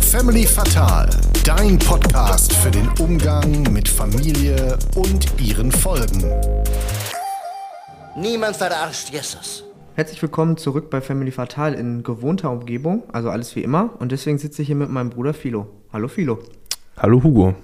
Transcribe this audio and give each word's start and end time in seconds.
Family 0.00 0.46
Fatal, 0.46 1.10
dein 1.44 1.78
Podcast 1.78 2.52
für 2.54 2.70
den 2.70 2.88
Umgang 2.98 3.70
mit 3.72 3.88
Familie 3.88 4.78
und 4.94 5.26
ihren 5.40 5.70
Folgen. 5.70 6.24
Niemand 8.16 8.56
verarscht 8.56 9.10
Jesus. 9.10 9.64
Herzlich 9.94 10.22
willkommen 10.22 10.56
zurück 10.56 10.88
bei 10.88 11.00
Family 11.00 11.30
Fatal 11.30 11.74
in 11.74 12.02
gewohnter 12.02 12.50
Umgebung, 12.50 13.02
also 13.12 13.28
alles 13.28 13.54
wie 13.56 13.62
immer. 13.62 13.90
Und 13.98 14.12
deswegen 14.12 14.38
sitze 14.38 14.62
ich 14.62 14.68
hier 14.68 14.76
mit 14.76 14.88
meinem 14.88 15.10
Bruder 15.10 15.34
Philo. 15.34 15.66
Hallo 15.92 16.08
Philo. 16.08 16.38
Hallo 16.96 17.22
Hugo. 17.22 17.54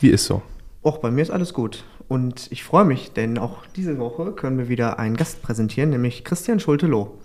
Wie 0.00 0.08
ist 0.08 0.24
so? 0.24 0.42
Och, 0.82 0.98
bei 0.98 1.10
mir 1.10 1.22
ist 1.22 1.30
alles 1.30 1.52
gut. 1.52 1.84
Und 2.08 2.50
ich 2.50 2.64
freue 2.64 2.84
mich, 2.84 3.12
denn 3.12 3.38
auch 3.38 3.66
diese 3.76 3.98
Woche 3.98 4.32
können 4.32 4.56
wir 4.56 4.68
wieder 4.68 4.98
einen 4.98 5.16
Gast 5.16 5.42
präsentieren, 5.42 5.90
nämlich 5.90 6.24
Christian 6.24 6.58
Schulte-Loh. 6.58 7.18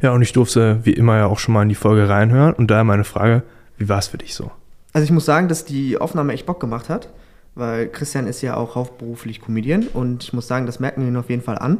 Ja, 0.00 0.12
und 0.12 0.22
ich 0.22 0.32
durfte 0.32 0.80
wie 0.84 0.92
immer 0.92 1.16
ja 1.16 1.26
auch 1.26 1.38
schon 1.38 1.54
mal 1.54 1.62
in 1.62 1.68
die 1.68 1.74
Folge 1.74 2.08
reinhören. 2.08 2.54
Und 2.54 2.70
daher 2.70 2.84
meine 2.84 3.04
Frage, 3.04 3.42
wie 3.76 3.88
war 3.88 3.98
es 3.98 4.08
für 4.08 4.18
dich 4.18 4.34
so? 4.34 4.50
Also 4.92 5.04
ich 5.04 5.10
muss 5.10 5.24
sagen, 5.24 5.48
dass 5.48 5.64
die 5.64 5.98
Aufnahme 5.98 6.32
echt 6.32 6.46
Bock 6.46 6.60
gemacht 6.60 6.88
hat, 6.88 7.08
weil 7.54 7.88
Christian 7.88 8.26
ist 8.26 8.42
ja 8.42 8.56
auch 8.56 8.76
hauptberuflich 8.76 9.40
Comedian 9.40 9.88
und 9.92 10.22
ich 10.22 10.32
muss 10.32 10.46
sagen, 10.46 10.66
das 10.66 10.78
merken 10.78 11.02
wir 11.02 11.08
ihn 11.08 11.16
auf 11.16 11.30
jeden 11.30 11.42
Fall 11.42 11.58
an. 11.58 11.78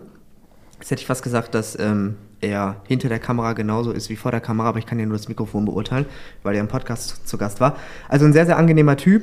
Jetzt 0.80 0.90
hätte 0.90 1.00
ich 1.00 1.06
fast 1.06 1.22
gesagt, 1.22 1.54
dass 1.54 1.78
ähm, 1.78 2.16
er 2.40 2.76
hinter 2.88 3.08
der 3.08 3.20
Kamera 3.20 3.52
genauso 3.52 3.92
ist 3.92 4.10
wie 4.10 4.16
vor 4.16 4.32
der 4.32 4.40
Kamera, 4.40 4.68
aber 4.68 4.78
ich 4.78 4.86
kann 4.86 4.98
ja 4.98 5.06
nur 5.06 5.16
das 5.16 5.28
Mikrofon 5.28 5.64
beurteilen, 5.64 6.06
weil 6.42 6.56
er 6.56 6.60
im 6.60 6.68
Podcast 6.68 7.26
zu 7.26 7.38
Gast 7.38 7.60
war. 7.60 7.76
Also 8.08 8.26
ein 8.26 8.32
sehr, 8.32 8.46
sehr 8.46 8.58
angenehmer 8.58 8.96
Typ 8.96 9.22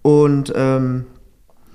und 0.00 0.50
ähm, 0.56 1.04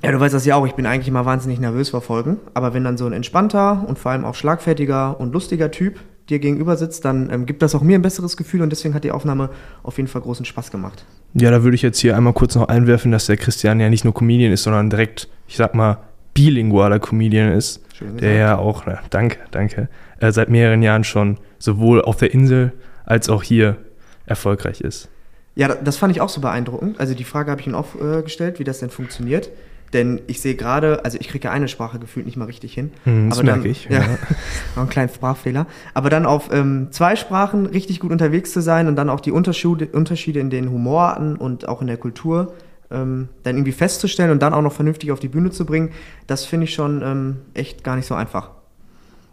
ja, 0.04 0.12
du 0.12 0.20
weißt 0.20 0.34
das 0.34 0.46
ja 0.46 0.56
auch, 0.56 0.66
ich 0.66 0.74
bin 0.74 0.88
eigentlich 0.88 1.08
immer 1.08 1.26
wahnsinnig 1.26 1.60
nervös 1.60 1.92
vor 1.92 2.02
Folgen, 2.02 2.38
aber 2.56 2.74
wenn 2.74 2.84
dann 2.84 2.98
so 2.98 3.06
ein 3.06 3.14
entspannter 3.14 3.86
und 3.88 4.00
vor 4.00 4.12
allem 4.12 4.26
auch 4.26 4.36
schlagfertiger 4.36 5.20
und 5.20 5.34
lustiger 5.34 5.70
Typ 5.70 6.00
dir 6.30 6.40
gegenüber 6.40 6.78
sitzt, 6.78 7.04
dann 7.06 7.30
ähm, 7.32 7.46
gibt 7.46 7.62
das 7.62 7.76
auch 7.76 7.82
mir 7.82 7.98
ein 7.98 8.02
besseres 8.02 8.38
Gefühl 8.38 8.62
und 8.62 8.70
deswegen 8.70 8.94
hat 8.94 9.04
die 9.04 9.12
Aufnahme 9.12 9.50
auf 9.84 9.98
jeden 9.98 10.08
Fall 10.08 10.22
großen 10.22 10.46
Spaß 10.46 10.72
gemacht. 10.72 11.06
Ja, 11.34 11.52
da 11.52 11.64
würde 11.64 11.76
ich 11.76 11.82
jetzt 11.82 12.00
hier 12.00 12.16
einmal 12.16 12.34
kurz 12.34 12.56
noch 12.56 12.68
einwerfen, 12.68 13.12
dass 13.12 13.26
der 13.26 13.38
Christian 13.38 13.80
ja 13.80 13.90
nicht 13.90 14.04
nur 14.06 14.14
Comedian 14.14 14.52
ist, 14.52 14.64
sondern 14.64 14.90
direkt, 14.90 15.28
ich 15.48 15.58
sag 15.58 15.76
mal, 15.76 15.98
bilingualer 16.34 17.00
Comedian 17.00 17.52
ist. 17.52 17.82
Schön 17.94 18.18
der 18.18 18.34
ja 18.36 18.58
auch, 18.58 18.86
na, 18.86 19.00
danke, 19.10 19.38
danke, 19.52 19.90
äh, 20.20 20.32
seit 20.32 20.50
mehreren 20.50 20.82
Jahren 20.82 21.04
schon 21.04 21.38
sowohl 21.60 22.02
auf 22.02 22.18
der 22.18 22.34
Insel 22.34 22.72
als 23.06 23.30
auch 23.30 23.44
hier 23.44 23.78
erfolgreich 24.26 24.82
ist. 24.82 25.10
Ja, 25.56 25.68
da- 25.68 25.76
das 25.76 25.98
fand 25.98 26.12
ich 26.16 26.22
auch 26.22 26.30
so 26.30 26.42
beeindruckend. 26.42 27.00
Also 27.00 27.14
die 27.14 27.24
Frage 27.24 27.52
habe 27.52 27.62
ich 27.62 27.68
ihm 27.68 27.76
auch 27.76 27.90
äh, 28.02 28.22
gestellt, 28.24 28.58
wie 28.60 28.64
das 28.64 28.80
denn 28.80 28.90
funktioniert. 28.90 29.50
Denn 29.94 30.22
ich 30.28 30.42
sehe 30.42 30.56
gerade, 30.56 31.06
also 31.06 31.18
ich 31.20 31.28
kriege 31.28 31.46
ja 31.46 31.52
eine 31.52 31.68
Sprache 31.68 32.00
gefühlt 32.00 32.26
nicht 32.26 32.36
mal 32.36 32.46
richtig 32.46 32.74
hin. 32.74 32.92
Hm, 33.04 33.30
das 33.30 33.38
aber 33.38 33.48
dann, 33.48 33.60
merke 33.60 33.70
ich, 33.70 33.86
Ja, 33.86 34.00
ja. 34.00 34.08
noch 34.76 34.84
einen 34.84 34.90
kleinen 34.90 35.10
Sprachfehler. 35.10 35.68
Aber 35.94 36.10
dann 36.10 36.26
auf 36.26 36.50
ähm, 36.52 36.88
zwei 36.92 37.16
Sprachen 37.16 37.68
richtig 37.68 38.00
gut 38.00 38.12
unterwegs 38.12 38.52
zu 38.52 38.62
sein 38.62 38.88
und 38.88 38.96
dann 38.96 39.10
auch 39.10 39.20
die 39.20 39.32
Unterschiede, 39.32 39.88
Unterschiede 39.88 40.40
in 40.40 40.50
den 40.50 40.72
Humorarten 40.72 41.36
und 41.36 41.68
auch 41.68 41.82
in 41.82 41.88
der 41.88 41.98
Kultur 41.98 42.54
ähm, 42.94 43.30
dann 43.44 43.56
irgendwie 43.56 43.72
festzustellen 43.72 44.32
und 44.32 44.42
dann 44.42 44.54
auch 44.54 44.62
noch 44.62 44.74
vernünftig 44.74 45.12
auf 45.12 45.20
die 45.20 45.28
Bühne 45.28 45.52
zu 45.52 45.66
bringen, 45.66 45.92
das 46.28 46.46
finde 46.46 46.66
ich 46.66 46.74
schon 46.74 47.02
ähm, 47.04 47.38
echt 47.54 47.84
gar 47.84 47.96
nicht 47.96 48.06
so 48.06 48.16
einfach. 48.16 48.52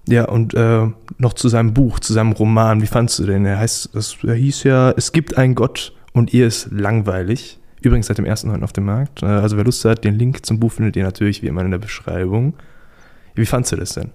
Ja, 0.08 0.24
und 0.24 0.54
äh, 0.54 0.88
noch 1.18 1.34
zu 1.34 1.48
seinem 1.48 1.74
Buch, 1.74 2.00
zu 2.00 2.12
seinem 2.12 2.32
Roman, 2.32 2.82
wie 2.82 2.86
fandst 2.86 3.18
du 3.18 3.26
den? 3.26 3.44
Er 3.44 3.58
heißt, 3.58 3.90
das 3.94 4.16
er 4.26 4.34
hieß 4.34 4.64
ja, 4.64 4.90
es 4.96 5.12
gibt 5.12 5.36
einen 5.36 5.54
Gott 5.54 5.92
und 6.12 6.32
ihr 6.32 6.46
ist 6.46 6.68
langweilig. 6.72 7.59
Übrigens 7.82 8.06
seit 8.06 8.18
dem 8.18 8.24
1.9. 8.26 8.62
auf 8.62 8.72
dem 8.72 8.84
Markt. 8.84 9.22
Äh, 9.22 9.26
Also 9.26 9.56
wer 9.56 9.64
Lust 9.64 9.84
hat, 9.84 10.04
den 10.04 10.14
Link 10.18 10.44
zum 10.44 10.60
Buch 10.60 10.72
findet 10.72 10.96
ihr 10.96 11.04
natürlich 11.04 11.42
wie 11.42 11.46
immer 11.46 11.62
in 11.64 11.70
der 11.70 11.78
Beschreibung. 11.78 12.54
Wie 13.34 13.46
fandst 13.46 13.72
du 13.72 13.76
das 13.76 13.94
denn? 13.94 14.10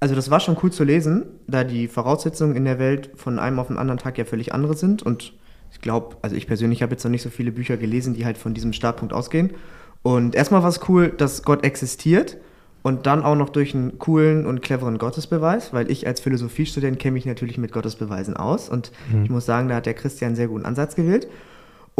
Also 0.00 0.14
das 0.14 0.30
war 0.30 0.40
schon 0.40 0.56
cool 0.62 0.72
zu 0.72 0.84
lesen, 0.84 1.26
da 1.46 1.62
die 1.62 1.86
Voraussetzungen 1.86 2.56
in 2.56 2.64
der 2.64 2.78
Welt 2.78 3.10
von 3.16 3.38
einem 3.38 3.58
auf 3.58 3.66
den 3.66 3.76
anderen 3.76 3.98
Tag 3.98 4.16
ja 4.16 4.24
völlig 4.24 4.54
andere 4.54 4.74
sind. 4.74 5.02
Und 5.02 5.34
ich 5.72 5.80
glaube, 5.82 6.16
also 6.22 6.34
ich 6.34 6.46
persönlich 6.46 6.82
habe 6.82 6.92
jetzt 6.92 7.04
noch 7.04 7.10
nicht 7.10 7.22
so 7.22 7.28
viele 7.28 7.52
Bücher 7.52 7.76
gelesen, 7.76 8.14
die 8.14 8.24
halt 8.24 8.38
von 8.38 8.54
diesem 8.54 8.72
Startpunkt 8.72 9.12
ausgehen. 9.12 9.50
Und 10.02 10.34
erstmal 10.34 10.62
war 10.62 10.70
es 10.70 10.80
cool, 10.88 11.10
dass 11.10 11.42
Gott 11.42 11.64
existiert 11.64 12.38
und 12.82 13.06
dann 13.06 13.22
auch 13.22 13.36
noch 13.36 13.50
durch 13.50 13.74
einen 13.74 13.98
coolen 13.98 14.46
und 14.46 14.62
cleveren 14.62 14.96
Gottesbeweis, 14.96 15.74
weil 15.74 15.90
ich 15.90 16.06
als 16.06 16.20
Philosophiestudent 16.20 16.98
kenne 16.98 17.12
mich 17.12 17.26
natürlich 17.26 17.58
mit 17.58 17.72
Gottesbeweisen 17.72 18.34
aus. 18.38 18.70
Und 18.70 18.90
ich 19.22 19.28
muss 19.28 19.44
sagen, 19.44 19.68
da 19.68 19.74
hat 19.76 19.84
der 19.84 19.92
Christian 19.92 20.30
einen 20.30 20.36
sehr 20.36 20.48
guten 20.48 20.64
Ansatz 20.64 20.94
gewählt. 20.94 21.28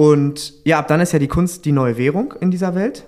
Und 0.05 0.55
ja, 0.65 0.79
ab 0.79 0.89
dann 0.89 1.01
ist 1.01 1.13
ja 1.13 1.19
die 1.19 1.29
Kunst 1.29 1.67
die 1.67 1.73
neue 1.73 1.99
Währung 1.99 2.33
in 2.41 2.51
dieser 2.51 2.75
Welt. 2.75 3.05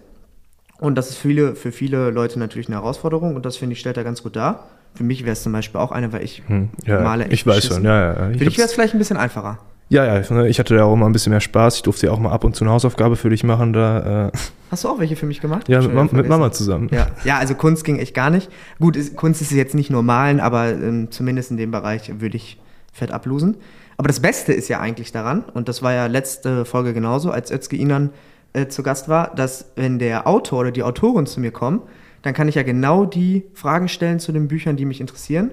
Und 0.79 0.97
das 0.97 1.09
ist 1.09 1.17
für 1.17 1.29
viele, 1.29 1.55
für 1.55 1.73
viele 1.73 2.11
Leute 2.11 2.39
natürlich 2.39 2.67
eine 2.67 2.77
Herausforderung 2.77 3.35
und 3.35 3.47
das 3.47 3.57
finde 3.57 3.73
ich, 3.73 3.81
stellt 3.81 3.97
er 3.97 4.05
ganz 4.05 4.23
gut 4.23 4.37
dar. 4.37 4.67
Für 4.95 5.05
mich 5.05 5.23
wäre 5.25 5.33
es 5.33 5.43
zum 5.43 5.53
Beispiel 5.53 5.81
auch 5.81 5.91
eine, 5.91 6.13
weil 6.13 6.23
ich 6.23 6.43
Hm, 6.49 6.69
ja, 6.85 7.01
male 7.01 7.25
echt 7.25 7.33
ich 7.33 7.47
weiß 7.47 7.55
beschissen. 7.57 7.77
schon, 7.77 7.85
ja, 7.87 8.07
ja. 8.09 8.15
Für 8.15 8.33
Ich 8.33 8.39
dich 8.41 8.59
wäre 8.59 8.67
es 8.67 8.75
vielleicht 8.75 8.93
ein 8.95 8.99
bisschen 8.99 9.17
einfacher. 9.17 9.59
ja, 9.89 10.05
ja, 10.05 10.45
ich- 10.45 10.59
hatte 10.59 10.75
da 10.77 10.85
auch 10.85 10.93
immer 10.93 11.07
ein 11.07 11.13
bisschen 11.13 11.31
mehr 11.31 11.41
Spaß. 11.41 11.77
Ich 11.77 11.83
durfte 11.83 12.07
ja 12.09 12.13
auch 12.13 12.19
mal 12.19 12.31
ab 12.31 12.45
und 12.45 12.55
zu 12.57 12.65
eine 12.65 12.73
Hausaufgabe 12.75 13.17
für 13.17 13.31
dich 13.31 13.43
machen. 13.43 13.73
Da, 13.73 14.27
äh, 14.29 14.33
Hast 14.71 14.85
du 14.85 14.89
auch 14.89 14.99
welche 14.99 15.17
für 15.17 15.25
mich 15.27 15.41
gemacht? 15.41 15.69
ja, 15.71 15.81
mit, 15.81 15.93
wieder 15.93 16.13
mit 16.15 16.29
Mama 16.29 16.53
zusammen. 16.53 16.89
Ja. 16.93 17.07
ja, 17.25 17.39
also 17.39 17.55
Kunst 17.55 17.85
ging 17.85 17.99
echt 17.99 18.13
gar 18.15 18.29
nicht. 18.29 18.51
Gut, 18.81 18.97
ist, 18.97 19.17
Kunst 19.17 19.41
ist 19.41 19.51
jetzt 19.53 19.75
nicht 19.75 19.89
nur 19.91 20.03
malen, 20.03 20.41
aber 20.41 20.69
ähm, 20.71 21.11
zumindest 21.11 21.51
in 21.53 21.57
dem 21.57 21.71
Bereich 21.71 22.21
würde 22.21 22.37
ich 22.37 22.59
fett 22.93 23.13
ablosen. 23.13 23.57
Aber 24.03 24.09
das 24.09 24.19
Beste 24.19 24.53
ist 24.53 24.67
ja 24.67 24.81
eigentlich 24.81 25.13
daran, 25.13 25.45
und 25.55 25.69
das 25.69 25.81
war 25.81 25.93
ja 25.93 26.07
letzte 26.07 26.65
Folge 26.65 26.93
genauso, 26.93 27.31
als 27.31 27.53
Özge 27.53 27.77
Inan 27.77 28.11
äh, 28.53 28.67
zu 28.67 28.83
Gast 28.83 29.09
war, 29.09 29.33
dass 29.37 29.67
wenn 29.77 30.01
der 30.01 30.27
Autor 30.27 30.59
oder 30.59 30.73
die 30.73 30.83
Autorin 30.83 31.25
zu 31.25 31.39
mir 31.39 31.53
kommen, 31.53 31.83
dann 32.23 32.35
kann 32.35 32.49
ich 32.49 32.57
ja 32.57 32.65
genau 32.65 33.05
die 33.05 33.45
Fragen 33.55 33.87
stellen 33.87 34.19
zu 34.19 34.33
den 34.33 34.49
Büchern, 34.49 34.75
die 34.75 34.87
mich 34.87 35.01
interessieren. 35.01 35.53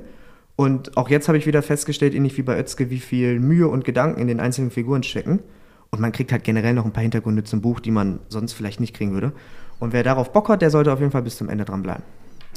Und 0.56 0.98
auch 0.98 1.10
jetzt 1.10 1.28
habe 1.28 1.38
ich 1.38 1.46
wieder 1.46 1.62
festgestellt, 1.62 2.16
ähnlich 2.16 2.40
wie 2.40 2.42
bei 2.42 2.60
Özge, 2.60 2.90
wie 2.90 2.98
viel 2.98 3.40
Mühe 3.40 3.68
und 3.68 3.86
Gedanken 3.86 4.20
in 4.20 4.28
den 4.28 4.40
einzelnen 4.40 4.72
Figuren 4.72 5.04
stecken. 5.04 5.42
Und 5.92 6.02
man 6.02 6.12
kriegt 6.12 6.31
halt 6.31 6.44
generell 6.44 6.74
noch 6.74 6.86
ein 6.86 6.92
paar 6.92 7.04
Hintergründe 7.04 7.44
zum 7.44 7.62
Buch, 7.62 7.80
die 7.80 7.92
man 7.92 8.18
sonst 8.30 8.54
vielleicht 8.54 8.80
nicht 8.80 8.96
kriegen 8.96 9.14
würde. 9.14 9.31
Und 9.78 9.94
wer 9.94 10.02
darauf 10.02 10.34
Bock 10.34 10.50
hat, 10.50 10.64
der 10.64 10.72
sollte 10.72 10.92
auf 10.92 11.02
jeden 11.02 11.12
Fall 11.12 11.22
bis 11.22 11.38
zum 11.38 11.50
Ende 11.50 11.66
dranbleiben. 11.66 12.02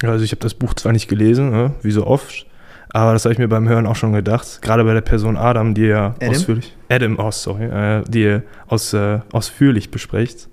Also 0.01 0.25
ich 0.25 0.31
habe 0.31 0.41
das 0.41 0.55
Buch 0.55 0.73
zwar 0.73 0.91
nicht 0.91 1.07
gelesen, 1.07 1.51
ne, 1.51 1.75
wie 1.83 1.91
so 1.91 2.07
oft, 2.07 2.47
aber 2.93 3.13
das 3.13 3.25
habe 3.25 3.33
ich 3.33 3.39
mir 3.39 3.47
beim 3.47 3.67
Hören 3.67 3.87
auch 3.87 3.95
schon 3.95 4.13
gedacht. 4.13 4.61
Gerade 4.61 4.83
bei 4.83 4.93
der 4.93 5.01
Person 5.01 5.35
Adam, 5.35 5.73
die 5.73 5.91
Adam? 5.91 6.29
ausführlich, 6.29 6.77
Adam, 6.89 7.17
oh, 7.19 7.31
sorry, 7.31 7.65
äh, 7.65 8.03
die 8.07 8.21
ihr 8.21 8.43
aus, 8.67 8.93
äh, 8.93 9.19
ausführlich 9.31 9.91
besprecht. 9.91 10.47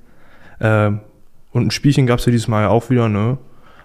Ähm, 0.61 1.01
und 1.53 1.67
ein 1.67 1.71
Spielchen 1.71 2.07
gab 2.07 2.19
es 2.19 2.27
ja 2.27 2.33
dieses 2.33 2.49
Mal 2.49 2.67
auch 2.67 2.91
wieder, 2.91 3.09
ne? 3.09 3.39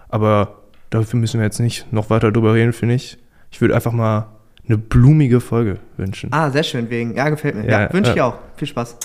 Aber 0.08 0.62
dafür 0.90 1.20
müssen 1.20 1.38
wir 1.38 1.44
jetzt 1.44 1.60
nicht 1.60 1.92
noch 1.92 2.10
weiter 2.10 2.32
drüber 2.32 2.54
reden, 2.54 2.72
finde 2.72 2.94
ich. 2.94 3.18
Ich 3.50 3.60
würde 3.60 3.74
einfach 3.74 3.92
mal 3.92 4.28
eine 4.66 4.78
blumige 4.78 5.40
Folge 5.40 5.78
wünschen. 5.96 6.32
Ah, 6.32 6.50
sehr 6.50 6.62
schön, 6.62 6.88
wegen. 6.90 7.14
Ja, 7.14 7.28
gefällt 7.28 7.56
mir. 7.56 7.64
Ja, 7.64 7.82
Ja, 7.82 7.92
wünsche 7.92 8.10
ich 8.10 8.16
ja. 8.16 8.26
auch. 8.26 8.38
Viel 8.56 8.68
Spaß. 8.68 8.96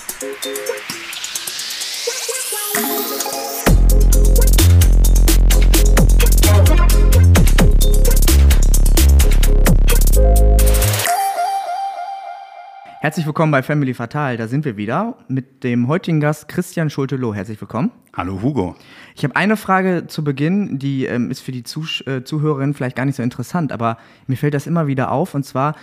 Herzlich 13.02 13.26
willkommen 13.26 13.50
bei 13.50 13.64
Family 13.64 13.94
Fatal. 13.94 14.36
Da 14.36 14.46
sind 14.46 14.64
wir 14.64 14.76
wieder 14.76 15.16
mit 15.26 15.64
dem 15.64 15.88
heutigen 15.88 16.20
Gast 16.20 16.46
Christian 16.46 16.88
Schulte-Loh. 16.88 17.34
Herzlich 17.34 17.60
willkommen. 17.60 17.90
Hallo 18.16 18.40
Hugo. 18.42 18.76
Ich 19.16 19.24
habe 19.24 19.34
eine 19.34 19.56
Frage 19.56 20.06
zu 20.06 20.22
Beginn, 20.22 20.78
die 20.78 21.06
ähm, 21.06 21.28
ist 21.28 21.40
für 21.40 21.50
die 21.50 21.64
Zusch 21.64 22.06
äh, 22.06 22.22
Zuhörerinnen 22.22 22.74
vielleicht 22.74 22.94
gar 22.94 23.04
nicht 23.04 23.16
so 23.16 23.24
interessant, 23.24 23.72
aber 23.72 23.98
mir 24.28 24.36
fällt 24.36 24.54
das 24.54 24.68
immer 24.68 24.86
wieder 24.86 25.10
auf 25.10 25.34
und 25.34 25.44
zwar, 25.44 25.74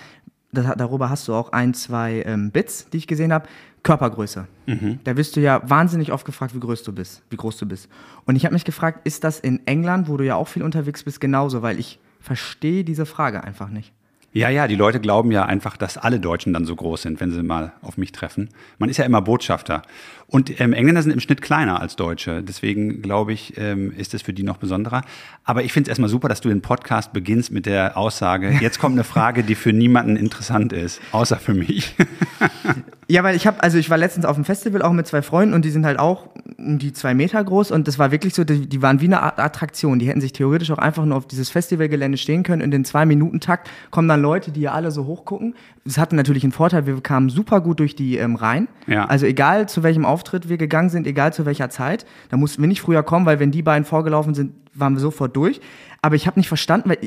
das, 0.54 0.74
darüber 0.78 1.10
hast 1.10 1.28
du 1.28 1.34
auch 1.34 1.52
ein, 1.52 1.74
zwei 1.74 2.24
ähm, 2.26 2.52
Bits, 2.52 2.90
die 2.90 3.00
ich 3.00 3.08
gesehen 3.08 3.34
habe, 3.34 3.50
Körpergröße. 3.84 4.48
Da 5.04 5.18
wirst 5.18 5.36
du 5.36 5.42
ja 5.42 5.62
wahnsinnig 5.70 6.14
oft 6.14 6.26
gefragt, 6.26 6.56
wie 6.56 6.62
groß 6.62 6.84
du 6.84 6.94
bist, 6.94 7.24
wie 7.30 7.36
groß 7.36 7.58
du 7.58 7.66
bist. 7.66 7.90
Und 8.24 8.38
ich 8.38 8.46
habe 8.46 8.54
mich 8.54 8.64
gefragt, 8.64 9.06
ist 9.06 9.26
das 9.26 9.42
in 9.42 9.68
England, 9.68 10.08
wo 10.08 10.16
du 10.16 10.26
ja 10.26 10.36
auch 10.36 10.48
viel 10.48 10.64
unterwegs 10.64 11.04
bist, 11.04 11.20
genauso, 11.20 11.64
weil 11.64 11.80
ich 11.80 12.00
verstehe 12.22 12.86
diese 12.86 13.06
Frage 13.06 13.44
einfach 13.44 13.68
nicht. 13.68 13.92
Ja, 14.32 14.50
ja, 14.50 14.68
die 14.68 14.76
Leute 14.76 15.00
glauben 15.00 15.32
ja 15.32 15.46
einfach, 15.46 15.76
dass 15.76 15.98
alle 15.98 16.20
Deutschen 16.20 16.54
dann 16.54 16.66
so 16.66 16.76
groß 16.76 17.02
sind, 17.02 17.20
wenn 17.20 17.32
sie 17.32 17.42
mal 17.42 17.74
auf 17.82 17.98
mich 17.98 18.12
treffen. 18.12 18.50
Man 18.78 18.90
ist 18.90 18.98
ja 18.98 19.06
immer 19.06 19.22
Botschafter. 19.22 19.82
Und 20.28 20.60
ähm, 20.62 20.74
Engländer 20.74 21.02
sind 21.02 21.12
im 21.12 21.20
Schnitt 21.20 21.42
kleiner 21.42 21.82
als 21.82 21.96
Deutsche. 21.96 22.44
Deswegen 22.44 23.02
glaube 23.02 23.34
ich, 23.34 23.58
ähm, 23.58 23.92
ist 23.92 24.14
es 24.14 24.22
für 24.22 24.34
die 24.34 24.44
noch 24.44 24.58
besonderer. 24.58 25.02
Aber 25.44 25.64
ich 25.64 25.74
finde 25.74 25.88
es 25.88 25.90
erstmal 25.90 26.10
super, 26.10 26.30
dass 26.30 26.42
du 26.42 26.50
den 26.50 26.62
Podcast 26.62 27.12
beginnst 27.12 27.52
mit 27.52 27.66
der 27.66 27.98
Aussage, 27.98 28.60
jetzt 28.62 28.78
kommt 28.78 28.94
eine 28.94 29.04
Frage, 29.04 29.44
die 29.44 29.56
für 29.56 29.74
niemanden 29.74 30.16
interessant 30.16 30.74
ist, 30.74 31.02
außer 31.12 31.38
für 31.38 31.56
mich. 31.56 31.96
Ja, 33.12 33.24
weil 33.24 33.36
ich 33.36 33.48
habe, 33.48 33.64
also 33.64 33.80
ich 33.80 33.90
war 33.90 33.98
letztens 33.98 34.24
auf 34.28 34.36
dem 34.36 34.46
Festival 34.46 34.84
auch 34.84 34.92
mit 34.92 35.08
zwei 35.08 35.24
Freunden 35.24 35.56
und 35.56 35.66
die 35.66 35.72
sind 35.72 35.84
halt 35.84 35.98
auch 35.98 36.28
um 36.60 36.78
die 36.78 36.94
zwei 36.94 37.16
Meter 37.16 37.44
groß 37.44 37.72
und 37.72 37.88
das 37.88 37.98
war 37.98 38.12
wirklich 38.12 38.36
so, 38.36 38.44
die, 38.44 38.70
die 38.70 38.84
waren 38.84 39.02
wie 39.02 39.06
eine 39.06 39.24
Attraktion. 39.40 39.98
Die 39.98 40.08
hätten 40.08 40.22
sich 40.22 40.32
theoretisch 40.32 40.70
auch 40.70 40.78
einfach 40.78 41.04
nur 41.06 41.18
auf 41.18 41.26
dieses 41.26 41.50
Festivalgelände 41.50 42.20
stehen 42.20 42.44
können. 42.44 42.62
In 42.62 42.70
den 42.70 42.86
zwei 42.86 43.08
Minuten 43.08 43.40
Takt 43.40 43.68
kommen 43.90 44.08
dann 44.08 44.22
Leute, 44.22 44.52
die 44.52 44.62
ja 44.62 44.74
alle 44.74 44.92
so 44.92 45.08
hoch 45.08 45.26
gucken. 45.26 45.56
Das 45.86 45.98
hatte 45.98 46.16
natürlich 46.16 46.44
einen 46.44 46.52
Vorteil, 46.52 46.86
wir 46.86 47.02
kamen 47.02 47.30
super 47.30 47.62
gut 47.62 47.80
durch 47.80 47.96
die 47.96 48.18
ähm, 48.18 48.36
Reihen. 48.36 48.68
Ja. 48.86 49.06
Also 49.06 49.26
egal 49.26 49.68
zu 49.68 49.82
welchem 49.82 50.06
Auftritt 50.06 50.48
wir 50.48 50.58
gegangen 50.58 50.90
sind, 50.90 51.08
egal 51.08 51.34
zu 51.34 51.48
welcher 51.48 51.72
Zeit, 51.72 52.06
da 52.30 52.38
mussten 52.38 52.62
wir 52.62 52.68
nicht 52.68 52.82
früher 52.82 53.02
kommen, 53.02 53.26
weil 53.26 53.40
wenn 53.40 53.50
die 53.50 53.64
beiden 53.64 53.86
vorgelaufen 53.86 54.36
sind, 54.36 54.54
waren 54.76 54.94
wir 54.94 55.00
sofort 55.00 55.36
durch. 55.36 55.62
Aber 56.04 56.16
ich 56.16 56.28
habe 56.28 56.40
nicht 56.40 56.48
verstanden, 56.48 56.90
weil 56.90 57.00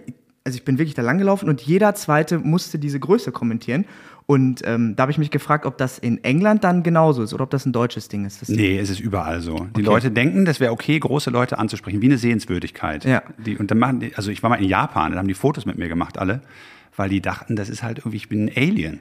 also 0.44 0.56
ich 0.56 0.64
bin 0.64 0.78
wirklich 0.78 0.94
da 0.94 1.02
langgelaufen 1.02 1.48
und 1.48 1.60
jeder 1.60 1.94
zweite 1.94 2.38
musste 2.38 2.78
diese 2.78 2.98
Größe 2.98 3.31
kommentieren. 3.31 3.84
Und 4.26 4.62
ähm, 4.64 4.94
da 4.96 5.02
habe 5.02 5.12
ich 5.12 5.19
mich 5.19 5.30
gefragt, 5.30 5.66
ob 5.66 5.76
das 5.78 5.98
in 5.98 6.22
England 6.22 6.64
dann 6.64 6.82
genauso 6.82 7.22
ist 7.22 7.34
oder 7.34 7.44
ob 7.44 7.50
das 7.50 7.66
ein 7.66 7.72
deutsches 7.72 8.08
Ding 8.08 8.24
ist. 8.24 8.40
Das 8.40 8.48
Nee, 8.48 8.78
es 8.78 8.88
ist 8.88 9.00
überall 9.00 9.40
so. 9.40 9.66
Die 9.76 9.82
Leute 9.82 10.10
denken, 10.10 10.44
das 10.44 10.60
wäre 10.60 10.72
okay, 10.72 10.98
große 10.98 11.30
Leute 11.30 11.58
anzusprechen, 11.58 12.00
wie 12.00 12.06
eine 12.06 12.19
Sehenswürdigkeit. 12.19 13.04
Ja. 13.04 13.22
Die, 13.44 13.56
und 13.56 13.70
dann 13.70 13.78
machen 13.78 14.00
die, 14.00 14.14
also 14.14 14.30
ich 14.30 14.42
war 14.42 14.50
mal 14.50 14.56
in 14.56 14.69
Japan, 14.69 15.12
da 15.12 15.19
haben 15.19 15.28
die 15.28 15.34
Fotos 15.34 15.66
mit 15.66 15.76
mir 15.76 15.88
gemacht, 15.88 16.19
alle, 16.19 16.40
weil 16.96 17.08
die 17.08 17.20
dachten, 17.20 17.56
das 17.56 17.69
ist 17.69 17.82
halt 17.82 17.98
irgendwie, 17.98 18.16
ich 18.19 18.28
bin 18.28 18.46
ein 18.46 18.52
Alien. 18.56 19.00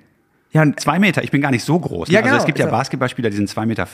ja, 0.52 0.66
Zwei 0.76 1.00
Meter, 1.00 1.24
ich 1.24 1.32
bin 1.32 1.42
gar 1.42 1.52
nicht 1.52 1.64
so 1.64 1.80
groß. 1.80 2.08
ne? 2.08 2.14
Ja, 2.14 2.20
Also 2.22 2.30
genau, 2.30 2.40
es 2.40 2.46
gibt 2.46 2.60
ja 2.60 2.66
Basketballspieler, 2.68 3.30
die 3.30 3.38
sind 3.38 3.50
2,40 3.50 3.66
Meter. 3.66 3.88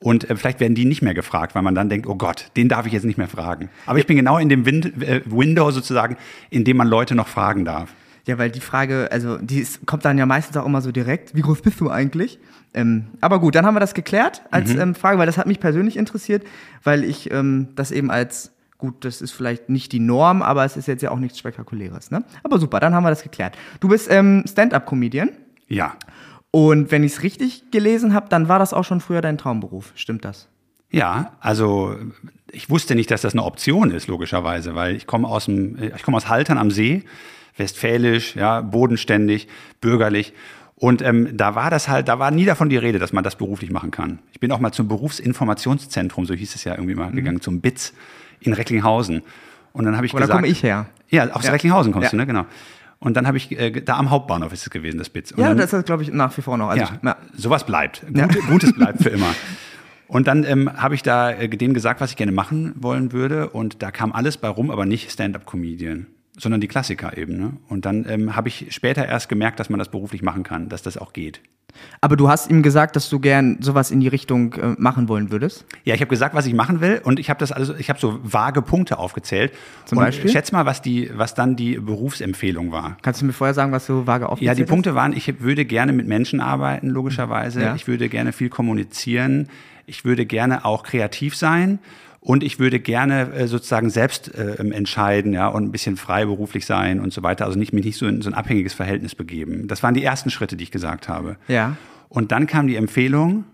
Und 0.00 0.30
äh, 0.30 0.36
vielleicht 0.36 0.60
werden 0.60 0.74
die 0.74 0.84
nicht 0.84 1.02
mehr 1.02 1.14
gefragt, 1.14 1.54
weil 1.54 1.62
man 1.62 1.74
dann 1.74 1.88
denkt, 1.88 2.06
oh 2.06 2.14
Gott, 2.14 2.50
den 2.56 2.68
darf 2.68 2.86
ich 2.86 2.92
jetzt 2.92 3.04
nicht 3.04 3.18
mehr 3.18 3.28
fragen. 3.28 3.68
Aber 3.86 3.98
ich 3.98 4.06
bin 4.06 4.16
genau 4.16 4.38
in 4.38 4.48
dem 4.48 4.64
Win 4.64 5.02
äh, 5.02 5.20
Window 5.24 5.70
sozusagen, 5.70 6.16
in 6.50 6.64
dem 6.64 6.76
man 6.76 6.86
Leute 6.86 7.14
noch 7.14 7.28
fragen 7.28 7.64
darf. 7.64 7.92
Ja, 8.28 8.36
weil 8.38 8.50
die 8.50 8.60
Frage, 8.60 9.08
also 9.10 9.38
die 9.38 9.58
ist, 9.58 9.86
kommt 9.86 10.04
dann 10.04 10.18
ja 10.18 10.26
meistens 10.26 10.56
auch 10.58 10.66
immer 10.66 10.82
so 10.82 10.92
direkt, 10.92 11.34
wie 11.34 11.40
groß 11.40 11.62
bist 11.62 11.80
du 11.80 11.90
eigentlich? 11.90 12.38
Ähm, 12.74 13.06
aber 13.22 13.40
gut, 13.40 13.54
dann 13.54 13.64
haben 13.64 13.74
wir 13.74 13.80
das 13.80 13.94
geklärt 13.94 14.42
als 14.50 14.74
Mhm. 14.74 14.80
ähm, 14.80 14.94
Frage, 14.94 15.18
weil 15.18 15.24
das 15.26 15.38
hat 15.38 15.46
mich 15.46 15.58
persönlich 15.60 15.96
interessiert, 15.96 16.44
weil 16.84 17.04
ich 17.04 17.30
ähm, 17.32 17.68
das 17.74 17.90
eben 17.90 18.10
als, 18.10 18.52
gut, 18.76 19.04
das 19.06 19.22
ist 19.22 19.32
vielleicht 19.32 19.70
nicht 19.70 19.92
die 19.92 19.98
Norm, 20.00 20.42
aber 20.42 20.64
es 20.66 20.76
ist 20.76 20.86
jetzt 20.88 21.02
ja 21.02 21.10
auch 21.10 21.18
nichts 21.18 21.38
Spektakuläres. 21.38 22.10
Ne? 22.10 22.22
Aber 22.44 22.58
super, 22.58 22.80
dann 22.80 22.94
haben 22.94 23.02
wir 23.04 23.10
das 23.10 23.22
geklärt. 23.22 23.56
Du 23.80 23.88
bist 23.88 24.08
ähm, 24.10 24.44
Stand-up-Comedian 24.46 25.30
Ja. 25.66 25.94
und 26.50 26.90
wenn 26.92 27.04
ich 27.04 27.12
es 27.12 27.22
richtig 27.22 27.70
gelesen 27.70 28.12
habe, 28.12 28.28
dann 28.28 28.48
war 28.48 28.58
das 28.58 28.74
auch 28.74 28.84
schon 28.84 29.00
früher 29.00 29.22
dein 29.22 29.38
Traumberuf. 29.38 29.92
Stimmt 29.94 30.26
das? 30.26 30.48
Ja, 30.90 31.32
also 31.40 31.96
ich 32.52 32.68
wusste 32.68 32.94
nicht, 32.94 33.10
dass 33.10 33.22
das 33.22 33.32
eine 33.32 33.44
Option 33.44 33.90
ist, 33.90 34.06
logischerweise, 34.06 34.74
weil 34.74 34.94
ich 34.96 35.06
komme 35.06 35.26
aus 35.28 35.46
dem, 35.46 35.78
ich 35.96 36.02
komme 36.02 36.16
aus 36.18 36.28
Haltern 36.28 36.58
am 36.58 36.70
See, 36.70 37.04
westfälisch, 37.58 38.36
ja, 38.36 38.60
bodenständig, 38.60 39.48
bürgerlich. 39.80 40.32
Und 40.76 41.02
ähm, 41.02 41.36
da 41.36 41.54
war 41.56 41.70
das 41.70 41.88
halt, 41.88 42.06
da 42.08 42.18
war 42.20 42.30
nie 42.30 42.44
davon 42.44 42.68
die 42.68 42.76
Rede, 42.76 42.98
dass 43.00 43.12
man 43.12 43.24
das 43.24 43.36
beruflich 43.36 43.70
machen 43.70 43.90
kann. 43.90 44.20
Ich 44.32 44.38
bin 44.40 44.52
auch 44.52 44.60
mal 44.60 44.70
zum 44.72 44.86
Berufsinformationszentrum, 44.88 46.24
so 46.24 46.34
hieß 46.34 46.54
es 46.54 46.64
ja 46.64 46.74
irgendwie 46.74 46.94
mal, 46.94 47.10
gegangen, 47.10 47.40
zum 47.40 47.60
BITS 47.60 47.92
in 48.40 48.52
Recklinghausen. 48.52 49.22
Und 49.72 49.84
dann 49.84 49.96
habe 49.96 50.06
ich 50.06 50.14
Oder 50.14 50.22
gesagt, 50.22 50.38
komme 50.38 50.46
ich 50.50 50.62
her? 50.62 50.86
Ja, 51.08 51.30
aus 51.30 51.44
Ja. 51.44 51.52
Recklinghausen 51.52 51.92
kommst 51.92 52.06
Ja. 52.06 52.10
du, 52.10 52.16
ne? 52.16 52.26
Genau. 52.26 52.46
Und 53.00 53.16
dann 53.16 53.26
habe 53.26 53.36
ich, 53.36 53.50
äh, 53.52 53.70
da 53.80 53.96
am 53.96 54.10
Hauptbahnhof 54.10 54.52
ist 54.52 54.62
es 54.62 54.70
gewesen, 54.70 54.98
das 54.98 55.08
BITS. 55.08 55.32
Und 55.32 55.40
Ja, 55.40 55.48
dann, 55.48 55.58
das 55.58 55.72
ist, 55.72 55.86
glaube 55.86 56.02
ich, 56.02 56.12
nach 56.12 56.36
wie 56.36 56.42
vor 56.42 56.56
noch. 56.56 56.68
Also 56.68 56.82
ja, 56.82 56.90
ich, 56.96 57.02
ja. 57.04 57.16
sowas 57.36 57.64
bleibt. 57.64 58.04
Gute, 58.12 58.38
Gutes 58.48 58.72
bleibt 58.76 59.02
für 59.02 59.10
immer. 59.10 59.34
Und 60.08 60.26
dann 60.26 60.44
ähm, 60.44 60.70
habe 60.74 60.94
ich 60.94 61.02
da 61.02 61.30
äh, 61.30 61.48
denen 61.48 61.74
gesagt, 61.74 62.00
was 62.00 62.10
ich 62.10 62.16
gerne 62.16 62.32
machen 62.32 62.72
wollen 62.76 63.12
würde. 63.12 63.50
Und 63.50 63.82
da 63.82 63.90
kam 63.90 64.12
alles 64.12 64.36
bei 64.36 64.48
rum, 64.48 64.70
aber 64.70 64.84
nicht 64.86 65.12
Stand-up-Comedian, 65.12 66.06
sondern 66.38 66.60
die 66.60 66.68
Klassiker 66.68 67.16
eben. 67.16 67.36
Ne? 67.36 67.52
Und 67.68 67.84
dann 67.84 68.06
ähm, 68.08 68.36
habe 68.36 68.48
ich 68.48 68.68
später 68.70 69.06
erst 69.06 69.28
gemerkt, 69.28 69.60
dass 69.60 69.70
man 69.70 69.78
das 69.78 69.90
beruflich 69.90 70.22
machen 70.22 70.42
kann, 70.42 70.68
dass 70.68 70.82
das 70.82 70.96
auch 70.96 71.12
geht. 71.12 71.40
Aber 72.00 72.16
du 72.16 72.28
hast 72.28 72.50
ihm 72.50 72.62
gesagt, 72.62 72.96
dass 72.96 73.08
du 73.08 73.20
gern 73.20 73.58
sowas 73.60 73.90
in 73.90 74.00
die 74.00 74.08
Richtung 74.08 74.54
äh, 74.54 74.74
machen 74.78 75.08
wollen 75.08 75.30
würdest? 75.30 75.66
Ja, 75.84 75.94
ich 75.94 76.00
habe 76.00 76.08
gesagt, 76.08 76.34
was 76.34 76.46
ich 76.46 76.54
machen 76.54 76.80
will 76.80 77.00
und 77.04 77.20
ich 77.20 77.30
habe 77.30 77.38
das 77.38 77.52
also, 77.52 77.74
ich 77.74 77.88
habe 77.88 78.00
so 78.00 78.18
vage 78.22 78.62
Punkte 78.62 78.98
aufgezählt. 78.98 79.52
Zum 79.84 79.98
und 79.98 80.04
Beispiel? 80.04 80.30
Schätz 80.30 80.50
mal, 80.50 80.66
was 80.66 80.82
die, 80.82 81.10
was 81.14 81.34
dann 81.34 81.56
die 81.56 81.78
Berufsempfehlung 81.78 82.72
war. 82.72 82.96
Kannst 83.02 83.20
du 83.20 83.26
mir 83.26 83.32
vorher 83.32 83.54
sagen, 83.54 83.72
was 83.72 83.86
du 83.86 84.06
vage 84.06 84.24
Ja, 84.24 84.30
aufgezählt 84.30 84.58
die 84.58 84.62
hast? 84.62 84.68
Punkte 84.68 84.94
waren, 84.94 85.12
ich 85.12 85.40
würde 85.40 85.64
gerne 85.64 85.92
mit 85.92 86.06
Menschen 86.06 86.40
arbeiten, 86.40 86.88
logischerweise. 86.88 87.62
Ja. 87.62 87.74
Ich 87.74 87.86
würde 87.86 88.08
gerne 88.08 88.32
viel 88.32 88.48
kommunizieren. 88.48 89.48
Ich 89.86 90.04
würde 90.04 90.26
gerne 90.26 90.64
auch 90.64 90.82
kreativ 90.82 91.34
sein. 91.36 91.78
Und 92.20 92.42
ich 92.42 92.58
würde 92.58 92.80
gerne 92.80 93.32
äh, 93.32 93.46
sozusagen 93.46 93.90
selbst 93.90 94.34
äh, 94.34 94.56
ähm, 94.58 94.72
entscheiden, 94.72 95.32
ja, 95.32 95.46
und 95.48 95.64
ein 95.64 95.72
bisschen 95.72 95.96
freiberuflich 95.96 96.66
sein 96.66 97.00
und 97.00 97.12
so 97.12 97.22
weiter. 97.22 97.46
Also 97.46 97.58
nicht 97.58 97.72
mich 97.72 97.84
nicht 97.84 97.96
so 97.96 98.06
in 98.06 98.22
so 98.22 98.28
ein 98.30 98.34
abhängiges 98.34 98.74
Verhältnis 98.74 99.14
begeben. 99.14 99.68
Das 99.68 99.82
waren 99.82 99.94
die 99.94 100.02
ersten 100.02 100.30
Schritte, 100.30 100.56
die 100.56 100.64
ich 100.64 100.70
gesagt 100.72 101.08
habe. 101.08 101.36
Ja. 101.46 101.76
Und 102.08 102.32
dann 102.32 102.46
kam 102.46 102.66
die 102.66 102.76
Empfehlung, 102.76 103.44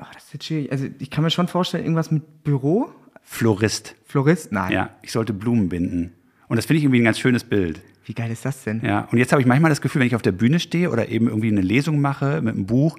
Oh, 0.00 0.04
das 0.14 0.26
ist 0.26 0.32
jetzt 0.34 0.44
schwierig. 0.46 0.70
Also 0.70 0.86
ich 1.00 1.10
kann 1.10 1.24
mir 1.24 1.30
schon 1.30 1.48
vorstellen, 1.48 1.82
irgendwas 1.82 2.12
mit 2.12 2.44
Büro? 2.44 2.88
Florist. 3.24 3.96
Florist? 4.04 4.52
Nein. 4.52 4.70
Ja, 4.70 4.90
ich 5.02 5.10
sollte 5.10 5.32
Blumen 5.32 5.68
binden. 5.68 6.12
Und 6.46 6.56
das 6.56 6.66
finde 6.66 6.78
ich 6.78 6.84
irgendwie 6.84 7.00
ein 7.00 7.04
ganz 7.04 7.18
schönes 7.18 7.42
Bild. 7.42 7.80
Wie 8.04 8.14
geil 8.14 8.30
ist 8.30 8.44
das 8.44 8.62
denn? 8.62 8.80
Ja, 8.84 9.08
und 9.10 9.18
jetzt 9.18 9.32
habe 9.32 9.42
ich 9.42 9.48
manchmal 9.48 9.70
das 9.70 9.80
Gefühl, 9.80 10.00
wenn 10.00 10.06
ich 10.06 10.14
auf 10.14 10.22
der 10.22 10.32
Bühne 10.32 10.60
stehe 10.60 10.90
oder 10.90 11.08
eben 11.08 11.26
irgendwie 11.26 11.48
eine 11.48 11.60
Lesung 11.62 12.00
mache 12.00 12.40
mit 12.42 12.54
einem 12.54 12.66
Buch, 12.66 12.96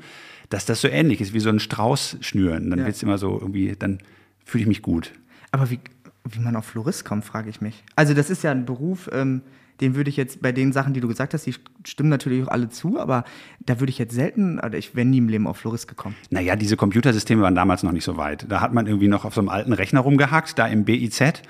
dass 0.49 0.65
das 0.65 0.81
so 0.81 0.87
ähnlich 0.89 1.21
ist 1.21 1.33
wie 1.33 1.39
so 1.39 1.49
ein 1.49 1.59
Strauß 1.61 2.17
schnüren. 2.19 2.69
Dann 2.69 2.79
Ja. 2.79 2.85
wird's 2.85 3.01
immer 3.01 3.17
so 3.17 3.39
irgendwie, 3.39 3.75
dann 3.79 3.99
fühle 4.49 4.63
ich 4.63 4.67
mich 4.67 4.81
gut. 4.81 5.13
Aber 5.51 5.69
wie, 5.69 5.79
wie 6.29 6.39
man 6.39 6.55
auf 6.55 6.65
Florist 6.65 7.05
kommt, 7.05 7.25
frage 7.25 7.49
ich 7.49 7.61
mich. 7.61 7.83
Also 7.95 8.13
das 8.13 8.29
ist 8.29 8.43
ja 8.43 8.51
ein 8.51 8.65
Beruf, 8.65 9.09
ähm, 9.13 9.41
den 9.81 9.95
würde 9.95 10.09
ich 10.09 10.17
jetzt 10.17 10.41
bei 10.41 10.51
den 10.51 10.73
Sachen, 10.73 10.93
die 10.93 10.99
du 10.99 11.07
gesagt 11.07 11.33
hast, 11.33 11.45
die 11.45 11.55
stimmen 11.85 12.09
natürlich 12.09 12.43
auch 12.43 12.49
alle 12.49 12.69
zu, 12.69 12.99
aber 12.99 13.23
da 13.61 13.79
würde 13.79 13.89
ich 13.91 13.97
jetzt 13.97 14.13
selten, 14.13 14.59
oder 14.59 14.77
ich 14.77 14.95
wäre 14.95 15.07
nie 15.07 15.19
im 15.19 15.29
Leben 15.29 15.47
auf 15.47 15.57
Florist 15.57 15.87
gekommen. 15.87 16.15
Naja, 16.29 16.55
diese 16.55 16.75
Computersysteme 16.75 17.41
waren 17.41 17.55
damals 17.55 17.83
noch 17.83 17.93
nicht 17.93 18.03
so 18.03 18.17
weit. 18.17 18.45
Da 18.49 18.59
hat 18.59 18.73
man 18.73 18.87
irgendwie 18.87 19.07
noch 19.07 19.23
auf 19.23 19.33
so 19.33 19.41
einem 19.41 19.49
alten 19.49 19.73
Rechner 19.73 20.01
rumgehackt, 20.01 20.59
da 20.59 20.67
im 20.67 20.83
BIZ. 20.83 21.41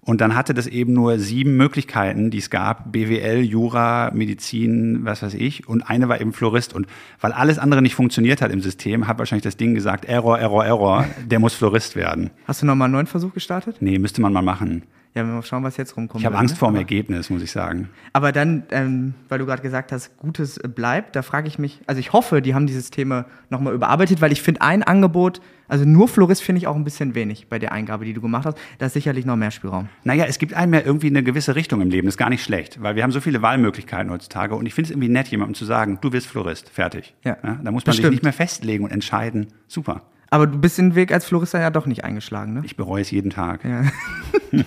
Und 0.00 0.20
dann 0.20 0.34
hatte 0.34 0.54
das 0.54 0.66
eben 0.66 0.92
nur 0.94 1.18
sieben 1.18 1.56
Möglichkeiten, 1.56 2.30
die 2.30 2.38
es 2.38 2.50
gab. 2.50 2.92
BWL, 2.92 3.40
Jura, 3.40 4.10
Medizin, 4.14 5.04
was 5.04 5.22
weiß 5.22 5.34
ich. 5.34 5.68
Und 5.68 5.82
eine 5.82 6.08
war 6.08 6.20
eben 6.20 6.32
Florist. 6.32 6.74
Und 6.74 6.86
weil 7.20 7.32
alles 7.32 7.58
andere 7.58 7.82
nicht 7.82 7.94
funktioniert 7.94 8.40
hat 8.40 8.50
im 8.50 8.60
System, 8.60 9.06
hat 9.06 9.18
wahrscheinlich 9.18 9.44
das 9.44 9.56
Ding 9.56 9.74
gesagt, 9.74 10.06
Error, 10.06 10.38
Error, 10.38 10.64
Error, 10.64 11.04
der 11.26 11.40
muss 11.40 11.54
Florist 11.54 11.94
werden. 11.96 12.30
Hast 12.46 12.62
du 12.62 12.66
nochmal 12.66 12.86
einen 12.86 12.94
neuen 12.94 13.06
Versuch 13.06 13.34
gestartet? 13.34 13.76
Nee, 13.80 13.98
müsste 13.98 14.22
man 14.22 14.32
mal 14.32 14.42
machen. 14.42 14.82
Ja, 15.14 15.24
wir 15.24 15.32
mal 15.32 15.42
schauen, 15.42 15.64
was 15.64 15.76
jetzt 15.76 15.96
rumkommt. 15.96 16.20
Ich 16.20 16.26
habe 16.26 16.38
Angst 16.38 16.58
vor 16.58 16.70
dem 16.70 16.76
Ergebnis, 16.76 17.30
muss 17.30 17.42
ich 17.42 17.50
sagen. 17.50 17.88
Aber 18.12 18.30
dann, 18.30 18.64
ähm, 18.70 19.14
weil 19.28 19.38
du 19.38 19.46
gerade 19.46 19.62
gesagt 19.62 19.90
hast, 19.90 20.16
Gutes 20.18 20.58
äh, 20.58 20.68
bleibt, 20.68 21.16
da 21.16 21.22
frage 21.22 21.48
ich 21.48 21.58
mich, 21.58 21.80
also 21.86 21.98
ich 21.98 22.12
hoffe, 22.12 22.42
die 22.42 22.54
haben 22.54 22.66
die 22.66 22.72
Systeme 22.72 23.24
nochmal 23.50 23.74
überarbeitet, 23.74 24.20
weil 24.20 24.32
ich 24.32 24.42
finde 24.42 24.60
ein 24.60 24.82
Angebot, 24.82 25.40
also 25.68 25.84
nur 25.84 26.08
Florist 26.08 26.42
finde 26.42 26.60
ich 26.60 26.66
auch 26.66 26.76
ein 26.76 26.84
bisschen 26.84 27.14
wenig 27.14 27.48
bei 27.48 27.58
der 27.58 27.72
Eingabe, 27.72 28.04
die 28.04 28.14
du 28.14 28.20
gemacht 28.20 28.46
hast. 28.46 28.58
Da 28.78 28.86
ist 28.86 28.94
sicherlich 28.94 29.26
noch 29.26 29.36
mehr 29.36 29.50
Spielraum. 29.50 29.88
Naja, 30.02 30.24
es 30.26 30.38
gibt 30.38 30.54
einem 30.54 30.74
ja 30.74 30.80
irgendwie 30.80 31.08
eine 31.08 31.22
gewisse 31.22 31.54
Richtung 31.54 31.80
im 31.82 31.90
Leben. 31.90 32.06
Das 32.06 32.14
ist 32.14 32.18
gar 32.18 32.30
nicht 32.30 32.42
schlecht, 32.42 32.82
weil 32.82 32.96
wir 32.96 33.02
haben 33.02 33.12
so 33.12 33.20
viele 33.20 33.42
Wahlmöglichkeiten 33.42 34.10
heutzutage. 34.10 34.54
Und 34.54 34.66
ich 34.66 34.74
finde 34.74 34.86
es 34.86 34.90
irgendwie 34.92 35.10
nett, 35.10 35.28
jemandem 35.28 35.54
zu 35.54 35.66
sagen, 35.66 35.98
du 36.00 36.12
wirst 36.12 36.26
Florist, 36.26 36.70
fertig. 36.70 37.14
Ja, 37.24 37.36
da 37.42 37.70
muss 37.70 37.84
man 37.84 37.94
sich 37.94 38.08
nicht 38.08 38.22
mehr 38.22 38.32
festlegen 38.32 38.84
und 38.84 38.90
entscheiden. 38.90 39.48
Super. 39.66 40.02
Aber 40.30 40.46
du 40.46 40.58
bist 40.58 40.78
den 40.78 40.94
Weg 40.94 41.12
als 41.12 41.24
Florist 41.24 41.54
ja 41.54 41.70
doch 41.70 41.86
nicht 41.86 42.04
eingeschlagen, 42.04 42.52
ne? 42.52 42.62
Ich 42.64 42.76
bereue 42.76 43.00
es 43.00 43.10
jeden 43.10 43.30
Tag. 43.30 43.64
Ja. 43.64 43.84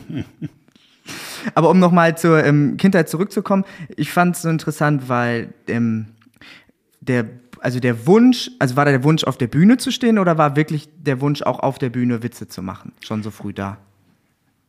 Aber 1.55 1.69
um 1.69 1.79
nochmal 1.79 2.17
zur 2.17 2.43
ähm, 2.43 2.77
Kindheit 2.77 3.09
zurückzukommen, 3.09 3.65
ich 3.95 4.11
fand 4.11 4.35
es 4.35 4.43
so 4.43 4.49
interessant, 4.49 5.09
weil 5.09 5.53
ähm, 5.67 6.07
der, 6.99 7.25
also 7.59 7.79
der 7.79 8.07
Wunsch, 8.07 8.51
also 8.59 8.75
war 8.75 8.85
da 8.85 8.91
der 8.91 9.03
Wunsch 9.03 9.23
auf 9.23 9.37
der 9.37 9.47
Bühne 9.47 9.77
zu 9.77 9.91
stehen 9.91 10.19
oder 10.19 10.37
war 10.37 10.55
wirklich 10.55 10.89
der 10.97 11.21
Wunsch 11.21 11.41
auch 11.41 11.59
auf 11.59 11.79
der 11.79 11.89
Bühne 11.89 12.23
Witze 12.23 12.47
zu 12.47 12.61
machen? 12.61 12.93
Schon 13.03 13.23
so 13.23 13.31
früh 13.31 13.53
da. 13.53 13.77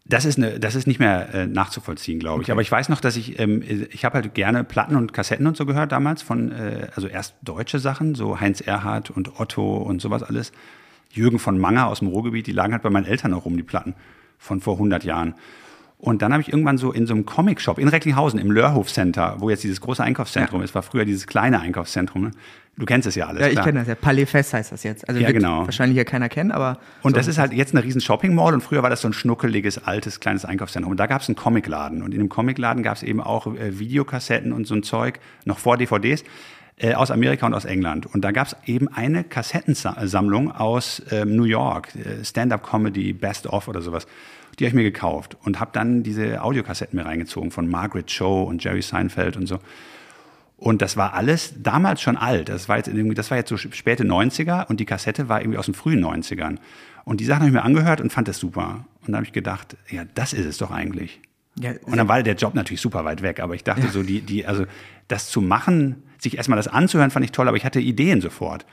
Das 0.04 0.24
ist, 0.24 0.36
eine, 0.36 0.58
das 0.58 0.74
ist 0.74 0.86
nicht 0.86 0.98
mehr 0.98 1.32
äh, 1.32 1.46
nachzuvollziehen, 1.46 2.18
glaube 2.18 2.42
ich. 2.42 2.50
Aber 2.50 2.60
ich 2.60 2.72
weiß 2.72 2.88
noch, 2.88 3.00
dass 3.00 3.16
ich, 3.16 3.38
ähm, 3.38 3.62
ich 3.62 4.04
habe 4.04 4.16
halt 4.16 4.34
gerne 4.34 4.64
Platten 4.64 4.96
und 4.96 5.12
Kassetten 5.12 5.46
und 5.46 5.56
so 5.56 5.64
gehört 5.64 5.92
damals 5.92 6.22
von, 6.22 6.50
äh, 6.50 6.88
also 6.96 7.06
erst 7.06 7.34
deutsche 7.42 7.78
Sachen, 7.78 8.16
so 8.16 8.40
Heinz 8.40 8.60
Erhardt 8.60 9.10
und 9.10 9.38
Otto 9.38 9.76
und 9.76 10.02
sowas 10.02 10.24
alles. 10.24 10.52
Jürgen 11.12 11.38
von 11.38 11.58
Manger 11.58 11.86
aus 11.86 12.00
dem 12.00 12.08
Ruhrgebiet, 12.08 12.46
die 12.46 12.52
lagen 12.52 12.72
halt 12.72 12.82
bei 12.82 12.90
meinen 12.90 13.06
Eltern 13.06 13.30
noch 13.30 13.44
rum, 13.44 13.56
die 13.56 13.62
Platten 13.62 13.94
von 14.38 14.60
vor 14.60 14.74
100 14.74 15.04
Jahren. 15.04 15.34
Und 16.02 16.20
dann 16.20 16.32
habe 16.32 16.42
ich 16.42 16.48
irgendwann 16.48 16.78
so 16.78 16.90
in 16.90 17.06
so 17.06 17.14
einem 17.14 17.26
Comic-Shop 17.26 17.78
in 17.78 17.86
Recklinghausen 17.86 18.40
im 18.40 18.50
Lörhof 18.50 18.90
Center, 18.92 19.36
wo 19.38 19.50
jetzt 19.50 19.62
dieses 19.62 19.80
große 19.80 20.02
Einkaufszentrum 20.02 20.60
ist, 20.60 20.74
war 20.74 20.82
früher 20.82 21.04
dieses 21.04 21.28
kleine 21.28 21.60
Einkaufszentrum. 21.60 22.22
Ne? 22.22 22.30
Du 22.76 22.86
kennst 22.86 23.06
es 23.06 23.14
ja 23.14 23.26
alles. 23.26 23.40
Ja, 23.40 23.48
ich 23.48 23.62
kenne 23.62 23.78
das 23.78 23.88
ja. 23.88 23.94
Palais 23.94 24.26
Fest 24.26 24.52
heißt 24.52 24.72
das 24.72 24.82
jetzt. 24.82 25.08
Also 25.08 25.20
Ja, 25.20 25.30
genau. 25.30 25.64
wahrscheinlich 25.64 25.96
ja 25.96 26.02
keiner 26.02 26.28
kennen, 26.28 26.50
aber. 26.50 26.78
Und 27.02 27.12
so 27.12 27.18
das 27.18 27.28
ist 27.28 27.38
halt 27.38 27.52
jetzt 27.52 27.72
eine 27.72 27.84
riesen 27.84 28.00
Shopping 28.00 28.34
Mall 28.34 28.52
und 28.52 28.62
früher 28.62 28.82
war 28.82 28.90
das 28.90 29.02
so 29.02 29.08
ein 29.08 29.12
schnuckeliges, 29.12 29.86
altes, 29.86 30.18
kleines 30.18 30.44
Einkaufszentrum. 30.44 30.90
Und 30.90 30.96
da 30.96 31.06
gab 31.06 31.20
es 31.20 31.28
einen 31.28 31.36
Comicladen. 31.36 32.02
Und 32.02 32.12
in 32.14 32.18
dem 32.18 32.28
Comicladen 32.28 32.82
gab 32.82 32.96
es 32.96 33.04
eben 33.04 33.20
auch 33.20 33.46
äh, 33.46 33.78
Videokassetten 33.78 34.52
und 34.52 34.66
so 34.66 34.74
ein 34.74 34.82
Zeug, 34.82 35.20
noch 35.44 35.58
vor 35.58 35.76
DVDs, 35.76 36.24
äh, 36.82 36.94
aus 36.94 37.10
Amerika 37.12 37.46
und 37.46 37.54
aus 37.54 37.64
England. 37.64 38.06
Und 38.06 38.22
da 38.22 38.32
gab 38.32 38.48
es 38.48 38.56
eben 38.66 38.88
eine 38.88 39.22
Kassettensammlung 39.22 40.50
aus 40.50 41.00
ähm, 41.10 41.36
New 41.36 41.44
York, 41.44 41.94
äh, 41.94 42.24
Stand-Up-Comedy, 42.24 43.12
Best 43.12 43.46
of 43.46 43.68
oder 43.68 43.80
sowas. 43.80 44.06
Die 44.58 44.64
habe 44.64 44.68
ich 44.68 44.74
mir 44.74 44.82
gekauft 44.82 45.36
und 45.44 45.60
habe 45.60 45.70
dann 45.72 46.02
diese 46.02 46.42
Audiokassetten 46.42 46.98
mir 46.98 47.06
reingezogen 47.06 47.52
von 47.52 47.68
Margaret 47.68 48.08
Cho 48.08 48.42
und 48.42 48.64
Jerry 48.64 48.82
Seinfeld 48.82 49.36
und 49.36 49.46
so. 49.46 49.60
Und 50.56 50.82
das 50.82 50.96
war 50.96 51.14
alles 51.14 51.54
damals 51.62 52.02
schon 52.02 52.16
alt. 52.16 52.48
Das 52.48 52.68
war 52.68 52.76
jetzt, 52.76 52.88
irgendwie, 52.88 53.14
das 53.14 53.30
war 53.30 53.38
jetzt 53.38 53.48
so 53.48 53.56
späte 53.56 54.04
90er 54.04 54.66
und 54.68 54.78
die 54.80 54.84
Kassette 54.84 55.28
war 55.28 55.40
irgendwie 55.40 55.58
aus 55.58 55.66
den 55.66 55.74
frühen 55.74 56.04
90ern. 56.04 56.58
Und 57.04 57.20
die 57.20 57.24
Sachen 57.24 57.40
habe 57.40 57.48
ich 57.48 57.54
mir 57.54 57.62
angehört 57.62 58.00
und 58.00 58.12
fand 58.12 58.26
das 58.28 58.38
super. 58.38 58.84
Und 59.00 59.08
dann 59.08 59.16
habe 59.16 59.24
ich 59.24 59.32
gedacht, 59.32 59.76
ja, 59.88 60.04
das 60.14 60.32
ist 60.32 60.46
es 60.46 60.58
doch 60.58 60.70
eigentlich. 60.70 61.20
Ja, 61.60 61.72
Und 61.84 61.96
dann 61.96 62.08
war 62.08 62.22
der 62.22 62.34
Job 62.34 62.54
natürlich 62.54 62.80
super 62.80 63.04
weit 63.04 63.22
weg. 63.22 63.40
Aber 63.40 63.54
ich 63.54 63.64
dachte 63.64 63.88
so, 63.88 64.02
die, 64.02 64.20
die, 64.20 64.46
also 64.46 64.64
das 65.08 65.30
zu 65.30 65.40
machen, 65.40 66.02
sich 66.18 66.36
erstmal 66.36 66.56
das 66.56 66.68
anzuhören, 66.68 67.10
fand 67.10 67.24
ich 67.24 67.32
toll, 67.32 67.48
aber 67.48 67.56
ich 67.56 67.64
hatte 67.64 67.80
Ideen 67.80 68.20
sofort. 68.20 68.66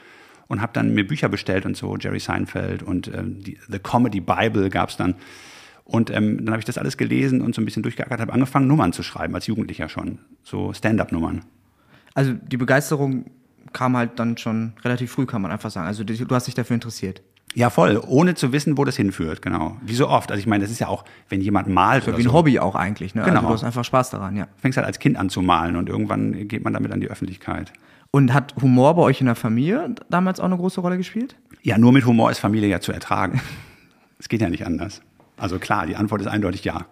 Und 0.48 0.62
habe 0.62 0.74
dann 0.74 0.94
mir 0.94 1.06
Bücher 1.06 1.30
bestellt 1.30 1.66
und 1.66 1.78
so, 1.78 1.96
Jerry 1.98 2.20
Seinfeld 2.20 2.82
und 2.82 3.08
ähm, 3.14 3.44
die, 3.44 3.60
The 3.68 3.78
Comedy 3.78 4.20
Bible 4.20 4.70
gab 4.70 4.90
es 4.90 4.98
dann. 4.98 5.16
Und 5.84 6.10
ähm, 6.10 6.38
dann 6.38 6.50
habe 6.50 6.60
ich 6.60 6.66
das 6.66 6.78
alles 6.78 6.98
gelesen 6.98 7.42
und 7.42 7.54
so 7.54 7.62
ein 7.62 7.66
bisschen 7.66 7.84
durchgeackert, 7.84 8.20
habe 8.20 8.34
angefangen, 8.34 8.68
Nummern 8.68 8.94
zu 8.94 9.04
schreiben, 9.04 9.36
als 9.36 9.48
Jugendlicher 9.48 9.90
schon. 9.90 10.20
So 10.44 10.74
Stand-up-Nummern. 10.74 11.44
Also 12.14 12.34
die 12.34 12.58
Begeisterung 12.58 13.26
kam 13.74 13.96
halt 13.98 14.18
dann 14.20 14.38
schon 14.38 14.74
relativ 14.84 15.12
früh, 15.12 15.26
kann 15.26 15.42
man 15.42 15.52
einfach 15.52 15.72
sagen. 15.72 15.88
Also 15.88 16.04
du 16.04 16.36
hast 16.36 16.48
dich 16.48 16.56
dafür 16.56 16.76
interessiert. 16.76 17.22
Ja, 17.56 17.70
voll, 17.70 18.00
ohne 18.08 18.36
zu 18.36 18.52
wissen, 18.54 18.78
wo 18.78 18.86
das 18.86 18.96
hinführt, 18.96 19.42
genau. 19.42 19.78
Wie 19.82 19.96
so 19.96 20.08
oft. 20.08 20.32
Also 20.32 20.40
ich 20.40 20.46
meine, 20.48 20.64
das 20.64 20.72
ist 20.72 20.80
ja 20.80 20.88
auch, 20.88 21.04
wenn 21.30 21.42
jemand 21.42 21.68
malt 21.68 22.04
So 22.04 22.10
oder 22.12 22.18
wie 22.20 22.22
ein 22.24 22.30
so. 22.30 22.34
Hobby 22.34 22.60
auch 22.60 22.76
eigentlich. 22.76 23.16
Ne? 23.16 23.24
Genau. 23.24 23.38
Also 23.38 23.48
du 23.48 23.54
hast 23.56 23.64
einfach 23.64 23.84
Spaß 23.84 24.12
daran, 24.12 24.36
ja. 24.36 24.48
fängst 24.58 24.78
halt 24.78 24.86
als 24.86 25.00
Kind 25.00 25.18
an 25.18 25.30
zu 25.30 25.42
malen 25.42 25.76
und 25.76 25.90
irgendwann 25.90 26.48
geht 26.48 26.64
man 26.64 26.74
damit 26.74 26.92
an 26.92 27.00
die 27.02 27.10
Öffentlichkeit. 27.10 27.74
Und 28.12 28.34
hat 28.34 28.56
Humor 28.62 28.96
bei 28.96 29.02
euch 29.02 29.20
in 29.20 29.26
der 29.26 29.36
Familie 29.36 29.94
damals 30.10 30.40
auch 30.40 30.46
eine 30.46 30.58
große 30.58 30.80
Rolle 30.82 30.98
gespielt? 30.98 31.36
Ja, 31.62 31.78
nur 31.78 31.92
mit 31.92 32.06
Humor 32.06 32.30
ist 32.32 32.40
Familie 32.40 32.70
ja 32.70 32.80
zu 32.80 32.92
ertragen. 32.92 33.42
Es 34.22 34.28
geht 34.28 34.42
ja 34.42 34.50
nicht 34.50 34.66
anders. 34.66 35.02
Also 35.38 35.60
klar, 35.60 35.86
die 35.86 35.96
Antwort 35.96 36.20
ist 36.20 36.28
eindeutig 36.28 36.66
ja. 36.66 36.86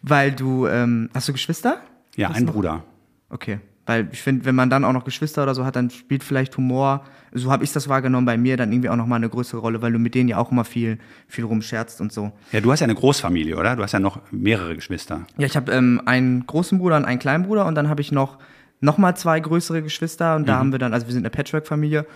Weil 0.00 0.32
du, 0.32 0.66
ähm, 0.66 1.10
hast 1.12 1.28
du 1.28 1.32
Geschwister? 1.34 1.82
Ja, 2.16 2.30
Hast 2.30 2.38
ein 2.38 2.44
noch- 2.44 2.54
Bruder. 2.54 2.82
Okay. 3.28 3.60
Weil 3.84 4.08
ich 4.10 4.22
finde, 4.22 4.46
wenn 4.46 4.54
man 4.54 4.70
dann 4.70 4.82
auch 4.84 4.94
noch 4.94 5.04
Geschwister 5.04 5.42
oder 5.42 5.54
so 5.54 5.66
hat, 5.66 5.76
dann 5.76 5.90
spielt 5.90 6.24
vielleicht 6.24 6.56
Humor, 6.56 7.04
so 7.36 7.52
habe 7.52 7.64
ich 7.64 7.72
das 7.72 7.88
wahrgenommen 7.88 8.26
bei 8.26 8.36
mir, 8.36 8.56
dann 8.56 8.72
irgendwie 8.72 8.88
auch 8.88 8.96
nochmal 8.96 9.18
eine 9.18 9.28
größere 9.28 9.60
Rolle, 9.60 9.82
weil 9.82 9.92
du 9.92 9.98
mit 9.98 10.14
denen 10.14 10.28
ja 10.28 10.38
auch 10.38 10.50
immer 10.50 10.64
viel, 10.64 10.98
viel 11.28 11.44
rumscherzt 11.44 12.00
und 12.00 12.12
so. 12.12 12.32
Ja, 12.52 12.60
du 12.60 12.72
hast 12.72 12.80
ja 12.80 12.84
eine 12.84 12.94
Großfamilie, 12.94 13.56
oder? 13.56 13.76
Du 13.76 13.82
hast 13.82 13.92
ja 13.92 14.00
noch 14.00 14.20
mehrere 14.30 14.74
Geschwister. 14.74 15.26
Ja, 15.36 15.46
ich 15.46 15.56
habe 15.56 15.72
ähm, 15.72 16.00
einen 16.06 16.46
großen 16.46 16.78
Bruder 16.78 16.96
und 16.96 17.04
einen 17.04 17.18
kleinen 17.18 17.44
Bruder 17.44 17.66
und 17.66 17.74
dann 17.74 17.88
habe 17.88 18.00
ich 18.00 18.12
noch, 18.12 18.38
noch 18.80 18.98
mal 18.98 19.14
zwei 19.14 19.40
größere 19.40 19.82
Geschwister 19.82 20.36
und 20.36 20.48
da 20.48 20.58
haben 20.58 20.72
wir 20.72 20.78
dann, 20.78 20.92
also 20.92 21.06
wir 21.06 21.12
sind 21.12 21.22
eine 21.22 21.30
Patchwork-Familie, 21.30 22.06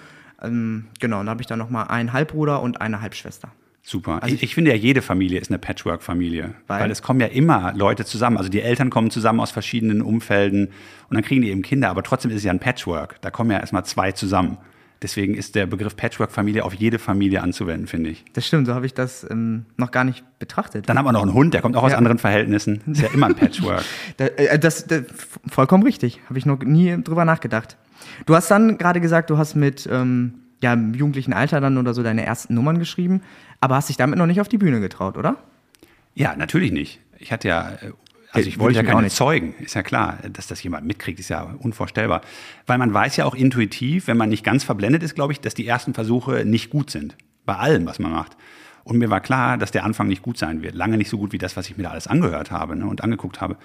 ähm, 0.42 0.86
genau, 0.98 1.20
und 1.20 1.26
da 1.26 1.30
habe 1.30 1.42
ich 1.42 1.46
dann 1.46 1.58
noch 1.58 1.70
mal 1.70 1.84
einen 1.84 2.12
Halbbruder 2.12 2.62
und 2.62 2.80
eine 2.80 3.00
Halbschwester. 3.00 3.50
Super. 3.82 4.20
ich, 4.26 4.42
ich 4.42 4.54
finde 4.54 4.70
ja, 4.70 4.76
jede 4.76 5.00
Familie 5.00 5.40
ist 5.40 5.50
eine 5.50 5.58
Patchwork-Familie. 5.58 6.54
Weil? 6.66 6.82
Weil? 6.82 6.90
es 6.90 7.02
kommen 7.02 7.20
ja 7.20 7.26
immer 7.26 7.72
Leute 7.74 8.04
zusammen. 8.04 8.36
Also 8.36 8.50
die 8.50 8.60
Eltern 8.60 8.90
kommen 8.90 9.10
zusammen 9.10 9.40
aus 9.40 9.50
verschiedenen 9.50 10.02
Umfelden 10.02 10.66
und 11.08 11.14
dann 11.14 11.22
kriegen 11.24 11.42
die 11.42 11.50
eben 11.50 11.62
Kinder. 11.62 11.88
Aber 11.88 12.02
trotzdem 12.02 12.30
ist 12.30 12.38
es 12.38 12.44
ja 12.44 12.52
ein 12.52 12.60
Patchwork. 12.60 13.20
Da 13.22 13.30
kommen 13.30 13.50
ja 13.50 13.58
erstmal 13.58 13.84
zwei 13.84 14.12
zusammen. 14.12 14.58
Deswegen 15.02 15.35
ist 15.35 15.54
der 15.54 15.66
Begriff 15.66 15.97
Patchwork-Familie 15.97 16.62
auf 16.64 16.75
jede 16.75 16.99
Familie 16.99 17.42
anzuwenden, 17.42 17.87
finde 17.87 18.11
ich. 18.11 18.25
Das 18.35 18.47
stimmt, 18.47 18.66
so 18.66 18.75
habe 18.75 18.85
ich 18.85 18.92
das 18.92 19.26
ähm, 19.30 19.64
noch 19.78 19.90
gar 19.92 20.04
nicht 20.04 20.25
betrachtet. 20.38 20.88
Dann 20.88 20.99
haben 20.99 21.07
wir 21.07 21.12
noch 21.12 21.23
einen 21.23 21.33
Hund, 21.33 21.54
der 21.54 21.62
kommt 21.62 21.75
auch 21.76 21.83
aus 21.85 21.92
Ja. 21.92 21.99
anderen 21.99 22.19
Verhältnissen. 22.19 22.83
Ist 22.87 23.00
ja 23.00 23.09
immer 23.14 23.26
ein 23.26 23.35
Patchwork. 23.37 23.83
Da, 24.19 24.26
äh, 24.26 24.59
das, 24.59 24.87
das 24.87 25.04
vollkommen 25.49 25.83
richtig. 25.85 26.21
Habe 26.28 26.38
ich 26.38 26.45
noch 26.45 26.59
nie 26.61 27.02
drüber 27.02 27.25
nachgedacht. 27.25 27.78
Du 28.26 28.35
hast 28.35 28.50
dann 28.50 28.76
gerade 28.76 29.00
gesagt, 29.00 29.30
du 29.30 29.38
hast 29.38 29.54
mit 29.54 29.88
ähm, 29.90 30.35
ja, 30.62 30.75
im 30.75 30.92
jugendlichen 30.92 31.33
Alter 31.33 31.61
dann 31.62 31.78
oder 31.78 31.95
so 31.95 32.02
deine 32.02 32.26
ersten 32.26 32.52
Nummern 32.54 32.78
geschrieben, 32.78 33.23
aber 33.61 33.76
hast 33.76 33.88
dich 33.88 33.97
damit 33.97 34.19
noch 34.19 34.26
nicht 34.26 34.40
auf 34.42 34.49
die 34.49 34.59
Bühne 34.59 34.80
getraut, 34.80 35.16
oder? 35.16 35.37
Ja, 36.14 36.37
natürlich 36.37 36.73
nicht. 36.73 37.00
Ich 37.19 37.33
hatte 37.33 37.49
ja, 37.49 37.71
äh, 37.80 37.92
also 38.32 38.49
ich 38.49 38.56
Würde 38.56 38.60
wollte 38.62 38.80
ich 38.80 38.87
ja 38.87 38.90
keine 38.90 39.02
nicht. 39.02 39.16
Zeugen. 39.16 39.54
Ist 39.58 39.75
ja 39.75 39.82
klar, 39.82 40.18
dass 40.32 40.46
das 40.46 40.62
jemand 40.62 40.87
mitkriegt, 40.87 41.18
ist 41.18 41.30
ja 41.30 41.54
unvorstellbar. 41.58 42.22
Weil 42.66 42.78
man 42.78 42.94
weiß 42.94 43.16
ja 43.16 43.25
auch 43.25 43.34
intuitiv, 43.34 44.06
wenn 44.06 44.16
man 44.16 44.28
nicht 44.28 44.44
ganz 44.44 44.62
verblendet 44.62 45.02
ist, 45.02 45.14
glaube 45.14 45.32
ich, 45.32 45.40
dass 45.40 45.54
die 45.54 45.66
ersten 45.66 45.94
Versuche 45.94 46.44
nicht 46.44 46.70
gut 46.70 46.90
sind. 46.90 47.16
Bei 47.44 47.56
allem, 47.56 47.87
was 47.87 47.99
man 47.99 48.12
macht. 48.12 48.37
Und 48.84 48.99
mir 48.99 49.10
war 49.10 49.20
klar, 49.20 49.58
dass 49.58 49.72
der 49.72 49.84
Anfang 49.84 50.08
nicht 50.08 50.22
gut 50.22 50.38
sein 50.38 50.62
wird. 50.62 50.75
Lange 50.75 50.96
nicht 50.96 51.10
so 51.10 51.18
gut 51.18 51.32
wie 51.32 51.38
das, 51.38 51.56
was 51.56 51.68
ich 51.68 51.76
mir 51.76 51.84
da 51.84 51.90
alles 51.90 52.06
angehört 52.06 52.50
habe 52.50 52.76
ne, 52.76 52.87
und 52.87 53.02
angeguckt 53.02 53.40
habe. 53.40 53.56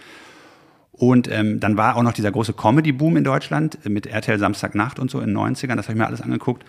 Und 0.92 1.30
ähm, 1.30 1.60
dann 1.60 1.78
war 1.78 1.98
auch 1.98 2.04
noch 2.04 2.14
dieser 2.14 2.32
große 2.32 2.54
Comedy-Boom 2.54 3.18
in 3.18 3.24
Deutschland 3.24 3.78
äh, 3.86 3.90
mit 3.90 4.08
RTL 4.08 4.40
Samstagnacht 4.40 4.98
und 4.98 5.12
so 5.12 5.20
in 5.20 5.28
den 5.28 5.38
90ern. 5.38 5.76
Das 5.76 5.88
habe 5.88 5.94
ich 5.94 6.00
mir 6.00 6.08
alles 6.08 6.22
angeguckt. 6.22 6.66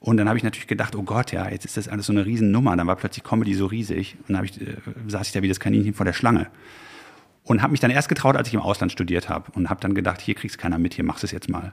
Und 0.00 0.16
dann 0.16 0.28
habe 0.28 0.38
ich 0.38 0.44
natürlich 0.44 0.66
gedacht, 0.66 0.94
oh 0.96 1.02
Gott, 1.02 1.32
ja, 1.32 1.48
jetzt 1.48 1.64
ist 1.64 1.76
das 1.76 1.88
alles 1.88 2.06
so 2.06 2.12
eine 2.12 2.24
Riesennummer. 2.24 2.76
Dann 2.76 2.86
war 2.86 2.96
plötzlich 2.96 3.24
Comedy 3.24 3.54
so 3.54 3.66
riesig. 3.66 4.16
Und 4.28 4.34
dann 4.34 4.44
ich, 4.44 4.60
äh, 4.60 4.76
saß 5.08 5.26
ich 5.26 5.32
da 5.32 5.42
wie 5.42 5.48
das 5.48 5.60
Kaninchen 5.60 5.94
vor 5.94 6.04
der 6.06 6.12
Schlange. 6.12 6.46
Und 7.50 7.62
habe 7.62 7.72
mich 7.72 7.80
dann 7.80 7.90
erst 7.90 8.08
getraut, 8.08 8.36
als 8.36 8.46
ich 8.46 8.54
im 8.54 8.60
Ausland 8.60 8.92
studiert 8.92 9.28
habe. 9.28 9.50
Und 9.56 9.70
habe 9.70 9.80
dann 9.80 9.92
gedacht, 9.92 10.20
hier 10.20 10.36
kriegst 10.36 10.56
keiner 10.56 10.78
mit, 10.78 10.94
hier 10.94 11.02
machst 11.02 11.24
du 11.24 11.26
es 11.26 11.32
jetzt 11.32 11.48
mal. 11.48 11.72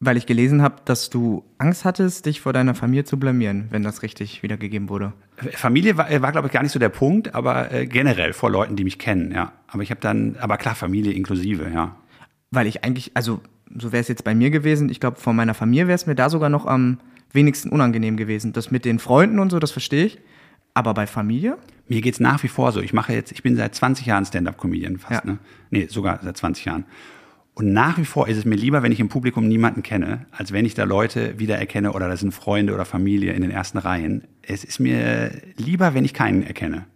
Weil 0.00 0.16
ich 0.16 0.26
gelesen 0.26 0.62
habe, 0.62 0.82
dass 0.84 1.10
du 1.10 1.44
Angst 1.58 1.84
hattest, 1.84 2.26
dich 2.26 2.40
vor 2.40 2.52
deiner 2.52 2.74
Familie 2.74 3.04
zu 3.04 3.16
blamieren, 3.16 3.68
wenn 3.70 3.84
das 3.84 4.02
richtig 4.02 4.42
wiedergegeben 4.42 4.88
wurde. 4.88 5.12
Familie 5.52 5.96
war, 5.96 6.10
äh, 6.10 6.22
war 6.22 6.32
glaube 6.32 6.48
ich, 6.48 6.52
gar 6.52 6.64
nicht 6.64 6.72
so 6.72 6.80
der 6.80 6.88
Punkt, 6.88 7.36
aber 7.36 7.70
äh, 7.70 7.86
generell 7.86 8.32
vor 8.32 8.50
Leuten, 8.50 8.74
die 8.74 8.82
mich 8.82 8.98
kennen, 8.98 9.30
ja. 9.30 9.52
Aber 9.68 9.84
ich 9.84 9.92
habe 9.92 10.00
dann, 10.00 10.34
aber 10.40 10.56
klar, 10.56 10.74
Familie 10.74 11.12
inklusive, 11.12 11.70
ja. 11.72 11.94
Weil 12.50 12.66
ich 12.66 12.82
eigentlich, 12.82 13.12
also 13.14 13.42
so 13.72 13.92
wäre 13.92 14.00
es 14.00 14.08
jetzt 14.08 14.24
bei 14.24 14.34
mir 14.34 14.50
gewesen, 14.50 14.88
ich 14.88 14.98
glaube, 14.98 15.20
von 15.20 15.36
meiner 15.36 15.54
Familie 15.54 15.86
wäre 15.86 15.94
es 15.94 16.06
mir 16.06 16.16
da 16.16 16.28
sogar 16.28 16.48
noch 16.48 16.66
am 16.66 16.98
wenigsten 17.32 17.68
unangenehm 17.68 18.16
gewesen. 18.16 18.52
Das 18.52 18.72
mit 18.72 18.84
den 18.84 18.98
Freunden 18.98 19.38
und 19.38 19.50
so, 19.50 19.60
das 19.60 19.70
verstehe 19.70 20.06
ich. 20.06 20.18
Aber 20.80 20.94
bei 20.94 21.06
Familie? 21.06 21.58
Mir 21.88 22.00
geht's 22.00 22.20
nach 22.20 22.42
wie 22.42 22.48
vor 22.48 22.72
so. 22.72 22.80
Ich 22.80 22.94
mache 22.94 23.12
jetzt, 23.12 23.32
ich 23.32 23.42
bin 23.42 23.54
seit 23.54 23.74
20 23.74 24.06
Jahren 24.06 24.24
Stand-up-Comedian 24.24 24.96
fast, 24.96 25.24
Ja. 25.26 25.30
ne? 25.32 25.38
Nee, 25.68 25.88
sogar 25.90 26.20
seit 26.22 26.38
20 26.38 26.64
Jahren. 26.64 26.86
Und 27.52 27.74
nach 27.74 27.98
wie 27.98 28.06
vor 28.06 28.28
ist 28.28 28.38
es 28.38 28.46
mir 28.46 28.54
lieber, 28.54 28.82
wenn 28.82 28.92
ich 28.92 28.98
im 29.00 29.10
Publikum 29.10 29.46
niemanden 29.46 29.82
kenne, 29.82 30.24
als 30.32 30.52
wenn 30.52 30.64
ich 30.64 30.72
da 30.72 30.84
Leute 30.84 31.38
wiedererkenne 31.38 31.92
oder 31.92 32.08
das 32.08 32.20
sind 32.20 32.32
Freunde 32.32 32.72
oder 32.72 32.86
Familie 32.86 33.34
in 33.34 33.42
den 33.42 33.50
ersten 33.50 33.76
Reihen. 33.76 34.24
Es 34.40 34.64
ist 34.64 34.80
mir 34.80 35.32
lieber, 35.58 35.92
wenn 35.92 36.06
ich 36.06 36.14
keinen 36.14 36.42
erkenne. 36.42 36.86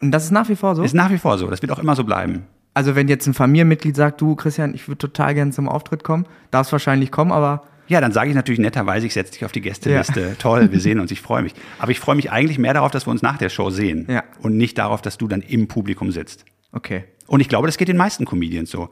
Und 0.00 0.10
das 0.10 0.24
ist 0.24 0.32
nach 0.32 0.48
wie 0.48 0.56
vor 0.56 0.74
so? 0.74 0.82
Ist 0.82 0.94
nach 0.94 1.12
wie 1.12 1.18
vor 1.18 1.38
so. 1.38 1.46
Das 1.48 1.62
wird 1.62 1.70
auch 1.70 1.78
immer 1.78 1.94
so 1.94 2.02
bleiben. 2.02 2.42
Also 2.74 2.96
wenn 2.96 3.06
jetzt 3.06 3.28
ein 3.28 3.34
Familienmitglied 3.34 3.94
sagt, 3.94 4.20
du 4.20 4.34
Christian, 4.34 4.74
ich 4.74 4.88
würde 4.88 4.98
total 4.98 5.34
gerne 5.34 5.52
zum 5.52 5.68
Auftritt 5.68 6.02
kommen, 6.02 6.26
darfst 6.50 6.72
wahrscheinlich 6.72 7.12
kommen, 7.12 7.30
aber 7.30 7.62
Ja, 7.88 8.00
dann 8.00 8.12
sage 8.12 8.30
ich 8.30 8.36
natürlich 8.36 8.60
netterweise, 8.60 9.06
ich 9.06 9.12
setze 9.12 9.32
dich 9.32 9.44
auf 9.44 9.52
die 9.52 9.60
Gästeliste. 9.60 10.36
Toll, 10.38 10.70
wir 10.72 10.80
sehen 10.80 11.00
uns, 11.00 11.10
ich 11.10 11.20
freue 11.20 11.42
mich. 11.42 11.52
Aber 11.78 11.90
ich 11.90 12.00
freue 12.00 12.16
mich 12.16 12.30
eigentlich 12.30 12.58
mehr 12.58 12.74
darauf, 12.74 12.90
dass 12.90 13.06
wir 13.06 13.10
uns 13.10 13.22
nach 13.22 13.38
der 13.38 13.48
Show 13.48 13.70
sehen. 13.70 14.06
Ja. 14.08 14.24
Und 14.40 14.56
nicht 14.56 14.78
darauf, 14.78 15.02
dass 15.02 15.18
du 15.18 15.28
dann 15.28 15.42
im 15.42 15.68
Publikum 15.68 16.10
sitzt. 16.12 16.44
okay. 16.72 17.04
Und 17.26 17.40
ich 17.40 17.48
glaube, 17.48 17.66
das 17.66 17.78
geht 17.78 17.88
den 17.88 17.96
meisten 17.96 18.26
Comedians 18.26 18.70
so. 18.70 18.90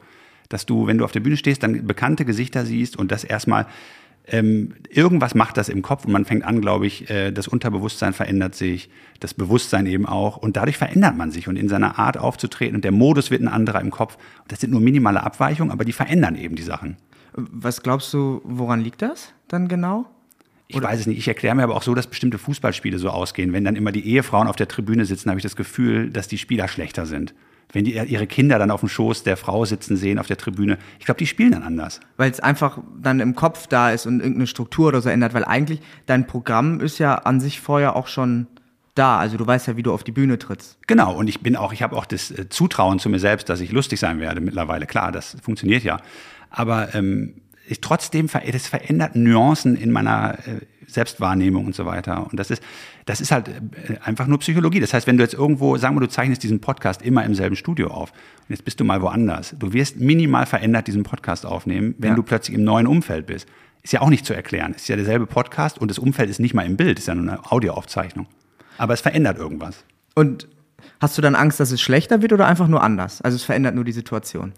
Dass 0.49 0.65
du, 0.65 0.87
wenn 0.87 0.97
du 0.97 1.05
auf 1.05 1.11
der 1.11 1.19
Bühne 1.19 1.37
stehst, 1.37 1.61
dann 1.61 1.85
bekannte 1.85 2.25
Gesichter 2.25 2.65
siehst 2.65 2.97
und 2.97 3.11
das 3.11 3.23
erstmal 3.23 3.67
ähm, 4.27 4.75
irgendwas 4.89 5.35
macht 5.35 5.57
das 5.57 5.69
im 5.69 5.81
Kopf 5.81 6.05
und 6.05 6.11
man 6.11 6.25
fängt 6.25 6.43
an, 6.43 6.61
glaube 6.61 6.85
ich, 6.87 7.09
äh, 7.09 7.31
das 7.31 7.47
Unterbewusstsein 7.47 8.13
verändert 8.13 8.55
sich, 8.55 8.89
das 9.19 9.33
Bewusstsein 9.33 9.85
eben 9.87 10.05
auch 10.05 10.37
und 10.37 10.57
dadurch 10.57 10.77
verändert 10.77 11.17
man 11.17 11.31
sich 11.31 11.47
und 11.47 11.55
in 11.55 11.69
seiner 11.69 11.97
Art 11.97 12.17
aufzutreten 12.17 12.75
und 12.75 12.83
der 12.83 12.91
Modus 12.91 13.31
wird 13.31 13.41
ein 13.41 13.47
anderer 13.47 13.81
im 13.81 13.91
Kopf. 13.91 14.15
Und 14.41 14.51
das 14.51 14.59
sind 14.59 14.71
nur 14.71 14.81
minimale 14.81 15.23
Abweichungen, 15.23 15.71
aber 15.71 15.85
die 15.85 15.91
verändern 15.91 16.35
eben 16.35 16.55
die 16.55 16.63
Sachen. 16.63 16.97
Was 17.33 17.81
glaubst 17.83 18.13
du, 18.13 18.41
woran 18.43 18.81
liegt 18.81 19.01
das 19.01 19.33
dann 19.47 19.67
genau? 19.67 20.05
Ich 20.67 20.81
weiß 20.81 21.01
es 21.01 21.07
nicht. 21.07 21.17
Ich 21.17 21.27
erkläre 21.27 21.55
mir 21.55 21.63
aber 21.63 21.75
auch 21.75 21.83
so, 21.83 21.93
dass 21.93 22.07
bestimmte 22.07 22.37
Fußballspiele 22.37 22.97
so 22.97 23.09
ausgehen. 23.09 23.51
Wenn 23.53 23.65
dann 23.65 23.75
immer 23.75 23.91
die 23.91 24.05
Ehefrauen 24.07 24.47
auf 24.47 24.55
der 24.55 24.67
Tribüne 24.67 25.05
sitzen, 25.05 25.29
habe 25.29 25.39
ich 25.39 25.43
das 25.43 25.55
Gefühl, 25.55 26.09
dass 26.09 26.27
die 26.27 26.37
Spieler 26.37 26.67
schlechter 26.67 27.05
sind. 27.05 27.33
Wenn 27.73 27.85
die 27.85 27.93
ihre 27.93 28.27
Kinder 28.27 28.59
dann 28.59 28.71
auf 28.71 28.81
dem 28.81 28.89
Schoß 28.89 29.23
der 29.23 29.37
Frau 29.37 29.63
sitzen 29.65 29.95
sehen 29.95 30.19
auf 30.19 30.27
der 30.27 30.37
Tribüne, 30.37 30.77
ich 30.99 31.05
glaube, 31.05 31.19
die 31.19 31.27
spielen 31.27 31.51
dann 31.51 31.63
anders. 31.63 32.01
Weil 32.17 32.29
es 32.29 32.39
einfach 32.41 32.79
dann 33.01 33.19
im 33.19 33.35
Kopf 33.35 33.67
da 33.67 33.91
ist 33.91 34.05
und 34.05 34.19
irgendeine 34.19 34.47
Struktur 34.47 34.89
oder 34.89 35.01
so 35.01 35.09
ändert, 35.09 35.33
weil 35.33 35.45
eigentlich 35.45 35.79
dein 36.05 36.27
Programm 36.27 36.81
ist 36.81 36.99
ja 36.99 37.15
an 37.15 37.39
sich 37.39 37.61
vorher 37.61 37.95
auch 37.95 38.07
schon 38.07 38.47
da. 38.95 39.19
Also 39.19 39.37
du 39.37 39.47
weißt 39.47 39.67
ja, 39.67 39.77
wie 39.77 39.83
du 39.83 39.93
auf 39.93 40.03
die 40.03 40.11
Bühne 40.11 40.37
trittst. 40.37 40.79
Genau, 40.87 41.15
und 41.15 41.29
ich 41.29 41.39
bin 41.39 41.55
auch, 41.55 41.71
ich 41.71 41.81
habe 41.81 41.95
auch 41.95 42.05
das 42.05 42.31
äh, 42.31 42.49
Zutrauen 42.49 42.99
zu 42.99 43.09
mir 43.09 43.19
selbst, 43.19 43.47
dass 43.47 43.61
ich 43.61 43.71
lustig 43.71 43.99
sein 43.99 44.19
werde 44.19 44.41
mittlerweile. 44.41 44.85
Klar, 44.85 45.13
das 45.13 45.37
funktioniert 45.41 45.83
ja. 45.83 45.99
Aber 46.51 46.93
ähm, 46.93 47.41
ich, 47.67 47.81
trotzdem, 47.81 48.29
ver- 48.29 48.43
das 48.51 48.67
verändert 48.67 49.15
Nuancen 49.15 49.75
in 49.75 49.91
meiner 49.91 50.37
äh, 50.39 50.59
Selbstwahrnehmung 50.87 51.65
und 51.65 51.75
so 51.75 51.85
weiter. 51.85 52.27
Und 52.29 52.37
das 52.37 52.51
ist, 52.51 52.61
das 53.05 53.21
ist 53.21 53.31
halt 53.31 53.47
äh, 53.47 53.53
einfach 54.03 54.27
nur 54.27 54.39
Psychologie. 54.39 54.79
Das 54.81 54.93
heißt, 54.93 55.07
wenn 55.07 55.17
du 55.17 55.23
jetzt 55.23 55.33
irgendwo, 55.33 55.77
sagen 55.77 55.95
wir, 55.95 56.01
du 56.01 56.09
zeichnest 56.09 56.43
diesen 56.43 56.59
Podcast 56.59 57.01
immer 57.01 57.23
im 57.23 57.33
selben 57.33 57.55
Studio 57.55 57.87
auf 57.87 58.11
und 58.11 58.49
jetzt 58.49 58.65
bist 58.65 58.79
du 58.79 58.83
mal 58.83 59.01
woanders, 59.01 59.55
du 59.57 59.71
wirst 59.73 59.99
minimal 59.99 60.45
verändert 60.45 60.87
diesen 60.87 61.03
Podcast 61.03 61.45
aufnehmen, 61.45 61.95
wenn 61.97 62.09
Ja. 62.11 62.15
du 62.15 62.23
plötzlich 62.23 62.57
im 62.57 62.63
neuen 62.65 62.87
Umfeld 62.87 63.25
bist. 63.27 63.47
Ist 63.83 63.93
ja 63.93 64.01
auch 64.01 64.09
nicht 64.09 64.25
zu 64.25 64.33
erklären. 64.33 64.73
Ist 64.73 64.89
ja 64.89 64.95
derselbe 64.97 65.25
Podcast 65.25 65.79
und 65.79 65.89
das 65.89 65.97
Umfeld 65.97 66.29
ist 66.29 66.39
nicht 66.39 66.53
mal 66.53 66.65
im 66.65 66.75
Bild, 66.77 66.99
ist 66.99 67.07
ja 67.07 67.15
nur 67.15 67.31
eine 67.31 67.51
Audioaufzeichnung. 67.51 68.27
Aber 68.77 68.93
es 68.93 69.01
verändert 69.01 69.37
irgendwas. 69.37 69.85
Und 70.13 70.47
hast 70.99 71.17
du 71.17 71.21
dann 71.21 71.35
Angst, 71.35 71.59
dass 71.59 71.71
es 71.71 71.81
schlechter 71.81 72.21
wird 72.21 72.33
oder 72.33 72.47
einfach 72.47 72.67
nur 72.67 72.83
anders? 72.83 73.21
Also 73.21 73.35
es 73.37 73.43
verändert 73.43 73.73
nur 73.75 73.85
die 73.85 73.91
Situation. 73.93 74.51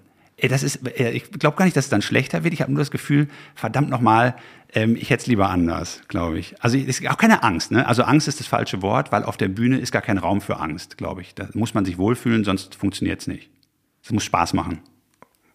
Ey, 0.44 0.50
Das 0.50 0.62
ist, 0.62 0.86
äh, 1.00 1.12
ich 1.12 1.32
glaube 1.32 1.56
gar 1.56 1.64
nicht, 1.64 1.78
dass 1.78 1.86
es 1.86 1.90
dann 1.90 2.02
schlechter 2.02 2.44
wird. 2.44 2.54
Ich 2.54 2.62
habe 2.62 2.70
nur 2.70 2.80
das 2.80 2.92
Gefühl, 2.92 3.30
verdammt 3.56 3.90
nochmal, 3.90 4.36
ähm, 4.74 4.98
ich 4.98 5.10
hätte 5.10 5.22
es 5.22 5.28
lieber 5.28 5.50
anders, 5.50 6.02
glaube 6.10 6.38
ich. 6.38 6.62
Also 6.62 6.78
es 6.78 7.00
ist 7.00 7.10
auch 7.10 7.18
keine 7.18 7.44
Angst. 7.44 7.72
Ne? 7.72 7.88
Also 7.88 8.04
Angst 8.04 8.28
ist 8.28 8.42
das 8.42 8.48
falsche 8.48 8.82
Wort, 8.82 9.14
weil 9.14 9.24
auf 9.24 9.38
der 9.38 9.48
Bühne 9.48 9.78
ist 9.78 9.94
gar 9.94 10.02
kein 10.02 10.18
Raum 10.18 10.42
für 10.42 10.60
Angst, 10.60 10.98
glaube 10.98 11.22
ich. 11.22 11.34
Da 11.34 11.48
muss 11.54 11.74
man 11.74 11.86
sich 11.86 11.98
wohlfühlen, 11.98 12.44
sonst 12.44 12.76
funktioniert 12.76 13.22
es 13.22 13.28
nicht. 13.28 13.50
Es 14.04 14.12
muss 14.12 14.26
Spaß 14.26 14.52
machen. 14.52 14.82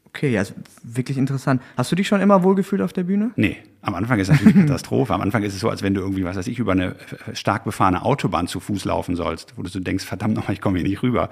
Okay, 0.07 0.31
ja, 0.31 0.41
ist 0.41 0.55
wirklich 0.83 1.19
interessant. 1.19 1.61
Hast 1.77 1.93
du 1.93 1.97
dich 1.97 2.09
schon 2.09 2.23
immer 2.23 2.43
wohlgefühlt 2.43 2.81
auf 2.81 2.95
der 2.95 3.03
Bühne? 3.03 3.33
Nee, 3.37 3.59
am 3.83 3.95
Anfang 3.95 4.19
ist 4.19 4.29
es 4.29 4.33
natürlich 4.33 4.57
eine 4.57 4.65
Katastrophe. 4.69 5.13
Am 5.13 5.21
Anfang 5.21 5.43
ist 5.43 5.53
es 5.53 5.61
so, 5.61 5.69
als 5.69 5.83
wenn 5.83 5.93
du 5.93 6.01
irgendwie, 6.01 6.25
was 6.25 6.35
weiß 6.35 6.47
ich, 6.47 6.59
über 6.59 6.73
eine 6.73 6.95
äh, 7.27 7.35
stark 7.37 7.65
befahrene 7.65 8.03
Autobahn 8.07 8.47
zu 8.49 8.59
Fuß 8.59 8.87
laufen 8.87 9.17
sollst, 9.17 9.53
wo 9.59 9.63
du 9.63 9.69
so 9.69 9.81
denkst, 9.81 10.07
verdammt 10.07 10.35
nochmal, 10.35 10.55
ich 10.55 10.63
komme 10.63 10.79
hier 10.79 10.89
nicht 10.89 11.03
rüber. 11.03 11.29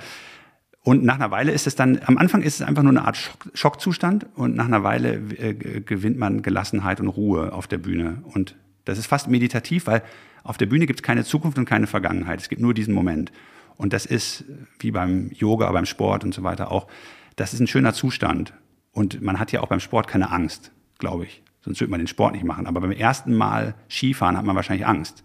Und 0.87 1.03
nach 1.03 1.17
einer 1.17 1.33
Weile 1.33 1.51
ist 1.51 1.67
es 1.67 1.75
dann, 1.75 1.99
am 2.07 2.17
Anfang 2.17 2.43
ist 2.43 2.61
es 2.61 2.63
einfach 2.63 2.85
nur 2.85 2.93
eine 2.93 3.05
Art 3.05 3.17
Schock, 3.17 3.49
Schockzustand 3.55 4.25
und 4.37 4.55
nach 4.55 4.67
einer 4.67 4.85
Weile 4.85 5.15
äh, 5.37 5.53
gewinnt 5.53 6.17
man 6.17 6.43
Gelassenheit 6.43 7.01
und 7.01 7.09
Ruhe 7.09 7.53
auf 7.53 7.67
der 7.67 7.79
Bühne. 7.79 8.23
Und 8.35 8.55
das 8.85 8.97
ist 8.97 9.07
fast 9.07 9.27
meditativ, 9.27 9.89
weil 9.89 10.05
auf 10.45 10.59
der 10.59 10.67
Bühne 10.67 10.87
gibt 10.87 11.01
es 11.01 11.03
keine 11.03 11.25
Zukunft 11.25 11.59
und 11.59 11.65
keine 11.65 11.89
Vergangenheit. 11.89 12.41
Es 12.41 12.49
gibt 12.49 12.63
nur 12.63 12.73
diesen 12.73 12.95
Moment. 12.95 13.33
Und 13.77 13.93
das 13.93 14.07
ist 14.07 14.45
wie 14.79 14.93
beim 14.93 15.33
Yoga, 15.33 15.73
beim 15.73 15.87
Sport 15.87 16.23
und 16.23 16.33
so 16.33 16.45
weiter 16.45 16.71
auch, 16.71 16.87
das 17.35 17.53
ist 17.53 17.59
ein 17.59 17.67
schöner 17.67 17.93
Zustand. 17.93 18.53
Und 18.93 19.21
man 19.21 19.41
hat 19.41 19.51
ja 19.51 19.63
auch 19.63 19.69
beim 19.69 19.81
Sport 19.81 20.07
keine 20.07 20.31
Angst, 20.31 20.71
glaube 21.01 21.25
ich. 21.25 21.43
Sonst 21.63 21.81
würde 21.81 21.91
man 21.91 21.99
den 21.99 22.07
Sport 22.07 22.35
nicht 22.35 22.45
machen. 22.45 22.69
Aber 22.69 22.81
beim 22.81 22.93
ersten 22.93 23.35
Mal 23.35 23.75
Skifahren 23.91 24.37
hat 24.37 24.45
man 24.45 24.55
wahrscheinlich 24.55 24.87
Angst. 24.87 25.25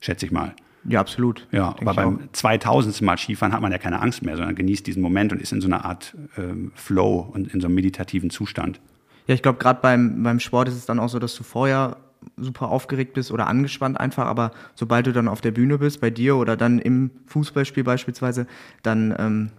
Schätze 0.00 0.26
ich 0.26 0.32
mal. 0.32 0.56
Ja, 0.84 1.00
absolut. 1.00 1.46
Ja, 1.52 1.74
aber 1.80 1.94
beim 1.94 2.28
2000. 2.32 3.02
Mal 3.02 3.18
Skifahren 3.18 3.52
hat 3.52 3.60
man 3.60 3.70
ja 3.70 3.78
keine 3.78 4.00
Angst 4.00 4.22
mehr, 4.22 4.36
sondern 4.36 4.54
genießt 4.54 4.86
diesen 4.86 5.02
Moment 5.02 5.32
und 5.32 5.40
ist 5.40 5.52
in 5.52 5.60
so 5.60 5.68
einer 5.68 5.84
Art 5.84 6.16
ähm, 6.38 6.72
Flow 6.74 7.30
und 7.32 7.52
in 7.52 7.60
so 7.60 7.66
einem 7.66 7.74
meditativen 7.74 8.30
Zustand. 8.30 8.80
Ja, 9.26 9.34
ich 9.34 9.42
glaube, 9.42 9.58
gerade 9.58 9.80
beim, 9.82 10.22
beim 10.22 10.40
Sport 10.40 10.68
ist 10.68 10.74
es 10.74 10.86
dann 10.86 10.98
auch 10.98 11.08
so, 11.08 11.18
dass 11.18 11.34
du 11.34 11.42
vorher 11.42 11.98
super 12.36 12.68
aufgeregt 12.68 13.14
bist 13.14 13.30
oder 13.30 13.46
angespannt 13.46 13.98
einfach, 13.98 14.26
aber 14.26 14.52
sobald 14.74 15.06
du 15.06 15.12
dann 15.12 15.28
auf 15.28 15.40
der 15.40 15.52
Bühne 15.52 15.78
bist, 15.78 16.00
bei 16.00 16.10
dir 16.10 16.36
oder 16.36 16.56
dann 16.56 16.78
im 16.78 17.10
Fußballspiel 17.26 17.84
beispielsweise, 17.84 18.46
dann 18.82 19.14
ähm, 19.18 19.50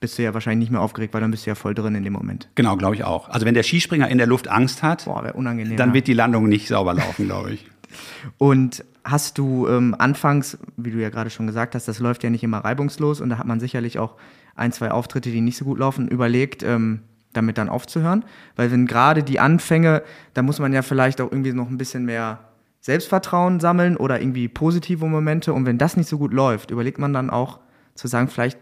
bist 0.00 0.18
du 0.18 0.22
ja 0.22 0.34
wahrscheinlich 0.34 0.68
nicht 0.68 0.72
mehr 0.72 0.80
aufgeregt, 0.80 1.14
weil 1.14 1.20
dann 1.20 1.30
bist 1.30 1.46
du 1.46 1.50
ja 1.50 1.54
voll 1.54 1.74
drin 1.74 1.94
in 1.94 2.04
dem 2.04 2.12
Moment. 2.12 2.48
Genau, 2.54 2.76
glaube 2.76 2.94
ich 2.94 3.04
auch. 3.04 3.28
Also 3.28 3.46
wenn 3.46 3.54
der 3.54 3.62
Skispringer 3.62 4.08
in 4.08 4.18
der 4.18 4.26
Luft 4.26 4.48
Angst 4.48 4.82
hat, 4.82 5.06
Boah, 5.06 5.22
dann 5.22 5.58
ja. 5.58 5.94
wird 5.94 6.06
die 6.06 6.14
Landung 6.14 6.48
nicht 6.48 6.68
sauber 6.68 6.94
laufen, 6.94 7.26
glaube 7.26 7.52
ich. 7.52 7.66
Und 8.38 8.84
hast 9.06 9.38
du 9.38 9.68
ähm, 9.68 9.94
anfangs, 9.96 10.58
wie 10.76 10.90
du 10.90 10.98
ja 10.98 11.10
gerade 11.10 11.30
schon 11.30 11.46
gesagt 11.46 11.74
hast, 11.74 11.86
das 11.86 12.00
läuft 12.00 12.24
ja 12.24 12.30
nicht 12.30 12.42
immer 12.42 12.58
reibungslos 12.58 13.20
und 13.20 13.30
da 13.30 13.38
hat 13.38 13.46
man 13.46 13.60
sicherlich 13.60 13.98
auch 14.00 14.16
ein, 14.56 14.72
zwei 14.72 14.90
Auftritte, 14.90 15.30
die 15.30 15.40
nicht 15.40 15.56
so 15.56 15.64
gut 15.64 15.78
laufen, 15.78 16.08
überlegt, 16.08 16.64
ähm, 16.64 17.00
damit 17.32 17.56
dann 17.56 17.68
aufzuhören. 17.68 18.24
Weil 18.56 18.72
wenn 18.72 18.86
gerade 18.86 19.22
die 19.22 19.38
Anfänge, 19.38 20.02
da 20.34 20.42
muss 20.42 20.58
man 20.58 20.72
ja 20.72 20.82
vielleicht 20.82 21.20
auch 21.20 21.30
irgendwie 21.30 21.52
noch 21.52 21.68
ein 21.68 21.78
bisschen 21.78 22.04
mehr 22.04 22.40
Selbstvertrauen 22.80 23.60
sammeln 23.60 23.96
oder 23.96 24.20
irgendwie 24.20 24.48
positive 24.48 25.06
Momente. 25.06 25.52
Und 25.52 25.66
wenn 25.66 25.78
das 25.78 25.96
nicht 25.96 26.08
so 26.08 26.18
gut 26.18 26.32
läuft, 26.32 26.72
überlegt 26.72 26.98
man 26.98 27.12
dann 27.12 27.30
auch 27.30 27.60
zu 27.94 28.08
sagen, 28.08 28.28
vielleicht 28.28 28.58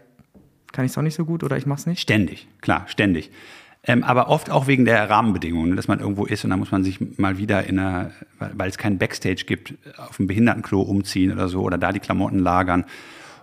kann 0.71 0.85
ich 0.85 0.91
es 0.91 0.97
auch 0.97 1.01
nicht 1.01 1.15
so 1.15 1.25
gut 1.25 1.43
oder 1.43 1.57
ich 1.57 1.65
mach's 1.65 1.87
nicht. 1.87 2.01
Ständig, 2.01 2.47
klar, 2.61 2.83
ständig. 2.87 3.31
Ähm, 3.87 4.03
aber 4.03 4.29
oft 4.29 4.49
auch 4.49 4.67
wegen 4.67 4.85
der 4.85 5.09
Rahmenbedingungen, 5.09 5.71
ne, 5.71 5.75
dass 5.75 5.87
man 5.87 5.99
irgendwo 5.99 6.25
ist 6.25 6.43
und 6.43 6.49
dann 6.49 6.59
muss 6.59 6.71
man 6.71 6.83
sich 6.83 6.99
mal 7.17 7.37
wieder 7.37 7.65
in 7.67 7.77
einer, 7.77 8.11
weil, 8.39 8.69
es 8.69 8.77
keinen 8.77 8.97
Backstage 8.97 9.43
gibt, 9.45 9.75
auf 9.97 10.17
dem 10.17 10.27
Behindertenklo 10.27 10.81
umziehen 10.81 11.31
oder 11.31 11.47
so 11.47 11.61
oder 11.61 11.77
da 11.77 11.91
die 11.91 11.99
Klamotten 11.99 12.39
lagern. 12.39 12.85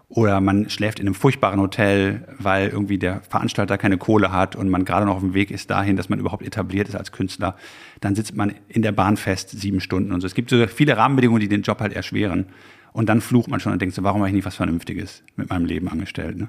Oder 0.09 0.43
man 0.43 0.69
schläft 0.69 1.01
in 1.01 1.07
einem 1.07 1.15
furchtbaren 1.15 1.59
Hotel, 1.59 2.29
weil 2.39 2.69
irgendwie 2.69 2.99
der 2.99 3.23
Veranstalter 3.23 3.79
keine 3.79 3.97
Kohle 3.97 4.31
hat 4.31 4.57
und 4.57 4.69
man 4.69 4.85
gerade 4.85 5.07
noch 5.07 5.15
auf 5.15 5.23
dem 5.23 5.33
Weg 5.33 5.51
ist 5.51 5.71
dahin, 5.71 5.97
dass 5.97 6.11
man 6.11 6.19
überhaupt 6.19 6.43
etabliert 6.43 6.89
ist 6.89 6.97
als 6.97 7.13
Künstler. 7.13 7.57
Dann 8.01 8.15
sitzt 8.15 8.37
man 8.37 8.53
in 8.69 8.83
der 8.83 8.93
Bahn 8.93 9.17
fest, 9.17 9.51
sieben 9.51 9.81
Stunden 9.81 10.13
und 10.13 10.21
so. 10.21 10.27
Es 10.27 10.35
gibt 10.35 10.51
so 10.51 10.67
viele 10.67 10.99
Rahmenbedingungen, 10.99 11.41
die 11.41 11.49
den 11.49 11.63
Job 11.63 11.81
halt 11.81 11.95
erschweren. 11.95 12.47
Und 12.93 13.09
dann 13.09 13.23
flucht 13.23 13.49
man 13.49 13.59
schon 13.59 13.73
und 13.73 13.81
denkt 13.81 13.95
so, 13.95 14.03
warum 14.03 14.21
habe 14.21 14.29
ich 14.29 14.35
nicht 14.35 14.45
was 14.45 14.57
Vernünftiges 14.57 15.23
mit 15.37 15.49
meinem 15.49 15.65
Leben 15.65 15.89
angestellt? 15.89 16.37
Ne? 16.37 16.49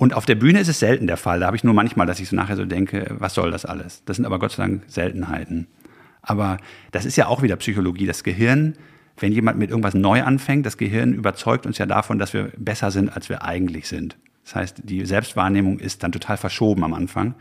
Und 0.00 0.14
auf 0.14 0.24
der 0.24 0.34
Bühne 0.34 0.60
ist 0.60 0.68
es 0.68 0.78
selten 0.78 1.06
der 1.06 1.18
Fall. 1.18 1.40
Da 1.40 1.46
habe 1.46 1.56
ich 1.58 1.62
nur 1.62 1.74
manchmal, 1.74 2.06
dass 2.06 2.20
ich 2.20 2.30
so 2.30 2.34
nachher 2.34 2.56
so 2.56 2.64
denke, 2.64 3.14
was 3.18 3.34
soll 3.34 3.50
das 3.50 3.66
alles? 3.66 4.02
Das 4.06 4.16
sind 4.16 4.24
aber 4.24 4.38
Gott 4.38 4.52
sei 4.52 4.62
Dank 4.62 4.84
Seltenheiten. 4.86 5.66
Aber 6.22 6.56
das 6.90 7.04
ist 7.04 7.16
ja 7.16 7.26
auch 7.26 7.42
wieder 7.42 7.56
Psychologie. 7.56 8.06
Das 8.06 8.24
Gehirn, 8.24 8.76
wenn 9.18 9.30
jemand 9.30 9.58
mit 9.58 9.68
irgendwas 9.68 9.92
neu 9.92 10.22
anfängt, 10.22 10.64
das 10.64 10.78
Gehirn 10.78 11.12
überzeugt 11.12 11.66
uns 11.66 11.76
ja 11.76 11.84
davon, 11.84 12.18
dass 12.18 12.32
wir 12.32 12.50
besser 12.56 12.90
sind, 12.90 13.14
als 13.14 13.28
wir 13.28 13.44
eigentlich 13.44 13.88
sind. 13.88 14.16
Das 14.42 14.54
heißt, 14.54 14.80
die 14.84 15.04
Selbstwahrnehmung 15.04 15.78
ist 15.78 16.02
dann 16.02 16.12
total 16.12 16.38
verschoben 16.38 16.82
am 16.82 16.94
Anfang. 16.94 17.34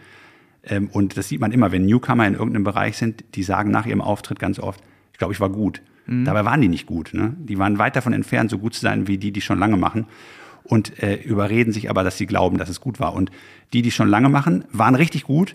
Ähm, 0.63 0.89
Und 0.92 1.16
das 1.16 1.30
sieht 1.30 1.39
man 1.39 1.54
immer, 1.54 1.72
wenn 1.72 1.86
Newcomer 1.86 2.28
in 2.28 2.34
irgendeinem 2.34 2.66
Bereich 2.66 2.98
sind, 2.98 3.24
die 3.36 3.44
sagen 3.44 3.72
nach 3.72 3.86
ihrem 3.86 4.01
Auftritt 4.01 4.38
ganz 4.38 4.60
oft, 4.60 4.82
ich 5.13 5.18
glaube, 5.18 5.34
ich 5.34 5.39
war 5.39 5.50
gut. 5.50 5.82
Dabei 6.25 6.44
waren 6.44 6.60
die 6.60 6.68
nicht 6.68 6.88
gut. 6.88 7.13
Ne? 7.13 7.36
Die 7.38 7.58
waren 7.60 7.78
weit 7.78 7.96
davon 7.96 8.13
entfernt, 8.13 8.50
so 8.50 8.58
gut 8.58 8.74
zu 8.74 8.82
sein 8.82 9.08
wie 9.08 9.18
die, 9.18 9.32
die 9.32 9.42
schon 9.42 9.60
lange 9.60 9.78
machen. 9.78 10.08
Und 10.69 11.01
äh, 11.01 11.15
überreden 11.15 11.73
sich 11.73 11.89
aber, 11.89 12.03
dass 12.03 12.19
sie 12.19 12.27
glauben, 12.27 12.59
dass 12.59 12.69
es 12.69 12.79
gut 12.79 12.99
war. 12.99 13.13
Und 13.15 13.31
die, 13.73 13.81
die 13.81 13.89
schon 13.89 14.07
lange 14.07 14.29
machen, 14.29 14.65
waren 14.71 14.93
richtig 14.93 15.23
gut. 15.23 15.53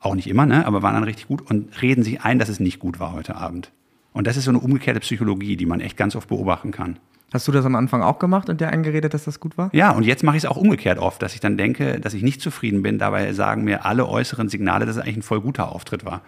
Auch 0.00 0.14
nicht 0.14 0.28
immer, 0.28 0.46
ne? 0.46 0.64
aber 0.64 0.80
waren 0.80 0.94
dann 0.94 1.02
richtig 1.02 1.26
gut 1.26 1.42
und 1.50 1.82
reden 1.82 2.04
sich 2.04 2.22
ein, 2.22 2.38
dass 2.38 2.48
es 2.48 2.60
nicht 2.60 2.78
gut 2.78 3.00
war 3.00 3.12
heute 3.12 3.34
Abend. 3.34 3.72
Und 4.12 4.28
das 4.28 4.36
ist 4.36 4.44
so 4.44 4.52
eine 4.52 4.60
umgekehrte 4.60 5.00
Psychologie, 5.00 5.56
die 5.56 5.66
man 5.66 5.80
echt 5.80 5.96
ganz 5.96 6.14
oft 6.14 6.28
beobachten 6.28 6.70
kann. 6.70 7.00
Hast 7.32 7.48
du 7.48 7.52
das 7.52 7.64
am 7.64 7.74
Anfang 7.74 8.02
auch 8.02 8.20
gemacht 8.20 8.48
und 8.48 8.60
dir 8.60 8.68
eingeredet, 8.68 9.12
dass 9.12 9.24
das 9.24 9.40
gut 9.40 9.58
war? 9.58 9.70
Ja, 9.72 9.90
und 9.90 10.04
jetzt 10.04 10.22
mache 10.22 10.36
ich 10.36 10.44
es 10.44 10.48
auch 10.48 10.56
umgekehrt 10.56 10.98
oft, 10.98 11.20
dass 11.20 11.34
ich 11.34 11.40
dann 11.40 11.58
denke, 11.58 12.00
dass 12.00 12.14
ich 12.14 12.22
nicht 12.22 12.40
zufrieden 12.40 12.82
bin. 12.82 12.98
Dabei 12.98 13.32
sagen 13.32 13.64
mir 13.64 13.84
alle 13.84 14.08
äußeren 14.08 14.48
Signale, 14.48 14.86
dass 14.86 14.96
es 14.96 15.02
eigentlich 15.02 15.16
ein 15.16 15.22
voll 15.22 15.40
guter 15.40 15.72
Auftritt 15.72 16.04
war. 16.04 16.22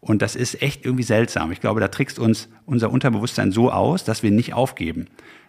Und 0.00 0.22
das 0.22 0.36
ist 0.36 0.62
echt 0.62 0.84
irgendwie 0.84 1.02
seltsam. 1.02 1.50
Ich 1.50 1.60
glaube, 1.60 1.80
da 1.80 1.88
trickst 1.88 2.18
uns 2.18 2.48
unser 2.64 2.90
Unterbewusstsein 2.90 3.50
so 3.50 3.72
aus, 3.72 4.04
dass 4.04 4.22
wir 4.22 4.30
nicht 4.30 4.54
aufgeben. 4.54 5.06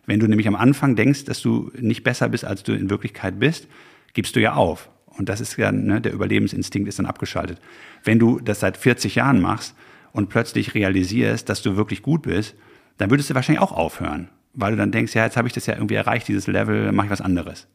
Wenn 0.07 0.19
du 0.19 0.27
nämlich 0.27 0.47
am 0.47 0.55
Anfang 0.55 0.95
denkst, 0.95 1.25
dass 1.25 1.41
du 1.41 1.69
nicht 1.77 2.03
besser 2.03 2.29
bist, 2.29 2.45
als 2.45 2.63
du 2.63 2.73
in 2.73 2.89
Wirklichkeit 2.89 3.39
bist, 3.39 3.67
gibst 4.13 4.35
du 4.35 4.41
ja 4.41 4.53
auf. 4.53 4.89
Und 5.17 5.29
das 5.29 5.41
ist 5.41 5.57
ja, 5.57 5.71
ne, 5.71 5.99
der 5.99 6.13
Überlebensinstinkt 6.13 6.87
ist 6.87 6.97
dann 6.97 7.05
abgeschaltet. 7.05 7.59
Wenn 8.03 8.17
du 8.17 8.39
das 8.39 8.61
seit 8.61 8.77
40 8.77 9.15
Jahren 9.15 9.41
machst 9.41 9.75
und 10.13 10.29
plötzlich 10.29 10.73
realisierst, 10.73 11.49
dass 11.49 11.61
du 11.61 11.75
wirklich 11.75 12.01
gut 12.01 12.23
bist, 12.23 12.55
dann 12.97 13.09
würdest 13.09 13.29
du 13.29 13.35
wahrscheinlich 13.35 13.61
auch 13.61 13.73
aufhören. 13.73 14.29
Weil 14.53 14.71
du 14.71 14.77
dann 14.77 14.91
denkst, 14.91 15.13
ja, 15.13 15.25
jetzt 15.25 15.37
habe 15.37 15.47
ich 15.47 15.53
das 15.53 15.65
ja 15.65 15.75
irgendwie 15.75 15.95
erreicht, 15.95 16.27
dieses 16.27 16.47
Level, 16.47 16.85
dann 16.85 16.95
mache 16.95 17.07
ich 17.07 17.11
was 17.11 17.21
anderes. 17.21 17.67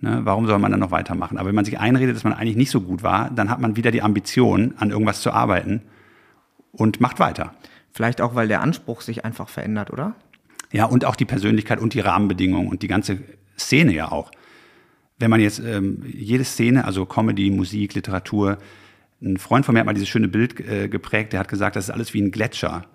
Ne, 0.00 0.20
warum 0.24 0.46
soll 0.46 0.58
man 0.58 0.72
dann 0.72 0.80
noch 0.80 0.90
weitermachen? 0.90 1.38
Aber 1.38 1.48
wenn 1.48 1.54
man 1.54 1.64
sich 1.64 1.78
einredet, 1.78 2.16
dass 2.16 2.24
man 2.24 2.32
eigentlich 2.32 2.56
nicht 2.56 2.70
so 2.70 2.80
gut 2.80 3.02
war, 3.04 3.30
dann 3.30 3.48
hat 3.48 3.60
man 3.60 3.76
wieder 3.76 3.92
die 3.92 4.02
Ambition, 4.02 4.74
an 4.78 4.90
irgendwas 4.90 5.20
zu 5.20 5.30
arbeiten 5.30 5.82
und 6.72 7.00
macht 7.00 7.20
weiter. 7.20 7.54
Vielleicht 7.92 8.20
auch, 8.20 8.34
weil 8.34 8.48
der 8.48 8.60
Anspruch 8.60 9.02
sich 9.02 9.24
einfach 9.24 9.48
verändert, 9.48 9.90
oder? 9.92 10.14
Ja, 10.72 10.84
und 10.84 11.04
auch 11.04 11.16
die 11.16 11.24
Persönlichkeit 11.24 11.80
und 11.80 11.94
die 11.94 12.00
Rahmenbedingungen 12.00 12.68
und 12.68 12.82
die 12.82 12.88
ganze 12.88 13.18
Szene 13.58 13.92
ja 13.92 14.12
auch. 14.12 14.30
Wenn 15.18 15.30
man 15.30 15.40
jetzt 15.40 15.58
ähm, 15.58 16.02
jede 16.06 16.44
Szene, 16.44 16.84
also 16.84 17.04
Comedy, 17.06 17.50
Musik, 17.50 17.94
Literatur, 17.94 18.58
ein 19.22 19.36
Freund 19.36 19.66
von 19.66 19.74
mir 19.74 19.80
hat 19.80 19.86
mal 19.86 19.92
dieses 19.92 20.08
schöne 20.08 20.28
Bild 20.28 20.58
äh, 20.60 20.88
geprägt, 20.88 21.32
der 21.32 21.40
hat 21.40 21.48
gesagt, 21.48 21.76
das 21.76 21.84
ist 21.84 21.90
alles 21.90 22.14
wie 22.14 22.22
ein 22.22 22.30
Gletscher. 22.30 22.86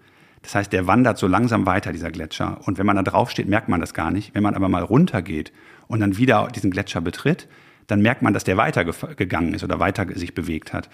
Das 0.41 0.55
heißt, 0.55 0.73
der 0.73 0.87
wandert 0.87 1.17
so 1.17 1.27
langsam 1.27 1.65
weiter, 1.65 1.91
dieser 1.91 2.11
Gletscher. 2.11 2.59
Und 2.65 2.77
wenn 2.77 2.85
man 2.85 2.95
da 2.95 3.03
drauf 3.03 3.31
steht, 3.31 3.47
merkt 3.47 3.67
man 3.67 3.81
das 3.81 3.93
gar 3.93 4.11
nicht. 4.11 4.33
Wenn 4.33 4.43
man 4.43 4.55
aber 4.55 4.69
mal 4.69 4.83
runtergeht 4.83 5.51
und 5.87 5.99
dann 5.99 6.17
wieder 6.17 6.47
diesen 6.53 6.71
Gletscher 6.71 7.01
betritt, 7.01 7.47
dann 7.87 8.01
merkt 8.01 8.21
man, 8.21 8.33
dass 8.33 8.43
der 8.43 8.57
weitergegangen 8.57 9.53
ist 9.53 9.63
oder 9.63 9.79
weiter 9.79 10.05
sich 10.15 10.33
bewegt 10.33 10.73
hat. 10.73 10.89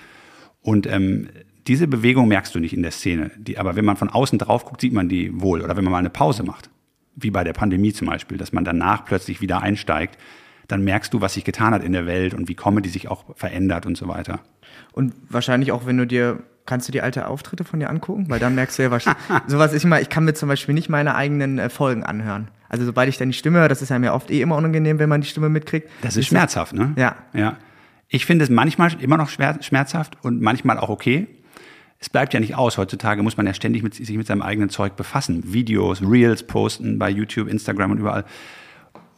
Und 0.62 0.88
ähm, 0.88 1.30
diese 1.72 1.88
Bewegung 1.88 2.28
merkst 2.28 2.54
du 2.54 2.60
nicht 2.60 2.74
in 2.74 2.82
der 2.82 2.92
Szene. 2.92 3.32
Die, 3.38 3.58
aber 3.58 3.78
wenn 3.78 3.86
man 3.86 3.96
von 3.96 4.10
außen 4.10 4.38
drauf 4.38 4.66
guckt, 4.66 4.82
sieht 4.82 4.92
man 4.92 5.08
die 5.08 5.40
wohl. 5.40 5.62
Oder 5.62 5.78
wenn 5.78 5.86
man 5.86 5.92
mal 5.92 6.00
eine 6.00 6.10
Pause 6.10 6.44
macht, 6.44 6.70
wie 7.16 7.32
bei 7.32 7.46
der 7.46 7.54
Pandemie 7.54 7.94
zum 7.94 8.10
Beispiel, 8.10 8.38
dass 8.38 8.52
man 8.52 8.66
danach 8.66 9.06
plötzlich 9.06 9.40
wieder 9.40 9.62
einsteigt, 9.62 10.18
dann 10.68 10.84
merkst 10.84 11.14
du, 11.14 11.22
was 11.22 11.36
sich 11.36 11.46
getan 11.46 11.74
hat 11.74 11.82
in 11.82 11.94
der 11.94 12.06
Welt 12.06 12.34
und 12.34 12.50
wie 12.50 12.56
Comedy 12.56 12.90
sich 12.90 13.08
auch 13.08 13.24
verändert 13.38 13.86
und 13.86 13.96
so 13.96 14.10
weiter. 14.10 14.42
Und 14.92 15.14
wahrscheinlich 15.30 15.72
auch, 15.72 15.86
wenn 15.86 15.96
du 15.96 16.06
dir, 16.06 16.44
kannst 16.66 16.90
du 16.90 16.92
dir 16.92 17.06
alte 17.06 17.26
Auftritte 17.28 17.64
von 17.64 17.80
dir 17.80 17.90
angucken? 17.90 18.26
Weil 18.28 18.40
dann 18.40 18.54
merkst 18.54 18.78
du 18.78 18.84
ja 18.84 18.92
wahrscheinlich, 18.92 19.24
sowas 19.48 19.74
ich 19.74 19.86
mal, 19.86 20.02
ich 20.02 20.10
kann 20.10 20.26
mir 20.26 20.34
zum 20.34 20.50
Beispiel 20.50 20.76
nicht 20.76 20.90
meine 20.90 21.16
eigenen 21.16 21.58
äh, 21.58 21.70
Folgen 21.70 22.04
anhören. 22.04 22.50
Also 22.68 22.84
sobald 22.84 23.08
ich 23.08 23.18
dann 23.18 23.30
die 23.30 23.38
Stimme 23.38 23.60
höre, 23.60 23.70
das 23.70 23.82
ist 23.82 23.88
ja 23.88 23.98
mir 23.98 24.14
oft 24.14 24.30
eh 24.30 24.42
immer 24.42 24.58
unangenehm, 24.58 25.00
wenn 25.00 25.08
man 25.08 25.22
die 25.22 25.28
Stimme 25.28 25.48
mitkriegt. 25.48 25.90
Das 26.02 26.18
ist 26.18 26.28
schmerzhaft, 26.28 26.74
ne? 26.74 26.92
Ja. 26.98 27.16
Ja. 27.32 27.56
Ich 28.10 28.26
finde 28.26 28.44
es 28.44 28.50
manchmal 28.50 28.94
immer 29.02 29.16
noch 29.16 29.30
schmerzhaft 29.30 30.18
und 30.22 30.42
manchmal 30.42 30.78
auch 30.78 30.90
okay. 30.90 31.30
Es 32.02 32.10
bleibt 32.10 32.34
ja 32.34 32.40
nicht 32.40 32.56
aus. 32.56 32.80
Heutzutage 32.80 33.22
muss 33.22 33.38
man 33.38 33.46
ja 33.46 33.54
ständig 33.54 33.84
mit, 33.84 33.94
sich 33.94 34.18
mit 34.18 34.26
seinem 34.26 34.42
eigenen 34.42 34.70
Zeug 34.70 34.96
befassen. 34.96 35.54
Videos, 35.54 36.02
Reels 36.02 36.44
posten 36.44 36.98
bei 36.98 37.10
YouTube, 37.12 37.48
Instagram 37.48 37.92
und 37.92 38.00
überall. 38.00 38.26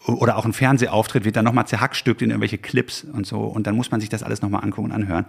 Oder 0.05 0.37
auch 0.37 0.45
ein 0.45 0.51
Fernsehauftritt 0.51 1.23
wird 1.23 1.37
dann 1.37 1.45
nochmal 1.45 1.65
zerhackstückt 1.65 2.21
in 2.21 2.29
irgendwelche 2.29 2.57
Clips 2.57 3.05
und 3.05 3.25
so. 3.25 3.39
Und 3.39 3.67
dann 3.67 3.77
muss 3.77 3.89
man 3.89 4.01
sich 4.01 4.09
das 4.09 4.21
alles 4.21 4.41
nochmal 4.41 4.65
angucken 4.65 4.91
und 4.91 4.95
anhören. 4.95 5.25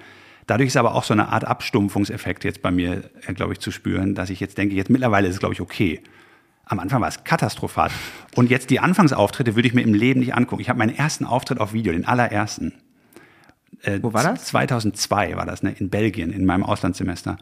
Dadurch 0.48 0.66
ist 0.66 0.76
aber 0.76 0.96
auch 0.96 1.04
so 1.04 1.14
eine 1.14 1.28
Art 1.28 1.44
Abstumpfungseffekt 1.44 2.42
jetzt 2.42 2.60
bei 2.60 2.72
mir, 2.72 3.04
äh, 3.26 3.32
glaube 3.34 3.52
ich, 3.52 3.60
zu 3.60 3.70
spüren, 3.70 4.16
dass 4.16 4.30
ich 4.30 4.40
jetzt 4.40 4.58
denke, 4.58 4.74
jetzt 4.74 4.90
mittlerweile 4.90 5.28
ist 5.28 5.34
es, 5.34 5.40
glaube 5.40 5.54
ich, 5.54 5.60
okay. 5.60 6.02
Am 6.66 6.80
Anfang 6.80 7.00
war 7.00 7.08
es 7.08 7.22
katastrophal. 7.22 7.90
Und 8.34 8.50
jetzt 8.50 8.70
die 8.70 8.80
Anfangsauftritte 8.80 9.54
würde 9.54 9.68
ich 9.68 9.74
mir 9.74 9.82
im 9.82 9.94
Leben 9.94 10.20
nicht 10.20 10.34
angucken. 10.34 10.60
Ich 10.60 10.68
habe 10.68 10.78
meinen 10.78 10.96
ersten 10.96 11.24
Auftritt 11.24 11.60
auf 11.60 11.72
Video, 11.72 11.92
den 11.92 12.04
allerersten. 12.04 12.72
Äh, 13.82 14.00
Wo 14.02 14.12
war 14.12 14.22
das? 14.22 14.46
2002 14.46 15.36
war 15.36 15.46
das, 15.46 15.62
ne, 15.62 15.74
in 15.78 15.90
Belgien, 15.90 16.30
in 16.30 16.44
meinem 16.44 16.64
Auslandssemester. 16.64 17.36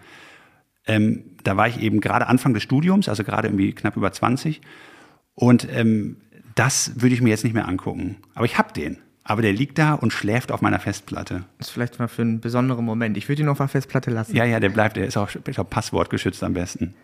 Ähm, 0.86 1.24
da 1.44 1.56
war 1.56 1.68
ich 1.68 1.80
eben 1.80 2.00
gerade 2.00 2.26
Anfang 2.26 2.54
des 2.54 2.62
Studiums, 2.62 3.08
also 3.08 3.24
gerade 3.24 3.48
irgendwie 3.48 3.72
knapp 3.72 3.96
über 3.96 4.12
20. 4.12 4.60
Und 5.34 5.68
ähm, 5.72 6.16
das 6.54 7.00
würde 7.00 7.14
ich 7.14 7.22
mir 7.22 7.30
jetzt 7.30 7.44
nicht 7.44 7.54
mehr 7.54 7.68
angucken. 7.68 8.16
Aber 8.34 8.44
ich 8.44 8.58
habe 8.58 8.72
den. 8.72 8.98
Aber 9.24 9.40
der 9.40 9.52
liegt 9.52 9.78
da 9.78 9.94
und 9.94 10.12
schläft 10.12 10.50
auf 10.50 10.62
meiner 10.62 10.80
Festplatte. 10.80 11.44
Das 11.58 11.68
ist 11.68 11.72
vielleicht 11.72 11.98
mal 12.00 12.08
für 12.08 12.22
einen 12.22 12.40
besonderen 12.40 12.84
Moment. 12.84 13.16
Ich 13.16 13.28
würde 13.28 13.42
ihn 13.42 13.48
auf 13.48 13.58
der 13.58 13.68
Festplatte 13.68 14.10
lassen. 14.10 14.34
Ja, 14.34 14.44
ja, 14.44 14.58
der 14.58 14.70
bleibt, 14.70 14.96
der 14.96 15.06
ist 15.06 15.16
auch, 15.16 15.30
ist 15.32 15.58
auch 15.58 15.68
passwortgeschützt 15.68 16.42
am 16.42 16.54
besten. 16.54 16.94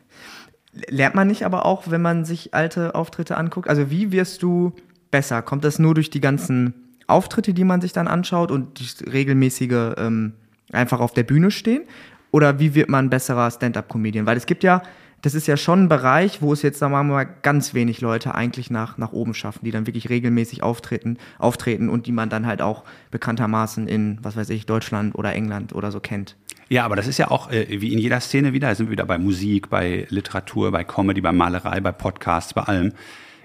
Lernt 0.88 1.14
man 1.14 1.28
nicht 1.28 1.44
aber 1.44 1.64
auch, 1.64 1.90
wenn 1.90 2.02
man 2.02 2.24
sich 2.24 2.54
alte 2.54 2.94
Auftritte 2.94 3.36
anguckt? 3.36 3.68
Also 3.68 3.90
wie 3.90 4.10
wirst 4.10 4.42
du 4.42 4.74
besser? 5.10 5.42
Kommt 5.42 5.64
das 5.64 5.78
nur 5.78 5.94
durch 5.94 6.10
die 6.10 6.20
ganzen 6.20 6.74
Auftritte, 7.08 7.52
die 7.54 7.64
man 7.64 7.80
sich 7.80 7.92
dann 7.92 8.06
anschaut 8.06 8.50
und 8.50 8.78
die 8.78 9.10
regelmäßige 9.10 9.94
ähm, 9.96 10.34
einfach 10.72 11.00
auf 11.00 11.12
der 11.12 11.24
Bühne 11.24 11.50
stehen? 11.50 11.82
Oder 12.30 12.60
wie 12.60 12.74
wird 12.74 12.88
man 12.88 13.10
besserer 13.10 13.50
Stand-up-Comedian? 13.50 14.26
Weil 14.26 14.36
es 14.36 14.46
gibt 14.46 14.62
ja, 14.62 14.82
das 15.22 15.34
ist 15.34 15.46
ja 15.46 15.56
schon 15.56 15.84
ein 15.84 15.88
Bereich, 15.88 16.42
wo 16.42 16.52
es 16.52 16.62
jetzt, 16.62 16.78
sagen 16.78 16.92
wir 16.92 17.02
mal, 17.02 17.24
ganz 17.24 17.74
wenig 17.74 18.00
Leute 18.00 18.34
eigentlich 18.34 18.70
nach, 18.70 18.98
nach 18.98 19.12
oben 19.12 19.34
schaffen, 19.34 19.64
die 19.64 19.70
dann 19.70 19.86
wirklich 19.86 20.10
regelmäßig 20.10 20.62
auftreten, 20.62 21.16
auftreten 21.38 21.88
und 21.88 22.06
die 22.06 22.12
man 22.12 22.28
dann 22.28 22.46
halt 22.46 22.62
auch 22.62 22.84
bekanntermaßen 23.10 23.88
in, 23.88 24.18
was 24.22 24.36
weiß 24.36 24.50
ich, 24.50 24.66
Deutschland 24.66 25.14
oder 25.14 25.34
England 25.34 25.74
oder 25.74 25.90
so 25.90 26.00
kennt. 26.00 26.36
Ja, 26.68 26.84
aber 26.84 26.96
das 26.96 27.06
ist 27.06 27.18
ja 27.18 27.30
auch 27.30 27.50
äh, 27.50 27.80
wie 27.80 27.94
in 27.94 27.98
jeder 27.98 28.20
Szene 28.20 28.52
wieder, 28.52 28.74
sind 28.74 28.86
wir 28.86 28.92
wieder 28.92 29.06
bei 29.06 29.16
Musik, 29.16 29.70
bei 29.70 30.06
Literatur, 30.10 30.70
bei 30.70 30.84
Comedy, 30.84 31.22
bei 31.22 31.32
Malerei, 31.32 31.80
bei 31.80 31.92
Podcasts, 31.92 32.52
bei 32.52 32.62
allem. 32.62 32.92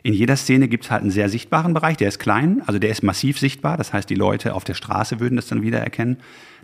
In 0.03 0.13
jeder 0.13 0.35
Szene 0.35 0.67
gibt 0.67 0.83
es 0.83 0.91
halt 0.91 1.01
einen 1.01 1.11
sehr 1.11 1.29
sichtbaren 1.29 1.73
Bereich, 1.73 1.95
der 1.95 2.09
ist 2.09 2.19
klein, 2.19 2.61
also 2.65 2.77
der 2.77 2.89
ist 2.89 3.03
massiv 3.03 3.39
sichtbar, 3.39 3.77
das 3.77 3.93
heißt, 3.93 4.09
die 4.09 4.15
Leute 4.15 4.53
auf 4.53 4.65
der 4.65 4.73
Straße 4.73 5.21
würden 5.21 5.37
das 5.37 5.47
dann 5.47 5.61
wiedererkennen. 5.61 6.17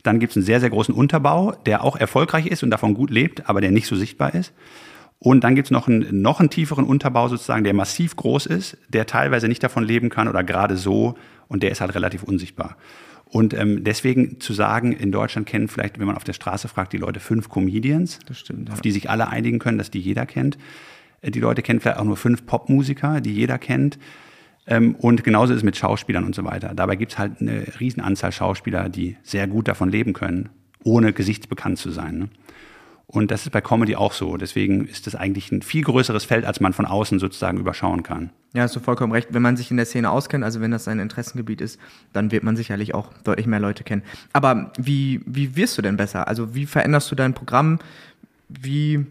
Dann 0.03 0.19
gibt 0.19 0.31
es 0.31 0.37
einen 0.37 0.45
sehr, 0.45 0.59
sehr 0.59 0.69
großen 0.69 0.93
Unterbau, 0.93 1.53
der 1.65 1.83
auch 1.83 1.95
erfolgreich 1.95 2.47
ist 2.47 2.63
und 2.63 2.69
davon 2.69 2.93
gut 2.93 3.09
lebt, 3.09 3.49
aber 3.49 3.61
der 3.61 3.71
nicht 3.71 3.87
so 3.87 3.95
sichtbar 3.95 4.35
ist. 4.35 4.53
Und 5.19 5.43
dann 5.43 5.55
gibt 5.55 5.67
es 5.67 5.71
noch 5.71 5.87
einen, 5.87 6.21
noch 6.21 6.39
einen 6.39 6.49
tieferen 6.49 6.85
Unterbau 6.85 7.27
sozusagen, 7.27 7.63
der 7.63 7.73
massiv 7.73 8.15
groß 8.15 8.45
ist, 8.45 8.77
der 8.89 9.05
teilweise 9.05 9.47
nicht 9.47 9.63
davon 9.63 9.83
leben 9.83 10.09
kann 10.09 10.27
oder 10.27 10.43
gerade 10.43 10.77
so 10.77 11.15
und 11.47 11.63
der 11.63 11.71
ist 11.71 11.81
halt 11.81 11.95
relativ 11.95 12.23
unsichtbar. 12.23 12.77
Und 13.25 13.53
ähm, 13.53 13.83
deswegen 13.83 14.39
zu 14.39 14.53
sagen, 14.53 14.91
in 14.91 15.11
Deutschland 15.11 15.47
kennen 15.47 15.67
vielleicht, 15.67 15.99
wenn 15.99 16.07
man 16.07 16.15
auf 16.15 16.23
der 16.23 16.33
Straße 16.33 16.67
fragt, 16.67 16.93
die 16.93 16.97
Leute 16.97 17.19
fünf 17.19 17.47
Comedians, 17.49 18.19
Das 18.25 18.39
stimmt, 18.39 18.69
ja. 18.69 18.73
auf 18.73 18.81
die 18.81 18.91
sich 18.91 19.09
alle 19.09 19.29
einigen 19.29 19.59
können, 19.59 19.77
dass 19.77 19.91
die 19.91 19.99
jeder 19.99 20.25
kennt. 20.25 20.57
Äh, 21.21 21.31
Die 21.31 21.39
Leute 21.39 21.61
kennen 21.61 21.79
vielleicht 21.79 21.99
auch 21.99 22.05
nur 22.05 22.17
fünf 22.17 22.45
Popmusiker, 22.45 23.21
die 23.21 23.33
jeder 23.33 23.57
kennt. 23.57 23.99
Ähm, 24.67 24.95
Und 24.95 25.23
genauso 25.23 25.53
ist 25.53 25.57
es 25.59 25.63
mit 25.63 25.77
Schauspielern 25.77 26.23
und 26.23 26.35
so 26.35 26.43
weiter. 26.43 26.73
Dabei 26.75 26.95
gibt 26.95 27.13
es 27.13 27.17
halt 27.17 27.41
eine 27.41 27.65
Riesenanzahl 27.79 28.31
Schauspieler, 28.31 28.89
die 28.89 29.17
sehr 29.23 29.47
gut 29.47 29.67
davon 29.67 29.89
leben 29.89 30.13
können, 30.13 30.49
ohne 30.83 31.13
gesichtsbekannt 31.13 31.77
zu 31.77 31.89
sein. 31.89 32.17
Ne? 32.19 32.29
Und 33.11 33.31
das 33.31 33.45
ist 33.45 33.51
bei 33.51 33.61
Comedy 33.61 33.95
auch 33.95 34.13
so. 34.13 34.37
Deswegen 34.37 34.85
ist 34.85 35.07
das 35.07 35.15
eigentlich 35.15 35.51
ein 35.51 35.63
viel 35.63 35.83
größeres 35.83 36.25
Feld, 36.25 36.45
als 36.45 36.59
man 36.59 36.73
von 36.73 36.85
außen 36.85 37.17
sozusagen 37.17 37.57
überschauen 37.57 38.03
kann. 38.03 38.29
Ja, 38.53 38.61
hast 38.61 38.75
du 38.75 38.79
vollkommen 38.79 39.11
recht. 39.11 39.29
Wenn 39.31 39.41
man 39.41 39.57
sich 39.57 39.71
in 39.71 39.77
der 39.77 39.87
Szene 39.87 40.11
auskennt, 40.11 40.43
also 40.43 40.61
wenn 40.61 40.69
das 40.69 40.83
sein 40.83 40.99
Interessengebiet 40.99 41.59
ist, 41.59 41.79
dann 42.13 42.31
wird 42.31 42.43
man 42.43 42.55
sicherlich 42.55 42.93
auch 42.93 43.11
deutlich 43.23 43.47
mehr 43.47 43.59
Leute 43.59 43.83
kennen. 43.83 44.03
Aber 44.31 44.71
wie, 44.77 45.21
wie 45.25 45.55
wirst 45.55 45.75
du 45.79 45.81
denn 45.81 45.97
besser? 45.97 46.27
Also 46.27 46.53
wie 46.53 46.67
veränderst 46.67 47.09
du 47.09 47.15
dein 47.15 47.33
Programm? 47.33 47.79
Wie, 48.47 49.07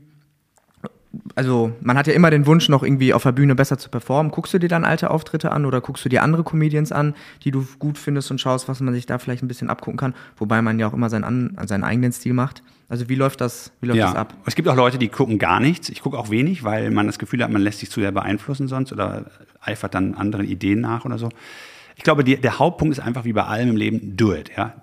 also 1.35 1.73
man 1.81 1.97
hat 1.97 2.07
ja 2.07 2.13
immer 2.13 2.31
den 2.31 2.47
Wunsch, 2.47 2.69
noch 2.69 2.83
irgendwie 2.83 3.15
auf 3.15 3.23
der 3.23 3.33
Bühne 3.33 3.55
besser 3.55 3.79
zu 3.79 3.89
performen. 3.89 4.31
Guckst 4.31 4.53
du 4.53 4.59
dir 4.59 4.69
dann 4.69 4.85
alte 4.85 5.11
Auftritte 5.11 5.53
an 5.53 5.65
oder 5.65 5.81
guckst 5.81 6.05
du 6.05 6.09
dir 6.09 6.23
andere 6.23 6.45
Comedians 6.45 6.93
an, 6.93 7.15
die 7.45 7.51
du 7.51 7.67
gut 7.79 7.97
findest 7.99 8.31
und 8.31 8.41
schaust, 8.41 8.69
was 8.69 8.81
man 8.81 8.93
sich 8.93 9.07
da 9.07 9.19
vielleicht 9.19 9.43
ein 9.43 9.49
bisschen 9.49 9.71
abgucken 9.71 9.97
kann? 9.97 10.15
Wobei 10.37 10.61
man 10.61 10.79
ja 10.79 10.89
auch 10.89 10.93
immer 10.93 11.09
seinen, 11.09 11.25
an, 11.25 11.57
seinen 11.67 11.85
eigenen 11.85 12.13
Stil 12.13 12.35
macht. 12.35 12.63
Also 12.89 13.09
wie 13.09 13.15
läuft 13.15 13.41
das, 13.41 13.73
wie 13.81 13.87
läuft 13.87 14.01
das 14.01 14.15
ab? 14.15 14.35
Es 14.47 14.55
gibt 14.55 14.69
auch 14.69 14.77
Leute, 14.77 14.99
die 14.99 15.09
gucken 15.09 15.39
gar 15.39 15.61
nichts. 15.61 15.89
Ich 15.89 16.03
gucke 16.03 16.19
auch 16.19 16.31
wenig, 16.31 16.65
weil 16.65 16.91
man 16.91 17.07
das 17.07 17.19
Gefühl 17.19 17.43
hat, 17.43 17.51
man 17.51 17.63
lässt 17.63 17.81
sich 17.81 17.91
zu 17.91 18.01
sehr 18.01 18.13
beeinflussen 18.13 18.69
sonst 18.69 18.93
oder 18.93 19.27
eifert 19.61 19.95
dann 19.95 20.15
anderen 20.15 20.47
Ideen 20.47 20.81
nach 20.81 21.05
oder 21.05 21.19
so. 21.19 21.29
Ich 21.97 22.05
glaube, 22.05 22.25
die, 22.25 22.37
der 22.37 22.59
Hauptpunkt 22.59 22.97
ist 22.97 23.01
einfach 23.01 23.25
wie 23.25 23.33
bei 23.33 23.45
allem 23.45 23.71
im 23.71 23.77
Leben, 23.77 24.17
do 24.17 24.33
it, 24.35 24.51
ja. 24.57 24.75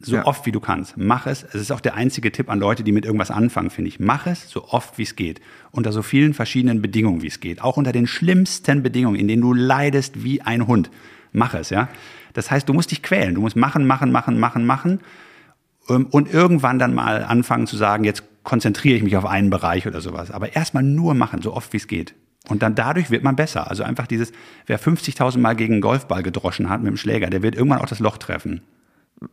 So 0.00 0.16
Ja. 0.16 0.24
oft 0.24 0.46
wie 0.46 0.52
du 0.52 0.60
kannst. 0.60 0.96
Mach 0.96 1.26
es. 1.26 1.42
Es 1.42 1.56
ist 1.56 1.70
auch 1.70 1.80
der 1.80 1.94
einzige 1.94 2.32
Tipp 2.32 2.48
an 2.48 2.58
Leute, 2.58 2.82
die 2.82 2.92
mit 2.92 3.04
irgendwas 3.04 3.30
anfangen, 3.30 3.68
finde 3.68 3.88
ich. 3.88 4.00
Mach 4.00 4.26
es 4.26 4.48
so 4.48 4.64
oft 4.68 4.96
wie 4.96 5.02
es 5.02 5.14
geht. 5.14 5.40
Unter 5.72 5.92
so 5.92 6.00
vielen 6.02 6.32
verschiedenen 6.32 6.80
Bedingungen, 6.80 7.20
wie 7.20 7.26
es 7.26 7.40
geht. 7.40 7.60
Auch 7.60 7.76
unter 7.76 7.92
den 7.92 8.06
schlimmsten 8.06 8.82
Bedingungen, 8.82 9.16
in 9.16 9.28
denen 9.28 9.42
du 9.42 9.52
leidest 9.52 10.24
wie 10.24 10.40
ein 10.40 10.66
Hund. 10.66 10.90
Mach 11.32 11.52
es, 11.52 11.68
ja. 11.68 11.88
Das 12.32 12.50
heißt, 12.50 12.66
du 12.68 12.72
musst 12.72 12.90
dich 12.92 13.02
quälen. 13.02 13.34
Du 13.34 13.42
musst 13.42 13.56
machen, 13.56 13.86
machen, 13.86 14.10
machen, 14.10 14.38
machen, 14.40 14.64
machen. 14.64 15.00
Ähm, 15.90 16.06
und 16.10 16.32
irgendwann 16.32 16.78
dann 16.78 16.94
mal 16.94 17.24
anfangen 17.24 17.66
zu 17.66 17.76
sagen, 17.76 18.04
jetzt 18.04 18.22
konzentriere 18.44 18.96
ich 18.96 19.02
mich 19.02 19.16
auf 19.18 19.26
einen 19.26 19.50
Bereich 19.50 19.86
oder 19.86 20.00
sowas. 20.00 20.30
Aber 20.30 20.54
erstmal 20.56 20.82
nur 20.82 21.12
machen, 21.14 21.42
so 21.42 21.52
oft 21.52 21.72
wie 21.74 21.78
es 21.78 21.86
geht. 21.88 22.14
Und 22.48 22.62
dann 22.62 22.74
dadurch 22.74 23.10
wird 23.10 23.22
man 23.22 23.36
besser. 23.36 23.68
Also 23.68 23.82
einfach 23.82 24.06
dieses, 24.06 24.32
wer 24.66 24.80
50.000 24.80 25.38
Mal 25.38 25.54
gegen 25.56 25.74
einen 25.74 25.82
Golfball 25.82 26.22
gedroschen 26.22 26.70
hat 26.70 26.80
mit 26.80 26.88
dem 26.90 26.96
Schläger, 26.96 27.28
der 27.28 27.42
wird 27.42 27.54
irgendwann 27.56 27.80
auch 27.80 27.88
das 27.88 27.98
Loch 27.98 28.16
treffen. 28.16 28.62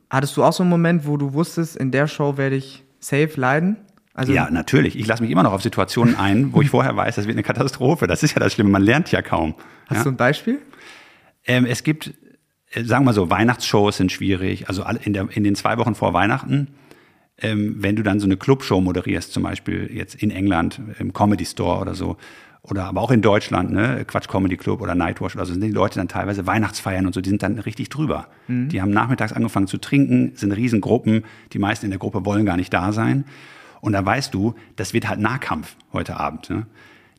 Hattest 0.10 0.36
du 0.38 0.44
auch 0.44 0.54
so 0.54 0.64
einen 0.64 0.70
Moment, 0.70 1.06
wo 1.08 1.18
du 1.18 1.34
wusstest, 1.34 1.76
in 1.76 1.92
der 1.92 2.08
Show 2.08 2.38
werde 2.38 2.56
ich 2.56 2.84
safe 3.00 3.32
leiden? 3.36 3.78
Also 4.14 4.32
ja, 4.32 4.50
natürlich. 4.50 4.98
Ich 4.98 5.06
lasse 5.08 5.22
mich 5.22 5.32
immer 5.32 5.44
noch 5.44 5.52
auf 5.52 5.62
Situationen 5.62 6.16
ein, 6.20 6.54
wo 6.54 6.62
ich 6.62 6.70
vorher 6.70 6.96
weiß, 6.96 7.16
das 7.16 7.28
wird 7.28 7.36
eine 7.36 7.44
Katastrophe. 7.44 8.08
Das 8.08 8.24
ist 8.24 8.34
ja 8.34 8.40
das 8.40 8.54
Schlimme, 8.54 8.70
man 8.70 8.82
lernt 8.82 9.12
ja 9.12 9.22
kaum. 9.22 9.56
hast 9.88 9.98
ja? 9.98 10.04
du 10.04 10.10
ein 10.10 10.18
Beispiel? 10.18 10.62
Ähm, 11.46 11.66
es 11.66 11.84
gibt, 11.84 12.14
äh, 12.72 12.84
sagen 12.84 13.04
wir 13.04 13.12
mal 13.12 13.14
so, 13.14 13.30
Weihnachtsshows 13.30 13.98
sind 13.98 14.12
schwierig. 14.12 14.68
Also 14.70 14.84
in, 15.04 15.14
der, 15.14 15.28
in 15.32 15.44
den 15.44 15.56
zwei 15.56 15.78
Wochen 15.78 15.96
vor 15.96 16.14
Weihnachten, 16.14 16.70
ähm, 17.42 17.76
wenn 17.80 17.96
du 17.96 18.04
dann 18.04 18.20
so 18.20 18.26
eine 18.26 18.38
Clubshow 18.38 18.80
moderierst, 18.80 19.34
zum 19.34 19.44
Beispiel 19.44 19.90
jetzt 19.94 20.16
in 20.16 20.32
England 20.32 20.80
im 21.00 21.12
Comedy 21.12 21.46
Store 21.46 21.82
oder 21.82 21.94
so, 21.94 22.18
oder 22.68 22.86
aber 22.86 23.02
auch 23.02 23.12
in 23.12 23.22
Deutschland, 23.22 23.72
ne, 23.72 24.06
Quatsch 24.06 24.28
Comedy 24.28 24.58
Club 24.58 24.82
oder 24.82 24.96
Nightwash 24.96 25.36
oder 25.36 25.46
so, 25.46 25.54
sind 25.54 25.64
die 25.64 25.70
Leute 25.70 26.00
dann 26.00 26.08
teilweise 26.08 26.48
Weihnachtsfeiern 26.48 27.06
und 27.06 27.14
so, 27.14 27.22
die 27.22 27.30
sind 27.30 27.44
dann 27.44 27.60
richtig 27.60 27.90
drüber. 27.90 28.28
Die 28.48 28.82
haben 28.82 28.92
nachmittags 28.92 29.34
angefangen 29.34 29.68
zu 29.68 29.78
trinken, 29.78 30.32
sind 30.36 30.52
Riesengruppen, 30.52 31.26
die 31.54 31.60
meisten 31.60 31.86
in 31.86 31.92
der 31.92 32.00
Gruppe 32.00 32.26
wollen 32.26 32.46
gar 32.46 32.58
nicht 32.58 32.74
da 32.74 32.92
sein. 32.92 33.26
Und 33.82 33.94
da 33.94 34.04
weißt 34.04 34.34
du, 34.34 34.56
das 34.78 34.94
wird 34.94 35.08
halt 35.08 35.20
Nahkampf 35.20 35.76
heute 35.94 36.18
Abend. 36.18 36.50
Ne? 36.50 36.66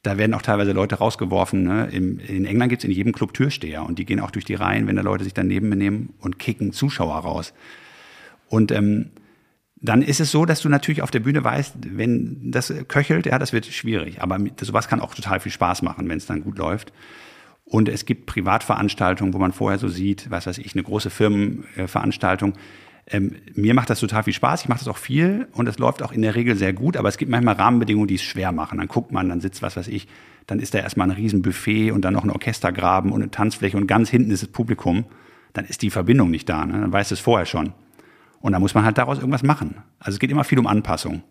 Da 0.03 0.19
werden 0.19 0.35
auch 0.35 0.43
teilweise 0.43 0.73
Leute 0.73 0.97
rausgeworfen. 0.97 1.63
Ne? 1.63 1.89
Im, 1.93 2.19
in 2.19 2.45
England 2.45 2.71
gibt's 2.71 2.85
in 2.85 2.91
jedem 2.91 3.13
Club 3.13 3.35
Türsteher 3.35 3.85
und 3.85 4.01
die 4.01 4.05
gehen 4.05 4.19
auch 4.19 4.33
durch 4.33 4.45
die 4.45 4.55
Reihen, 4.55 4.89
wenn 4.89 4.97
da 4.97 5.03
Leute 5.03 5.23
sich 5.23 5.35
daneben 5.35 5.71
benehmen 5.71 6.15
und 6.21 6.41
kicken 6.41 6.73
Zuschauer 6.73 7.19
raus. 7.19 7.55
Und 8.49 8.73
ähm, 8.73 9.11
dann 9.77 10.03
ist 10.03 10.21
es 10.21 10.31
so, 10.31 10.47
dass 10.47 10.61
du 10.61 10.69
natürlich 10.69 11.03
auf 11.03 11.11
der 11.11 11.21
Bühne 11.21 11.45
weißt, 11.45 11.77
wenn 11.97 12.51
das 12.51 12.73
köchelt, 12.89 13.27
ja, 13.27 13.39
das 13.39 13.53
wird 13.53 13.67
schwierig. 13.67 14.23
Aber 14.23 14.39
sowas 14.61 14.89
kann 14.89 15.01
auch 15.01 15.15
total 15.15 15.41
viel 15.41 15.53
Spaß 15.53 15.83
machen, 15.83 16.09
wenn 16.09 16.17
es 16.17 16.27
dann 16.27 16.43
gut 16.43 16.59
läuft. 16.59 16.93
Und 17.65 17.89
es 17.89 18.07
gibt 18.07 18.27
Privatveranstaltungen, 18.27 19.35
wo 19.35 19.39
man 19.39 19.53
vorher 19.53 19.79
so 19.79 19.89
sieht, 19.89 20.31
was 20.31 20.47
weiß 20.47 20.59
ich, 20.59 20.75
eine 20.75 20.83
große 20.83 21.11
Firmenveranstaltung. 21.11 22.55
Ähm, 23.09 23.37
mir 23.55 23.75
macht 23.75 23.91
das 23.91 24.01
total 24.01 24.23
viel 24.25 24.33
Spaß, 24.33 24.63
ich 24.63 24.69
mache 24.69 24.81
das 24.81 24.89
auch 24.89 24.97
viel 24.97 25.47
und 25.53 25.69
es 25.69 25.79
läuft 25.79 26.03
auch 26.03 26.11
in 26.11 26.23
der 26.23 26.35
Regel 26.35 26.57
sehr 26.57 26.73
gut, 26.73 26.97
aber 26.97 27.09
es 27.09 27.19
gibt 27.19 27.31
manchmal 27.31 27.55
Rahmenbedingungen, 27.55 28.09
die 28.09 28.17
es 28.17 28.23
schwer 28.23 28.51
machen. 28.51 28.79
Dann 28.79 28.89
guckt 28.89 29.13
man, 29.13 29.29
dann 29.29 29.41
sitzt 29.41 29.63
was 29.63 29.77
weiß 29.77 29.89
ich, 29.89 30.09
dann 30.47 30.59
ist 30.59 30.75
da 30.75 30.79
erstmal 30.79 31.09
ein 31.09 31.17
Riesenbuffet 31.17 31.93
und 31.93 32.05
dann 32.05 32.15
noch 32.15 32.25
ein 32.25 32.31
Orchestergraben 32.31 33.13
und 33.13 33.23
eine 33.23 33.31
Tanzfläche 33.31 33.77
und 33.77 33.87
ganz 33.87 34.11
hinten 34.11 34.31
ist 34.31 34.43
das 34.43 34.51
Publikum. 34.51 35.05
Dann 35.53 35.65
ist 35.65 35.83
die 35.83 35.91
Verbindung 35.91 36.31
nicht 36.31 36.49
da, 36.49 36.67
ne? 36.67 36.81
dann 36.81 36.93
weißt 36.93 37.11
du 37.13 37.15
es 37.15 37.21
vorher 37.21 37.47
schon. 37.47 37.73
Und 38.47 38.53
da 38.53 38.61
muss 38.61 38.75
man 38.75 38.85
halt 38.85 38.97
daraus 38.97 39.19
irgendwas 39.19 39.43
machen. 39.43 39.79
Also 39.99 40.15
es 40.15 40.19
geht 40.21 40.31
immer 40.31 40.45
viel 40.45 40.61
um 40.61 40.69
Anpassung. 40.69 41.25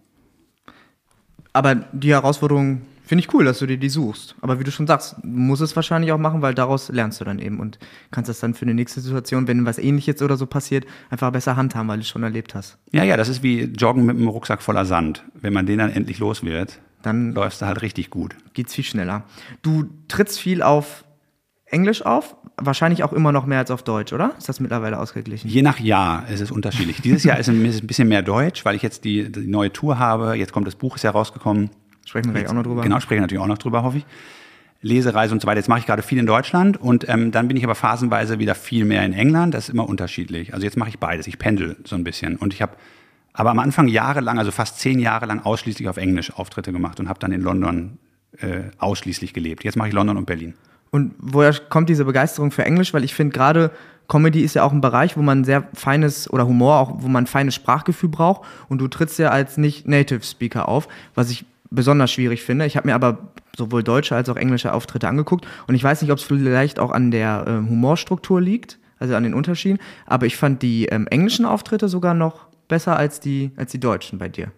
Aber 1.54 1.76
die 1.76 2.10
Herausforderung 2.12 2.82
finde 3.06 3.24
ich 3.24 3.34
cool, 3.34 3.46
dass 3.46 3.60
du 3.60 3.66
dir 3.68 3.78
die 3.78 3.88
suchst. 3.88 4.36
Aber 4.42 4.60
wie 4.60 4.66
du 4.66 4.72
schon 4.72 4.86
sagst, 4.86 5.16
du 5.24 5.28
musst 5.30 5.62
es 5.62 5.74
wahrscheinlich 5.78 6.12
auch 6.12 6.18
machen, 6.18 6.42
weil 6.42 6.54
daraus 6.54 6.90
lernst 6.90 7.22
du 7.22 7.24
dann 7.24 7.40
eben 7.40 7.62
und 7.62 7.80
kannst 8.12 8.28
das 8.28 8.42
dann 8.42 8.54
für 8.54 8.66
die 8.66 8.74
nächste 8.74 9.00
Situation, 9.00 9.48
wenn 9.48 9.66
was 9.66 9.78
ähnliches 9.78 10.22
oder 10.22 10.36
so 10.36 10.46
passiert, 10.46 10.86
einfach 11.10 11.32
besser 11.32 11.56
handhaben, 11.56 11.88
weil 11.88 12.00
du 12.00 12.02
es 12.02 12.10
schon 12.10 12.24
erlebt 12.24 12.54
hast. 12.54 12.78
Ja, 12.92 13.06
ja, 13.06 13.16
das 13.16 13.30
ist 13.30 13.42
wie 13.44 13.62
Joggen 13.64 14.06
mit 14.06 14.18
einem 14.18 14.28
Rucksack 14.28 14.62
voller 14.62 14.84
Sand. 14.84 15.24
Wenn 15.36 15.54
man 15.54 15.66
den 15.66 15.78
dann 15.78 15.92
endlich 15.92 16.20
los 16.20 16.44
wird, 16.44 16.82
Dann 17.02 17.32
läufst 17.34 17.62
du 17.62 17.66
halt 17.66 17.82
richtig 17.82 18.10
gut. 18.10 18.36
geht's 18.54 18.74
viel 18.74 18.84
schneller. 18.84 19.24
Du 19.62 19.86
trittst 20.10 20.38
viel 20.38 20.62
auf 20.62 21.05
Englisch 21.76 22.06
auf, 22.06 22.38
wahrscheinlich 22.56 23.04
auch 23.04 23.12
immer 23.12 23.34
noch 23.34 23.46
mehr 23.46 23.60
als 23.60 23.70
auf 23.70 23.84
Deutsch, 23.84 24.14
oder? 24.14 24.34
Ist 24.38 24.48
das 24.48 24.62
mittlerweile 24.62 24.98
ausgeglichen? 24.98 25.50
Je 25.50 25.62
nach 25.62 25.78
Jahr 25.78 26.28
ist 26.30 26.40
es 26.40 26.50
unterschiedlich. 26.50 27.02
Dieses 27.02 27.26
Jahr 27.26 27.38
ist 27.38 27.50
es 27.50 27.54
ein 27.54 27.88
bisschen 27.88 28.08
mehr 28.08 28.22
Deutsch, 28.22 28.64
weil 28.64 28.76
ich 28.76 28.82
jetzt 28.82 29.04
die, 29.04 29.30
die 29.30 29.46
neue 29.46 29.74
Tour 29.74 30.00
habe. 30.00 30.36
Jetzt 30.36 30.54
kommt 30.54 30.66
das 30.66 30.76
Buch, 30.76 30.96
ist 30.96 31.04
ja 31.04 31.12
rausgekommen. 31.12 31.70
Sprechen 32.06 32.28
wir 32.28 32.40
gleich 32.40 32.50
auch 32.50 32.54
noch 32.54 32.64
drüber. 32.64 32.82
Genau, 32.82 33.02
spreche 33.02 33.16
ich 33.16 33.22
natürlich 33.22 33.44
auch 33.44 33.48
noch 33.48 33.58
drüber, 33.58 33.84
hoffe 33.84 33.98
ich. 33.98 34.06
Lesereise 34.82 35.34
und 35.34 35.42
so 35.42 35.48
weiter. 35.48 35.58
Jetzt 35.58 35.68
mache 35.68 35.80
ich 35.80 35.86
gerade 35.86 36.02
viel 36.02 36.18
in 36.18 36.26
Deutschland 36.26 36.78
und 36.78 37.10
ähm, 37.10 37.32
dann 37.32 37.50
bin 37.50 37.58
ich 37.58 37.64
aber 37.66 37.76
phasenweise 37.76 38.40
wieder 38.40 38.56
viel 38.56 38.86
mehr 38.86 39.04
in 39.04 39.12
England. 39.12 39.54
Das 39.54 39.66
ist 39.66 39.74
immer 39.74 39.90
unterschiedlich. 39.90 40.54
Also 40.54 40.64
jetzt 40.64 40.78
mache 40.78 40.90
ich 40.90 41.00
beides. 41.00 41.28
Ich 41.28 41.40
pendel 41.40 41.76
so 41.84 41.96
ein 41.98 42.06
bisschen. 42.06 42.38
Und 42.38 42.54
ich 42.54 42.62
habe 42.62 42.78
aber 43.34 43.50
am 43.52 43.60
Anfang 43.60 43.90
jahrelang, 43.90 44.40
also 44.40 44.52
fast 44.52 44.80
zehn 44.80 45.00
Jahre 45.00 45.26
lang 45.26 45.42
ausschließlich 45.42 45.90
auf 45.90 45.98
Englisch 45.98 46.32
Auftritte 46.32 46.72
gemacht 46.72 47.02
und 47.02 47.10
habe 47.10 47.20
dann 47.20 47.34
in 47.34 47.42
London 47.42 47.98
äh, 48.38 48.70
ausschließlich 48.78 49.34
gelebt. 49.34 49.64
Jetzt 49.66 49.76
mache 49.76 49.90
ich 49.90 49.94
London 49.94 50.16
und 50.16 50.26
Berlin. 50.26 50.54
Und 50.92 51.14
woher 51.18 51.54
kommt 51.54 51.90
diese 51.90 52.06
Begeisterung 52.06 52.52
für 52.52 52.66
Englisch? 52.66 52.94
Weil 52.94 53.04
ich 53.04 53.14
finde 53.14 53.34
gerade 53.34 53.72
Comedy 54.08 54.42
ist 54.42 54.54
ja 54.54 54.64
auch 54.64 54.72
ein 54.72 54.82
Bereich, 54.82 55.18
wo 55.18 55.22
man 55.22 55.44
sehr 55.44 55.68
feines 55.74 56.30
oder 56.32 56.46
Humor 56.46 56.78
auch, 56.78 56.94
wo 57.00 57.08
man 57.08 57.24
ein 57.24 57.28
feines 57.28 57.56
Sprachgefühl 57.56 58.10
braucht. 58.10 58.46
Und 58.70 58.80
du 58.80 58.88
trittst 58.88 59.18
ja 59.20 59.30
als 59.30 59.58
nicht 59.58 59.88
Native 59.88 60.24
Speaker 60.24 60.70
auf, 60.70 60.88
was 61.16 61.30
ich 61.32 61.46
besonders 61.72 62.12
schwierig 62.12 62.44
finde. 62.44 62.66
Ich 62.66 62.78
habe 62.78 62.88
mir 62.88 62.96
aber 62.96 63.18
sowohl 63.58 63.84
deutsche 63.84 64.16
als 64.16 64.30
auch 64.30 64.36
englische 64.36 64.74
Auftritte 64.74 65.08
angeguckt 65.08 65.46
und 65.68 65.76
ich 65.76 65.84
weiß 65.84 66.02
nicht, 66.02 66.12
ob 66.12 66.20
es 66.20 66.24
vielleicht 66.24 66.80
auch 66.80 66.92
an 66.92 67.12
der 67.12 67.46
ähm, 67.48 67.70
Humorstruktur 67.70 68.42
liegt, 68.42 68.80
also 69.00 69.16
an 69.16 69.24
den 69.24 69.34
Unterschieden. 69.34 69.80
Aber 70.06 70.26
ich 70.26 70.38
fand 70.38 70.62
die 70.62 70.86
ähm, 70.86 71.08
englischen 71.08 71.46
Auftritte 71.46 71.90
sogar 71.90 72.14
noch 72.14 72.48
besser 72.68 72.98
als 72.98 73.20
die 73.20 73.52
als 73.56 73.72
die 73.72 73.80
deutschen 73.80 74.20
bei 74.20 74.30
dir. 74.30 74.52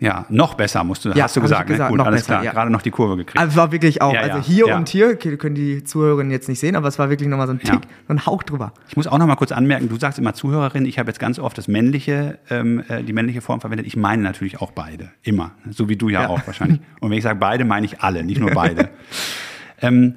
Ja, 0.00 0.24
noch 0.30 0.54
besser 0.54 0.82
musst 0.82 1.04
du, 1.04 1.10
Ja, 1.10 1.24
hast 1.24 1.36
du 1.36 1.40
ich 1.40 1.44
gesagt. 1.44 1.68
Ne? 1.68 1.74
gesagt, 1.74 1.90
Gut, 1.90 1.98
noch 1.98 2.06
alles 2.06 2.22
besser, 2.22 2.32
klar. 2.32 2.44
ja. 2.44 2.52
Gerade 2.52 2.70
noch 2.70 2.80
die 2.80 2.90
Kurve 2.90 3.18
gekriegt. 3.18 3.38
Also 3.38 3.54
war 3.56 3.70
wirklich 3.70 4.00
auch, 4.00 4.14
Ja, 4.14 4.20
also 4.22 4.38
hier 4.40 4.68
ja. 4.68 4.76
und 4.78 4.88
hier, 4.88 5.10
okay, 5.10 5.36
können 5.36 5.54
die 5.54 5.84
Zuhörerinnen 5.84 6.30
jetzt 6.32 6.48
nicht 6.48 6.58
sehen, 6.58 6.74
aber 6.74 6.88
es 6.88 6.98
war 6.98 7.10
wirklich 7.10 7.28
nochmal 7.28 7.46
so 7.46 7.52
ein 7.52 7.58
Tick, 7.60 7.68
Ja. 7.68 7.80
so 8.08 8.14
ein 8.14 8.24
Hauch 8.24 8.42
drüber. 8.42 8.72
Ich 8.88 8.96
muss 8.96 9.06
auch 9.06 9.18
noch 9.18 9.26
mal 9.26 9.36
kurz 9.36 9.52
anmerken, 9.52 9.90
du 9.90 9.98
sagst 9.98 10.18
immer 10.18 10.32
Zuhörerin, 10.32 10.86
ich 10.86 10.98
habe 10.98 11.10
jetzt 11.10 11.20
ganz 11.20 11.38
oft 11.38 11.58
das 11.58 11.68
männliche, 11.68 12.38
ähm, 12.48 12.82
äh, 12.88 13.02
die 13.02 13.12
männliche 13.12 13.42
Form 13.42 13.60
verwendet. 13.60 13.86
Ich 13.86 13.94
meine 13.96 14.22
natürlich 14.22 14.60
auch 14.62 14.72
beide, 14.72 15.10
immer. 15.22 15.52
So 15.70 15.90
wie 15.90 15.96
du 15.96 16.08
ja, 16.08 16.22
Ja. 16.22 16.28
auch 16.28 16.46
wahrscheinlich. 16.46 16.80
Und 17.00 17.10
wenn 17.10 17.18
ich 17.18 17.24
sage 17.24 17.38
beide, 17.38 17.66
meine 17.66 17.84
ich 17.84 18.00
alle, 18.00 18.24
nicht 18.24 18.40
nur 18.40 18.52
beide. 18.52 18.88
ähm, 19.82 20.14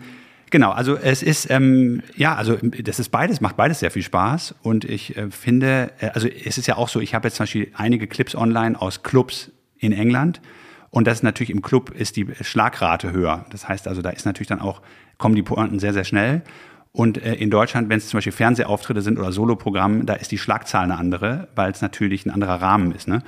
genau, 0.50 0.72
also 0.72 0.96
es 0.96 1.24
ist, 1.24 1.50
ähm, 1.52 2.02
ja, 2.16 2.36
also 2.36 2.58
das 2.84 3.00
ist 3.00 3.10
beides, 3.10 3.42
macht 3.42 3.58
beides 3.58 3.80
sehr 3.80 3.92
viel 3.92 4.04
Spaß. 4.04 4.56
Und 4.62 4.86
ich 4.86 5.18
äh, 5.18 5.30
finde, 5.30 5.92
äh, 6.00 6.08
also 6.14 6.28
es 6.30 6.58
ist 6.58 6.68
ja 6.68 6.78
auch 6.78 6.88
so, 6.88 7.02
ich 7.02 7.14
habe 7.16 7.28
jetzt 7.28 7.36
zum 7.36 7.44
Beispiel 7.44 7.72
einige 7.76 8.08
Clips 8.08 8.34
online 8.34 8.80
aus 8.80 9.04
Clubs 9.04 9.52
in 9.84 9.94
England. 9.94 10.42
Und 10.90 11.08
das 11.08 11.20
ist 11.20 11.24
natürlich 11.24 11.50
im 11.50 11.62
Club 11.62 11.90
ist 11.90 12.16
die 12.18 12.28
Schlagrate 12.42 13.12
höher. 13.12 13.46
Das 13.50 13.68
heißt 13.68 13.88
also, 13.88 14.02
da 14.02 14.12
ist 14.12 14.26
natürlich 14.26 14.48
dann 14.48 14.62
auch, 14.62 14.82
kommen 15.18 15.36
die 15.36 15.42
Pointen 15.44 15.80
sehr, 15.80 15.94
sehr 15.94 16.04
schnell. 16.04 16.44
Und 16.92 17.18
äh, 17.18 17.34
in 17.34 17.50
Deutschland, 17.50 17.90
wenn 17.90 17.98
es 17.98 18.10
zum 18.10 18.20
Beispiel 18.20 18.32
Fernsehauftritte 18.32 19.02
sind 19.02 19.18
oder 19.18 19.32
Soloprogramm, 19.32 20.06
da 20.06 20.14
ist 20.14 20.32
die 20.32 20.38
Schlagzahl 20.38 20.84
eine 20.84 20.98
andere, 20.98 21.48
weil 21.56 21.72
es 21.72 21.82
natürlich 21.82 22.26
ein 22.26 22.30
anderer 22.30 22.62
Rahmen 22.62 22.92
ist. 22.92 23.08
Ne? 23.08 23.24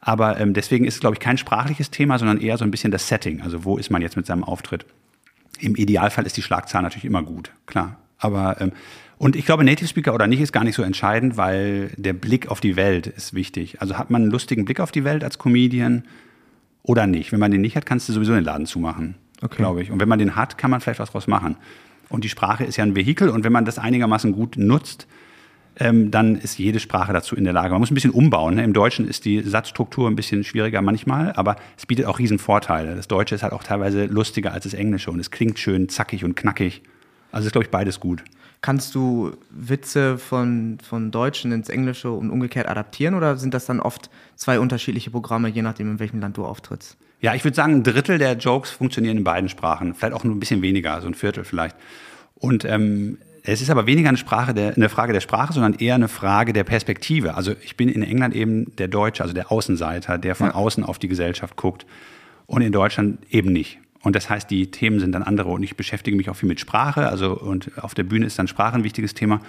Aber 0.00 0.38
ähm, 0.38 0.54
deswegen 0.54 0.84
ist 0.84 0.94
es, 0.94 1.00
glaube 1.00 1.16
ich, 1.16 1.20
kein 1.20 1.36
sprachliches 1.36 1.90
Thema, 1.90 2.18
sondern 2.18 2.40
eher 2.40 2.56
so 2.56 2.64
ein 2.64 2.70
bisschen 2.70 2.92
das 2.92 3.08
Setting. 3.08 3.42
Also 3.42 3.64
wo 3.64 3.76
ist 3.76 3.90
man 3.90 4.02
jetzt 4.02 4.16
mit 4.16 4.26
seinem 4.26 4.44
Auftritt? 4.44 4.86
Im 5.58 5.74
Idealfall 5.74 6.24
ist 6.24 6.36
die 6.36 6.42
Schlagzahl 6.42 6.82
natürlich 6.82 7.04
immer 7.04 7.22
gut, 7.22 7.50
klar. 7.66 7.96
Aber 8.18 8.60
ähm, 8.60 8.72
und 9.20 9.36
ich 9.36 9.44
glaube, 9.44 9.64
Native 9.64 9.86
Speaker 9.86 10.14
oder 10.14 10.26
nicht 10.26 10.40
ist 10.40 10.50
gar 10.50 10.64
nicht 10.64 10.74
so 10.74 10.82
entscheidend, 10.82 11.36
weil 11.36 11.90
der 11.98 12.14
Blick 12.14 12.48
auf 12.48 12.58
die 12.60 12.74
Welt 12.74 13.06
ist 13.06 13.34
wichtig. 13.34 13.78
Also 13.82 13.98
hat 13.98 14.08
man 14.08 14.22
einen 14.22 14.30
lustigen 14.30 14.64
Blick 14.64 14.80
auf 14.80 14.92
die 14.92 15.04
Welt 15.04 15.22
als 15.24 15.38
Comedian 15.38 16.04
oder 16.82 17.06
nicht? 17.06 17.30
Wenn 17.30 17.38
man 17.38 17.50
den 17.50 17.60
nicht 17.60 17.76
hat, 17.76 17.84
kannst 17.84 18.08
du 18.08 18.14
sowieso 18.14 18.32
den 18.32 18.44
Laden 18.44 18.64
zumachen, 18.64 19.16
Okay. 19.42 19.58
glaube 19.58 19.82
ich. 19.82 19.90
Und 19.90 20.00
wenn 20.00 20.08
man 20.08 20.18
den 20.18 20.36
hat, 20.36 20.56
kann 20.56 20.70
man 20.70 20.80
vielleicht 20.80 21.00
was 21.00 21.10
draus 21.10 21.26
machen. 21.26 21.56
Und 22.08 22.24
die 22.24 22.30
Sprache 22.30 22.64
ist 22.64 22.78
ja 22.78 22.84
ein 22.84 22.96
Vehikel 22.96 23.28
und 23.28 23.44
wenn 23.44 23.52
man 23.52 23.66
das 23.66 23.78
einigermaßen 23.78 24.32
gut 24.32 24.56
nutzt, 24.56 25.06
ähm, 25.78 26.10
dann 26.10 26.36
ist 26.36 26.58
jede 26.58 26.80
Sprache 26.80 27.12
dazu 27.12 27.36
in 27.36 27.44
der 27.44 27.52
Lage. 27.52 27.72
Man 27.72 27.80
muss 27.80 27.90
ein 27.90 27.94
bisschen 27.94 28.12
umbauen. 28.12 28.54
Ne? 28.54 28.64
Im 28.64 28.72
Deutschen 28.72 29.06
ist 29.06 29.26
die 29.26 29.42
Satzstruktur 29.42 30.08
ein 30.08 30.16
bisschen 30.16 30.44
schwieriger 30.44 30.80
manchmal, 30.80 31.34
aber 31.34 31.56
es 31.76 31.84
bietet 31.84 32.06
auch 32.06 32.18
riesen 32.18 32.38
Vorteile. 32.38 32.96
Das 32.96 33.06
Deutsche 33.06 33.34
ist 33.34 33.42
halt 33.42 33.52
auch 33.52 33.64
teilweise 33.64 34.06
lustiger 34.06 34.54
als 34.54 34.64
das 34.64 34.72
Englische 34.72 35.10
und 35.10 35.20
es 35.20 35.30
klingt 35.30 35.58
schön 35.58 35.90
zackig 35.90 36.24
und 36.24 36.36
knackig. 36.36 36.80
Also 37.32 37.46
ist, 37.46 37.52
glaube 37.52 37.66
ich, 37.66 37.70
beides 37.70 38.00
gut. 38.00 38.24
Kannst 38.62 38.94
du 38.94 39.32
Witze 39.48 40.18
von, 40.18 40.78
von 40.82 41.10
Deutschen 41.10 41.50
ins 41.50 41.70
Englische 41.70 42.10
und 42.10 42.30
umgekehrt 42.30 42.68
adaptieren 42.68 43.14
oder 43.14 43.36
sind 43.36 43.54
das 43.54 43.64
dann 43.64 43.80
oft 43.80 44.10
zwei 44.36 44.60
unterschiedliche 44.60 45.10
Programme, 45.10 45.48
je 45.48 45.62
nachdem, 45.62 45.90
in 45.92 45.98
welchem 45.98 46.20
Land 46.20 46.36
du 46.36 46.44
auftrittst? 46.44 46.98
Ja, 47.22 47.34
ich 47.34 47.44
würde 47.44 47.54
sagen, 47.54 47.76
ein 47.76 47.82
Drittel 47.82 48.18
der 48.18 48.36
Jokes 48.36 48.70
funktionieren 48.70 49.16
in 49.18 49.24
beiden 49.24 49.48
Sprachen. 49.48 49.94
Vielleicht 49.94 50.14
auch 50.14 50.24
nur 50.24 50.34
ein 50.34 50.40
bisschen 50.40 50.62
weniger, 50.62 51.00
so 51.00 51.06
ein 51.06 51.14
Viertel 51.14 51.44
vielleicht. 51.44 51.76
Und 52.34 52.64
ähm, 52.64 53.18
es 53.42 53.62
ist 53.62 53.70
aber 53.70 53.86
weniger 53.86 54.08
eine, 54.08 54.18
Sprache 54.18 54.52
der, 54.52 54.74
eine 54.74 54.88
Frage 54.90 55.12
der 55.14 55.20
Sprache, 55.20 55.52
sondern 55.52 55.74
eher 55.74 55.94
eine 55.94 56.08
Frage 56.08 56.52
der 56.52 56.64
Perspektive. 56.64 57.34
Also 57.34 57.52
ich 57.62 57.76
bin 57.76 57.88
in 57.88 58.02
England 58.02 58.34
eben 58.34 58.76
der 58.76 58.88
Deutsche, 58.88 59.22
also 59.22 59.34
der 59.34 59.50
Außenseiter, 59.50 60.18
der 60.18 60.34
von 60.34 60.48
Ja. 60.48 60.54
außen 60.54 60.84
auf 60.84 60.98
die 60.98 61.08
Gesellschaft 61.08 61.56
guckt. 61.56 61.86
Und 62.46 62.62
in 62.62 62.72
Deutschland 62.72 63.20
eben 63.30 63.52
nicht. 63.52 63.78
Und 64.02 64.16
das 64.16 64.30
heißt, 64.30 64.50
die 64.50 64.70
Themen 64.70 64.98
sind 64.98 65.12
dann 65.12 65.22
andere. 65.22 65.50
Und 65.50 65.62
ich 65.62 65.76
beschäftige 65.76 66.16
mich 66.16 66.30
auch 66.30 66.36
viel 66.36 66.48
mit 66.48 66.60
Sprache. 66.60 67.08
Also 67.08 67.38
und 67.38 67.82
auf 67.82 67.94
der 67.94 68.04
Bühne 68.04 68.26
ist 68.26 68.38
dann 68.38 68.48
Sprache 68.48 68.76
ein 68.76 68.84
wichtiges 68.84 69.14
Thema. 69.14 69.40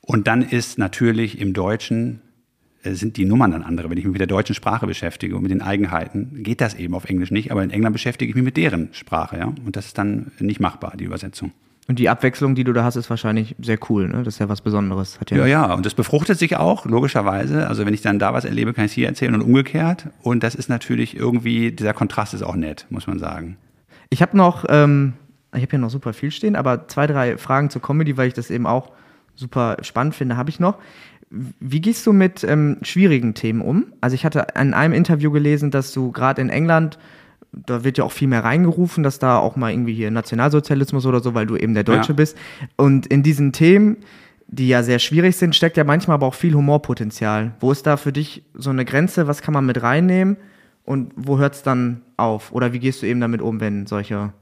Und 0.00 0.26
dann 0.26 0.42
ist 0.42 0.78
natürlich 0.78 1.40
im 1.40 1.52
Deutschen 1.52 2.20
äh, 2.82 2.94
sind 2.94 3.16
die 3.16 3.24
Nummern 3.24 3.50
dann 3.50 3.62
andere. 3.62 3.90
Wenn 3.90 3.98
ich 3.98 4.04
mich 4.04 4.12
mit 4.12 4.20
der 4.20 4.26
deutschen 4.26 4.54
Sprache 4.54 4.86
beschäftige 4.86 5.36
und 5.36 5.42
mit 5.42 5.50
den 5.50 5.62
Eigenheiten, 5.62 6.42
geht 6.42 6.60
das 6.60 6.74
eben 6.74 6.94
auf 6.94 7.04
Englisch 7.04 7.30
nicht. 7.30 7.50
Aber 7.52 7.62
in 7.62 7.70
England 7.70 7.92
beschäftige 7.92 8.30
ich 8.30 8.34
mich 8.34 8.44
mit 8.44 8.56
deren 8.56 8.88
Sprache, 8.92 9.38
ja. 9.38 9.52
Und 9.64 9.76
das 9.76 9.86
ist 9.86 9.98
dann 9.98 10.32
nicht 10.38 10.60
machbar, 10.60 10.94
die 10.96 11.04
Übersetzung. 11.04 11.52
Und 11.88 11.98
die 11.98 12.10
Abwechslung, 12.10 12.54
die 12.54 12.64
du 12.64 12.74
da 12.74 12.84
hast, 12.84 12.96
ist 12.96 13.08
wahrscheinlich 13.08 13.56
sehr 13.60 13.78
cool, 13.88 14.08
ne? 14.08 14.22
Das 14.22 14.34
ist 14.34 14.40
ja 14.40 14.48
was 14.48 14.60
Besonderes. 14.60 15.18
Hat 15.20 15.30
ja, 15.30 15.38
Ja, 15.38 15.46
ja. 15.46 15.74
Und 15.74 15.86
das 15.86 15.94
befruchtet 15.94 16.38
sich 16.38 16.56
auch, 16.56 16.84
logischerweise. 16.84 17.66
Also 17.66 17.86
wenn 17.86 17.94
ich 17.94 18.02
dann 18.02 18.18
da 18.18 18.34
was 18.34 18.44
erlebe, 18.44 18.74
kann 18.74 18.84
ich 18.84 18.92
es 18.92 18.94
hier 18.94 19.08
erzählen 19.08 19.34
und 19.34 19.42
umgekehrt. 19.42 20.08
Und 20.22 20.42
das 20.42 20.54
ist 20.54 20.68
natürlich 20.68 21.16
irgendwie, 21.16 21.72
dieser 21.72 21.94
Kontrast 21.94 22.34
ist 22.34 22.42
auch 22.42 22.56
nett, 22.56 22.86
muss 22.90 23.06
man 23.06 23.18
sagen. 23.18 23.56
Ich 24.10 24.22
habe 24.22 24.36
noch, 24.36 24.64
ähm, 24.68 25.14
ich 25.54 25.62
habe 25.62 25.70
hier 25.70 25.78
noch 25.78 25.90
super 25.90 26.12
viel 26.12 26.30
stehen, 26.30 26.56
aber 26.56 26.88
zwei, 26.88 27.06
drei 27.06 27.36
Fragen 27.38 27.70
zur 27.70 27.82
Comedy, 27.82 28.16
weil 28.16 28.28
ich 28.28 28.34
das 28.34 28.50
eben 28.50 28.66
auch 28.66 28.90
super 29.34 29.76
spannend 29.82 30.14
finde, 30.14 30.36
habe 30.36 30.50
ich 30.50 30.60
noch. 30.60 30.78
Wie 31.30 31.80
gehst 31.80 32.06
du 32.06 32.12
mit 32.12 32.42
ähm, 32.42 32.78
schwierigen 32.82 33.34
Themen 33.34 33.60
um? 33.60 33.86
Also 34.00 34.14
ich 34.14 34.24
hatte 34.24 34.46
in 34.58 34.72
einem 34.72 34.94
Interview 34.94 35.30
gelesen, 35.30 35.70
dass 35.70 35.92
du 35.92 36.10
gerade 36.10 36.40
in 36.40 36.48
England, 36.48 36.98
da 37.52 37.84
wird 37.84 37.98
ja 37.98 38.04
auch 38.04 38.12
viel 38.12 38.28
mehr 38.28 38.44
reingerufen, 38.44 39.02
dass 39.02 39.18
da 39.18 39.38
auch 39.38 39.54
mal 39.56 39.70
irgendwie 39.70 39.92
hier 39.94 40.10
Nationalsozialismus 40.10 41.04
oder 41.04 41.20
so, 41.20 41.34
weil 41.34 41.46
du 41.46 41.56
eben 41.56 41.74
der 41.74 41.84
Deutsche 41.84 42.12
Ja. 42.12 42.16
bist. 42.16 42.36
Und 42.76 43.06
in 43.06 43.22
diesen 43.22 43.52
Themen, 43.52 43.98
die 44.46 44.68
ja 44.68 44.82
sehr 44.82 44.98
schwierig 44.98 45.36
sind, 45.36 45.54
steckt 45.54 45.76
ja 45.76 45.84
manchmal 45.84 46.14
aber 46.14 46.26
auch 46.26 46.34
viel 46.34 46.54
Humorpotenzial. 46.54 47.52
Wo 47.60 47.70
ist 47.72 47.86
da 47.86 47.98
für 47.98 48.12
dich 48.12 48.42
so 48.54 48.70
eine 48.70 48.86
Grenze? 48.86 49.26
Was 49.26 49.42
kann 49.42 49.52
man 49.52 49.66
mit 49.66 49.82
reinnehmen? 49.82 50.38
Und 50.88 51.12
wo 51.16 51.36
hört 51.36 51.54
es 51.54 51.62
dann 51.62 52.00
auf? 52.16 52.50
Oder 52.50 52.72
wie 52.72 52.78
gehst 52.78 53.02
du 53.02 53.06
eben 53.06 53.20
damit 53.20 53.42
um, 53.42 53.60
wenn 53.60 53.86
solche 53.86 54.32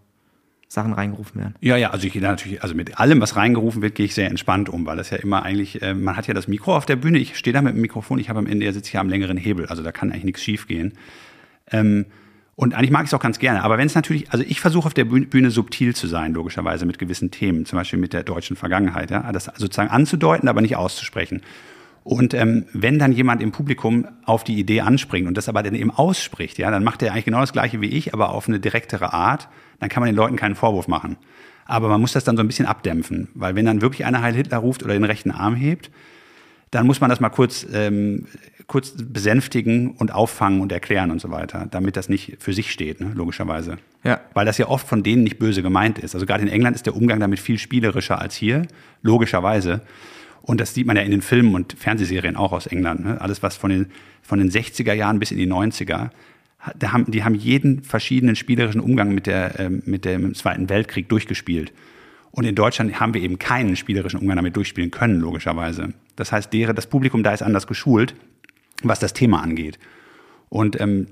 Sachen 0.69 0.93
reingerufen 0.93 1.41
werden? 1.41 1.57
Ja, 1.61 1.77
ja, 1.77 1.91
also 1.91 2.07
ich 2.07 2.13
gehe 2.13 2.23
da 2.23 2.29
natürlich, 2.29 2.63
also 2.63 2.73
mit 2.77 3.01
allem, 3.01 3.21
was 3.21 3.35
reingerufen 3.35 3.83
wird, 3.83 3.97
gehe 3.97 4.07
ich 4.07 4.15
sehr 4.15 4.31
entspannt 4.31 4.69
um, 4.69 4.87
weil 4.87 4.97
das 4.97 5.11
ja 5.11 5.17
immer 5.17 5.43
eigentlich, 5.43 5.83
äh, 5.83 5.93
man 5.93 6.17
hat 6.17 6.29
ja 6.29 6.35
das 6.35 6.47
Mikro 6.47 6.77
auf 6.77 6.87
der 6.87 6.95
Bühne, 6.95 7.19
ich 7.19 7.37
stehe 7.37 7.53
da 7.53 7.63
mit 7.63 7.75
dem 7.75 7.81
Mikrofon, 7.81 8.21
ich 8.21 8.29
habe 8.29 8.39
am 8.39 8.47
Ende, 8.47 8.73
sitze 8.73 8.87
ich 8.87 8.93
ja 8.93 9.01
am 9.01 9.09
längeren 9.09 9.37
Hebel, 9.37 9.67
also 9.67 9.83
da 9.83 9.91
kann 9.91 10.13
eigentlich 10.13 10.23
nichts 10.23 10.45
schief 10.45 10.69
gehen. 10.69 10.93
Ähm, 11.73 12.07
und 12.55 12.75
eigentlich 12.75 12.93
mag 12.93 13.03
ich 13.03 13.09
es 13.09 13.15
auch 13.15 13.21
ganz 13.21 13.41
gerne. 13.41 13.65
Aber 13.65 13.77
wenn 13.77 13.89
es 13.89 13.97
natürlich, 13.97 14.31
also 14.31 14.45
ich 14.47 14.61
versuche 14.61 14.87
auf 14.87 14.95
der 14.95 15.05
Bühne, 15.05 15.27
Bühne 15.27 15.51
subtil 15.51 15.97
zu 15.97 16.07
sein, 16.07 16.33
logischerweise 16.33 16.87
mit 16.87 17.01
gewissen 17.01 17.33
Themen, 17.33 17.67
zum 17.67 17.77
Beispiel 17.77 17.99
mit 17.99 18.13
der 18.13 18.23
deutschen 18.23 18.55
Vergangenheit, 18.55 19.11
ja, 19.11 19.33
das 19.33 19.47
sozusagen 19.57 19.91
anzudeuten, 19.91 20.49
aber 20.49 20.61
nicht 20.61 20.77
auszusprechen. 20.77 21.43
Und 22.07 22.35
ähm, 22.35 22.67
wenn 22.73 23.01
dann 23.01 23.11
jemand 23.11 23.43
im 23.43 23.51
Publikum 23.51 24.07
auf 24.25 24.45
die 24.45 24.61
Idee 24.61 24.83
anspringt 24.83 25.27
und 25.27 25.37
das 25.37 25.49
aber 25.49 25.65
dann 25.65 25.75
eben 25.75 25.91
ausspricht, 25.91 26.57
ja, 26.57 26.71
dann 26.71 26.85
macht 26.85 27.03
er 27.03 27.11
eigentlich 27.11 27.25
genau 27.25 27.41
das 27.41 27.53
Gleiche 27.53 27.81
wie 27.81 27.89
ich, 27.89 28.15
aber 28.15 28.31
auf 28.31 28.47
eine 28.47 28.61
direktere 28.61 29.13
Art, 29.13 29.49
dann 29.81 29.89
kann 29.89 30.03
man 30.03 30.07
den 30.07 30.15
Leuten 30.15 30.37
keinen 30.37 30.55
Vorwurf 30.55 30.87
machen. 30.87 31.17
Aber 31.65 31.89
man 31.89 32.01
muss 32.01 32.13
das 32.13 32.23
dann 32.23 32.37
so 32.37 32.45
ein 32.45 32.47
bisschen 32.47 32.67
abdämpfen, 32.67 33.27
weil 33.35 33.57
wenn 33.57 33.67
dann 33.67 33.83
wirklich 33.83 34.05
einer 34.05 34.23
Heil 34.23 34.35
Hitler 34.37 34.59
ruft 34.59 34.85
oder 34.85 34.93
den 34.93 35.03
rechten 35.03 35.33
Arm 35.33 35.57
hebt, 35.57 35.91
dann 36.71 36.87
muss 36.87 37.01
man 37.01 37.11
das 37.11 37.19
mal 37.19 37.29
kurz, 37.29 37.67
ähm, 37.73 38.27
kurz 38.69 38.95
besänftigen 38.97 39.91
und 39.91 40.15
auffangen 40.15 40.61
und 40.61 40.71
erklären 40.71 41.11
und 41.11 41.21
so 41.21 41.33
weiter, 41.33 41.67
damit 41.69 41.97
das 41.97 42.09
nicht 42.09 42.37
für 42.39 42.53
sich 42.53 42.71
steht, 42.71 43.01
ne, 43.01 43.11
logischerweise. 43.17 43.79
Ja. 44.05 44.21
Weil 44.33 44.47
das 44.47 44.59
ja 44.59 44.69
oft 44.69 44.87
von 44.87 45.03
denen 45.03 45.25
nicht 45.25 45.41
böse 45.41 45.61
gemeint 45.61 45.99
ist. 45.99 46.15
Also 46.15 46.25
gerade 46.25 46.45
in 46.45 46.49
England 46.49 46.77
ist 46.77 46.87
der 46.87 46.95
Umgang 46.95 47.19
damit 47.19 47.41
viel 47.41 47.59
spielerischer 47.59 48.21
als 48.21 48.37
hier, 48.37 48.63
logischerweise. 49.03 49.81
Und 50.47 50.61
das 50.61 50.75
sieht 50.75 50.87
man 50.87 50.97
ja 50.97 51.03
in 51.03 51.11
den 51.11 51.23
Filmen 51.23 51.57
und 51.57 51.75
Fernsehserien 51.77 52.37
auch 52.37 52.53
aus 52.53 52.67
England. 52.69 53.05
Ne? 53.05 53.21
Alles, 53.21 53.43
was 53.43 53.57
von 53.57 53.69
den, 53.69 53.87
von 54.23 54.39
den 54.39 54.49
60er 54.49 54.93
Jahren 54.93 55.19
bis 55.19 55.33
in 55.33 55.39
die 55.39 55.49
90er, 55.49 56.11
da 56.79 56.93
haben, 56.93 57.11
die 57.11 57.25
haben 57.25 57.35
jeden 57.35 57.83
verschiedenen 57.83 58.37
spielerischen 58.37 58.81
Umgang 58.81 59.13
mit, 59.13 59.27
der, 59.27 59.59
ähm, 59.59 59.83
mit 59.87 60.05
dem 60.05 60.35
Zweiten 60.35 60.69
Weltkrieg 60.69 61.09
durchgespielt. 61.09 61.73
Und 62.31 62.45
in 62.45 62.55
Deutschland 62.55 63.01
haben 63.01 63.13
wir 63.13 63.23
eben 63.23 63.41
keinen 63.41 63.75
spielerischen 63.75 64.21
Umgang 64.21 64.37
damit 64.37 64.55
durchspielen 64.55 64.93
können, 64.93 65.21
logischerweise. 65.21 65.95
Das 66.15 66.31
heißt, 66.31 66.53
deren, 66.53 66.77
das 66.77 66.87
Publikum 66.87 67.25
da 67.25 67.35
ist 67.35 67.43
anders 67.43 67.67
geschult, 67.67 68.15
was 68.85 69.01
das 69.01 69.15
Thema 69.15 69.43
angeht. 69.43 69.81
Und 70.49 70.81
ähm, 70.81 71.09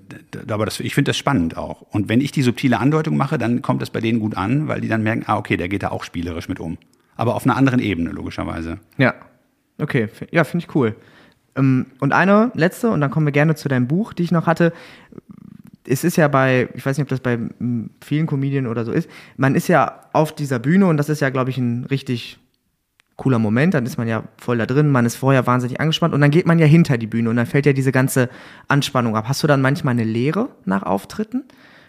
aber 0.49 0.65
das, 0.65 0.79
ich 0.79 0.95
finde 0.95 1.09
das 1.09 1.17
spannend 1.17 1.57
auch. 1.57 1.83
Und 1.83 2.09
wenn 2.09 2.21
ich 2.21 2.31
die 2.31 2.43
subtile 2.43 2.79
Andeutung 2.79 3.17
mache, 3.17 3.37
dann 3.37 3.63
kommt 3.63 3.83
das 3.83 3.91
bei 3.91 4.01
denen 4.01 4.21
gut 4.21 4.37
an, 4.37 4.69
weil 4.69 4.81
die 4.81 4.89
dann 4.89 5.03
merken, 5.03 5.25
ah, 5.27 5.39
okay, 5.39 5.57
der 5.57 5.69
geht 5.69 5.83
da 5.83 5.89
auch 5.91 6.05
spielerisch 6.05 6.49
mit 6.49 6.61
um. 6.61 6.79
Aber 7.17 7.35
auf 7.35 7.45
einer 7.45 7.57
anderen 7.57 7.81
Ebene, 7.81 8.11
logischerweise. 8.11 8.79
Ja. 8.99 9.15
Okay, 9.79 10.09
ja, 10.31 10.45
finde 10.45 10.67
ich 10.67 10.75
cool. 10.75 10.95
Ähm, 11.57 11.87
Und 12.01 12.13
eine 12.13 12.51
letzte, 12.55 12.91
und 12.91 13.01
dann 13.01 13.11
kommen 13.11 13.27
wir 13.27 13.33
gerne 13.33 13.55
zu 13.55 13.69
deinem 13.69 13.89
Buch, 13.89 14.13
die 14.13 14.23
ich 14.23 14.33
noch 14.33 14.47
hatte. 14.47 14.73
Es 15.87 16.05
ist 16.05 16.17
ja 16.17 16.29
bei, 16.29 16.69
ich 16.75 16.85
weiß 16.85 16.97
nicht, 16.97 17.05
ob 17.05 17.09
das 17.09 17.21
bei 17.21 17.37
mm, 17.37 17.91
vielen 18.03 18.27
Comedien 18.27 18.67
oder 18.67 18.85
so 18.85 18.93
ist, 18.93 19.09
man 19.37 19.55
ist 19.55 19.69
ja 19.69 20.01
auf 20.13 20.35
dieser 20.35 20.59
Bühne 20.59 20.87
und 20.87 20.97
das 20.97 21.09
ist 21.09 21.21
ja, 21.21 21.31
glaube 21.31 21.51
ich, 21.51 21.59
ein 21.59 21.85
richtig 21.85 22.39
cooler 23.17 23.39
Moment, 23.39 23.75
dann 23.75 23.87
ist 23.87 23.97
man 23.97 24.09
ja 24.09 24.25
voll 24.39 24.59
da 24.59 24.67
drin, 24.67 24.91
man 24.91 25.07
ist 25.07 25.17
vorher 25.17 25.47
wahnsinnig 25.47 25.81
angespannt 25.81 26.15
und 26.15 26.21
dann 26.21 26.31
geht 26.31 26.47
man 26.47 26.59
ja 26.59 26.67
hinter 26.67 26.99
die 26.99 27.07
Bühne 27.07 27.31
und 27.31 27.37
dann 27.37 27.47
fällt 27.47 27.67
ja 27.67 27.73
diese 27.73 27.93
ganze 27.93 28.29
Anspannung 28.67 29.17
ab. 29.17 29.29
Hast 29.29 29.43
du 29.43 29.47
dann 29.47 29.63
manchmal 29.63 29.93
eine 29.93 30.05
Leere 30.05 30.49
nach 30.65 30.83
Auftritten? 30.83 31.45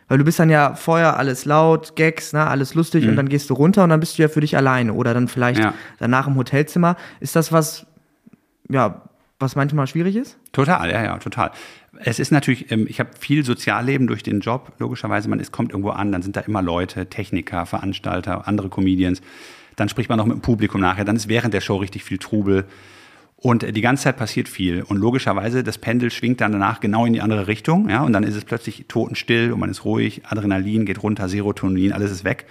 Weil 0.07 0.19
du 0.19 0.23
bist 0.23 0.37
dann 0.39 0.49
ja 0.51 0.75
vorher 0.75 1.17
alles 1.17 1.45
laut, 1.45 1.95
Gags, 1.95 2.31
ne, 2.33 2.45
alles 2.45 2.75
lustig 2.75 3.07
und 3.07 3.15
dann 3.15 3.27
gehst 3.27 3.49
du 3.49 3.55
runter 3.55 3.83
und 3.83 3.89
dann 3.89 3.99
bist 3.99 4.17
du 4.17 4.21
ja 4.21 4.27
für 4.27 4.41
dich 4.41 4.55
alleine 4.55 4.93
oder 4.93 5.13
dann 5.15 5.27
vielleicht 5.27 5.59
Ja. 5.59 5.73
danach 5.97 6.27
im 6.27 6.35
Hotelzimmer. 6.35 6.95
Ist 7.19 7.35
das 7.35 7.51
was, 7.51 7.87
ja, 8.69 9.01
was 9.39 9.55
manchmal 9.55 9.87
schwierig 9.87 10.15
ist? 10.15 10.37
Total, 10.51 10.89
ja, 10.91 11.03
ja, 11.03 11.17
total. 11.17 11.51
Es 12.03 12.19
ist 12.19 12.31
natürlich, 12.31 12.71
ähm, 12.71 12.85
ich 12.89 12.99
habe 12.99 13.09
viel 13.17 13.43
Sozialleben 13.43 14.05
durch 14.07 14.21
den 14.21 14.41
Job, 14.41 14.73
logischerweise. 14.79 15.27
Man 15.29 15.39
ist, 15.39 15.51
kommt 15.51 15.71
irgendwo 15.71 15.89
an, 15.89 16.11
dann 16.11 16.21
sind 16.21 16.35
da 16.35 16.41
immer 16.41 16.61
Leute, 16.61 17.07
Techniker, 17.07 17.65
Veranstalter, 17.65 18.47
andere 18.47 18.69
Comedians. 18.69 19.21
Dann 19.75 19.89
spricht 19.89 20.09
man 20.09 20.17
noch 20.17 20.25
mit 20.25 20.35
dem 20.35 20.41
Publikum 20.41 20.81
nachher, 20.81 21.03
dann 21.03 21.15
ist 21.15 21.27
während 21.29 21.53
der 21.53 21.61
Show 21.61 21.77
richtig 21.77 22.03
viel 22.03 22.17
Trubel. 22.17 22.65
Und 23.37 23.63
äh, 23.63 23.71
die 23.71 23.81
ganze 23.81 24.03
Zeit 24.03 24.17
passiert 24.17 24.49
viel. 24.49 24.83
Und 24.83 24.97
logischerweise, 24.97 25.63
das 25.63 25.77
Pendel 25.77 26.11
schwingt 26.11 26.41
dann 26.41 26.51
danach 26.51 26.79
genau 26.79 27.05
in 27.05 27.13
die 27.13 27.21
andere 27.21 27.47
Richtung. 27.47 27.89
Ja? 27.89 28.03
Und 28.03 28.13
dann 28.13 28.23
ist 28.23 28.35
es 28.35 28.45
plötzlich 28.45 28.85
totenstill 28.87 29.51
und 29.51 29.59
man 29.59 29.69
ist 29.69 29.85
ruhig. 29.85 30.23
Adrenalin 30.25 30.85
geht 30.85 31.03
runter, 31.03 31.29
Serotonin, 31.29 31.93
alles 31.93 32.11
ist 32.11 32.23
weg. 32.23 32.45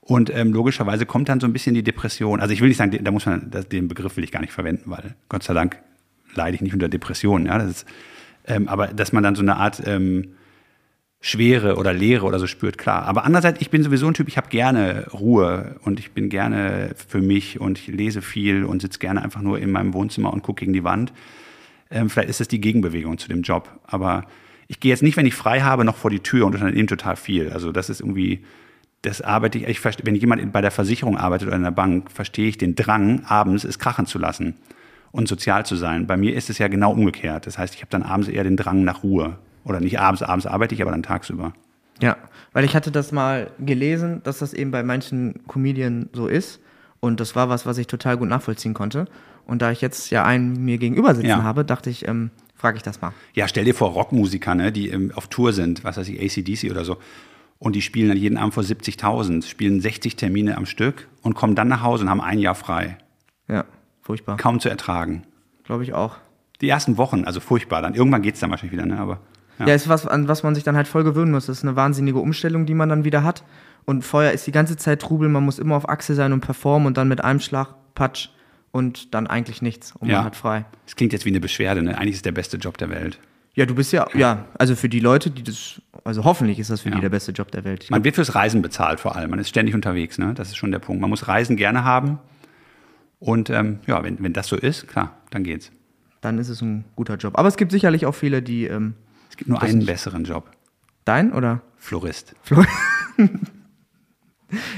Und 0.00 0.34
ähm, 0.34 0.52
logischerweise 0.52 1.04
kommt 1.04 1.28
dann 1.28 1.38
so 1.38 1.46
ein 1.46 1.52
bisschen 1.52 1.74
die 1.74 1.82
Depression. 1.82 2.40
Also 2.40 2.54
ich 2.54 2.62
will 2.62 2.68
nicht 2.68 2.78
sagen, 2.78 2.98
da 3.04 3.10
muss 3.10 3.26
man, 3.26 3.50
den 3.70 3.88
Begriff 3.88 4.16
will 4.16 4.24
ich 4.24 4.32
gar 4.32 4.40
nicht 4.40 4.52
verwenden, 4.52 4.84
weil 4.90 5.14
Gott 5.28 5.42
sei 5.42 5.52
Dank 5.52 5.78
leide 6.34 6.54
ich 6.54 6.62
nicht 6.62 6.72
unter 6.72 6.88
Depressionen. 6.88 7.46
Ja? 7.46 7.58
Das 7.58 7.68
ist, 7.68 7.86
ähm, 8.46 8.68
aber 8.68 8.86
dass 8.88 9.12
man 9.12 9.22
dann 9.22 9.34
so 9.34 9.42
eine 9.42 9.56
Art 9.56 9.82
ähm, 9.84 10.32
Schwere 11.20 11.76
oder 11.76 11.92
Leere 11.92 12.24
oder 12.24 12.38
so 12.38 12.46
spürt, 12.46 12.78
klar. 12.78 13.02
Aber 13.02 13.24
andererseits, 13.24 13.60
ich 13.60 13.70
bin 13.70 13.82
sowieso 13.82 14.06
ein 14.06 14.14
Typ, 14.14 14.28
ich 14.28 14.36
habe 14.36 14.48
gerne 14.48 15.08
Ruhe 15.12 15.76
und 15.82 15.98
ich 15.98 16.12
bin 16.12 16.28
gerne 16.28 16.94
für 16.94 17.20
mich 17.20 17.60
und 17.60 17.78
ich 17.78 17.88
lese 17.88 18.22
viel 18.22 18.64
und 18.64 18.80
sitze 18.82 19.00
gerne 19.00 19.22
einfach 19.22 19.42
nur 19.42 19.58
in 19.58 19.70
meinem 19.72 19.94
Wohnzimmer 19.94 20.32
und 20.32 20.42
gucke 20.42 20.60
gegen 20.60 20.72
die 20.72 20.84
Wand. 20.84 21.12
Ähm, 21.90 22.08
vielleicht 22.08 22.28
ist 22.28 22.38
das 22.38 22.46
die 22.46 22.60
Gegenbewegung 22.60 23.18
zu 23.18 23.28
dem 23.28 23.42
Job. 23.42 23.68
Aber 23.84 24.26
ich 24.68 24.78
gehe 24.78 24.90
jetzt 24.90 25.02
nicht, 25.02 25.16
wenn 25.16 25.26
ich 25.26 25.34
frei 25.34 25.62
habe, 25.62 25.84
noch 25.84 25.96
vor 25.96 26.10
die 26.10 26.20
Tür 26.20 26.46
und 26.46 26.54
unternehme 26.54 26.86
total 26.86 27.16
viel. 27.16 27.50
Also 27.50 27.72
das 27.72 27.90
ist 27.90 28.00
irgendwie, 28.00 28.44
das 29.02 29.20
arbeite 29.20 29.58
ich, 29.58 29.66
ich 29.66 29.84
wenn 30.04 30.14
jemand 30.14 30.52
bei 30.52 30.60
der 30.60 30.70
Versicherung 30.70 31.16
arbeitet 31.16 31.48
oder 31.48 31.56
in 31.56 31.64
der 31.64 31.72
Bank, 31.72 32.12
verstehe 32.12 32.48
ich 32.48 32.58
den 32.58 32.76
Drang, 32.76 33.24
abends 33.24 33.64
es 33.64 33.80
krachen 33.80 34.06
zu 34.06 34.18
lassen 34.18 34.54
und 35.10 35.26
sozial 35.26 35.66
zu 35.66 35.74
sein. 35.74 36.06
Bei 36.06 36.16
mir 36.16 36.36
ist 36.36 36.48
es 36.48 36.58
ja 36.58 36.68
genau 36.68 36.92
umgekehrt. 36.92 37.48
Das 37.48 37.58
heißt, 37.58 37.74
ich 37.74 37.80
habe 37.80 37.90
dann 37.90 38.04
abends 38.04 38.28
eher 38.28 38.44
den 38.44 38.56
Drang 38.56 38.84
nach 38.84 39.02
Ruhe 39.02 39.38
oder 39.64 39.80
nicht 39.80 40.00
abends, 40.00 40.22
abends 40.22 40.46
arbeite 40.46 40.74
ich, 40.74 40.82
aber 40.82 40.90
dann 40.90 41.02
tagsüber. 41.02 41.52
Ja, 42.00 42.16
weil 42.52 42.64
ich 42.64 42.74
hatte 42.74 42.90
das 42.90 43.12
mal 43.12 43.50
gelesen, 43.58 44.22
dass 44.24 44.38
das 44.38 44.54
eben 44.54 44.70
bei 44.70 44.82
manchen 44.82 45.46
Comedien 45.46 46.08
so 46.12 46.26
ist. 46.26 46.60
Und 47.00 47.20
das 47.20 47.36
war 47.36 47.48
was, 47.48 47.66
was 47.66 47.78
ich 47.78 47.86
total 47.86 48.16
gut 48.16 48.28
nachvollziehen 48.28 48.74
konnte. 48.74 49.06
Und 49.46 49.62
da 49.62 49.70
ich 49.70 49.80
jetzt 49.80 50.10
ja 50.10 50.24
einen 50.24 50.64
mir 50.64 50.78
gegenüber 50.78 51.14
sitzen 51.14 51.28
ja. 51.28 51.42
habe, 51.42 51.64
dachte 51.64 51.90
ich, 51.90 52.06
ähm, 52.06 52.30
frage 52.54 52.76
ich 52.76 52.82
das 52.82 53.00
mal. 53.00 53.12
Ja, 53.34 53.48
stell 53.48 53.64
dir 53.64 53.74
vor, 53.74 53.90
Rockmusiker, 53.90 54.54
ne, 54.54 54.72
die 54.72 54.90
ähm, 54.90 55.12
auf 55.14 55.28
Tour 55.28 55.52
sind, 55.52 55.84
was 55.84 55.96
weiß 55.96 56.08
ich, 56.08 56.20
ACDC 56.20 56.70
oder 56.70 56.84
so. 56.84 56.98
Und 57.58 57.74
die 57.74 57.82
spielen 57.82 58.08
dann 58.08 58.18
jeden 58.18 58.36
Abend 58.36 58.54
vor 58.54 58.62
70.000, 58.62 59.44
spielen 59.44 59.80
60 59.80 60.16
Termine 60.16 60.56
am 60.56 60.66
Stück 60.66 61.08
und 61.22 61.34
kommen 61.34 61.54
dann 61.54 61.68
nach 61.68 61.82
Hause 61.82 62.04
und 62.04 62.10
haben 62.10 62.20
ein 62.20 62.38
Jahr 62.38 62.54
frei. 62.54 62.98
Ja, 63.48 63.64
furchtbar. 64.02 64.36
Kaum 64.36 64.60
zu 64.60 64.68
ertragen. 64.68 65.22
Glaube 65.64 65.82
ich 65.82 65.92
auch. 65.92 66.16
Die 66.60 66.68
ersten 66.68 66.96
Wochen, 66.96 67.24
also 67.24 67.40
furchtbar. 67.40 67.82
Dann 67.82 67.94
irgendwann 67.94 68.22
geht 68.22 68.34
es 68.34 68.40
dann 68.40 68.50
wahrscheinlich 68.50 68.72
wieder, 68.72 68.86
ne? 68.86 68.98
Aber. 68.98 69.20
Ja, 69.58 69.68
ja 69.68 69.74
ist 69.74 69.88
was, 69.88 70.06
an 70.06 70.28
was 70.28 70.42
man 70.42 70.54
sich 70.54 70.64
dann 70.64 70.76
halt 70.76 70.88
voll 70.88 71.04
gewöhnen 71.04 71.32
muss. 71.32 71.46
Das 71.46 71.58
ist 71.58 71.64
eine 71.64 71.76
wahnsinnige 71.76 72.18
Umstellung, 72.18 72.66
die 72.66 72.74
man 72.74 72.88
dann 72.88 73.04
wieder 73.04 73.24
hat. 73.24 73.44
Und 73.84 74.02
vorher 74.02 74.32
ist 74.32 74.46
die 74.46 74.52
ganze 74.52 74.76
Zeit 74.76 75.00
Trubel, 75.00 75.28
man 75.28 75.44
muss 75.44 75.58
immer 75.58 75.76
auf 75.76 75.88
Achse 75.88 76.14
sein 76.14 76.32
und 76.32 76.40
performen 76.40 76.86
und 76.86 76.96
dann 76.96 77.08
mit 77.08 77.24
einem 77.24 77.40
Schlag 77.40 77.74
Patsch 77.94 78.28
und 78.70 79.14
dann 79.14 79.26
eigentlich 79.26 79.62
nichts 79.62 79.94
und 79.96 80.08
ja. 80.08 80.18
man 80.18 80.26
hat 80.26 80.36
frei. 80.36 80.66
Das 80.84 80.96
klingt 80.96 81.12
jetzt 81.12 81.24
wie 81.24 81.30
eine 81.30 81.40
Beschwerde, 81.40 81.82
ne? 81.82 81.96
Eigentlich 81.96 82.16
ist 82.16 82.26
der 82.26 82.32
beste 82.32 82.58
Job 82.58 82.78
der 82.78 82.90
Welt. 82.90 83.18
Ja, 83.54 83.66
du 83.66 83.74
bist 83.74 83.92
ja, 83.92 84.06
ja, 84.14 84.44
also 84.56 84.76
für 84.76 84.88
die 84.88 85.00
Leute, 85.00 85.30
die 85.30 85.42
das, 85.42 85.82
also 86.04 86.22
hoffentlich 86.22 86.60
ist 86.60 86.70
das 86.70 86.82
für 86.82 86.90
ja. 86.90 86.94
die 86.94 87.00
der 87.00 87.08
beste 87.08 87.32
Job 87.32 87.50
der 87.50 87.64
Welt. 87.64 87.86
Man 87.90 88.04
wird 88.04 88.14
fürs 88.14 88.34
Reisen 88.34 88.62
bezahlt 88.62 89.00
vor 89.00 89.16
allem. 89.16 89.30
Man 89.30 89.40
ist 89.40 89.48
ständig 89.48 89.74
unterwegs, 89.74 90.16
ne? 90.18 90.32
Das 90.34 90.48
ist 90.48 90.56
schon 90.56 90.70
der 90.70 90.78
Punkt. 90.78 91.00
Man 91.00 91.10
muss 91.10 91.26
Reisen 91.26 91.56
gerne 91.56 91.82
haben. 91.82 92.18
Und 93.18 93.50
ähm, 93.50 93.80
ja, 93.86 94.04
wenn, 94.04 94.22
wenn 94.22 94.32
das 94.32 94.46
so 94.46 94.54
ist, 94.54 94.86
klar, 94.86 95.16
dann 95.30 95.42
geht's. 95.42 95.72
Dann 96.20 96.38
ist 96.38 96.50
es 96.50 96.62
ein 96.62 96.84
guter 96.94 97.16
Job. 97.16 97.36
Aber 97.36 97.48
es 97.48 97.56
gibt 97.56 97.72
sicherlich 97.72 98.06
auch 98.06 98.14
viele, 98.14 98.42
die 98.42 98.66
ähm, 98.66 98.94
gibt 99.38 99.48
nur 99.48 99.62
einen 99.62 99.86
besseren 99.86 100.24
Job. 100.24 100.50
Dein 101.04 101.32
oder? 101.32 101.62
Florist. 101.78 102.34
Florist. 102.42 102.70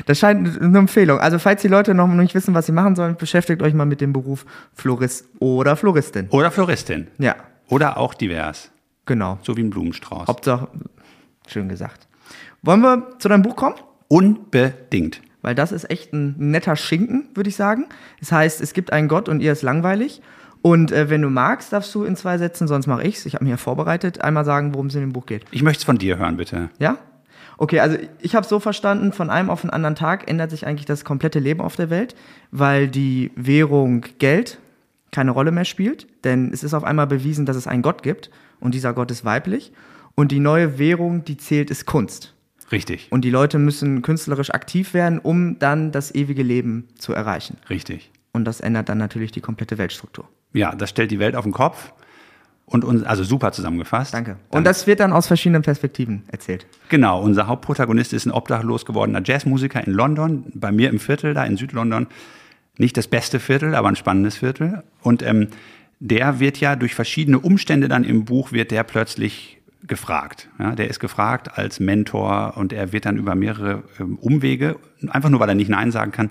Das 0.07 0.19
scheint 0.19 0.61
eine 0.61 0.79
Empfehlung. 0.79 1.21
Also, 1.21 1.39
falls 1.39 1.63
die 1.63 1.69
Leute 1.69 1.95
noch 1.95 2.09
nicht 2.09 2.35
wissen, 2.35 2.55
was 2.55 2.67
sie 2.67 2.73
machen 2.73 2.97
sollen, 2.97 3.15
beschäftigt 3.17 3.63
euch 3.63 3.73
mal 3.73 3.85
mit 3.85 4.01
dem 4.01 4.13
Beruf 4.13 4.45
Florist 4.75 5.27
oder 5.39 5.77
Floristin. 5.77 6.27
Oder 6.31 6.51
Floristin. 6.51 7.07
Ja. 7.19 7.37
Oder 7.69 7.97
auch 7.97 8.15
divers. 8.15 8.73
Genau. 9.07 9.39
So 9.43 9.57
wie 9.57 9.63
ein 9.63 9.71
Blumenstrauß. 9.71 10.27
Hauptsache, 10.27 10.67
schön 11.47 11.69
gesagt. 11.69 12.09
Wollen 12.63 12.81
wir 12.81 13.17
zu 13.21 13.29
deinem 13.29 13.43
Buch 13.43 13.55
kommen? 13.55 13.77
Unbedingt. 14.09 15.23
Weil 15.43 15.55
das 15.55 15.71
ist 15.71 15.89
echt 15.89 16.13
ein 16.13 16.35
netter 16.51 16.75
Schinken, 16.75 17.29
würde 17.35 17.49
ich 17.49 17.57
sagen. 17.57 17.87
Das 18.19 18.33
heißt, 18.33 18.61
es 18.61 18.73
gibt 18.73 18.93
einen 18.93 19.07
Gott 19.07 19.29
und 19.29 19.41
ihr 19.41 19.53
ist 19.53 19.63
langweilig. 19.63 20.21
Und 20.63 20.93
äh, 20.93 21.09
wenn 21.09 21.23
du 21.23 21.31
magst, 21.31 21.73
darfst 21.73 21.95
du 21.95 22.05
in 22.05 22.17
zwei 22.17 22.39
Sätzen, 22.39 22.69
sonst 22.69 22.87
mache 22.87 23.05
ich's. 23.05 23.25
Ich 23.27 23.35
habe 23.35 23.45
mir 23.45 23.57
vorbereitet, 23.57 24.21
einmal 24.21 24.45
sagen, 24.45 24.75
worum 24.75 24.87
es 24.87 24.95
in 24.95 25.01
dem 25.01 25.13
Buch 25.13 25.27
geht. 25.27 25.45
Ich 25.51 25.63
möchte 25.63 25.81
es 25.81 25.85
von 25.85 25.99
dir 25.99 26.19
hören, 26.19 26.37
bitte. 26.37 26.71
Ja? 26.79 26.99
Okay, 27.57 27.81
also 27.81 27.99
ich 28.21 28.35
habe 28.35 28.47
so 28.47 28.61
verstanden, 28.61 29.13
von 29.13 29.31
einem 29.31 29.51
auf 29.51 29.63
den 29.63 29.71
anderen 29.71 29.95
Tag 29.95 30.31
ändert 30.31 30.51
sich 30.51 30.67
eigentlich 30.67 30.87
das 30.87 31.05
komplette 31.05 31.39
Leben 31.39 31.61
auf 31.61 31.77
der 31.77 31.91
Welt, 31.91 32.15
weil 32.51 32.89
die 32.89 33.31
Währung 33.37 34.05
Geld 34.19 34.59
keine 35.13 35.33
Rolle 35.33 35.51
mehr 35.51 35.65
spielt, 35.65 36.07
denn 36.25 36.53
es 36.53 36.63
ist 36.63 36.73
auf 36.73 36.85
einmal 36.85 37.07
bewiesen, 37.07 37.47
dass 37.47 37.57
es 37.57 37.67
einen 37.67 37.83
Gott 37.83 38.03
gibt 38.03 38.31
und 38.61 38.75
dieser 38.75 38.95
Gott 38.95 39.11
ist 39.11 39.25
weiblich 39.25 39.73
und 40.15 40.33
die 40.33 40.41
neue 40.41 40.79
Währung, 40.79 41.25
die 41.25 41.37
zählt, 41.37 41.71
ist 41.71 41.87
Kunst. 41.87 42.35
Richtig. 42.73 43.09
Und 43.11 43.23
die 43.27 43.31
Leute 43.31 43.59
müssen 43.59 44.03
künstlerisch 44.03 44.51
aktiv 44.55 44.95
werden, 44.95 45.19
um 45.19 45.59
dann 45.59 45.93
das 45.93 46.15
ewige 46.15 46.43
Leben 46.43 46.89
zu 46.97 47.13
erreichen. 47.13 47.57
Richtig. 47.69 48.11
Und 48.33 48.45
das 48.45 48.61
ändert 48.61 48.89
dann 48.89 48.99
natürlich 48.99 49.33
die 49.33 49.41
komplette 49.41 49.77
Weltstruktur. 49.77 50.29
Ja, 50.53 50.75
das 50.75 50.91
stellt 50.91 51.11
die 51.11 51.19
Welt 51.19 51.37
auf 51.37 51.45
den 51.45 51.53
Kopf. 51.53 51.93
Und 52.67 52.85
uns, 52.85 53.03
also 53.03 53.25
super 53.25 53.51
zusammengefasst. 53.51 54.15
Danke. 54.15 54.37
Und 54.49 54.63
das 54.65 54.87
wird 54.87 55.01
dann 55.01 55.13
aus 55.13 55.27
verschiedenen 55.27 55.63
Perspektiven 55.63 56.23
erzählt. 56.29 56.67
Genau, 56.89 57.21
unser 57.21 57.49
Hauptprotagonist 57.49 58.13
ist 58.13 58.27
ein 58.27 58.31
obdachlos 58.31 58.87
gewordener 58.87 59.21
Jazzmusiker 59.25 59.85
in 59.85 59.93
London, 59.93 60.45
bei 60.55 60.71
mir 60.71 60.89
im 60.89 61.01
Viertel, 61.01 61.35
da 61.35 61.45
in 61.45 61.57
Südlondon. 61.57 62.07
Nicht 62.79 62.97
das 62.97 63.09
beste 63.09 63.41
Viertel, 63.41 63.75
aber 63.75 63.89
ein 63.89 63.97
spannendes 63.97 64.37
Viertel. 64.37 64.85
Und 65.03 65.23
ähm, 65.23 65.49
der 65.99 66.39
wird 66.39 66.59
ja 66.61 66.77
durch 66.77 66.95
verschiedene 66.95 67.41
Umstände 67.41 67.89
dann 67.89 68.05
im 68.05 68.25
Buch, 68.25 68.53
wird 68.53 68.71
der 68.71 68.85
plötzlich 68.85 69.61
gefragt. 69.87 70.49
Ja, 70.59 70.77
der 70.77 70.89
ist 70.89 71.01
gefragt 71.01 71.59
als 71.59 71.81
Mentor 71.81 72.55
und 72.57 72.73
er 72.73 72.93
wird 72.93 73.05
dann 73.05 73.17
über 73.17 73.35
mehrere 73.35 73.83
ähm, 73.99 74.17
Umwege, 74.17 74.77
einfach 75.09 75.29
nur 75.29 75.41
weil 75.41 75.49
er 75.49 75.55
nicht 75.55 75.71
Nein 75.71 75.91
sagen 75.91 76.13
kann, 76.13 76.31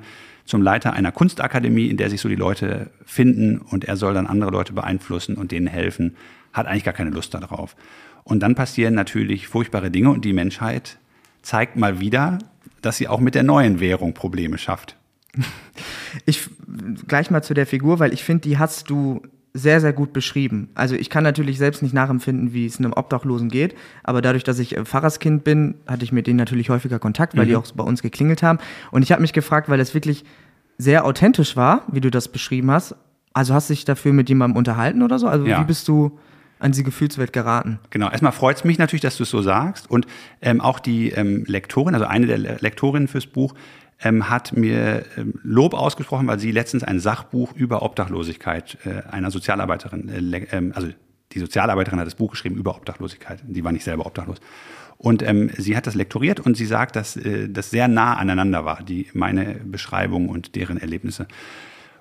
zum 0.49 0.63
Leiter 0.63 0.93
einer 0.93 1.11
Kunstakademie, 1.11 1.87
in 1.87 1.97
der 1.97 2.09
sich 2.09 2.21
so 2.21 2.27
die 2.27 2.35
Leute 2.35 2.89
finden 3.05 3.59
und 3.59 3.85
er 3.85 3.95
soll 3.95 4.15
dann 4.15 4.25
andere 4.25 4.49
Leute 4.49 4.73
beeinflussen 4.73 5.35
und 5.35 5.51
denen 5.51 5.67
helfen, 5.67 6.15
hat 6.53 6.65
eigentlich 6.65 6.83
gar 6.83 6.95
keine 6.95 7.11
Lust 7.11 7.35
darauf. 7.35 7.75
Und 8.23 8.39
dann 8.39 8.55
passieren 8.55 8.95
natürlich 8.95 9.47
furchtbare 9.47 9.91
Dinge 9.91 10.09
und 10.09 10.25
die 10.25 10.33
Menschheit 10.33 10.97
zeigt 11.43 11.75
mal 11.75 11.99
wieder, 11.99 12.39
dass 12.81 12.97
sie 12.97 13.07
auch 13.07 13.19
mit 13.19 13.35
der 13.35 13.43
neuen 13.43 13.79
Währung 13.79 14.15
Probleme 14.15 14.57
schafft. 14.57 14.97
Ich 16.25 16.49
gleich 17.07 17.29
mal 17.29 17.43
zu 17.43 17.53
der 17.53 17.67
Figur, 17.67 17.99
weil 17.99 18.11
ich 18.11 18.23
finde, 18.23 18.41
die 18.41 18.57
hast 18.57 18.89
du 18.89 19.21
sehr, 19.53 19.81
sehr 19.81 19.93
gut 19.93 20.13
beschrieben. 20.13 20.69
Also 20.75 20.95
ich 20.95 21.09
kann 21.09 21.23
natürlich 21.23 21.57
selbst 21.57 21.81
nicht 21.81 21.93
nachempfinden, 21.93 22.53
wie 22.53 22.65
es 22.65 22.77
einem 22.77 22.93
Obdachlosen 22.93 23.49
geht, 23.49 23.75
aber 24.03 24.21
dadurch, 24.21 24.43
dass 24.43 24.59
ich 24.59 24.77
äh, 24.77 24.85
Pfarrerskind 24.85 25.43
bin, 25.43 25.75
hatte 25.87 26.03
ich 26.03 26.11
mit 26.11 26.27
denen 26.27 26.37
natürlich 26.37 26.69
häufiger 26.69 26.99
Kontakt, 26.99 27.35
weil 27.35 27.45
mhm. 27.45 27.49
die 27.49 27.55
auch 27.55 27.65
bei 27.73 27.83
uns 27.83 28.01
geklingelt 28.01 28.43
haben. 28.43 28.59
Und 28.91 29.01
ich 29.01 29.11
habe 29.11 29.21
mich 29.21 29.33
gefragt, 29.33 29.69
weil 29.69 29.77
das 29.77 29.93
wirklich 29.93 30.23
sehr 30.77 31.05
authentisch 31.05 31.55
war, 31.55 31.83
wie 31.91 31.99
du 31.99 32.11
das 32.11 32.27
beschrieben 32.27 32.71
hast. 32.71 32.95
Also 33.33 33.53
hast 33.53 33.69
du 33.69 33.73
dich 33.73 33.85
dafür 33.85 34.13
mit 34.13 34.29
jemandem 34.29 34.57
unterhalten 34.57 35.01
oder 35.01 35.19
so? 35.19 35.27
Also 35.27 35.45
ja. 35.45 35.59
wie 35.59 35.65
bist 35.65 35.87
du 35.87 36.17
an 36.59 36.71
diese 36.71 36.83
Gefühlswelt 36.83 37.33
geraten? 37.33 37.79
Genau, 37.89 38.09
erstmal 38.09 38.31
freut 38.31 38.57
es 38.57 38.63
mich 38.63 38.77
natürlich, 38.77 39.01
dass 39.01 39.17
du 39.17 39.23
es 39.23 39.29
so 39.29 39.41
sagst. 39.41 39.89
Und 39.89 40.07
ähm, 40.41 40.61
auch 40.61 40.79
die 40.79 41.09
ähm, 41.09 41.43
Lektorin, 41.47 41.93
also 41.95 42.05
eine 42.05 42.27
der 42.27 42.37
Lektorinnen 42.37 43.07
fürs 43.07 43.27
Buch, 43.27 43.55
ähm, 44.01 44.29
hat 44.29 44.55
mir 44.55 45.03
ähm, 45.17 45.39
Lob 45.43 45.73
ausgesprochen, 45.73 46.27
weil 46.27 46.39
sie 46.39 46.51
letztens 46.51 46.83
ein 46.83 46.99
Sachbuch 46.99 47.53
über 47.53 47.81
Obdachlosigkeit 47.81 48.77
äh, 48.85 49.07
einer 49.09 49.31
Sozialarbeiterin, 49.31 50.33
äh, 50.33 50.47
ähm, 50.51 50.71
also 50.75 50.89
die 51.33 51.39
Sozialarbeiterin 51.39 51.99
hat 51.99 52.07
das 52.07 52.15
Buch 52.15 52.31
geschrieben 52.31 52.55
über 52.55 52.75
Obdachlosigkeit. 52.75 53.43
Die 53.45 53.63
war 53.63 53.71
nicht 53.71 53.83
selber 53.83 54.05
obdachlos. 54.05 54.37
Und 54.97 55.21
ähm, 55.21 55.49
sie 55.55 55.77
hat 55.77 55.87
das 55.87 55.95
lektoriert 55.95 56.39
und 56.39 56.57
sie 56.57 56.65
sagt, 56.65 56.95
dass 56.95 57.15
äh, 57.15 57.47
das 57.49 57.69
sehr 57.69 57.87
nah 57.87 58.15
aneinander 58.15 58.65
war, 58.65 58.83
die 58.83 59.07
meine 59.13 59.55
Beschreibung 59.63 60.27
und 60.27 60.55
deren 60.55 60.77
Erlebnisse. 60.77 61.27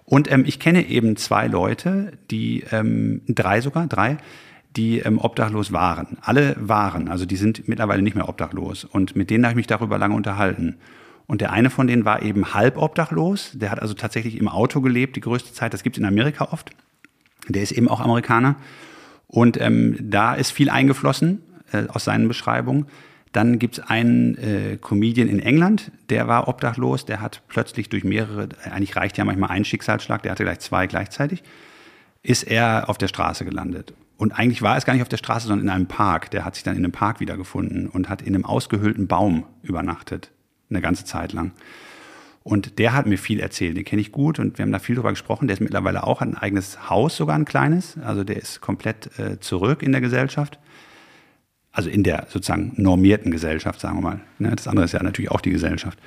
Und 0.05 0.31
ähm, 0.33 0.45
ich 0.47 0.59
kenne 0.59 0.87
eben 0.87 1.17
zwei 1.17 1.47
Leute, 1.47 2.13
die 2.31 2.65
ähm, 2.73 3.23
drei 3.29 3.61
sogar, 3.61 3.87
drei, 3.87 4.17
die 4.77 5.01
ähm, 5.01 5.19
obdachlos 5.19 5.73
waren. 5.73 6.19
Alle 6.23 6.57
waren, 6.59 7.09
also 7.09 7.27
die 7.27 7.37
sind 7.37 7.69
mittlerweile 7.69 8.03
nicht 8.03 8.17
mehr 8.17 8.29
obdachlos. 8.29 8.85
Und 8.85 9.15
mit 9.15 9.31
denen 9.31 9.45
habe 9.45 9.53
ich 9.53 9.57
mich 9.57 9.67
darüber 9.67 9.99
lange 9.99 10.15
unterhalten. 10.15 10.77
Und 11.29 11.43
der 11.43 11.53
eine 11.53 11.69
von 11.69 11.87
denen 11.87 12.07
war 12.07 12.23
eben 12.23 12.55
halb 12.55 12.79
obdachlos. 12.79 13.53
Der 13.53 13.71
hat 13.71 13.81
also 13.81 13.93
tatsächlich 13.93 14.39
im 14.39 14.49
Auto 14.49 14.81
gelebt, 14.81 15.15
die 15.15 15.21
größte 15.21 15.53
Zeit. 15.53 15.75
Das 15.75 15.83
gibt 15.83 15.97
es 15.97 16.01
in 16.01 16.07
Amerika 16.07 16.49
oft. 16.51 16.71
Der 17.49 17.63
ist 17.63 17.71
eben 17.71 17.87
auch 17.87 18.01
Amerikaner. 18.01 18.57
Und 19.27 19.61
ähm, 19.61 19.97
da 20.01 20.35
ist 20.35 20.51
viel 20.51 20.71
eingeflossen 20.71 21.43
äh, 21.71 21.85
aus 21.89 22.05
seinen 22.05 22.29
Beschreibungen. 22.29 22.87
Dann 23.33 23.59
gibt 23.59 23.77
es 23.77 23.85
einen 23.85 24.39
äh, 24.39 24.79
Comedian 24.81 25.29
in 25.29 25.39
England, 25.39 25.93
der 26.09 26.29
war 26.29 26.49
obdachlos, 26.49 27.05
der 27.05 27.21
hat 27.21 27.43
plötzlich 27.47 27.91
durch 27.91 28.05
mehrere, 28.05 28.49
eigentlich 28.65 28.97
reicht 28.97 29.19
ja 29.19 29.25
manchmal 29.27 29.51
ein 29.51 29.67
Schicksalsschlag, 29.67 30.23
der 30.23 30.33
hatte 30.33 30.45
gleich 30.45 30.61
zwei 30.61 30.87
gleichzeitig, 30.87 31.43
ist 32.23 32.45
er 32.45 32.89
auf 32.89 32.97
der 32.97 33.09
Straße 33.09 33.45
gelandet. 33.45 33.93
Und 34.17 34.33
eigentlich 34.33 34.63
war 34.63 34.79
es 34.79 34.87
gar 34.87 34.95
nicht 34.95 35.03
auf 35.03 35.11
der 35.11 35.19
Straße, 35.19 35.47
sondern 35.47 35.67
in 35.67 35.71
einem 35.71 35.87
Park. 35.87 36.31
Der 36.31 36.47
hat 36.47 36.55
sich 36.55 36.65
dann 36.65 36.75
in 36.75 36.85
einem 36.85 36.93
Park 36.93 37.21
wiedergefunden 37.21 37.87
und 37.87 38.09
hat 38.09 38.23
in 38.23 38.35
einem 38.35 38.47
ausgehöhlten 38.47 39.09
Baum 39.09 39.45
übernachtet 39.63 40.31
eine 40.71 40.81
ganze 40.81 41.05
Zeit 41.05 41.33
lang. 41.33 41.53
Und 42.43 42.79
der 42.79 42.95
hat 42.95 43.07
mir 43.07 43.19
viel 43.19 43.41
erzählt, 43.41 43.77
den 43.77 43.85
kenne 43.85 44.01
ich 44.01 44.11
gut 44.11 44.39
und 44.39 44.57
wir 44.57 44.63
haben 44.63 44.73
da 44.73 44.79
viel 44.79 44.95
drüber 44.95 45.11
gesprochen. 45.11 45.49
Der 45.49 45.55
ist 45.55 45.61
mittlerweile 45.61 46.05
auch 46.05 46.23
ein 46.23 46.35
eigenes 46.35 46.89
Haus, 46.89 47.17
sogar 47.17 47.37
ein 47.37 47.45
kleines. 47.45 47.99
Also 47.99 48.25
der 48.25 48.37
ist 48.37 48.61
komplett 48.61 49.19
äh, 49.19 49.39
zurück 49.39 49.83
in 49.83 49.93
der 49.93 50.01
Gesellschaft. 50.01 50.59
Also 51.73 51.91
in 51.91 52.03
der 52.03 52.27
sozusagen 52.31 52.73
normierten 52.77 53.31
Gesellschaft, 53.31 53.81
sagen 53.81 53.99
wir 53.99 54.03
mal. 54.03 54.21
Ne, 54.39 54.57
das 54.57 54.67
andere 54.67 54.87
ist 54.87 54.93
ja 54.93 55.03
natürlich 55.03 55.31
auch 55.31 55.43
die 55.43 55.51
Gesellschaft. 55.51 55.99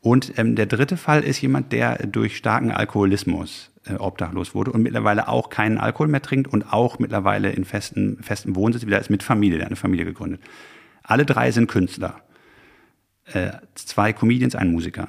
Und 0.00 0.38
ähm, 0.38 0.54
der 0.54 0.66
dritte 0.66 0.96
Fall 0.96 1.24
ist 1.24 1.40
jemand, 1.40 1.72
der 1.72 2.06
durch 2.06 2.36
starken 2.36 2.70
Alkoholismus 2.70 3.72
äh, 3.86 3.94
obdachlos 3.94 4.54
wurde 4.54 4.70
und 4.70 4.82
mittlerweile 4.82 5.28
auch 5.28 5.50
keinen 5.50 5.78
Alkohol 5.78 6.08
mehr 6.08 6.22
trinkt 6.22 6.46
und 6.46 6.72
auch 6.72 6.98
mittlerweile 6.98 7.50
in 7.50 7.64
festen, 7.64 8.22
festen 8.22 8.54
Wohnsitz 8.54 8.86
wieder 8.86 9.00
ist 9.00 9.10
mit 9.10 9.22
Familie, 9.22 9.56
der 9.56 9.64
hat 9.64 9.72
eine 9.72 9.76
Familie 9.76 10.04
gegründet. 10.04 10.40
Alle 11.02 11.24
drei 11.26 11.50
sind 11.50 11.66
Künstler. 11.66 12.20
Äh, 13.32 13.52
zwei 13.74 14.12
Comedians, 14.12 14.54
ein 14.54 14.70
Musiker. 14.70 15.08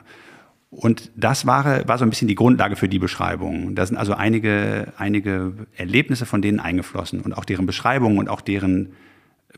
Und 0.70 1.12
das 1.16 1.46
war, 1.46 1.88
war 1.88 1.98
so 1.98 2.04
ein 2.04 2.10
bisschen 2.10 2.28
die 2.28 2.36
Grundlage 2.36 2.76
für 2.76 2.90
die 2.90 3.00
Beschreibung. 3.00 3.76
Da 3.76 3.86
sind 3.86 3.98
also 3.98 4.14
einige, 4.14 4.94
einige 4.98 5.54
Erlebnisse 5.76 6.26
von 6.26 6.42
denen 6.42 6.60
eingeflossen 6.60 7.22
und 7.22 7.34
auch 7.34 7.46
deren 7.46 7.66
Beschreibungen 7.66 8.18
und 8.18 8.30
auch 8.30 8.42
deren 8.42 8.94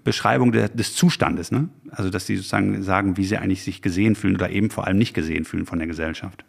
Beschreibung 0.03 0.51
de, 0.51 0.70
des 0.70 0.95
Zustandes. 0.95 1.51
Ne? 1.51 1.70
Also, 1.89 2.10
dass 2.10 2.28
sie 2.28 2.36
sozusagen 2.36 2.84
sagen, 2.84 3.18
wie 3.18 3.26
sie 3.26 3.38
eigentlich 3.38 3.64
sich 3.64 3.82
gesehen 3.82 4.16
fühlen 4.16 4.36
oder 4.36 4.49
eben 4.49 4.70
vor 4.70 4.86
allem 4.86 4.97
nicht 4.97 5.14
gesehen 5.14 5.45
fühlen 5.45 5.66
von 5.66 5.80
der 5.80 5.88
Gesellschaft. 5.88 6.43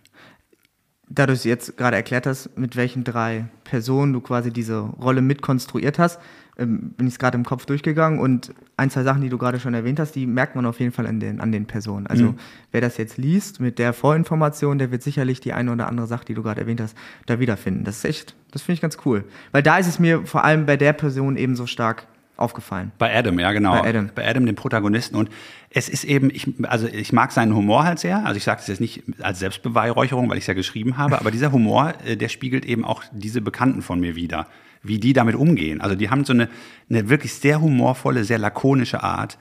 Da 1.08 1.26
du 1.26 1.32
es 1.32 1.44
jetzt 1.44 1.78
gerade 1.78 1.96
erklärt 1.96 2.26
hast, 2.26 2.58
mit 2.58 2.76
welchen 2.76 3.04
drei 3.04 3.46
Personen 3.64 4.12
du 4.12 4.20
quasi 4.20 4.52
diese 4.52 4.78
Rolle 4.78 5.22
mitkonstruiert 5.22 5.98
hast, 5.98 6.20
ähm, 6.58 6.90
bin 6.96 7.06
ich 7.06 7.14
es 7.14 7.18
gerade 7.18 7.36
im 7.38 7.44
Kopf 7.44 7.66
durchgegangen 7.66 8.18
und 8.18 8.52
ein, 8.76 8.90
zwei 8.90 9.02
Sachen, 9.04 9.22
die 9.22 9.28
du 9.28 9.38
gerade 9.38 9.60
schon 9.60 9.74
erwähnt 9.74 10.00
hast, 10.00 10.12
die 10.12 10.26
merkt 10.26 10.56
man 10.56 10.66
auf 10.66 10.80
jeden 10.80 10.92
Fall 10.92 11.06
an 11.06 11.20
den, 11.20 11.40
an 11.40 11.52
den 11.52 11.66
Personen. 11.66 12.06
Also 12.06 12.24
mhm. 12.24 12.38
wer 12.72 12.80
das 12.80 12.96
jetzt 12.96 13.16
liest 13.16 13.60
mit 13.60 13.78
der 13.78 13.92
Vorinformation, 13.92 14.78
der 14.78 14.90
wird 14.90 15.02
sicherlich 15.02 15.40
die 15.40 15.52
eine 15.52 15.72
oder 15.72 15.88
andere 15.88 16.06
Sache, 16.06 16.24
die 16.24 16.34
du 16.34 16.42
gerade 16.42 16.60
erwähnt 16.60 16.80
hast, 16.80 16.96
da 17.26 17.38
wiederfinden. 17.40 17.84
Das 17.84 17.98
ist 17.98 18.04
echt, 18.04 18.34
das 18.50 18.62
finde 18.62 18.74
ich 18.74 18.80
ganz 18.80 18.98
cool. 19.04 19.24
Weil 19.52 19.62
da 19.62 19.78
ist 19.78 19.86
es 19.86 19.98
mir 19.98 20.26
vor 20.26 20.44
allem 20.44 20.66
bei 20.66 20.76
der 20.76 20.92
Person 20.92 21.36
eben 21.36 21.54
so 21.54 21.66
stark 21.66 22.06
aufgefallen. 22.38 22.92
Bei 22.98 23.16
Adam, 23.16 23.38
ja 23.38 23.52
genau. 23.52 23.72
Bei 23.82 23.88
Adam. 23.88 24.10
Bei 24.14 24.28
Adam, 24.28 24.46
dem 24.46 24.54
Protagonisten. 24.54 25.16
Und 25.16 25.28
es 25.70 25.88
ist 25.88 26.04
eben, 26.04 26.30
ich, 26.30 26.48
also 26.62 26.86
ich 26.86 27.12
mag 27.12 27.32
seinen 27.32 27.54
Humor 27.54 27.84
halt 27.84 27.98
sehr. 27.98 28.24
Also 28.24 28.36
ich 28.36 28.44
sage 28.44 28.60
es 28.60 28.68
jetzt 28.68 28.80
nicht 28.80 29.02
als 29.20 29.40
Selbstbeweihräucherung, 29.40 30.30
weil 30.30 30.38
ich 30.38 30.44
es 30.44 30.48
ja 30.48 30.54
geschrieben 30.54 30.96
habe, 30.96 31.18
aber 31.18 31.30
dieser 31.30 31.52
Humor, 31.52 31.94
äh, 32.06 32.16
der 32.16 32.28
spiegelt 32.28 32.64
eben 32.64 32.84
auch 32.84 33.02
diese 33.12 33.40
Bekannten 33.40 33.82
von 33.82 34.00
mir 34.00 34.14
wieder, 34.14 34.46
wie 34.82 34.98
die 34.98 35.12
damit 35.12 35.34
umgehen. 35.34 35.80
Also 35.80 35.96
die 35.96 36.10
haben 36.10 36.24
so 36.24 36.32
eine, 36.32 36.48
eine 36.88 37.08
wirklich 37.08 37.34
sehr 37.34 37.60
humorvolle, 37.60 38.24
sehr 38.24 38.38
lakonische 38.38 39.02
Art, 39.02 39.38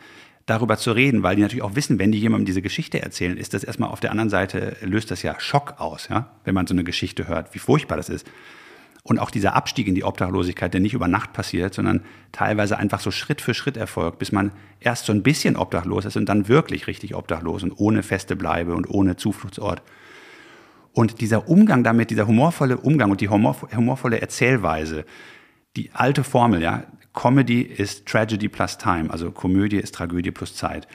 darüber 0.47 0.77
zu 0.77 0.93
reden, 0.93 1.23
weil 1.23 1.35
die 1.35 1.41
natürlich 1.41 1.63
auch 1.63 1.75
wissen, 1.75 1.99
wenn 1.99 2.11
die 2.11 2.19
jemandem 2.19 2.45
diese 2.45 2.61
Geschichte 2.61 3.01
erzählen, 3.01 3.37
ist 3.37 3.53
das 3.53 3.63
erstmal 3.63 3.89
auf 3.89 3.99
der 3.99 4.11
anderen 4.11 4.29
Seite, 4.29 4.77
löst 4.81 5.11
das 5.11 5.21
ja 5.21 5.39
Schock 5.39 5.75
aus, 5.77 6.07
ja, 6.09 6.31
wenn 6.45 6.55
man 6.55 6.65
so 6.65 6.73
eine 6.73 6.85
Geschichte 6.85 7.27
hört, 7.27 7.53
wie 7.53 7.59
furchtbar 7.59 7.97
das 7.97 8.09
ist. 8.09 8.25
Und 9.03 9.19
auch 9.19 9.29
dieser 9.29 9.55
Abstieg 9.55 9.87
in 9.87 9.95
die 9.95 10.03
Obdachlosigkeit, 10.03 10.73
der 10.73 10.81
nicht 10.81 10.93
über 10.93 11.07
Nacht 11.07 11.31
passiert, 11.31 11.73
sondern 11.73 12.01
teilweise 12.31 12.77
einfach 12.77 12.99
so 12.99 13.11
Schritt 13.11 13.41
für 13.41 13.53
Schritt 13.53 13.77
erfolgt, 13.77 14.19
bis 14.19 14.31
man 14.31 14.51
erst 14.79 15.05
so 15.05 15.13
ein 15.13 15.23
bisschen 15.23 15.55
obdachlos 15.55 16.05
ist 16.05 16.17
und 16.17 16.27
dann 16.27 16.47
wirklich 16.47 16.87
richtig 16.87 17.15
obdachlos 17.15 17.63
und 17.63 17.73
ohne 17.77 18.03
feste 18.03 18.35
Bleibe 18.35 18.73
und 18.73 18.89
ohne 18.89 19.15
Zufluchtsort. 19.15 19.81
Und 20.97 21.21
dieser 21.21 21.47
Umgang 21.47 21.83
damit, 21.83 22.09
dieser 22.09 22.25
humorvolle 22.25 22.75
Umgang 22.75 23.11
und 23.11 23.21
die 23.21 23.29
humorvolle 23.29 24.19
Erzählweise, 24.19 25.05
die 25.75 25.91
alte 25.93 26.23
Formel, 26.23 26.59
ja, 26.59 26.85
Comedy 27.13 27.61
ist 27.61 28.07
Tragedy 28.07 28.49
plus 28.49 28.79
Time, 28.79 29.11
also 29.11 29.29
Komödie 29.29 29.77
ist 29.77 29.93
Tragödie 29.93 30.31
plus 30.31 30.55
Zeit. 30.55 30.87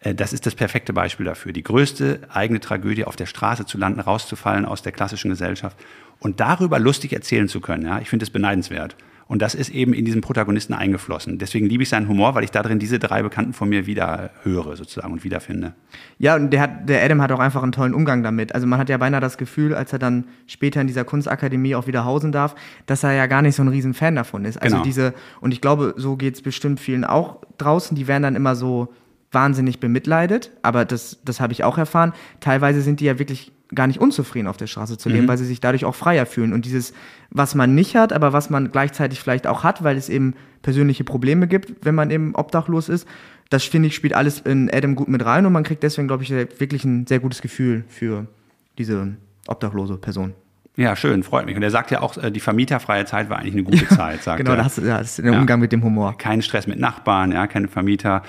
Äh, 0.00 0.12
das 0.12 0.32
ist 0.32 0.46
das 0.46 0.56
perfekte 0.56 0.92
Beispiel 0.92 1.24
dafür. 1.24 1.52
Die 1.52 1.62
größte 1.62 2.22
eigene 2.30 2.58
Tragödie, 2.58 3.04
auf 3.04 3.14
der 3.14 3.26
Straße 3.26 3.64
zu 3.64 3.78
landen, 3.78 4.00
rauszufallen 4.00 4.64
aus 4.64 4.82
der 4.82 4.90
klassischen 4.90 5.30
Gesellschaft 5.30 5.76
und 6.18 6.40
darüber 6.40 6.80
lustig 6.80 7.12
erzählen 7.12 7.46
zu 7.46 7.60
können, 7.60 7.86
ja, 7.86 8.00
ich 8.00 8.10
finde 8.10 8.24
das 8.24 8.30
beneidenswert. 8.30 8.96
Und 9.26 9.40
das 9.40 9.54
ist 9.54 9.70
eben 9.70 9.94
in 9.94 10.04
diesen 10.04 10.20
Protagonisten 10.20 10.74
eingeflossen. 10.74 11.38
Deswegen 11.38 11.66
liebe 11.66 11.82
ich 11.82 11.88
seinen 11.88 12.08
Humor, 12.08 12.34
weil 12.34 12.44
ich 12.44 12.50
darin 12.50 12.78
diese 12.78 12.98
drei 12.98 13.22
Bekannten 13.22 13.54
von 13.54 13.68
mir 13.68 13.86
wieder 13.86 14.30
höre 14.42 14.76
sozusagen 14.76 15.12
und 15.12 15.24
wiederfinde. 15.24 15.74
Ja, 16.18 16.36
und 16.36 16.50
der, 16.50 16.60
hat, 16.60 16.88
der 16.88 17.02
Adam 17.02 17.22
hat 17.22 17.32
auch 17.32 17.38
einfach 17.38 17.62
einen 17.62 17.72
tollen 17.72 17.94
Umgang 17.94 18.22
damit. 18.22 18.54
Also 18.54 18.66
man 18.66 18.78
hat 18.78 18.88
ja 18.88 18.98
beinahe 18.98 19.20
das 19.20 19.38
Gefühl, 19.38 19.74
als 19.74 19.92
er 19.92 19.98
dann 19.98 20.24
später 20.46 20.80
in 20.80 20.86
dieser 20.86 21.04
Kunstakademie 21.04 21.74
auch 21.74 21.86
wieder 21.86 22.04
hausen 22.04 22.32
darf, 22.32 22.54
dass 22.86 23.02
er 23.02 23.12
ja 23.12 23.26
gar 23.26 23.40
nicht 23.40 23.56
so 23.56 23.62
ein 23.62 23.68
riesen 23.68 23.94
Fan 23.94 24.14
davon 24.14 24.44
ist. 24.44 24.58
Also 24.58 24.76
Genau. 24.76 24.84
diese, 24.84 25.14
und 25.40 25.52
ich 25.52 25.60
glaube, 25.60 25.94
so 25.96 26.16
geht 26.16 26.34
es 26.34 26.42
bestimmt 26.42 26.80
vielen 26.80 27.04
auch 27.04 27.38
draußen, 27.58 27.96
die 27.96 28.06
werden 28.06 28.24
dann 28.24 28.36
immer 28.36 28.56
so 28.56 28.92
wahnsinnig 29.32 29.80
bemitleidet, 29.80 30.52
aber 30.62 30.84
das, 30.84 31.18
das 31.24 31.40
habe 31.40 31.52
ich 31.52 31.64
auch 31.64 31.76
erfahren. 31.76 32.12
Teilweise 32.40 32.80
sind 32.82 33.00
die 33.00 33.04
ja 33.06 33.18
wirklich 33.18 33.52
gar 33.74 33.86
nicht 33.86 34.00
unzufrieden 34.00 34.46
auf 34.48 34.56
der 34.56 34.66
Straße 34.66 34.98
zu 34.98 35.08
leben, 35.08 35.28
weil 35.28 35.38
sie 35.38 35.44
sich 35.44 35.60
dadurch 35.60 35.84
auch 35.84 35.94
freier 35.94 36.26
fühlen. 36.26 36.52
Und 36.52 36.64
dieses, 36.64 36.92
was 37.30 37.54
man 37.54 37.74
nicht 37.74 37.96
hat, 37.96 38.12
aber 38.12 38.32
was 38.32 38.50
man 38.50 38.70
gleichzeitig 38.72 39.20
vielleicht 39.20 39.46
auch 39.46 39.64
hat, 39.64 39.82
weil 39.84 39.96
es 39.96 40.08
eben 40.08 40.34
persönliche 40.62 41.04
Probleme 41.04 41.46
gibt, 41.46 41.84
wenn 41.84 41.94
man 41.94 42.10
eben 42.10 42.34
obdachlos 42.34 42.88
ist, 42.88 43.06
das 43.50 43.62
finde 43.64 43.88
ich, 43.88 43.94
spielt 43.94 44.14
alles 44.14 44.40
in 44.40 44.70
Adam 44.72 44.94
gut 44.94 45.08
mit 45.08 45.24
rein 45.24 45.44
und 45.46 45.52
man 45.52 45.62
kriegt 45.64 45.82
deswegen, 45.82 46.08
glaube 46.08 46.22
ich, 46.22 46.30
wirklich 46.30 46.84
ein 46.84 47.06
sehr 47.06 47.20
gutes 47.20 47.42
Gefühl 47.42 47.84
für 47.88 48.26
diese 48.78 49.14
obdachlose 49.46 49.96
Person. 49.98 50.32
Ja, 50.76 50.96
schön, 50.96 51.22
freut 51.22 51.46
mich. 51.46 51.54
Und 51.54 51.62
er 51.62 51.70
sagt 51.70 51.92
ja 51.92 52.00
auch, 52.00 52.16
äh, 52.16 52.32
die 52.32 52.40
vermieterfreie 52.40 53.04
Zeit 53.04 53.30
war 53.30 53.38
eigentlich 53.38 53.54
eine 53.54 53.62
gute 53.62 53.86
Zeit, 53.94 54.22
sagt 54.24 54.38
Genau, 54.38 54.52
er. 54.52 54.56
das, 54.56 54.76
ja, 54.78 54.98
das 54.98 55.18
ist 55.18 55.24
der 55.24 55.32
Ja. 55.32 55.38
Umgang 55.38 55.60
mit 55.60 55.70
dem 55.70 55.84
Humor. 55.84 56.18
Kein 56.18 56.42
Stress 56.42 56.66
mit 56.66 56.80
Nachbarn, 56.80 57.30
ja, 57.30 57.46
keine 57.46 57.68
Vermieter. 57.68 58.22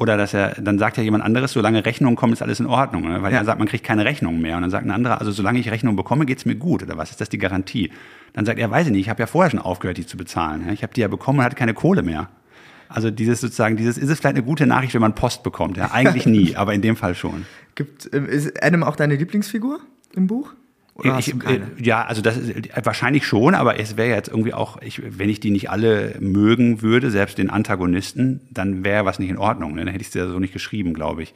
Oder 0.00 0.16
dass 0.16 0.32
er, 0.32 0.50
dann 0.60 0.78
sagt 0.78 0.96
ja 0.96 1.02
jemand 1.02 1.24
anderes, 1.24 1.52
solange 1.52 1.84
Rechnungen 1.84 2.14
kommen, 2.14 2.32
ist 2.32 2.40
alles 2.40 2.60
in 2.60 2.66
Ordnung. 2.66 3.02
Ne? 3.08 3.20
Weil 3.20 3.32
Ja. 3.32 3.38
er 3.38 3.44
sagt, 3.44 3.58
man 3.58 3.66
kriegt 3.66 3.82
keine 3.84 4.04
Rechnung 4.04 4.40
mehr. 4.40 4.54
Und 4.54 4.62
dann 4.62 4.70
sagt 4.70 4.86
ein 4.86 4.92
anderer, 4.92 5.18
also 5.18 5.32
solange 5.32 5.58
ich 5.58 5.72
Rechnungen 5.72 5.96
bekomme, 5.96 6.24
geht's 6.24 6.44
mir 6.44 6.54
gut. 6.54 6.84
Oder 6.84 6.96
was 6.96 7.10
ist 7.10 7.20
das 7.20 7.28
die 7.28 7.38
Garantie? 7.38 7.90
Dann 8.32 8.46
sagt 8.46 8.60
er, 8.60 8.70
weiß 8.70 8.86
ich 8.86 8.92
nicht, 8.92 9.00
ich 9.00 9.08
habe 9.08 9.18
ja 9.20 9.26
vorher 9.26 9.50
schon 9.50 9.58
aufgehört, 9.58 9.96
die 9.96 10.06
zu 10.06 10.16
bezahlen. 10.16 10.64
Ja? 10.68 10.72
Ich 10.72 10.84
habe 10.84 10.94
die 10.94 11.00
ja 11.00 11.08
bekommen 11.08 11.40
und 11.40 11.44
hatte 11.44 11.56
keine 11.56 11.74
Kohle 11.74 12.04
mehr. 12.04 12.28
Also 12.88 13.10
dieses 13.10 13.40
sozusagen, 13.40 13.76
dieses, 13.76 13.98
ist 13.98 14.08
es 14.08 14.20
vielleicht 14.20 14.36
eine 14.36 14.44
gute 14.44 14.66
Nachricht, 14.66 14.94
wenn 14.94 15.00
man 15.00 15.16
Post 15.16 15.42
bekommt? 15.42 15.76
Ja, 15.76 15.90
eigentlich 15.92 16.26
nie, 16.36 16.54
aber 16.54 16.74
in 16.74 16.80
dem 16.80 16.94
Fall 16.94 17.16
schon. 17.16 17.44
Gibt, 17.74 18.08
ähm, 18.14 18.26
ist 18.26 18.62
Adam 18.62 18.84
auch 18.84 18.94
deine 18.94 19.16
Lieblingsfigur 19.16 19.80
im 20.14 20.28
Buch? 20.28 20.52
Ich, 21.02 21.32
äh, 21.46 21.60
ja, 21.80 22.04
also 22.04 22.22
das 22.22 22.36
ist 22.36 22.50
äh, 22.50 22.80
wahrscheinlich 22.82 23.24
schon, 23.24 23.54
aber 23.54 23.78
es 23.78 23.96
wäre 23.96 24.16
jetzt 24.16 24.28
irgendwie 24.28 24.52
auch, 24.52 24.82
ich, 24.82 25.00
wenn 25.06 25.28
ich 25.28 25.38
die 25.38 25.52
nicht 25.52 25.70
alle 25.70 26.16
mögen 26.18 26.82
würde, 26.82 27.12
selbst 27.12 27.38
den 27.38 27.50
Antagonisten, 27.50 28.40
dann 28.50 28.84
wäre 28.84 29.04
was 29.04 29.20
nicht 29.20 29.30
in 29.30 29.38
Ordnung. 29.38 29.74
Ne? 29.74 29.84
Dann 29.84 29.92
hätte 29.92 30.02
ich 30.02 30.08
es 30.08 30.14
ja 30.14 30.26
so 30.26 30.40
nicht 30.40 30.52
geschrieben, 30.52 30.94
glaube 30.94 31.22
ich. 31.22 31.34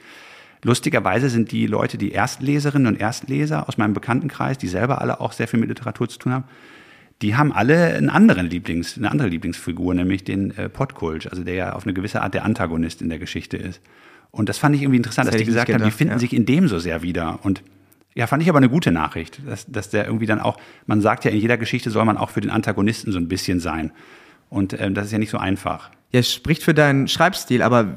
Lustigerweise 0.64 1.28
sind 1.28 1.52
die 1.52 1.66
Leute, 1.66 1.96
die 1.96 2.10
Erstleserinnen 2.10 2.88
und 2.88 3.00
Erstleser 3.00 3.68
aus 3.68 3.78
meinem 3.78 3.94
Bekanntenkreis, 3.94 4.58
die 4.58 4.68
selber 4.68 5.00
alle 5.00 5.20
auch 5.20 5.32
sehr 5.32 5.46
viel 5.46 5.60
mit 5.60 5.68
Literatur 5.68 6.08
zu 6.08 6.18
tun 6.18 6.32
haben, 6.32 6.44
die 7.20 7.36
haben 7.36 7.52
alle 7.52 7.94
einen 7.94 8.10
anderen 8.10 8.50
Lieblings, 8.50 8.98
eine 8.98 9.10
andere 9.12 9.28
Lieblingsfigur, 9.28 9.94
nämlich 9.94 10.24
den 10.24 10.56
äh, 10.56 10.68
Podkulch, 10.68 11.30
also 11.30 11.44
der 11.44 11.54
ja 11.54 11.72
auf 11.74 11.84
eine 11.84 11.94
gewisse 11.94 12.20
Art 12.20 12.34
der 12.34 12.44
Antagonist 12.44 13.00
in 13.00 13.08
der 13.08 13.20
Geschichte 13.20 13.56
ist. 13.56 13.80
Und 14.32 14.48
das 14.48 14.58
fand 14.58 14.74
ich 14.74 14.82
irgendwie 14.82 14.96
interessant, 14.96 15.28
Das 15.28 15.34
dass 15.34 15.40
die 15.40 15.46
gesagt 15.46 15.72
haben, 15.72 15.84
die 15.84 15.90
finden 15.92 16.14
ja. 16.14 16.18
sich 16.18 16.32
in 16.32 16.46
dem 16.46 16.66
so 16.66 16.80
sehr 16.80 17.02
wieder. 17.02 17.38
Und 17.44 17.62
ja, 18.14 18.26
fand 18.26 18.42
ich 18.42 18.48
aber 18.48 18.58
eine 18.58 18.68
gute 18.68 18.92
Nachricht, 18.92 19.40
dass, 19.46 19.66
dass 19.66 19.90
der 19.90 20.06
irgendwie 20.06 20.26
dann 20.26 20.40
auch, 20.40 20.58
man 20.86 21.00
sagt 21.00 21.24
ja, 21.24 21.30
in 21.30 21.38
jeder 21.38 21.56
Geschichte 21.56 21.90
soll 21.90 22.04
man 22.04 22.16
auch 22.16 22.30
für 22.30 22.40
den 22.40 22.50
Antagonisten 22.50 23.10
so 23.12 23.18
ein 23.18 23.28
bisschen 23.28 23.60
sein. 23.60 23.92
Und 24.50 24.78
ähm, 24.78 24.94
das 24.94 25.06
ist 25.06 25.12
ja 25.12 25.18
nicht 25.18 25.30
so 25.30 25.38
einfach. 25.38 25.90
Ja, 26.12 26.20
es 26.20 26.30
spricht 26.30 26.62
für 26.62 26.74
deinen 26.74 27.08
Schreibstil, 27.08 27.62
aber 27.62 27.94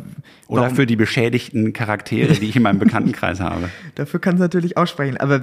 Oder 0.47 0.61
warum- 0.63 0.75
für 0.75 0.85
die 0.85 0.95
beschädigten 0.95 1.73
Charaktere, 1.73 2.33
die 2.33 2.47
ich 2.47 2.55
in 2.55 2.63
meinem 2.63 2.79
Bekanntenkreis 2.79 3.41
habe. 3.41 3.69
dafür 3.95 4.21
kann 4.21 4.35
es 4.35 4.39
natürlich 4.39 4.77
auch 4.77 4.87
sprechen. 4.87 5.17
Aber 5.17 5.41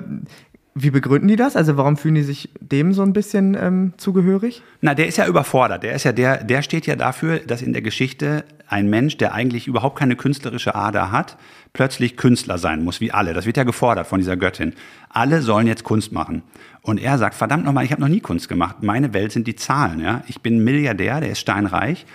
wie 0.74 0.90
begründen 0.90 1.28
die 1.28 1.36
das? 1.36 1.54
Also 1.54 1.76
warum 1.76 1.98
fühlen 1.98 2.14
die 2.14 2.22
sich 2.22 2.48
dem 2.60 2.94
so 2.94 3.02
ein 3.02 3.12
bisschen 3.12 3.54
ähm, 3.60 3.92
zugehörig? 3.98 4.62
Na, 4.80 4.94
der 4.94 5.06
ist 5.06 5.18
ja 5.18 5.26
überfordert. 5.26 5.82
Der 5.82 5.92
ist 5.94 6.04
ja 6.04 6.12
der, 6.12 6.42
der 6.44 6.62
steht 6.62 6.86
ja 6.86 6.96
dafür, 6.96 7.40
dass 7.40 7.60
in 7.60 7.74
der 7.74 7.82
Geschichte 7.82 8.44
ein 8.72 8.88
Mensch, 8.88 9.18
der 9.18 9.34
eigentlich 9.34 9.66
überhaupt 9.66 9.98
keine 9.98 10.16
künstlerische 10.16 10.74
Ader 10.74 11.12
hat, 11.12 11.36
plötzlich 11.74 12.16
Künstler 12.16 12.56
sein 12.56 12.82
muss, 12.82 13.00
wie 13.00 13.12
alle. 13.12 13.34
Das 13.34 13.44
wird 13.44 13.58
ja 13.58 13.64
gefordert 13.64 14.06
von 14.06 14.18
dieser 14.18 14.36
Göttin. 14.36 14.72
Alle 15.10 15.42
sollen 15.42 15.66
jetzt 15.66 15.84
Kunst 15.84 16.10
machen. 16.10 16.42
Und 16.80 16.98
er 16.98 17.18
sagt, 17.18 17.34
verdammt 17.34 17.64
nochmal, 17.64 17.84
ich 17.84 17.92
habe 17.92 18.00
noch 18.00 18.08
nie 18.08 18.20
Kunst 18.20 18.48
gemacht. 18.48 18.82
Meine 18.82 19.12
Welt 19.12 19.30
sind 19.30 19.46
die 19.46 19.56
Zahlen. 19.56 20.00
Ja? 20.00 20.22
Ich 20.26 20.40
bin 20.40 20.64
Milliardär, 20.64 21.20
der 21.20 21.30
ist 21.30 21.40
steinreich. 21.40 22.06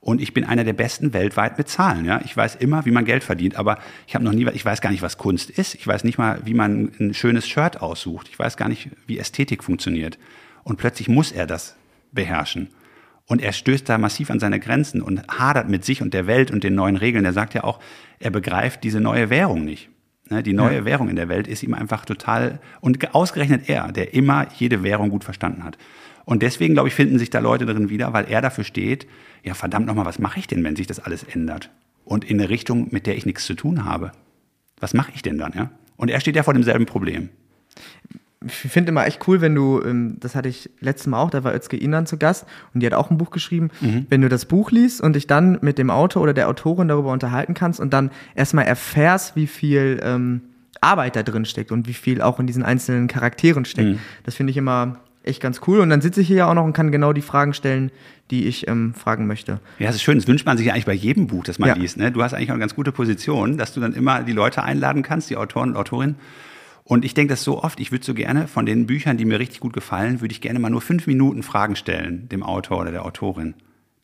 Und 0.00 0.22
ich 0.22 0.32
bin 0.32 0.44
einer 0.44 0.64
der 0.64 0.72
besten 0.72 1.12
weltweit 1.12 1.58
mit 1.58 1.68
Zahlen. 1.68 2.06
Ja? 2.06 2.22
Ich 2.24 2.34
weiß 2.34 2.54
immer, 2.56 2.86
wie 2.86 2.92
man 2.92 3.04
Geld 3.04 3.22
verdient, 3.22 3.56
aber 3.56 3.78
ich 4.06 4.14
habe 4.14 4.24
noch 4.24 4.32
nie, 4.32 4.48
ich 4.54 4.64
weiß 4.64 4.80
gar 4.80 4.90
nicht, 4.90 5.02
was 5.02 5.18
Kunst 5.18 5.50
ist. 5.50 5.74
Ich 5.74 5.86
weiß 5.86 6.02
nicht 6.04 6.16
mal, 6.16 6.40
wie 6.44 6.54
man 6.54 6.92
ein 6.98 7.12
schönes 7.12 7.46
Shirt 7.46 7.82
aussucht. 7.82 8.28
Ich 8.30 8.38
weiß 8.38 8.56
gar 8.56 8.70
nicht, 8.70 8.88
wie 9.06 9.18
Ästhetik 9.18 9.62
funktioniert. 9.62 10.18
Und 10.64 10.78
plötzlich 10.78 11.08
muss 11.08 11.30
er 11.30 11.46
das 11.46 11.76
beherrschen. 12.12 12.70
Und 13.28 13.42
er 13.42 13.52
stößt 13.52 13.88
da 13.88 13.98
massiv 13.98 14.30
an 14.30 14.38
seine 14.38 14.60
Grenzen 14.60 15.02
und 15.02 15.26
hadert 15.28 15.68
mit 15.68 15.84
sich 15.84 16.00
und 16.00 16.14
der 16.14 16.26
Welt 16.26 16.50
und 16.50 16.62
den 16.62 16.74
neuen 16.74 16.96
Regeln. 16.96 17.24
Er 17.24 17.32
sagt 17.32 17.54
ja 17.54 17.64
auch, 17.64 17.80
er 18.20 18.30
begreift 18.30 18.84
diese 18.84 19.00
neue 19.00 19.30
Währung 19.30 19.64
nicht. 19.64 19.88
Ne, 20.30 20.42
Die 20.42 20.52
neue 20.52 20.84
Währung 20.84 21.08
in 21.08 21.16
der 21.16 21.28
Welt 21.28 21.46
ist 21.48 21.62
ihm 21.62 21.74
einfach 21.74 22.04
total, 22.04 22.60
und 22.80 23.00
ge- 23.00 23.10
ausgerechnet 23.12 23.68
er, 23.68 23.90
der 23.92 24.14
immer 24.14 24.46
jede 24.56 24.82
Währung 24.82 25.10
gut 25.10 25.24
verstanden 25.24 25.64
hat. 25.64 25.76
Und 26.24 26.42
deswegen, 26.42 26.74
glaube 26.74 26.88
ich, 26.88 26.94
finden 26.94 27.18
sich 27.18 27.30
da 27.30 27.38
Leute 27.38 27.66
drin 27.66 27.88
wieder, 27.90 28.12
weil 28.12 28.28
er 28.28 28.40
dafür 28.42 28.64
steht, 28.64 29.06
ja 29.44 29.54
verdammt 29.54 29.86
nochmal, 29.86 30.04
was 30.06 30.18
mache 30.18 30.40
ich 30.40 30.46
denn, 30.48 30.64
wenn 30.64 30.74
sich 30.74 30.88
das 30.88 30.98
alles 30.98 31.22
ändert? 31.22 31.70
Und 32.04 32.24
in 32.24 32.40
eine 32.40 32.48
Richtung, 32.48 32.88
mit 32.90 33.06
der 33.06 33.16
ich 33.16 33.26
nichts 33.26 33.44
zu 33.46 33.54
tun 33.54 33.84
habe. 33.84 34.10
Was 34.80 34.94
mache 34.94 35.12
ich 35.14 35.22
denn 35.22 35.38
dann, 35.38 35.52
ja? 35.54 35.70
Und 35.96 36.10
er 36.10 36.20
steht 36.20 36.36
ja 36.36 36.42
vor 36.42 36.54
demselben 36.54 36.86
Problem. 36.86 37.28
Ich 38.44 38.52
finde 38.54 38.90
immer 38.90 39.06
echt 39.06 39.26
cool, 39.28 39.40
wenn 39.40 39.54
du, 39.54 39.80
ähm, 39.82 40.16
das 40.20 40.34
hatte 40.34 40.48
ich 40.48 40.70
letztes 40.80 41.06
Mal 41.06 41.18
auch, 41.20 41.30
da 41.30 41.42
war 41.42 41.54
Özge 41.54 41.76
Inan 41.76 42.06
zu 42.06 42.18
Gast 42.18 42.44
und 42.74 42.80
die 42.80 42.86
hat 42.86 42.92
auch 42.94 43.10
ein 43.10 43.16
Buch 43.18 43.30
geschrieben, 43.30 43.70
Mhm. 43.80 44.06
wenn 44.10 44.20
du 44.20 44.28
das 44.28 44.44
Buch 44.44 44.70
liest 44.70 45.00
und 45.00 45.14
dich 45.16 45.26
dann 45.26 45.58
mit 45.62 45.78
dem 45.78 45.90
Autor 45.90 46.22
oder 46.22 46.34
der 46.34 46.48
Autorin 46.48 46.88
darüber 46.88 47.12
unterhalten 47.12 47.54
kannst 47.54 47.80
und 47.80 47.92
dann 47.92 48.10
erstmal 48.34 48.66
erfährst, 48.66 49.36
wie 49.36 49.46
viel 49.46 50.00
ähm, 50.02 50.42
Arbeit 50.82 51.16
da 51.16 51.22
drin 51.22 51.46
steckt 51.46 51.72
und 51.72 51.88
wie 51.88 51.94
viel 51.94 52.20
auch 52.20 52.38
in 52.38 52.46
diesen 52.46 52.62
einzelnen 52.62 53.08
Charakteren 53.08 53.64
steckt. 53.64 53.88
Mhm. 53.88 53.98
Das 54.24 54.34
finde 54.34 54.50
ich 54.50 54.56
immer 54.58 54.98
echt 55.22 55.40
ganz 55.40 55.62
cool 55.66 55.80
und 55.80 55.90
dann 55.90 56.00
sitze 56.02 56.20
ich 56.20 56.28
hier 56.28 56.36
ja 56.36 56.48
auch 56.50 56.54
noch 56.54 56.64
und 56.64 56.72
kann 56.74 56.92
genau 56.92 57.12
die 57.12 57.22
Fragen 57.22 57.52
stellen, 57.54 57.90
die 58.30 58.44
ich 58.46 58.68
ähm, 58.68 58.92
fragen 58.94 59.26
möchte. 59.26 59.60
Ja, 59.78 59.86
das 59.86 59.96
ist 59.96 60.02
schön. 60.02 60.18
Das 60.18 60.28
wünscht 60.28 60.46
man 60.46 60.56
sich 60.56 60.66
ja 60.66 60.72
eigentlich 60.74 60.86
bei 60.86 60.92
jedem 60.92 61.26
Buch, 61.26 61.42
das 61.42 61.58
man 61.58 61.70
Ja. 61.70 61.74
liest. 61.74 61.96
Ne? 61.96 62.12
Du 62.12 62.22
hast 62.22 62.34
eigentlich 62.34 62.50
auch 62.50 62.54
eine 62.54 62.60
ganz 62.60 62.76
gute 62.76 62.92
Position, 62.92 63.56
dass 63.58 63.72
du 63.72 63.80
dann 63.80 63.94
immer 63.94 64.22
die 64.22 64.32
Leute 64.32 64.62
einladen 64.62 65.02
kannst, 65.02 65.30
die 65.30 65.36
Autoren 65.36 65.70
und 65.70 65.76
Autorinnen. 65.76 66.14
Und 66.88 67.04
ich 67.04 67.14
denke 67.14 67.32
das 67.32 67.42
so 67.42 67.62
oft, 67.64 67.80
ich 67.80 67.90
würde 67.90 68.04
so 68.04 68.14
gerne 68.14 68.46
von 68.46 68.64
den 68.64 68.86
Büchern, 68.86 69.16
die 69.16 69.24
mir 69.24 69.40
richtig 69.40 69.58
gut 69.58 69.72
gefallen, 69.72 70.20
würde 70.20 70.30
ich 70.32 70.40
gerne 70.40 70.60
mal 70.60 70.70
nur 70.70 70.80
fünf 70.80 71.06
Minuten 71.08 71.42
Fragen 71.42 71.74
stellen, 71.74 72.28
dem 72.28 72.44
Autor 72.44 72.80
oder 72.80 72.92
der 72.92 73.04
Autorin. 73.04 73.54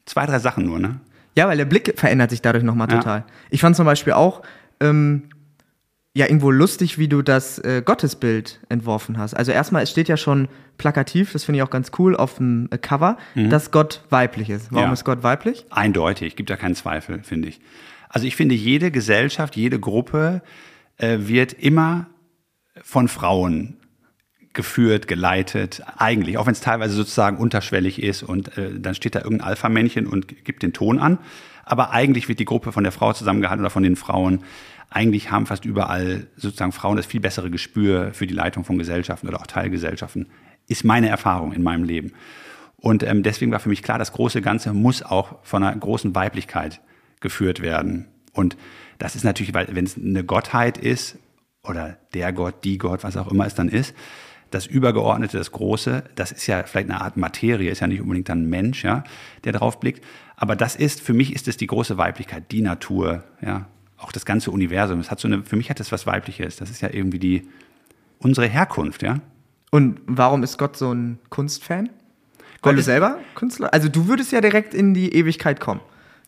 Zwei, 0.04 0.26
drei 0.26 0.40
Sachen 0.40 0.64
nur, 0.66 0.80
ne? 0.80 0.98
Ja, 1.36 1.46
weil 1.46 1.56
der 1.56 1.64
Blick 1.64 1.94
verändert 1.96 2.30
sich 2.30 2.42
dadurch 2.42 2.64
nochmal 2.64 2.90
Ja. 2.90 2.98
total. 2.98 3.24
Ich 3.50 3.60
fand 3.60 3.76
zum 3.76 3.86
Beispiel 3.86 4.12
auch, 4.14 4.42
ähm, 4.80 5.22
ja, 6.14 6.26
irgendwo 6.26 6.50
lustig, 6.50 6.98
wie 6.98 7.06
du 7.08 7.22
das 7.22 7.58
äh, 7.60 7.82
Gottesbild 7.84 8.60
entworfen 8.68 9.16
hast. 9.16 9.32
Also 9.34 9.52
erstmal, 9.52 9.84
es 9.84 9.90
steht 9.90 10.08
ja 10.08 10.16
schon 10.16 10.48
plakativ, 10.76 11.32
das 11.32 11.44
finde 11.44 11.58
ich 11.58 11.62
auch 11.62 11.70
ganz 11.70 11.92
cool, 12.00 12.16
auf 12.16 12.36
dem 12.38 12.68
äh, 12.72 12.78
Cover, 12.78 13.16
dass 13.36 13.70
Gott 13.70 14.02
weiblich 14.10 14.50
ist. 14.50 14.72
Warum 14.72 14.86
Mhm. 14.86 14.88
Ja. 14.88 14.92
ist 14.94 15.04
Gott 15.04 15.22
weiblich? 15.22 15.64
Eindeutig, 15.70 16.34
gibt 16.36 16.50
da 16.50 16.56
keinen 16.56 16.74
Zweifel, 16.74 17.22
finde 17.22 17.48
ich. 17.48 17.60
Also 18.08 18.26
ich 18.26 18.34
finde, 18.36 18.56
jede 18.56 18.90
Gesellschaft, 18.90 19.54
jede 19.56 19.78
Gruppe 19.78 20.42
äh, 20.98 21.18
wird 21.20 21.52
immer 21.54 22.06
von 22.80 23.08
Frauen 23.08 23.76
geführt, 24.52 25.08
geleitet, 25.08 25.82
eigentlich, 25.96 26.36
auch 26.36 26.46
wenn 26.46 26.52
es 26.52 26.60
teilweise 26.60 26.94
sozusagen 26.94 27.38
unterschwellig 27.38 28.02
ist 28.02 28.22
und 28.22 28.56
äh, 28.58 28.78
dann 28.78 28.94
steht 28.94 29.14
da 29.14 29.20
irgendein 29.20 29.48
Alpha-Männchen 29.48 30.06
und 30.06 30.44
gibt 30.44 30.62
den 30.62 30.72
Ton 30.72 30.98
an. 30.98 31.18
Aber 31.64 31.90
eigentlich 31.90 32.28
wird 32.28 32.38
die 32.38 32.44
Gruppe 32.44 32.72
von 32.72 32.82
der 32.82 32.92
Frau 32.92 33.12
zusammengehalten 33.12 33.64
oder 33.64 33.70
von 33.70 33.82
den 33.82 33.96
Frauen. 33.96 34.44
Eigentlich 34.90 35.30
haben 35.30 35.46
fast 35.46 35.64
überall 35.64 36.26
sozusagen 36.36 36.72
Frauen 36.72 36.96
das 36.96 37.06
viel 37.06 37.20
bessere 37.20 37.50
Gespür 37.50 38.12
für 38.12 38.26
die 38.26 38.34
Leitung 38.34 38.64
von 38.64 38.78
Gesellschaften 38.78 39.28
oder 39.28 39.40
auch 39.40 39.46
Teilgesellschaften. 39.46 40.28
Ist 40.68 40.84
meine 40.84 41.08
Erfahrung 41.08 41.52
in 41.52 41.62
meinem 41.62 41.84
Leben. 41.84 42.12
Und 42.76 43.02
ähm, 43.04 43.22
deswegen 43.22 43.52
war 43.52 43.60
für 43.60 43.68
mich 43.68 43.82
klar, 43.82 43.98
das 43.98 44.12
große 44.12 44.42
Ganze 44.42 44.72
muss 44.72 45.02
auch 45.02 45.36
von 45.44 45.62
einer 45.62 45.74
großen 45.74 46.14
Weiblichkeit 46.14 46.80
geführt 47.20 47.62
werden. 47.62 48.08
Und 48.32 48.56
das 48.98 49.14
ist 49.14 49.24
natürlich, 49.24 49.54
weil 49.54 49.68
wenn 49.70 49.84
es 49.84 49.96
eine 49.96 50.24
Gottheit 50.24 50.78
ist 50.78 51.16
oder 51.68 51.96
der 52.14 52.32
Gott, 52.32 52.64
die 52.64 52.78
Gott, 52.78 53.04
was 53.04 53.16
auch 53.16 53.30
immer 53.30 53.46
es 53.46 53.54
dann 53.54 53.68
ist, 53.68 53.94
das 54.50 54.66
Übergeordnete, 54.66 55.38
das 55.38 55.52
Große, 55.52 56.04
das 56.14 56.30
ist 56.32 56.46
ja 56.46 56.62
vielleicht 56.64 56.90
eine 56.90 57.00
Art 57.00 57.16
Materie, 57.16 57.70
ist 57.70 57.80
ja 57.80 57.86
nicht 57.86 58.02
unbedingt 58.02 58.28
dann 58.28 58.42
ein 58.44 58.50
Mensch, 58.50 58.84
ja, 58.84 59.02
der 59.44 59.52
drauf 59.52 59.80
blickt. 59.80 60.04
Aber 60.36 60.56
das 60.56 60.76
ist, 60.76 61.00
für 61.00 61.14
mich 61.14 61.34
ist 61.34 61.48
es 61.48 61.56
die 61.56 61.66
große 61.66 61.96
Weiblichkeit, 61.96 62.50
die 62.50 62.60
Natur, 62.60 63.22
ja, 63.40 63.66
auch 63.96 64.12
das 64.12 64.26
ganze 64.26 64.50
Universum. 64.50 64.98
Es 65.00 65.10
hat 65.10 65.20
so 65.20 65.28
eine, 65.28 65.42
für 65.44 65.56
mich 65.56 65.70
hat 65.70 65.80
das 65.80 65.92
was 65.92 66.06
Weibliches. 66.06 66.56
Das 66.56 66.68
ist 66.68 66.82
ja 66.82 66.90
irgendwie 66.92 67.20
die, 67.20 67.48
unsere 68.18 68.46
Herkunft, 68.48 69.02
ja. 69.02 69.20
Und 69.70 70.00
warum 70.06 70.42
ist 70.42 70.58
Gott 70.58 70.76
so 70.76 70.92
ein 70.92 71.18
Kunstfan? 71.30 71.86
Gott 71.86 72.70
Weil 72.70 72.74
du 72.74 72.80
ist- 72.80 72.86
selber 72.86 73.18
Künstler? 73.36 73.72
Also 73.72 73.88
du 73.88 74.06
würdest 74.08 74.32
ja 74.32 74.40
direkt 74.42 74.74
in 74.74 74.92
die 74.92 75.14
Ewigkeit 75.14 75.60
kommen. 75.60 75.80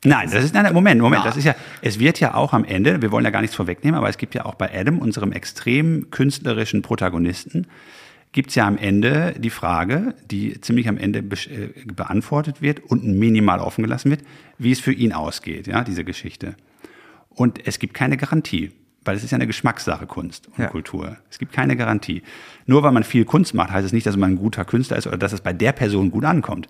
Nein, 0.04 0.28
das 0.30 0.44
ist, 0.44 0.54
nein, 0.54 0.72
Moment, 0.72 1.00
Moment, 1.00 1.24
das 1.24 1.36
ist 1.36 1.44
ja, 1.44 1.54
es 1.80 1.98
wird 1.98 2.20
ja 2.20 2.34
auch 2.34 2.52
am 2.52 2.64
Ende, 2.64 3.00
wir 3.00 3.10
wollen 3.10 3.24
ja 3.24 3.30
gar 3.30 3.40
nichts 3.40 3.56
vorwegnehmen, 3.56 3.96
aber 3.96 4.08
es 4.08 4.18
gibt 4.18 4.34
ja 4.34 4.44
auch 4.44 4.54
bei 4.54 4.70
Adam, 4.78 4.98
unserem 4.98 5.32
extrem 5.32 6.10
künstlerischen 6.10 6.82
Protagonisten, 6.82 7.66
gibt 8.32 8.50
es 8.50 8.56
ja 8.56 8.66
am 8.66 8.76
Ende 8.76 9.34
die 9.38 9.50
Frage, 9.50 10.14
die 10.30 10.60
ziemlich 10.60 10.88
am 10.88 10.98
Ende 10.98 11.22
be 11.22 11.36
äh, 11.36 11.68
beantwortet 11.86 12.60
wird 12.60 12.80
und 12.80 13.04
minimal 13.04 13.60
offen 13.60 13.82
gelassen 13.82 14.10
wird, 14.10 14.22
wie 14.58 14.72
es 14.72 14.80
für 14.80 14.92
ihn 14.92 15.12
ausgeht, 15.12 15.66
ja, 15.68 15.84
diese 15.84 16.04
Geschichte. 16.04 16.54
Und 17.30 17.66
es 17.66 17.78
gibt 17.78 17.94
keine 17.94 18.16
Garantie, 18.16 18.72
weil 19.04 19.16
es 19.16 19.24
ist 19.24 19.30
ja 19.30 19.36
eine 19.36 19.46
Geschmackssache, 19.46 20.06
Kunst 20.06 20.48
und 20.48 20.58
Ja. 20.58 20.68
Kultur. 20.68 21.16
Es 21.30 21.38
gibt 21.38 21.52
keine 21.52 21.76
Garantie. 21.76 22.22
Nur 22.66 22.82
weil 22.82 22.92
man 22.92 23.04
viel 23.04 23.24
Kunst 23.24 23.54
macht, 23.54 23.70
heißt 23.70 23.86
es 23.86 23.92
nicht, 23.92 24.06
dass 24.06 24.16
man 24.16 24.32
ein 24.32 24.36
guter 24.36 24.64
Künstler 24.64 24.96
ist 24.96 25.06
oder 25.06 25.16
dass 25.16 25.32
es 25.32 25.40
bei 25.40 25.52
der 25.52 25.72
Person 25.72 26.10
gut 26.10 26.24
ankommt. 26.24 26.68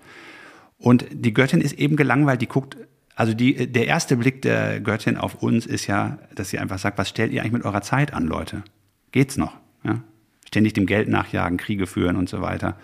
Und 0.79 1.07
die 1.11 1.33
Göttin 1.33 1.61
ist 1.61 1.75
eben 1.75 1.97
gelangweilt, 1.97 2.43
die 2.43 2.49
guckt, 2.49 2.77
also 3.17 3.33
die, 3.33 3.71
der 3.71 3.87
erste 3.87 4.17
Blick 4.17 4.43
der 4.43 4.81
Göttin 4.81 5.17
auf 5.17 5.43
uns 5.43 5.67
ist 5.67 5.87
ja, 5.87 6.19
dass 6.35 6.51
sie 6.51 6.59
einfach 6.59 6.79
sagt, 6.79 6.99
was 6.99 7.09
stellt 7.09 7.33
ihr 7.33 7.41
eigentlich 7.41 7.53
mit 7.53 7.65
eurer 7.65 7.83
Zeit 7.83 8.13
an, 8.13 8.27
Leute? 8.27 8.63
Geht's 9.13 9.37
noch? 9.37 9.57
Ja? 9.85 10.01
Ständig 10.47 10.73
dem 10.73 10.87
Geld 10.87 11.09
nachjagen, 11.09 11.57
Kriege 11.59 11.87
führen 11.87 12.17
und 12.17 12.29
so 12.29 12.41
weiter. 12.41 12.77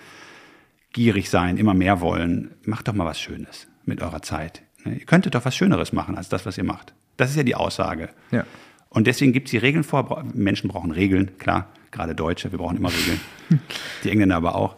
Gierig 0.92 1.30
sein, 1.30 1.56
immer 1.56 1.74
mehr 1.74 2.00
wollen. 2.00 2.52
Macht 2.64 2.88
doch 2.88 2.92
mal 2.92 3.04
was 3.04 3.20
Schönes 3.20 3.68
mit 3.84 4.02
eurer 4.02 4.22
Zeit. 4.22 4.62
Ne? 4.84 4.94
Ihr 4.94 5.06
könntet 5.06 5.34
doch 5.34 5.44
was 5.44 5.56
Schöneres 5.56 5.92
machen 5.92 6.16
als 6.16 6.28
das, 6.28 6.46
was 6.46 6.58
ihr 6.58 6.64
macht. 6.64 6.94
Das 7.16 7.30
ist 7.30 7.36
ja 7.36 7.42
die 7.42 7.54
Aussage. 7.54 8.10
Ja. 8.30 8.44
Und 8.88 9.06
deswegen 9.06 9.32
gibt 9.32 9.48
es 9.48 9.50
die 9.52 9.58
Regeln 9.58 9.84
vor. 9.84 10.24
Menschen 10.34 10.68
brauchen 10.68 10.90
Regeln, 10.90 11.38
klar. 11.38 11.72
Gerade 11.90 12.14
Deutsche, 12.14 12.52
wir 12.52 12.58
brauchen 12.58 12.76
immer 12.76 12.90
Regeln. 12.92 13.20
die 14.04 14.10
Engländer 14.10 14.36
aber 14.36 14.54
auch. 14.54 14.76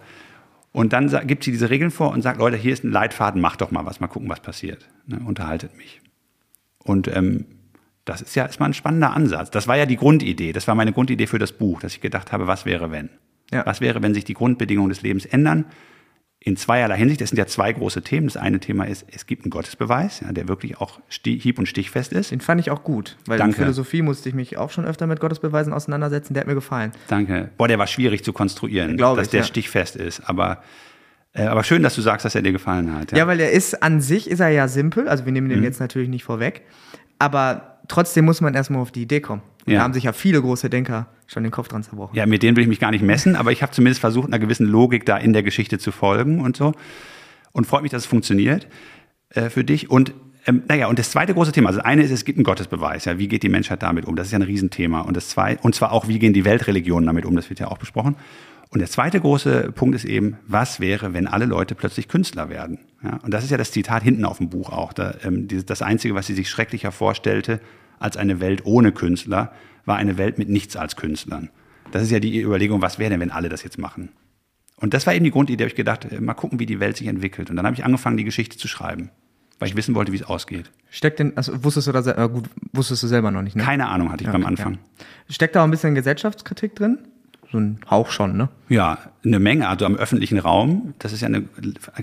Und 0.72 0.94
dann 0.94 1.08
gibt 1.26 1.44
sie 1.44 1.52
diese 1.52 1.68
Regeln 1.68 1.90
vor 1.90 2.12
und 2.12 2.22
sagt, 2.22 2.38
Leute, 2.38 2.56
hier 2.56 2.72
ist 2.72 2.82
ein 2.82 2.90
Leitfaden, 2.90 3.40
macht 3.40 3.60
doch 3.60 3.70
mal 3.70 3.84
was, 3.84 4.00
mal 4.00 4.06
gucken, 4.08 4.28
was 4.28 4.40
passiert. 4.40 4.88
Ne? 5.06 5.20
Unterhaltet 5.24 5.76
mich. 5.76 6.00
Und 6.78 7.08
ähm, 7.14 7.44
das 8.04 8.22
ist 8.22 8.34
ja 8.34 8.46
ist 8.46 8.58
mal 8.58 8.66
ein 8.66 8.74
spannender 8.74 9.12
Ansatz. 9.12 9.50
Das 9.50 9.68
war 9.68 9.76
ja 9.76 9.86
die 9.86 9.96
Grundidee. 9.96 10.52
Das 10.52 10.66
war 10.66 10.74
meine 10.74 10.92
Grundidee 10.92 11.26
für 11.26 11.38
das 11.38 11.52
Buch, 11.52 11.80
dass 11.80 11.94
ich 11.94 12.00
gedacht 12.00 12.32
habe, 12.32 12.46
was 12.46 12.64
wäre, 12.64 12.90
wenn? 12.90 13.10
Ja. 13.52 13.64
Was 13.66 13.80
wäre, 13.80 14.02
wenn 14.02 14.14
sich 14.14 14.24
die 14.24 14.34
Grundbedingungen 14.34 14.88
des 14.88 15.02
Lebens 15.02 15.26
ändern? 15.26 15.66
In 16.45 16.57
zweierlei 16.57 16.97
Hinsicht. 16.97 17.20
Das 17.20 17.28
sind 17.30 17.38
ja 17.38 17.47
zwei 17.47 17.72
große 17.72 18.03
Themen. 18.03 18.26
Das 18.26 18.36
eine 18.36 18.59
Thema 18.59 18.84
ist, 18.84 19.07
es 19.14 19.26
gibt 19.26 19.45
einen 19.45 19.51
Gottesbeweis, 19.51 20.20
ja, 20.20 20.32
der 20.32 20.49
wirklich 20.49 20.78
auch 20.80 20.99
hieb- 21.24 21.59
und 21.61 21.66
stichfest 21.66 22.12
ist. 22.12 22.32
Den 22.32 22.40
fand 22.40 22.61
ich 22.61 22.70
auch 22.72 22.82
gut, 22.82 23.16
weil 23.26 23.38
Danke. 23.38 23.53
in 23.57 23.62
Philosophie 23.62 24.03
musste 24.03 24.28
ich 24.28 24.34
mich 24.34 24.57
auch 24.57 24.70
schon 24.70 24.84
öfter 24.84 25.07
mit 25.07 25.20
Gottesbeweisen 25.20 25.72
auseinandersetzen. 25.72 26.34
Der 26.34 26.40
hat 26.40 26.49
mir 26.49 26.55
gefallen. 26.55 26.90
Danke. 27.07 27.51
Boah, 27.57 27.68
der 27.68 27.78
war 27.78 27.86
schwierig 27.86 28.24
zu 28.24 28.32
konstruieren, 28.32 28.97
Glaube 28.97 29.18
dass 29.18 29.28
ich, 29.28 29.30
der 29.30 29.40
ja. 29.43 29.47
stichfest 29.47 29.95
ist. 29.95 30.28
Aber, 30.28 30.64
äh, 31.32 31.45
aber 31.45 31.62
schön, 31.62 31.84
dass 31.84 31.95
du 31.95 32.01
sagst, 32.01 32.24
dass 32.24 32.34
er 32.34 32.43
dir 32.43 32.51
gefallen 32.53 32.93
hat. 32.93 33.12
Ja, 33.16 33.28
weil 33.28 33.38
er 33.38 33.53
ist 33.53 33.80
an 33.82 34.01
sich 34.01 34.28
ist 34.28 34.40
er 34.40 34.49
ja 34.49 34.66
simpel, 34.66 35.09
also 35.09 35.24
wir 35.24 35.30
nehmen 35.32 35.47
Mhm. 35.47 35.51
den 35.53 35.62
jetzt 35.62 35.78
natürlich 35.78 36.09
nicht 36.09 36.24
vorweg, 36.24 36.62
aber 37.20 37.78
trotzdem 37.86 38.24
muss 38.24 38.40
man 38.40 38.55
erstmal 38.55 38.82
auf 38.82 38.90
die 38.90 39.03
Idee 39.03 39.20
kommen. 39.20 39.43
Ja. 39.66 39.78
Da 39.78 39.82
haben 39.82 39.94
sich 39.94 40.04
ja 40.04 40.12
viele 40.12 40.40
große 40.40 40.70
Denker 40.70 41.06
schon 41.26 41.42
den 41.42 41.52
Kopf 41.52 41.68
dran 41.68 41.82
zerbrochen. 41.82 42.16
Ja, 42.16 42.26
mit 42.26 42.42
denen 42.42 42.56
will 42.56 42.62
ich 42.62 42.68
mich 42.68 42.80
gar 42.80 42.90
nicht 42.90 43.02
messen, 43.02 43.36
aber 43.36 43.52
ich 43.52 43.62
habe 43.62 43.72
zumindest 43.72 44.00
versucht, 44.00 44.28
einer 44.28 44.38
gewissen 44.38 44.66
Logik 44.66 45.06
da 45.06 45.16
in 45.16 45.32
der 45.32 45.42
Geschichte 45.42 45.78
zu 45.78 45.92
folgen 45.92 46.40
und 46.40 46.56
so. 46.56 46.72
Und 47.52 47.66
freut 47.66 47.82
mich, 47.82 47.92
dass 47.92 48.02
es 48.02 48.06
funktioniert 48.06 48.66
äh, 49.30 49.50
für 49.50 49.64
dich. 49.64 49.90
Und 49.90 50.14
ähm, 50.46 50.62
naja, 50.68 50.88
und 50.88 50.98
das 50.98 51.10
zweite 51.10 51.34
große 51.34 51.52
Thema, 51.52 51.68
also 51.68 51.78
das 51.78 51.86
eine 51.86 52.02
ist, 52.02 52.10
es 52.10 52.24
gibt 52.24 52.38
einen 52.38 52.44
Gottesbeweis, 52.44 53.04
ja, 53.04 53.18
wie 53.18 53.28
geht 53.28 53.42
die 53.42 53.48
Menschheit 53.48 53.82
damit 53.82 54.06
um? 54.06 54.16
Das 54.16 54.26
ist 54.26 54.32
ja 54.32 54.38
ein 54.38 54.42
Riesenthema. 54.42 55.02
Und 55.02 55.16
das 55.16 55.28
zweite, 55.28 55.62
und 55.62 55.74
zwar 55.74 55.92
auch, 55.92 56.08
wie 56.08 56.18
gehen 56.18 56.32
die 56.32 56.44
Weltreligionen 56.44 57.06
damit 57.06 57.24
um, 57.24 57.36
das 57.36 57.48
wird 57.48 57.60
ja 57.60 57.68
auch 57.68 57.78
besprochen. 57.78 58.16
Und 58.70 58.78
der 58.78 58.88
zweite 58.88 59.20
große 59.20 59.70
Punkt 59.72 59.94
ist 59.94 60.06
eben, 60.06 60.38
was 60.46 60.80
wäre, 60.80 61.12
wenn 61.12 61.26
alle 61.26 61.44
Leute 61.44 61.74
plötzlich 61.74 62.08
Künstler 62.08 62.48
werden? 62.48 62.78
Ja, 63.04 63.20
und 63.22 63.32
das 63.32 63.44
ist 63.44 63.50
ja 63.50 63.58
das 63.58 63.70
Zitat 63.70 64.02
hinten 64.02 64.24
auf 64.24 64.38
dem 64.38 64.48
Buch 64.48 64.70
auch. 64.70 64.94
Da, 64.94 65.14
ähm, 65.22 65.46
das 65.66 65.82
Einzige, 65.82 66.14
was 66.14 66.26
sie 66.26 66.34
sich 66.34 66.48
schrecklicher 66.48 66.90
vorstellte 66.90 67.60
als 68.03 68.16
eine 68.16 68.40
Welt 68.40 68.64
ohne 68.64 68.92
Künstler, 68.92 69.53
war 69.84 69.96
eine 69.96 70.18
Welt 70.18 70.38
mit 70.38 70.48
nichts 70.48 70.76
als 70.76 70.96
Künstlern. 70.96 71.50
Das 71.90 72.03
ist 72.03 72.11
ja 72.11 72.20
die 72.20 72.40
Überlegung, 72.40 72.80
was 72.82 72.98
wäre 72.98 73.11
denn, 73.11 73.20
wenn 73.20 73.30
alle 73.30 73.48
das 73.48 73.62
jetzt 73.62 73.78
machen? 73.78 74.11
Und 74.76 74.94
das 74.94 75.07
war 75.07 75.14
eben 75.14 75.24
die 75.24 75.30
Grundidee, 75.30 75.64
habe 75.64 75.70
ich 75.70 75.76
gedacht, 75.76 76.11
äh, 76.11 76.20
mal 76.20 76.34
gucken, 76.34 76.59
wie 76.59 76.66
die 76.66 76.80
Welt 76.80 76.96
sich 76.96 77.07
entwickelt. 77.07 77.50
Und 77.50 77.57
dann 77.57 77.66
habe 77.66 77.76
ich 77.76 77.84
angefangen, 77.84 78.16
die 78.16 78.24
Geschichte 78.24 78.57
zu 78.59 78.66
schreiben, 78.68 79.11
weil 79.59 79.68
ich 79.68 79.76
wissen 79.76 79.94
wollte, 79.94 80.12
wie 80.12 80.16
es 80.16 80.22
ausgeht. 80.24 80.70
Steckt 80.90 81.18
denn, 81.18 81.36
also 81.36 81.62
wusstest 81.64 81.88
du 81.88 81.92
da 81.92 82.00
äh, 82.24 82.28
gut, 82.28 82.48
wusstest 82.72 83.03
du 83.03 83.07
selber 83.07 83.30
noch 83.30 83.42
nicht, 83.42 83.55
ne? 83.57 83.62
Keine 83.62 83.88
Ahnung 83.88 84.11
hatte 84.11 84.22
ich 84.22 84.26
Ja, 84.26 84.32
beim 84.32 84.46
Anfang. 84.46 84.74
ja. 84.74 85.05
Steckt 85.34 85.55
da 85.55 85.61
auch 85.61 85.64
ein 85.64 85.70
bisschen 85.70 85.94
Gesellschaftskritik 85.94 86.74
drin? 86.74 86.98
So 87.50 87.59
ein 87.59 87.78
Hauch 87.90 88.11
schon, 88.11 88.36
ne? 88.36 88.48
Ja, 88.70 88.98
eine 89.24 89.38
Menge. 89.38 89.68
Also 89.68 89.84
am 89.84 89.94
öffentlichen 89.94 90.38
Raum, 90.38 90.94
das 90.98 91.12
ist 91.12 91.20
ja 91.20 91.28
eine, 91.28 91.44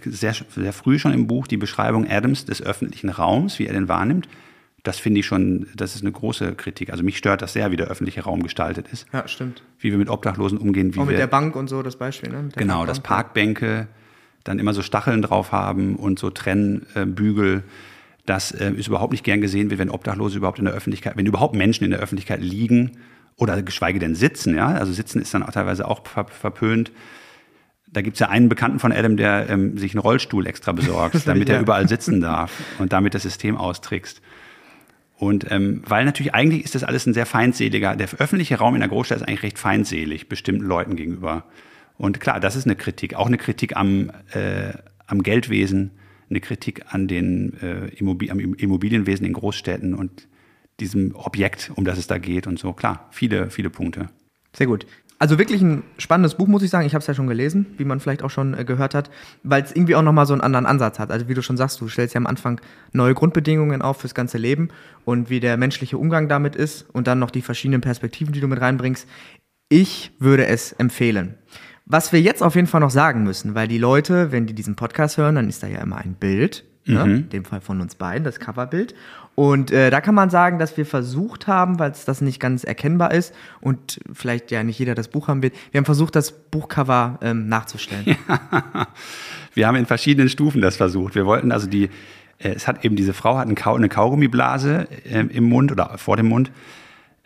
sehr, 0.05 0.33
sehr 0.33 0.73
früh 0.73 0.99
schon 0.99 1.11
im 1.11 1.25
Buch 1.27 1.47
die 1.47 1.57
Beschreibung 1.57 2.07
Adams 2.07 2.45
des 2.45 2.61
öffentlichen 2.61 3.09
Raums, 3.09 3.57
wie 3.57 3.65
er 3.65 3.73
den 3.73 3.87
wahrnimmt. 3.87 4.29
Das 4.83 4.97
finde 4.97 5.19
ich 5.19 5.25
schon, 5.25 5.67
das 5.75 5.95
ist 5.95 6.01
eine 6.03 6.11
große 6.11 6.53
Kritik. 6.55 6.89
Also 6.91 7.03
mich 7.03 7.17
stört 7.17 7.41
das 7.41 7.53
sehr, 7.53 7.69
wie 7.71 7.75
der 7.75 7.87
öffentliche 7.87 8.21
Raum 8.23 8.43
gestaltet 8.43 8.87
ist. 8.91 9.05
Ja, 9.11 9.27
stimmt. 9.27 9.61
Wie 9.79 9.91
wir 9.91 9.97
mit 9.97 10.09
Obdachlosen 10.09 10.57
umgehen, 10.57 10.95
wie 10.95 10.99
Auch 10.99 11.03
mit 11.05 11.11
wir 11.11 11.17
der 11.17 11.27
Bank 11.27 11.55
und 11.55 11.67
so 11.67 11.83
das 11.83 11.97
Beispiel, 11.97 12.29
ne? 12.31 12.49
Genau, 12.55 12.85
dass 12.85 12.99
Parkbank. 13.01 13.59
Parkbänke 13.59 13.87
dann 14.45 14.57
immer 14.57 14.73
so 14.73 14.81
Stacheln 14.81 15.21
drauf 15.21 15.51
haben 15.51 15.95
und 15.97 16.17
so 16.17 16.29
Trennbügel, 16.29 17.63
dass 18.25 18.51
äh, 18.51 18.71
es 18.77 18.87
überhaupt 18.87 19.11
nicht 19.11 19.23
gern 19.23 19.41
gesehen 19.41 19.69
wird, 19.69 19.79
wenn 19.79 19.89
Obdachlose 19.89 20.37
überhaupt 20.37 20.59
in 20.59 20.65
der 20.65 20.73
Öffentlichkeit, 20.73 21.17
wenn 21.17 21.25
überhaupt 21.25 21.55
Menschen 21.55 21.83
in 21.83 21.91
der 21.91 21.99
Öffentlichkeit 21.99 22.41
liegen 22.41 22.91
oder 23.35 23.61
geschweige 23.61 23.99
denn 23.99 24.15
sitzen, 24.15 24.55
ja. 24.55 24.67
Also 24.67 24.93
sitzen 24.93 25.21
ist 25.21 25.33
dann 25.33 25.43
auch 25.43 25.51
teilweise 25.51 25.87
auch 25.87 26.05
ver 26.07 26.25
verpönt. 26.27 26.91
Da 27.91 28.01
gibt's 28.01 28.19
ja 28.19 28.29
einen 28.29 28.49
Bekannten 28.49 28.77
von 28.79 28.91
Adam, 28.91 29.17
der 29.17 29.49
ähm, 29.49 29.77
sich 29.77 29.93
einen 29.93 29.99
Rollstuhl 29.99 30.45
extra 30.45 30.71
besorgt, 30.73 31.15
damit 31.27 31.49
Ja. 31.49 31.55
er 31.55 31.61
überall 31.61 31.87
sitzen 31.89 32.21
darf 32.21 32.51
und 32.77 32.93
damit 32.93 33.15
das 33.15 33.23
System 33.23 33.57
austrickst. 33.57 34.21
Und 35.19 35.51
ähm, 35.51 35.83
weil 35.85 36.05
natürlich 36.05 36.33
eigentlich 36.33 36.63
ist 36.63 36.75
das 36.75 36.85
alles 36.85 37.05
ein 37.05 37.13
sehr 37.13 37.25
feindseliger, 37.25 37.97
der 37.97 38.07
öffentliche 38.19 38.55
Raum 38.55 38.75
in 38.75 38.79
der 38.79 38.87
Großstadt 38.87 39.17
ist 39.17 39.27
eigentlich 39.27 39.43
recht 39.43 39.59
feindselig 39.59 40.29
bestimmten 40.29 40.63
Leuten 40.63 40.95
gegenüber. 40.95 41.43
Und 41.97 42.21
klar, 42.21 42.39
das 42.39 42.55
ist 42.55 42.65
eine 42.65 42.77
Kritik, 42.77 43.15
auch 43.15 43.27
eine 43.27 43.37
Kritik 43.37 43.75
am, 43.75 44.11
äh, 44.31 44.71
am 45.07 45.21
Geldwesen, 45.21 45.91
eine 46.29 46.39
Kritik 46.39 46.85
an 46.93 47.09
den 47.09 47.53
äh, 47.61 47.87
Immobil 47.97 48.31
am 48.31 48.39
Immobilienwesen 48.39 49.25
in 49.25 49.33
Großstädten 49.33 49.93
und 49.93 50.29
diesem 50.79 51.13
Objekt, 51.15 51.73
um 51.75 51.83
das 51.83 51.97
es 51.97 52.07
da 52.07 52.17
geht 52.17 52.47
und 52.47 52.57
so. 52.57 52.71
Klar, 52.71 53.09
viele, 53.11 53.49
viele 53.49 53.69
Punkte. 53.69 54.07
Sehr 54.55 54.67
gut. 54.67 54.85
Also 55.19 55.37
wirklich 55.37 55.61
ein 55.61 55.83
spannendes 55.97 56.35
Buch, 56.35 56.47
muss 56.47 56.63
ich 56.63 56.69
sagen. 56.69 56.87
Ich 56.87 56.93
habe 56.93 57.01
es 57.01 57.07
ja 57.07 57.13
schon 57.13 57.27
gelesen, 57.27 57.65
wie 57.77 57.83
man 57.83 57.99
vielleicht 57.99 58.23
auch 58.23 58.29
schon 58.29 58.53
äh, 58.53 58.63
gehört 58.63 58.95
hat, 58.95 59.11
weil 59.43 59.61
es 59.61 59.73
irgendwie 59.73 59.95
auch 59.95 60.01
nochmal 60.01 60.25
so 60.25 60.33
einen 60.33 60.41
anderen 60.41 60.65
Ansatz 60.65 60.97
hat. 60.97 61.11
Also 61.11 61.27
wie 61.27 61.33
du 61.33 61.41
schon 61.41 61.57
sagst, 61.57 61.81
du 61.81 61.89
stellst 61.89 62.15
ja 62.15 62.19
am 62.19 62.25
Anfang 62.25 62.61
neue 62.93 63.13
Grundbedingungen 63.13 63.81
auf 63.81 63.97
fürs 63.97 64.15
ganze 64.15 64.37
Leben 64.37 64.69
und 65.03 65.29
wie 65.29 65.41
der 65.41 65.57
menschliche 65.57 65.97
Umgang 65.97 66.29
damit 66.29 66.55
ist 66.55 66.89
und 66.93 67.07
dann 67.07 67.19
noch 67.19 67.31
die 67.31 67.41
verschiedenen 67.41 67.81
Perspektiven, 67.81 68.31
die 68.31 68.39
du 68.39 68.47
mit 68.47 68.61
reinbringst. 68.61 69.07
Ich 69.67 70.11
würde 70.19 70.47
es 70.47 70.71
empfehlen. 70.71 71.35
Was 71.85 72.13
wir 72.13 72.21
jetzt 72.21 72.41
auf 72.41 72.55
jeden 72.55 72.67
Fall 72.67 72.81
noch 72.81 72.89
sagen 72.89 73.23
müssen, 73.23 73.55
weil 73.55 73.67
die 73.67 73.77
Leute, 73.77 74.31
wenn 74.31 74.45
die 74.45 74.53
diesen 74.53 74.75
Podcast 74.75 75.17
hören, 75.17 75.35
dann 75.35 75.49
ist 75.49 75.63
da 75.63 75.67
ja 75.67 75.81
immer 75.81 75.97
ein 75.97 76.13
Bild, 76.13 76.63
ne? 76.85 77.03
Mhm. 77.03 77.15
in 77.15 77.29
dem 77.29 77.45
Fall 77.45 77.61
von 77.61 77.81
uns 77.81 77.95
beiden, 77.95 78.23
das 78.23 78.39
Coverbild. 78.39 78.95
Und 79.39 79.71
äh, 79.71 79.89
da 79.89 80.01
kann 80.01 80.15
man 80.15 80.29
sagen, 80.29 80.59
dass 80.59 80.75
wir 80.75 80.85
versucht 80.85 81.47
haben, 81.47 81.79
weil 81.79 81.91
es 81.91 82.03
das 82.03 82.19
nicht 82.19 82.41
ganz 82.41 82.65
erkennbar 82.65 83.13
ist 83.13 83.33
und 83.61 84.01
vielleicht 84.11 84.51
ja 84.51 84.65
nicht 84.65 84.77
jeder 84.77 84.95
das 84.95 85.07
Buch 85.07 85.29
haben 85.29 85.41
wird, 85.41 85.53
wir 85.71 85.77
haben 85.77 85.85
versucht, 85.85 86.17
das 86.17 86.33
Buchcover 86.33 87.19
ähm, 87.21 87.47
nachzustellen. 87.47 88.17
Wir 89.53 89.67
haben 89.67 89.77
in 89.77 89.85
verschiedenen 89.85 90.27
Stufen 90.27 90.59
das 90.59 90.75
versucht. 90.75 91.15
Wir 91.15 91.25
wollten 91.25 91.53
also 91.53 91.67
die, 91.67 91.85
äh, 92.37 92.49
es 92.49 92.67
hat 92.67 92.83
eben 92.83 92.97
diese 92.97 93.13
Frau 93.13 93.37
hat 93.37 93.47
einen 93.47 93.55
Kau 93.55 93.75
eine 93.75 93.87
Kaugummiblase 93.87 94.89
äh, 95.05 95.21
im 95.21 95.45
Mund 95.45 95.71
oder 95.71 95.97
vor 95.97 96.17
dem 96.17 96.27
Mund. 96.27 96.51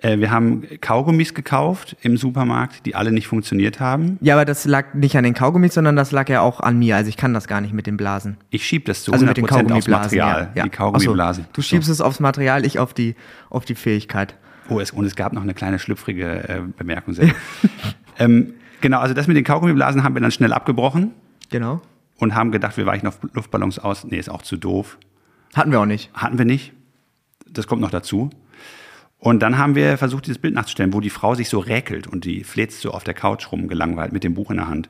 Äh, 0.03 0.19
wir 0.19 0.31
haben 0.31 0.63
Kaugummis 0.81 1.33
gekauft 1.33 1.95
im 2.01 2.17
Supermarkt, 2.17 2.85
die 2.85 2.93
alle 2.93 3.11
nicht 3.11 3.27
funktioniert 3.27 3.79
haben. 3.79 4.17
Ja, 4.21 4.35
aber 4.35 4.45
das 4.45 4.65
lag 4.65 4.93
nicht 4.93 5.17
an 5.17 5.23
den 5.23 5.33
Kaugummis, 5.33 5.73
sondern 5.73 5.95
das 5.95 6.11
lag 6.11 6.27
ja 6.29 6.41
auch 6.41 6.59
an 6.59 6.77
mir. 6.77 6.97
Also 6.97 7.07
ich 7.09 7.17
kann 7.17 7.33
das 7.33 7.47
gar 7.47 7.61
nicht 7.61 7.73
mit 7.73 7.87
den 7.87 7.95
Blasen. 7.97 8.37
Ich 8.49 8.65
schieb 8.65 8.85
das 8.85 9.03
zu 9.03 9.13
Also 9.13 9.25
100% 9.25 9.29
mit 9.29 9.37
den 9.69 9.71
aufs. 9.71 9.87
Material, 9.87 10.41
ja, 10.41 10.51
ja. 10.55 10.63
die 10.65 10.69
Kaugummiblasen. 10.69 11.45
So, 11.45 11.49
du 11.53 11.61
schiebst 11.61 11.89
es 11.89 12.01
aufs 12.01 12.19
Material, 12.19 12.65
ich 12.65 12.79
auf 12.79 12.93
die, 12.93 13.15
auf 13.49 13.63
die 13.63 13.75
Fähigkeit. 13.75 14.35
Oh, 14.69 14.79
es, 14.79 14.91
und 14.91 15.05
es 15.05 15.15
gab 15.15 15.31
noch 15.33 15.41
eine 15.41 15.53
kleine 15.53 15.79
schlüpfrige 15.79 16.49
äh, 16.49 16.61
Bemerkung. 16.77 17.15
Ähm, 18.19 18.53
genau, 18.79 18.99
also 18.99 19.15
das 19.15 19.25
mit 19.25 19.35
den 19.35 19.43
Kaugummiblasen 19.43 20.03
haben 20.03 20.13
wir 20.15 20.21
dann 20.21 20.29
schnell 20.29 20.53
abgebrochen 20.53 21.13
Genau. 21.49 21.81
und 22.17 22.35
haben 22.35 22.51
gedacht, 22.51 22.77
wir 22.77 22.85
weichen 22.85 23.07
auf 23.07 23.17
Luftballons 23.33 23.79
aus. 23.79 24.03
Nee, 24.03 24.19
ist 24.19 24.29
auch 24.29 24.43
zu 24.43 24.55
doof. 24.55 24.99
Hatten 25.55 25.71
wir 25.71 25.79
auch 25.79 25.87
nicht. 25.87 26.11
Hatten 26.13 26.37
wir 26.37 26.45
nicht. 26.45 26.73
Das 27.49 27.65
kommt 27.65 27.81
noch 27.81 27.89
dazu. 27.89 28.29
Und 29.23 29.39
dann 29.41 29.57
haben 29.57 29.73
wir 29.75 29.97
versucht, 29.97 30.25
dieses 30.25 30.37
Bild 30.37 30.53
nachzustellen, 30.53 30.91
wo 30.91 30.99
die 30.99 31.09
Frau 31.09 31.33
sich 31.33 31.47
so 31.47 31.59
räkelt 31.59 32.07
und 32.07 32.25
die 32.25 32.43
fläzt 32.43 32.81
so 32.81 32.91
auf 32.91 33.05
der 33.05 33.13
Couch 33.13 33.49
rum, 33.53 33.69
gelangweilt 33.69 34.11
mit 34.11 34.25
dem 34.25 34.33
Buch 34.33 34.51
in 34.51 34.57
der 34.57 34.67
Hand. 34.67 34.89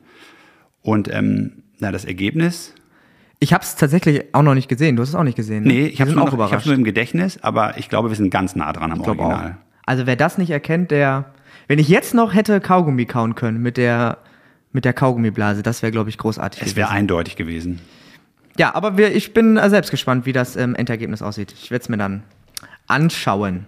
Und 0.81 1.07
ähm, 1.13 1.61
na, 1.77 1.91
das 1.91 2.03
Ergebnis, 2.03 2.73
Ich 3.37 3.53
habe 3.53 3.63
es 3.63 3.75
tatsächlich 3.75 4.33
auch 4.33 4.41
noch 4.41 4.55
nicht 4.55 4.69
gesehen. 4.69 4.95
Du 4.95 5.03
hast 5.03 5.09
es 5.09 5.15
auch 5.15 5.23
nicht 5.23 5.35
gesehen. 5.35 5.63
ne? 5.63 5.69
nee, 5.73 5.85
ich 5.85 6.01
habe 6.01 6.11
nur, 6.11 6.21
auch 6.23 6.25
noch- 6.25 6.33
ich 6.33 6.39
hab's 6.39 6.47
überrascht. 6.49 6.65
nur 6.65 6.75
im 6.75 6.83
Gedächtnis, 6.83 7.37
aber 7.43 7.77
ich 7.77 7.89
glaube, 7.89 8.09
wir 8.09 8.15
sind 8.15 8.31
ganz 8.31 8.55
nah 8.55 8.73
dran 8.73 8.91
am 8.91 8.97
Ich 8.99 9.03
glaube 9.03 9.21
auch. 9.21 9.27
Original. 9.29 9.57
Also 9.85 10.07
wer 10.07 10.15
das 10.15 10.37
nicht 10.39 10.49
erkennt, 10.49 10.89
der. 10.89 11.25
Wenn 11.67 11.77
ich 11.77 11.87
jetzt 11.87 12.15
noch 12.15 12.33
hätte 12.33 12.59
Kaugummi 12.59 13.05
kauen 13.05 13.35
können 13.35 13.61
mit 13.61 13.77
der 13.77 14.17
mit 14.71 14.83
der 14.85 14.93
Kaugummiblase, 14.93 15.61
das 15.61 15.83
wäre 15.83 15.91
glaube 15.91 16.09
ich 16.09 16.17
großartig. 16.17 16.63
Es 16.63 16.75
wäre 16.75 16.89
eindeutig 16.89 17.35
gewesen. 17.35 17.79
Ja, 18.57 18.73
aber 18.73 18.97
wir, 18.97 19.13
ich 19.15 19.33
bin 19.35 19.57
äh, 19.57 19.69
selbst 19.69 19.91
gespannt, 19.91 20.25
wie 20.25 20.33
das 20.33 20.55
ähm, 20.55 20.73
Endergebnis 20.73 21.21
aussieht. 21.21 21.53
Ich 21.53 21.69
werde 21.69 21.83
es 21.83 21.89
mir 21.89 21.97
dann 21.97 22.23
anschauen. 22.87 23.67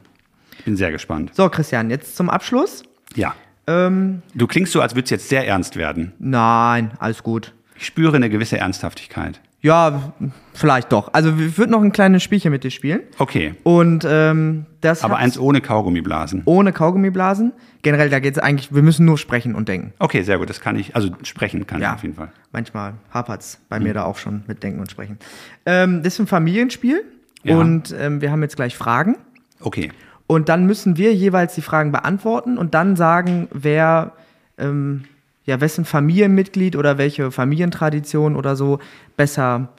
Bin 0.66 0.76
sehr 0.76 0.92
gespannt. 0.92 1.32
So, 1.34 1.48
Christian, 1.50 1.90
jetzt 1.90 2.16
zum 2.18 2.30
Abschluss. 2.30 2.84
Ja. 3.16 3.34
Ähm, 3.68 4.22
Du 4.34 4.46
klingst 4.48 4.74
so, 4.74 4.82
als 4.82 4.94
würde 4.96 5.06
es 5.06 5.10
jetzt 5.12 5.30
sehr 5.30 5.48
ernst 5.48 5.76
werden. 5.78 6.12
nein, 6.20 6.92
alles 7.00 7.24
gut. 7.24 7.54
Ich 7.78 7.86
spüre 7.86 8.16
eine 8.16 8.30
gewisse 8.30 8.58
Ernsthaftigkeit. 8.58 9.40
Ja, 9.62 10.14
vielleicht 10.54 10.92
doch. 10.92 11.10
Also 11.14 11.34
ich 11.40 11.58
würde 11.58 11.72
noch 11.72 11.82
ein 11.82 11.92
kleines 11.92 12.22
Spielchen 12.22 12.52
mit 12.52 12.64
dir 12.64 12.70
spielen. 12.70 13.02
Okay. 13.18 13.56
Und 13.64 14.06
ähm, 14.08 14.68
das 14.82 15.04
Aber 15.04 15.18
eins 15.18 15.40
ohne 15.40 15.60
Kaugummiblasen. 15.60 16.44
ohne 16.46 16.72
Kaugummiblasen. 16.72 17.52
Generell, 17.82 18.10
da 18.12 18.20
geht 18.20 18.38
es 18.38 18.40
eigentlich, 18.44 18.74
wir 18.76 18.84
müssen 18.84 19.06
nur 19.08 19.18
sprechen 19.18 19.56
und 19.56 19.68
denken. 19.68 19.94
Okay, 19.98 20.22
sehr 20.22 20.38
gut. 20.38 20.50
Das 20.52 20.62
kann 20.62 20.76
ich, 20.78 20.96
also 20.96 21.10
sprechen 21.24 21.66
kann 21.66 21.82
ich 21.82 21.88
auf 21.88 22.04
jeden 22.04 22.14
Fall. 22.16 22.30
Manchmal 22.52 22.94
hapert's 23.12 23.60
bei 23.68 23.80
mir 23.80 23.94
da 23.96 24.04
auch 24.06 24.18
schon 24.20 24.44
mit 24.48 24.62
Denken 24.62 24.80
und 24.82 24.92
Sprechen. 24.92 25.18
Ähm, 25.66 26.04
das 26.04 26.14
ist 26.14 26.20
ein 26.20 26.28
Familienspiel 26.28 27.04
Ja. 27.44 27.58
und 27.58 27.94
ähm, 28.00 28.22
wir 28.22 28.30
haben 28.32 28.44
jetzt 28.44 28.56
gleich 28.56 28.78
Fragen. 28.78 29.18
Okay. 29.60 29.92
Und 30.28 30.50
dann 30.50 30.66
müssen 30.66 30.98
wir 30.98 31.14
jeweils 31.14 31.56
die 31.56 31.62
Fragen 31.62 31.92
beantworten 31.92 32.58
und 32.58 32.74
dann 32.74 32.96
sagen, 32.96 33.48
wer, 33.52 34.14
ähm, 34.58 35.06
ja, 35.46 35.62
wessen 35.62 35.86
Familienmitglied 35.86 36.76
oder 36.76 36.98
welche 36.98 37.32
Familientradition 37.32 38.36
oder 38.36 38.56
so 38.56 38.80
besser 39.18 39.70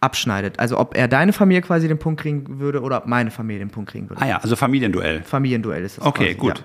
abschneidet. 0.00 0.58
Also 0.58 0.78
ob 0.78 0.96
er 0.96 1.08
deine 1.08 1.32
Familie 1.32 1.62
quasi 1.62 1.88
den 1.88 1.98
Punkt 1.98 2.20
kriegen 2.20 2.58
würde 2.58 2.82
oder 2.82 2.98
ob 2.98 3.06
meine 3.06 3.30
Familie 3.30 3.60
den 3.60 3.70
Punkt 3.70 3.90
kriegen 3.90 4.08
würde. 4.10 4.20
Ah 4.20 4.26
ja, 4.26 4.38
also 4.38 4.56
Familienduell. 4.56 5.22
Familienduell 5.22 5.84
ist 5.84 5.98
das 5.98 6.04
Okay, 6.04 6.34
quasi, 6.34 6.38
gut. 6.38 6.58
Ja. 6.58 6.64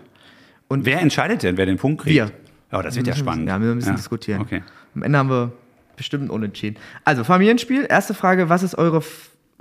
Und 0.67 0.85
Wer 0.85 1.01
entscheidet 1.01 1.43
denn, 1.43 1.57
wer 1.57 1.65
den 1.65 1.77
Punkt 1.77 2.01
kriegt? 2.01 2.15
Wir. 2.15 2.31
Ja, 2.71 2.81
das 2.81 2.95
wird 2.95 3.07
ja 3.07 3.15
spannend. 3.15 3.47
Ja, 3.47 3.59
wir 3.59 3.75
müssen 3.75 3.95
diskutieren. 3.95 4.41
Okay. 4.41 4.63
Am 4.95 5.03
Ende 5.03 5.17
haben 5.17 5.29
wir 5.29 5.51
bestimmt 5.97 6.29
Unentschieden. 6.29 6.77
Also, 7.03 7.23
Familienspiel. 7.25 7.85
Erste 7.89 8.13
Frage: 8.13 8.47
Was 8.47 8.63
ist 8.63 8.77
eure 8.77 9.03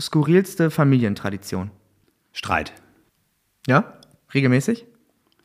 skurrilste 0.00 0.70
Familientradition? 0.70 1.70
Streit. 2.32 2.72
Ja? 3.66 3.92
Regelmäßig? 4.34 4.86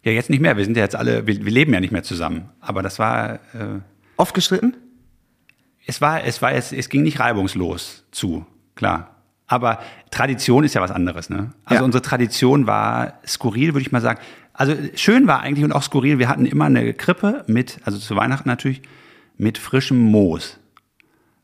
Ja, 0.04 0.12
jetzt 0.12 0.30
nicht 0.30 0.40
mehr. 0.42 0.56
Wir 0.58 0.66
sind 0.66 0.78
ja 0.78 0.84
jetzt 0.84 0.96
alle, 0.96 1.26
wir, 1.28 1.44
wir 1.46 1.52
leben 1.52 1.74
ja 1.74 1.80
nicht 1.80 1.92
mehr 1.92 2.04
zusammen. 2.04 2.50
Aber 2.60 2.82
das 2.84 3.00
war, 3.00 3.36
äh, 3.54 3.80
Oft 4.18 4.34
gestritten? 4.34 4.76
es 5.88 6.02
war, 6.02 6.24
es 6.24 6.42
war, 6.42 6.52
es, 6.54 6.72
es 6.72 6.90
ging 6.90 7.04
nicht 7.04 7.20
reibungslos 7.20 8.06
zu, 8.12 8.46
klar. 8.76 9.12
Aber 9.48 9.80
Tradition 10.10 10.64
ist 10.64 10.74
ja 10.74 10.82
was 10.82 10.90
anderes, 10.92 11.30
ne? 11.30 11.52
Also 11.66 11.82
Ja. 11.82 11.86
unsere 11.86 12.02
Tradition 12.02 12.66
war 12.66 13.20
skurril, 13.28 13.74
würde 13.74 13.82
ich 13.82 13.92
mal 13.92 14.02
sagen. 14.02 14.20
Also 14.54 14.74
schön 14.96 15.28
war 15.28 15.42
eigentlich 15.42 15.64
und 15.66 15.72
auch 15.74 15.84
skurril. 15.84 16.18
Wir 16.18 16.30
hatten 16.30 16.46
immer 16.46 16.66
eine 16.66 16.94
Krippe 16.94 17.44
mit, 17.48 17.80
also 17.84 18.00
zu 18.00 18.16
Weihnachten 18.16 18.48
natürlich, 18.50 18.82
mit 19.38 19.58
frischem 19.58 20.00
Moos. 20.00 20.58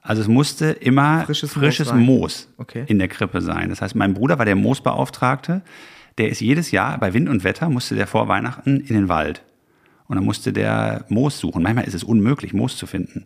Also 0.01 0.21
es 0.23 0.27
musste 0.27 0.71
immer 0.71 1.25
Frisches 1.25 1.51
frisches, 1.53 1.93
Moos 1.93 2.05
Moos. 2.05 2.47
Okay. 2.57 2.85
in 2.87 2.97
der 2.97 3.07
Krippe 3.07 3.41
sein. 3.41 3.69
Das 3.69 3.81
heißt, 3.81 3.93
mein 3.95 4.15
Bruder 4.15 4.39
war 4.39 4.45
der 4.45 4.55
Moosbeauftragte. 4.55 5.61
Der 6.17 6.29
ist 6.29 6.41
jedes 6.41 6.71
Jahr 6.71 6.97
bei 6.97 7.13
Wind 7.13 7.29
und 7.29 7.43
Wetter 7.43 7.69
musste 7.69 7.95
der 7.95 8.07
vor 8.07 8.27
Weihnachten 8.27 8.81
in 8.81 8.95
den 8.95 9.09
Wald. 9.09 9.43
Und 10.07 10.15
dann 10.15 10.25
musste 10.25 10.51
der 10.51 11.05
Moos 11.09 11.39
suchen. 11.39 11.63
Manchmal 11.63 11.85
ist 11.85 11.93
es 11.93 12.03
unmöglich, 12.03 12.53
Moos 12.53 12.75
zu 12.75 12.85
finden. 12.85 13.25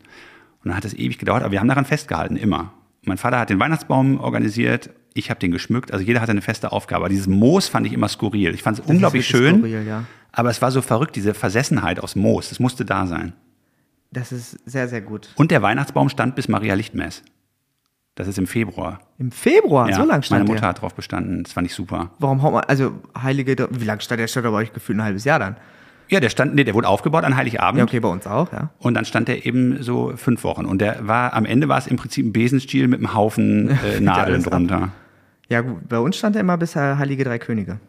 Und 0.63 0.69
dann 0.69 0.77
hat 0.77 0.85
es 0.85 0.93
ewig 0.93 1.17
gedauert, 1.17 1.43
aber 1.43 1.51
wir 1.51 1.59
haben 1.59 1.67
daran 1.67 1.85
festgehalten, 1.85 2.37
immer. 2.37 2.73
Mein 3.03 3.17
Vater 3.17 3.39
hat 3.39 3.49
den 3.49 3.59
Weihnachtsbaum 3.59 4.19
organisiert, 4.19 4.89
ich 5.13 5.29
habe 5.29 5.39
den 5.39 5.51
geschmückt, 5.51 5.93
also 5.93 6.03
jeder 6.03 6.21
hatte 6.21 6.31
eine 6.31 6.41
feste 6.41 6.71
Aufgabe. 6.71 7.03
Aber 7.03 7.09
dieses 7.09 7.27
Moos 7.27 7.67
fand 7.67 7.87
ich 7.87 7.93
immer 7.93 8.07
skurril. 8.07 8.53
Ich 8.53 8.63
fand 8.63 8.79
es 8.79 8.85
unglaublich 8.85 9.25
schön, 9.25 9.57
skurril, 9.59 9.85
ja. 9.87 10.03
aber 10.31 10.49
es 10.49 10.61
war 10.61 10.71
so 10.71 10.81
verrückt, 10.81 11.15
diese 11.15 11.33
Versessenheit 11.33 11.99
aus 11.99 12.15
Moos. 12.15 12.51
Es 12.51 12.59
musste 12.59 12.83
da 12.83 13.07
sein. 13.07 13.33
Das 14.11 14.31
ist 14.31 14.59
sehr, 14.65 14.87
sehr 14.87 15.01
gut. 15.01 15.29
Und 15.35 15.51
der 15.51 15.61
Weihnachtsbaum 15.61 16.09
stand 16.09 16.35
bis 16.35 16.47
Maria 16.47 16.73
Lichtmess. 16.73 17.23
Das 18.15 18.27
ist 18.27 18.37
im 18.37 18.47
Februar. 18.47 18.99
Im 19.19 19.29
Februar, 19.31 19.89
Ja, 19.89 19.95
so 19.97 20.05
lange 20.05 20.23
stand 20.23 20.39
Meine 20.39 20.47
Mutter 20.49 20.61
der. 20.61 20.69
hat 20.69 20.81
drauf 20.81 20.93
bestanden. 20.95 21.43
Das 21.43 21.51
fand 21.53 21.67
ich 21.67 21.73
super. 21.73 22.11
Warum 22.19 22.41
haut 22.43 22.53
man, 22.53 22.63
also 22.63 22.93
Heilige, 23.21 23.67
wie 23.71 23.83
lange 23.85 24.01
stand 24.01 24.19
der? 24.21 24.27
Stand 24.27 24.45
aber 24.45 24.55
euch 24.57 24.71
gefühlt 24.73 24.97
ein 24.97 25.03
halbes 25.03 25.25
Jahr 25.25 25.39
dann. 25.39 25.57
Ja, 26.07 26.19
der 26.19 26.29
stand, 26.29 26.53
nee, 26.55 26.63
der 26.63 26.75
wurde 26.75 26.87
aufgebaut 26.87 27.23
an 27.23 27.35
Heiligabend. 27.35 27.79
Ja, 27.79 27.83
okay, 27.83 27.99
bei 27.99 28.07
uns 28.07 28.25
auch, 28.27 28.53
ja. 28.53 28.69
Und 28.77 28.93
dann 28.93 29.05
stand 29.05 29.27
der 29.27 29.45
eben 29.45 29.81
so 29.81 30.13
fünf 30.15 30.43
Wochen. 30.43 30.65
Und 30.65 30.79
der 30.79 31.07
war, 31.07 31.33
am 31.33 31.45
Ende 31.45 31.67
war 31.67 31.77
es 31.79 31.87
im 31.87 31.97
Prinzip 31.97 32.25
ein 32.25 32.31
Besenstiel 32.31 32.87
mit 32.87 32.99
einem 32.99 33.13
Haufen 33.15 33.69
äh, 33.71 33.99
Nadeln 33.99 34.45
ab. 34.45 34.51
drunter. 34.51 34.89
Ja, 35.49 35.61
gut, 35.61 35.89
bei 35.89 35.97
uns 35.99 36.15
stand 36.15 36.35
er 36.35 36.41
immer 36.41 36.57
bis 36.57 36.75
äh, 36.75 36.95
Heilige 36.97 37.23
Drei 37.23 37.39
Könige. 37.39 37.79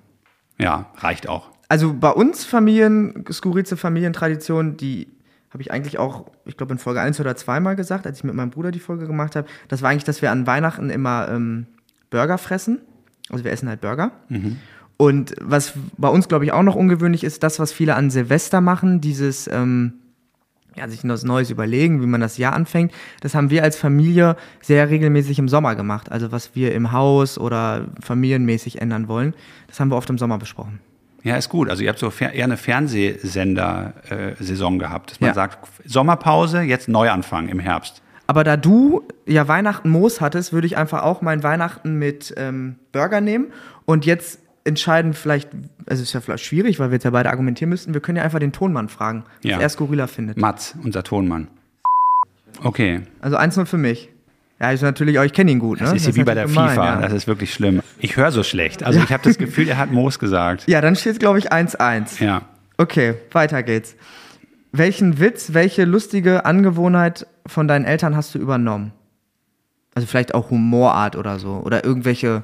Ja, 0.58 0.86
reicht 0.96 1.28
auch. 1.28 1.50
Also 1.68 1.92
bei 1.94 2.10
uns 2.10 2.44
Familien, 2.44 3.24
skurrilste 3.30 3.76
Familientradition, 3.76 4.76
die 4.76 5.08
habe 5.56 5.62
ich 5.62 5.72
eigentlich 5.72 5.98
auch, 5.98 6.26
ich 6.44 6.58
glaube 6.58 6.74
in 6.74 6.78
Folge 6.78 7.00
1 7.00 7.18
oder 7.18 7.34
2 7.34 7.60
mal 7.60 7.76
gesagt, 7.76 8.06
als 8.06 8.18
ich 8.18 8.24
mit 8.24 8.34
meinem 8.34 8.50
Bruder 8.50 8.70
die 8.70 8.78
Folge 8.78 9.06
gemacht 9.06 9.36
habe. 9.36 9.48
Das 9.68 9.80
war 9.80 9.88
eigentlich, 9.88 10.04
dass 10.04 10.20
wir 10.20 10.30
an 10.30 10.46
Weihnachten 10.46 10.90
immer 10.90 11.30
ähm, 11.30 11.66
Burger 12.10 12.36
fressen. 12.36 12.80
Also 13.30 13.42
wir 13.42 13.52
essen 13.52 13.66
halt 13.66 13.80
Burger. 13.80 14.12
Und 14.98 15.34
was 15.40 15.72
bei 15.96 16.08
uns, 16.08 16.28
glaube 16.28 16.44
ich, 16.44 16.52
auch 16.52 16.62
noch 16.62 16.74
ungewöhnlich 16.74 17.24
ist, 17.24 17.42
das, 17.42 17.58
was 17.58 17.72
viele 17.72 17.94
an 17.94 18.10
Silvester 18.10 18.60
machen, 18.60 19.00
dieses 19.00 19.48
ähm, 19.50 19.94
ja, 20.76 20.86
sich 20.88 21.00
was 21.04 21.24
Neues 21.24 21.48
überlegen, 21.48 22.02
wie 22.02 22.06
man 22.06 22.20
das 22.20 22.36
Jahr 22.36 22.52
anfängt. 22.52 22.92
Das 23.22 23.34
haben 23.34 23.48
wir 23.48 23.62
als 23.62 23.76
Familie 23.76 24.36
sehr 24.60 24.90
regelmäßig 24.90 25.38
im 25.38 25.48
Sommer 25.48 25.74
gemacht. 25.74 26.12
Also 26.12 26.32
was 26.32 26.54
wir 26.54 26.74
im 26.74 26.92
Haus 26.92 27.38
oder 27.38 27.86
familienmäßig 28.02 28.82
ändern 28.82 29.08
wollen, 29.08 29.32
das 29.68 29.80
haben 29.80 29.90
wir 29.90 29.96
oft 29.96 30.10
im 30.10 30.18
Sommer 30.18 30.36
besprochen. 30.36 30.80
Ja, 31.26 31.36
ist 31.36 31.48
gut. 31.48 31.68
Also 31.68 31.82
ihr 31.82 31.88
habt 31.88 31.98
so 31.98 32.12
eher 32.20 32.44
eine 32.44 32.56
Fernsehsender-Saison 32.56 34.78
gehabt, 34.78 35.10
dass 35.10 35.20
man 35.20 35.28
Ja. 35.28 35.34
sagt, 35.34 35.58
Sommerpause, 35.84 36.60
jetzt 36.62 36.88
Neuanfang 36.88 37.48
im 37.48 37.58
Herbst. 37.58 38.00
Aber 38.28 38.44
da 38.44 38.56
du 38.56 39.02
ja 39.26 39.48
Weihnachten 39.48 39.88
Moos 39.90 40.20
hattest, 40.20 40.52
würde 40.52 40.66
ich 40.68 40.76
einfach 40.76 41.02
auch 41.02 41.22
mein 41.22 41.42
Weihnachten 41.42 41.98
mit 41.98 42.32
ähm, 42.36 42.76
Burger 42.92 43.20
nehmen 43.20 43.46
und 43.86 44.06
jetzt 44.06 44.38
entscheiden 44.64 45.14
vielleicht, 45.14 45.48
also 45.86 46.02
ist 46.02 46.12
ja 46.12 46.20
vielleicht 46.20 46.44
schwierig, 46.44 46.78
weil 46.80 46.90
wir 46.90 46.94
jetzt 46.94 47.04
ja 47.04 47.10
beide 47.10 47.30
argumentieren 47.30 47.70
müssten, 47.70 47.94
wir 47.94 48.00
können 48.00 48.16
ja 48.16 48.22
einfach 48.24 48.40
den 48.40 48.50
Tonmann 48.52 48.88
fragen, 48.88 49.24
was 49.42 49.50
Ja. 49.50 49.60
er 49.60 49.68
skurriler 49.68 50.08
findet. 50.08 50.38
Mats, 50.38 50.74
unser 50.82 51.02
Tonmann. 51.04 51.46
Okay, 52.62 53.02
Also 53.20 53.36
1-0 53.36 53.66
für 53.66 53.78
mich. 53.78 54.08
Ja, 54.58 54.70
ist 54.70 54.82
natürlich 54.82 55.18
auch, 55.18 55.24
ich 55.24 55.34
kenne 55.34 55.50
ihn 55.50 55.58
gut, 55.58 55.80
das 55.80 55.90
ne? 55.90 55.96
ist 55.96 56.14
wie 56.14 56.24
bei 56.24 56.34
der 56.34 56.46
natürlich 56.46 56.70
FIFA. 56.70 56.86
gemein, 56.86 57.02
Das 57.02 57.12
ist 57.12 57.26
wirklich 57.26 57.52
schlimm. 57.52 57.82
Ich 57.98 58.16
höre 58.16 58.32
so 58.32 58.42
schlecht. 58.42 58.82
Also 58.84 59.00
ich 59.00 59.12
habe 59.12 59.22
das 59.22 59.36
Gefühl, 59.36 59.68
er 59.68 59.76
hat 59.76 59.90
Moos 59.92 60.18
gesagt. 60.18 60.66
ja. 60.66 60.74
ja, 60.74 60.80
dann 60.80 60.96
steht 60.96 61.12
es, 61.14 61.18
glaube 61.18 61.38
ich, 61.38 61.52
1-1. 61.52 62.24
Ja. 62.24 62.42
Okay, 62.78 63.14
weiter 63.32 63.62
geht's. 63.62 63.96
Welchen 64.72 65.20
Witz, 65.20 65.52
welche 65.52 65.84
lustige 65.84 66.44
Angewohnheit 66.44 67.26
von 67.46 67.68
deinen 67.68 67.84
Eltern 67.84 68.16
hast 68.16 68.34
du 68.34 68.38
übernommen? 68.38 68.92
Also 69.94 70.06
vielleicht 70.06 70.34
auch 70.34 70.50
Humorart 70.50 71.16
oder 71.16 71.38
so. 71.38 71.62
Oder 71.64 71.84
irgendwelche, 71.84 72.42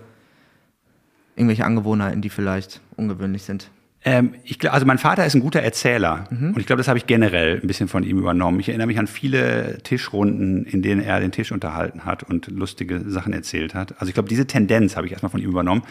irgendwelche 1.37 1.65
Angewohnheiten, 1.65 2.23
die 2.23 2.31
vielleicht 2.31 2.81
ungewöhnlich 2.97 3.43
sind. 3.43 3.69
Ähm, 4.05 4.35
ich 4.45 4.71
also 4.71 4.85
mein 4.85 4.99
Vater 4.99 5.25
ist 5.25 5.35
ein 5.35 5.41
guter 5.41 5.61
Erzähler 5.61 6.27
und 6.31 6.59
ich 6.59 6.67
glaube, 6.67 6.79
das 6.79 6.89
habe 6.89 6.99
ich 6.99 7.07
generell 7.07 7.61
ein 7.61 7.67
bisschen 7.69 7.87
von 7.87 8.03
ihm 8.03 8.19
übernommen. 8.19 8.59
Ich 8.59 8.69
erinnere 8.69 8.89
mich 8.89 8.99
an 8.99 9.07
viele 9.07 9.79
Tischrunden, 9.85 10.65
in 10.65 10.83
denen 10.83 11.01
er 11.01 11.21
den 11.21 11.31
Tisch 11.31 11.53
unterhalten 11.53 12.05
hat 12.05 12.25
und 12.25 12.49
lustige 12.49 13.09
Sachen 13.09 13.33
erzählt 13.33 13.75
hat. 13.75 13.95
Also 13.99 14.09
ich 14.09 14.15
glaube, 14.15 14.29
diese 14.29 14.47
Tendenz 14.47 14.97
habe 14.97 15.07
ich 15.07 15.13
erstmal 15.13 15.31
von 15.31 15.41
ihm 15.41 15.51
übernommen. 15.51 15.83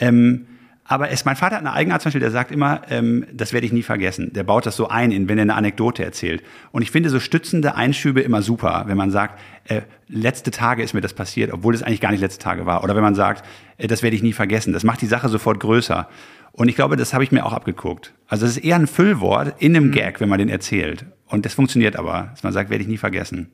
Ähm, 0.00 0.46
aber 0.86 1.10
es, 1.10 1.24
mein 1.24 1.36
Vater 1.36 1.56
hat 1.56 1.62
eine 1.62 1.72
Eigenart 1.72 2.02
zum 2.02 2.08
Beispiel, 2.08 2.20
der 2.20 2.30
sagt 2.30 2.50
immer, 2.50 2.82
ähm, 2.90 3.26
das 3.32 3.54
werde 3.54 3.66
ich 3.66 3.72
nie 3.72 3.82
vergessen. 3.82 4.32
Der 4.34 4.42
baut 4.42 4.66
das 4.66 4.76
so 4.76 4.88
ein, 4.88 5.12
in, 5.12 5.28
wenn 5.28 5.38
er 5.38 5.42
eine 5.42 5.54
Anekdote 5.54 6.04
erzählt. 6.04 6.42
Und 6.72 6.82
ich 6.82 6.90
finde 6.90 7.08
so 7.08 7.20
stützende 7.20 7.74
Einschübe 7.74 8.20
immer 8.20 8.42
super, 8.42 8.84
wenn 8.86 8.98
man 8.98 9.10
sagt, 9.10 9.40
äh, 9.64 9.82
letzte 10.08 10.50
Tage 10.50 10.82
ist 10.82 10.92
mir 10.92 11.00
das 11.00 11.14
passiert, 11.14 11.52
obwohl 11.52 11.74
es 11.74 11.82
eigentlich 11.82 12.02
gar 12.02 12.10
nicht 12.10 12.20
letzte 12.20 12.42
Tage 12.42 12.66
war. 12.66 12.84
Oder 12.84 12.94
wenn 12.94 13.02
man 13.02 13.14
sagt, 13.14 13.46
äh, 13.78 13.86
das 13.86 14.02
werde 14.02 14.14
ich 14.14 14.22
nie 14.22 14.34
vergessen. 14.34 14.74
Das 14.74 14.84
macht 14.84 15.00
die 15.00 15.06
Sache 15.06 15.30
sofort 15.30 15.58
größer. 15.58 16.06
Und 16.52 16.68
ich 16.68 16.76
glaube, 16.76 16.96
das 16.96 17.14
habe 17.14 17.24
ich 17.24 17.32
mir 17.32 17.46
auch 17.46 17.54
abgeguckt. 17.54 18.12
Also 18.28 18.44
es 18.44 18.58
ist 18.58 18.64
eher 18.64 18.76
ein 18.76 18.86
Füllwort 18.86 19.60
in 19.62 19.74
einem 19.74 19.90
Gag, 19.90 20.20
wenn 20.20 20.28
man 20.28 20.38
den 20.38 20.50
erzählt. 20.50 21.06
Und 21.26 21.46
das 21.46 21.54
funktioniert 21.54 21.96
aber, 21.96 22.28
dass 22.32 22.42
man 22.42 22.52
sagt, 22.52 22.68
werde 22.68 22.82
ich 22.82 22.88
nie 22.88 22.98
vergessen. 22.98 23.50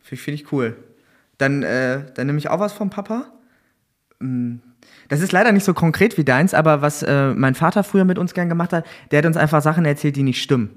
Finde 0.00 0.22
find 0.22 0.40
ich 0.40 0.52
cool. 0.52 0.76
Dann, 1.38 1.62
äh, 1.62 2.04
dann 2.14 2.26
nehme 2.26 2.38
ich 2.38 2.50
auch 2.50 2.60
was 2.60 2.74
vom 2.74 2.90
Papa. 2.90 3.32
Mm, 4.20 4.56
Das 5.10 5.20
ist 5.20 5.32
leider 5.32 5.52
nicht 5.52 5.64
so 5.64 5.74
konkret 5.74 6.16
wie 6.16 6.24
deins, 6.24 6.54
aber 6.54 6.80
was 6.80 7.02
äh, 7.02 7.34
mein 7.34 7.54
Vater 7.54 7.84
früher 7.84 8.04
mit 8.04 8.18
uns 8.18 8.32
gern 8.32 8.48
gemacht 8.48 8.72
hat, 8.72 8.86
der 9.10 9.18
hat 9.18 9.26
uns 9.26 9.36
einfach 9.36 9.60
Sachen 9.60 9.84
erzählt, 9.84 10.16
die 10.16 10.22
nicht 10.22 10.40
stimmen. 10.40 10.70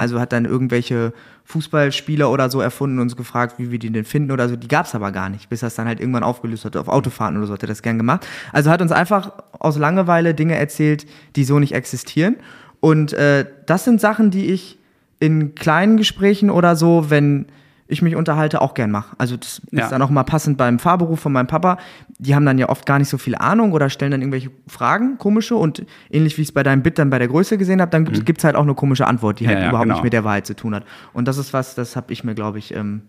Also 0.00 0.18
hat 0.18 0.32
dann 0.32 0.44
irgendwelche 0.44 1.12
Fußballspieler 1.44 2.30
oder 2.30 2.50
so 2.50 2.60
erfunden 2.60 2.98
und 2.98 3.02
uns 3.02 3.16
gefragt, 3.16 3.54
wie 3.58 3.70
wir 3.70 3.78
die 3.78 3.90
denn 3.90 4.04
finden 4.04 4.32
oder 4.32 4.48
so. 4.48 4.56
Die 4.56 4.68
gab 4.68 4.86
es 4.86 4.94
aber 4.94 5.12
gar 5.12 5.28
nicht, 5.28 5.48
bis 5.48 5.62
er 5.62 5.68
es 5.68 5.74
dann 5.74 5.86
halt 5.86 6.00
irgendwann 6.00 6.24
aufgelöst 6.24 6.64
hat. 6.64 6.76
Auf 6.76 6.88
Autofahrten 6.88 7.36
oder 7.38 7.46
so 7.46 7.52
hat 7.52 7.62
er 7.62 7.68
das 7.68 7.82
gern 7.82 7.96
gemacht. 7.96 8.26
Also 8.52 8.70
hat 8.70 8.82
uns 8.82 8.92
einfach 8.92 9.32
aus 9.52 9.78
Langeweile 9.78 10.34
Dinge 10.34 10.56
erzählt, 10.56 11.06
die 11.36 11.44
so 11.44 11.58
nicht 11.58 11.72
existieren. 11.72 12.36
Und 12.80 13.12
äh, 13.12 13.46
das 13.66 13.84
sind 13.84 14.00
Sachen, 14.00 14.30
die 14.30 14.46
ich 14.46 14.78
in 15.20 15.54
kleinen 15.54 15.96
Gesprächen 15.96 16.50
oder 16.50 16.74
so, 16.74 17.10
wenn 17.10 17.46
ich 17.90 18.02
mich 18.02 18.14
unterhalte, 18.16 18.60
auch 18.60 18.74
gern 18.74 18.90
mache. 18.90 19.16
Also 19.18 19.36
das 19.38 19.62
Ja. 19.70 19.84
ist 19.84 19.90
dann 19.92 20.02
auch 20.02 20.10
mal 20.10 20.22
passend 20.22 20.58
beim 20.58 20.78
Fahrberuf 20.78 21.20
von 21.20 21.32
meinem 21.32 21.46
Papa. 21.46 21.78
Die 22.18 22.34
haben 22.34 22.44
dann 22.44 22.58
ja 22.58 22.68
oft 22.68 22.84
gar 22.84 22.98
nicht 22.98 23.08
so 23.08 23.16
viel 23.16 23.34
Ahnung 23.34 23.72
oder 23.72 23.88
stellen 23.88 24.10
dann 24.12 24.20
irgendwelche 24.20 24.50
Fragen, 24.66 25.16
komische. 25.16 25.56
Und 25.56 25.84
ähnlich 26.10 26.36
wie 26.36 26.42
ich 26.42 26.48
es 26.48 26.52
bei 26.52 26.62
deinem 26.62 26.82
Bit 26.82 26.98
dann 26.98 27.08
bei 27.08 27.18
der 27.18 27.28
Größe 27.28 27.56
gesehen 27.56 27.80
habe, 27.80 27.90
dann 27.90 28.04
gibt 28.04 28.38
es 28.38 28.44
halt 28.44 28.56
auch 28.56 28.62
eine 28.62 28.74
komische 28.74 29.06
Antwort, 29.06 29.40
die 29.40 29.44
Ja, 29.44 29.50
halt 29.50 29.60
ja, 29.62 29.68
überhaupt 29.70 29.84
genau. 29.86 29.94
nicht 29.96 30.04
mit 30.04 30.12
der 30.12 30.22
Wahrheit 30.24 30.46
zu 30.46 30.54
tun 30.54 30.74
hat. 30.74 30.84
Und 31.14 31.26
das 31.26 31.38
ist 31.38 31.52
was, 31.54 31.74
das 31.74 31.96
habe 31.96 32.12
ich 32.12 32.24
mir, 32.24 32.34
glaube 32.34 32.58
ich, 32.58 32.74
ähm, 32.74 33.02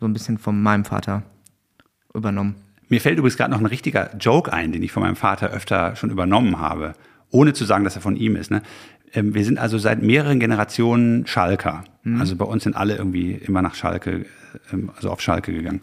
so 0.00 0.06
ein 0.06 0.12
bisschen 0.12 0.38
von 0.38 0.60
meinem 0.60 0.84
Vater 0.84 1.22
übernommen. 2.14 2.56
Mir 2.88 3.00
fällt 3.00 3.18
übrigens 3.18 3.36
gerade 3.36 3.50
noch 3.50 3.60
ein 3.60 3.66
richtiger 3.66 4.10
Joke 4.18 4.52
ein, 4.52 4.72
den 4.72 4.82
ich 4.82 4.92
von 4.92 5.02
meinem 5.02 5.16
Vater 5.16 5.48
öfter 5.50 5.96
schon 5.96 6.10
übernommen 6.10 6.60
habe, 6.60 6.94
ohne 7.30 7.52
zu 7.52 7.64
sagen, 7.64 7.84
dass 7.84 7.96
er 7.96 8.02
von 8.02 8.16
ihm 8.16 8.36
ist. 8.36 8.50
Ne? 8.50 8.62
Ähm, 9.12 9.34
wir 9.34 9.44
sind 9.44 9.58
also 9.58 9.78
seit 9.78 10.02
mehreren 10.02 10.40
Generationen 10.40 11.26
Schalker. 11.26 11.84
Also 12.18 12.36
bei 12.36 12.44
uns 12.44 12.62
sind 12.62 12.76
alle 12.76 12.96
irgendwie 12.96 13.32
immer 13.32 13.62
nach 13.62 13.74
Schalke, 13.74 14.26
ähm, 14.72 14.90
also 14.94 15.10
auf 15.10 15.20
Schalke 15.20 15.52
gegangen. 15.52 15.80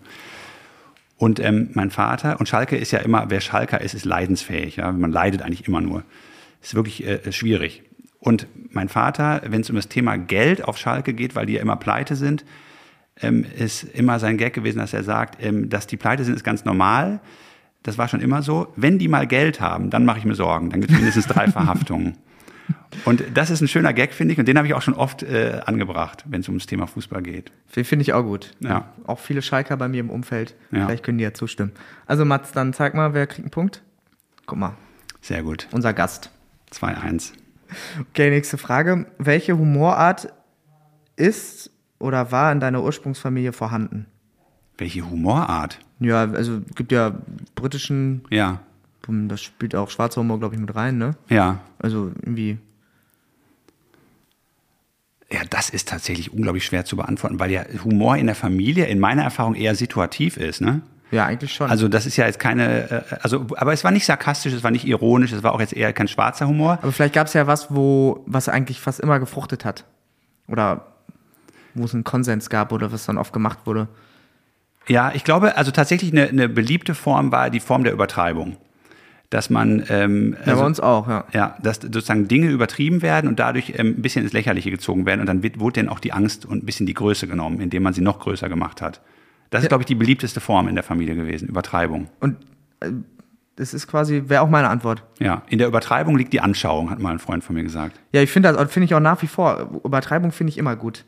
Und 1.17 1.39
ähm, 1.39 1.69
mein 1.73 1.91
Vater, 1.91 2.39
und 2.39 2.47
Schalke 2.47 2.77
ist 2.77 2.91
ja 2.91 2.99
immer, 2.99 3.25
wer 3.29 3.41
Schalker 3.41 3.81
ist, 3.81 3.93
ist 3.93 4.05
leidensfähig. 4.05 4.77
Ja? 4.77 4.91
Man 4.91 5.11
leidet 5.11 5.41
eigentlich 5.41 5.67
immer 5.67 5.81
nur. 5.81 6.03
Ist 6.61 6.75
wirklich 6.75 7.05
äh, 7.05 7.31
schwierig. 7.31 7.83
Und 8.19 8.47
mein 8.71 8.87
Vater, 8.87 9.41
wenn 9.45 9.61
es 9.61 9.69
um 9.69 9.75
das 9.75 9.89
Thema 9.89 10.17
Geld 10.17 10.63
auf 10.63 10.77
Schalke 10.77 11.13
geht, 11.13 11.35
weil 11.35 11.45
die 11.45 11.53
ja 11.53 11.61
immer 11.61 11.75
pleite 11.75 12.15
sind, 12.15 12.45
ähm, 13.21 13.45
ist 13.57 13.83
immer 13.83 14.19
sein 14.19 14.37
Gag 14.37 14.53
gewesen, 14.53 14.79
dass 14.79 14.93
er 14.93 15.03
sagt, 15.03 15.43
ähm, 15.43 15.69
dass 15.69 15.87
die 15.87 15.97
pleite 15.97 16.23
sind, 16.23 16.35
ist 16.35 16.43
ganz 16.43 16.63
normal. 16.63 17.19
Das 17.83 17.97
war 17.97 18.07
schon 18.07 18.21
immer 18.21 18.41
so. 18.41 18.71
Wenn 18.77 18.97
die 18.97 19.09
mal 19.09 19.27
Geld 19.27 19.59
haben, 19.59 19.89
dann 19.89 20.05
mache 20.05 20.19
ich 20.19 20.25
mir 20.25 20.35
Sorgen. 20.35 20.69
Dann 20.69 20.79
gibt 20.79 20.93
es 20.93 20.97
mindestens 20.97 21.27
drei 21.27 21.47
Verhaftungen. 21.51 22.17
Und 23.05 23.23
das 23.33 23.49
ist 23.49 23.61
ein 23.61 23.67
schöner 23.67 23.91
Gag, 23.93 24.13
finde 24.13 24.33
ich. 24.33 24.39
Und 24.39 24.47
den 24.47 24.57
habe 24.57 24.67
ich 24.67 24.73
auch 24.73 24.81
schon 24.81 24.93
oft 24.93 25.23
äh, 25.23 25.61
angebracht, 25.65 26.23
wenn 26.27 26.41
es 26.41 26.47
ums 26.47 26.65
Thema 26.67 26.87
Fußball 26.87 27.21
geht. 27.21 27.51
Finde 27.67 28.03
ich 28.03 28.13
auch 28.13 28.23
gut. 28.23 28.51
Ja. 28.59 28.89
Auch 29.05 29.19
viele 29.19 29.41
Schalker 29.41 29.75
bei 29.77 29.87
mir 29.87 29.99
im 29.99 30.09
Umfeld. 30.09 30.55
Ja. 30.71 30.85
Vielleicht 30.85 31.03
können 31.03 31.17
die 31.17 31.23
ja 31.23 31.33
zustimmen. 31.33 31.71
Also 32.05 32.23
Mats, 32.25 32.51
dann 32.51 32.71
zeig 32.73 32.93
mal, 32.93 33.13
wer 33.13 33.27
kriegt 33.27 33.41
einen 33.41 33.51
Punkt? 33.51 33.81
Guck 34.45 34.57
mal, 34.59 34.75
Sehr 35.21 35.43
gut. 35.43 35.67
unser 35.71 35.93
Gast. 35.93 36.29
2-1. 36.71 37.33
Okay, 38.11 38.29
nächste 38.29 38.57
Frage. 38.57 39.07
Welche 39.17 39.57
Humorart 39.57 40.31
ist 41.15 41.71
oder 41.99 42.31
war 42.31 42.51
in 42.51 42.59
deiner 42.59 42.83
Ursprungsfamilie 42.83 43.53
vorhanden? 43.53 44.05
Welche 44.77 45.09
Humorart? 45.09 45.79
Ja, 45.99 46.21
also 46.21 46.61
es 46.69 46.75
gibt 46.75 46.91
ja 46.91 47.13
britischen, 47.55 48.23
Ja, 48.29 48.59
das 49.07 49.41
spielt 49.41 49.75
auch 49.75 49.89
schwarzer 49.89 50.21
Humor, 50.21 50.39
glaube 50.39 50.55
ich, 50.55 50.61
mit 50.61 50.73
rein, 50.75 50.97
ne? 50.97 51.15
ja. 51.29 51.59
Also 51.79 52.11
irgendwie. 52.21 52.57
Ja, 55.31 55.41
das 55.49 55.69
ist 55.71 55.89
tatsächlich 55.89 56.31
unglaublich 56.31 56.63
schwer 56.63 56.85
zu 56.85 56.95
beantworten, 56.95 57.39
weil 57.39 57.49
ja 57.49 57.63
Humor 57.83 58.17
in 58.17 58.27
der 58.27 58.35
Familie 58.35 58.85
in 58.85 58.99
meiner 58.99 59.23
Erfahrung 59.23 59.55
eher 59.55 59.73
situativ 59.73 60.37
ist, 60.37 60.61
ne? 60.61 60.81
Ja, 61.13 61.25
eigentlich 61.25 61.53
schon. 61.53 61.69
Also 61.69 61.87
das 61.87 62.05
ist 62.05 62.17
ja 62.17 62.25
jetzt 62.25 62.39
keine, 62.39 62.89
äh, 62.89 63.01
also, 63.21 63.45
aber 63.57 63.73
es 63.73 63.83
war 63.83 63.91
nicht 63.91 64.05
sarkastisch, 64.05 64.53
es 64.53 64.63
war 64.63 64.71
nicht 64.71 64.85
ironisch, 64.85 65.31
es 65.31 65.43
war 65.43 65.53
auch 65.53 65.59
jetzt 65.59 65.73
eher 65.73 65.93
kein 65.93 66.07
schwarzer 66.07 66.47
Humor. 66.47 66.79
Aber 66.81 66.91
vielleicht 66.91 67.13
gab 67.13 67.27
es 67.27 67.33
ja 67.33 67.45
was, 67.45 67.73
wo, 67.73 68.23
was 68.25 68.49
eigentlich 68.49 68.79
fast 68.79 68.99
immer 68.99 69.19
gefruchtet 69.19 69.65
hat. 69.65 69.85
Oder 70.47 70.87
wo 71.75 71.85
es 71.85 71.93
einen 71.93 72.03
Konsens 72.03 72.49
gab 72.49 72.71
oder 72.71 72.91
was 72.91 73.05
dann 73.05 73.17
oft 73.17 73.33
gemacht 73.33 73.59
wurde. 73.65 73.87
Ja, 74.87 75.11
ich 75.13 75.23
glaube, 75.23 75.55
also 75.55 75.71
tatsächlich 75.71 76.11
eine, 76.11 76.27
eine 76.27 76.49
beliebte 76.49 76.95
Form 76.95 77.31
war 77.31 77.49
die 77.49 77.59
Form 77.59 77.83
der 77.83 77.93
Übertreibung. 77.93 78.57
Dass 79.33 79.49
man, 79.49 79.83
ähm, 79.89 80.35
Ja, 80.45 80.51
also, 80.51 80.61
bei 80.61 80.65
uns 80.67 80.79
auch, 80.79 81.07
ja. 81.07 81.25
ja, 81.33 81.57
dass 81.63 81.77
sozusagen 81.77 82.27
Dinge 82.27 82.49
übertrieben 82.51 83.01
werden 83.01 83.27
und 83.27 83.39
dadurch 83.39 83.73
ähm, 83.77 83.95
ein 83.97 84.01
bisschen 84.03 84.21
ins 84.23 84.31
Lächerliche 84.31 84.69
gezogen 84.69 85.07
werden 85.07 85.21
und 85.21 85.25
dann 85.25 85.41
wird, 85.41 85.59
wurde 85.59 85.73
denen 85.79 85.89
auch 85.89 85.99
die 85.99 86.13
Angst 86.13 86.45
und 86.45 86.61
ein 86.63 86.65
bisschen 86.67 86.85
die 86.85 86.93
Größe 86.93 87.25
genommen, 87.27 87.59
indem 87.59 87.81
man 87.81 87.93
sie 87.93 88.01
noch 88.01 88.19
größer 88.19 88.47
gemacht 88.47 88.79
hat. 88.79 89.01
Das 89.49 89.61
ist, 89.61 89.63
Ja. 89.65 89.69
glaube 89.69 89.81
ich, 89.81 89.87
die 89.87 89.95
beliebteste 89.95 90.39
Form 90.39 90.67
in 90.67 90.75
der 90.75 90.83
Familie 90.83 91.15
gewesen, 91.15 91.47
Übertreibung. 91.47 92.09
Und 92.19 92.37
äh, 92.81 92.91
das 93.55 93.73
ist 93.73 93.87
quasi, 93.87 94.23
wäre 94.27 94.43
auch 94.43 94.49
meine 94.49 94.69
Antwort. 94.69 95.03
Ja, 95.19 95.41
in 95.47 95.57
der 95.57 95.67
Übertreibung 95.67 96.15
liegt 96.15 96.31
die 96.31 96.39
Anschauung, 96.41 96.91
hat 96.91 96.99
mal 96.99 97.09
ein 97.11 97.19
Freund 97.19 97.43
von 97.43 97.55
mir 97.55 97.63
gesagt. 97.63 97.99
Ja, 98.11 98.21
ich 98.21 98.29
finde 98.31 98.53
das 98.53 98.71
finde 98.71 98.85
ich 98.85 98.93
auch 98.93 98.99
nach 98.99 99.19
wie 99.23 99.27
vor. 99.27 99.81
Übertreibung 99.83 100.31
finde 100.31 100.51
ich 100.51 100.59
immer 100.59 100.75
gut. 100.75 101.05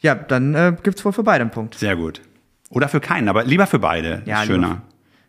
Ja, 0.00 0.14
dann 0.14 0.54
äh, 0.54 0.76
gibt 0.82 0.98
es 0.98 1.04
wohl 1.06 1.12
für 1.12 1.22
beide 1.22 1.40
einen 1.40 1.50
Punkt. 1.50 1.74
Sehr 1.76 1.96
gut. 1.96 2.20
Oder 2.68 2.88
für 2.88 3.00
keinen, 3.00 3.28
aber 3.30 3.44
lieber 3.44 3.66
für 3.66 3.78
beide. 3.78 4.20
Ja, 4.26 4.42
ist 4.42 4.48
schöner. 4.48 4.82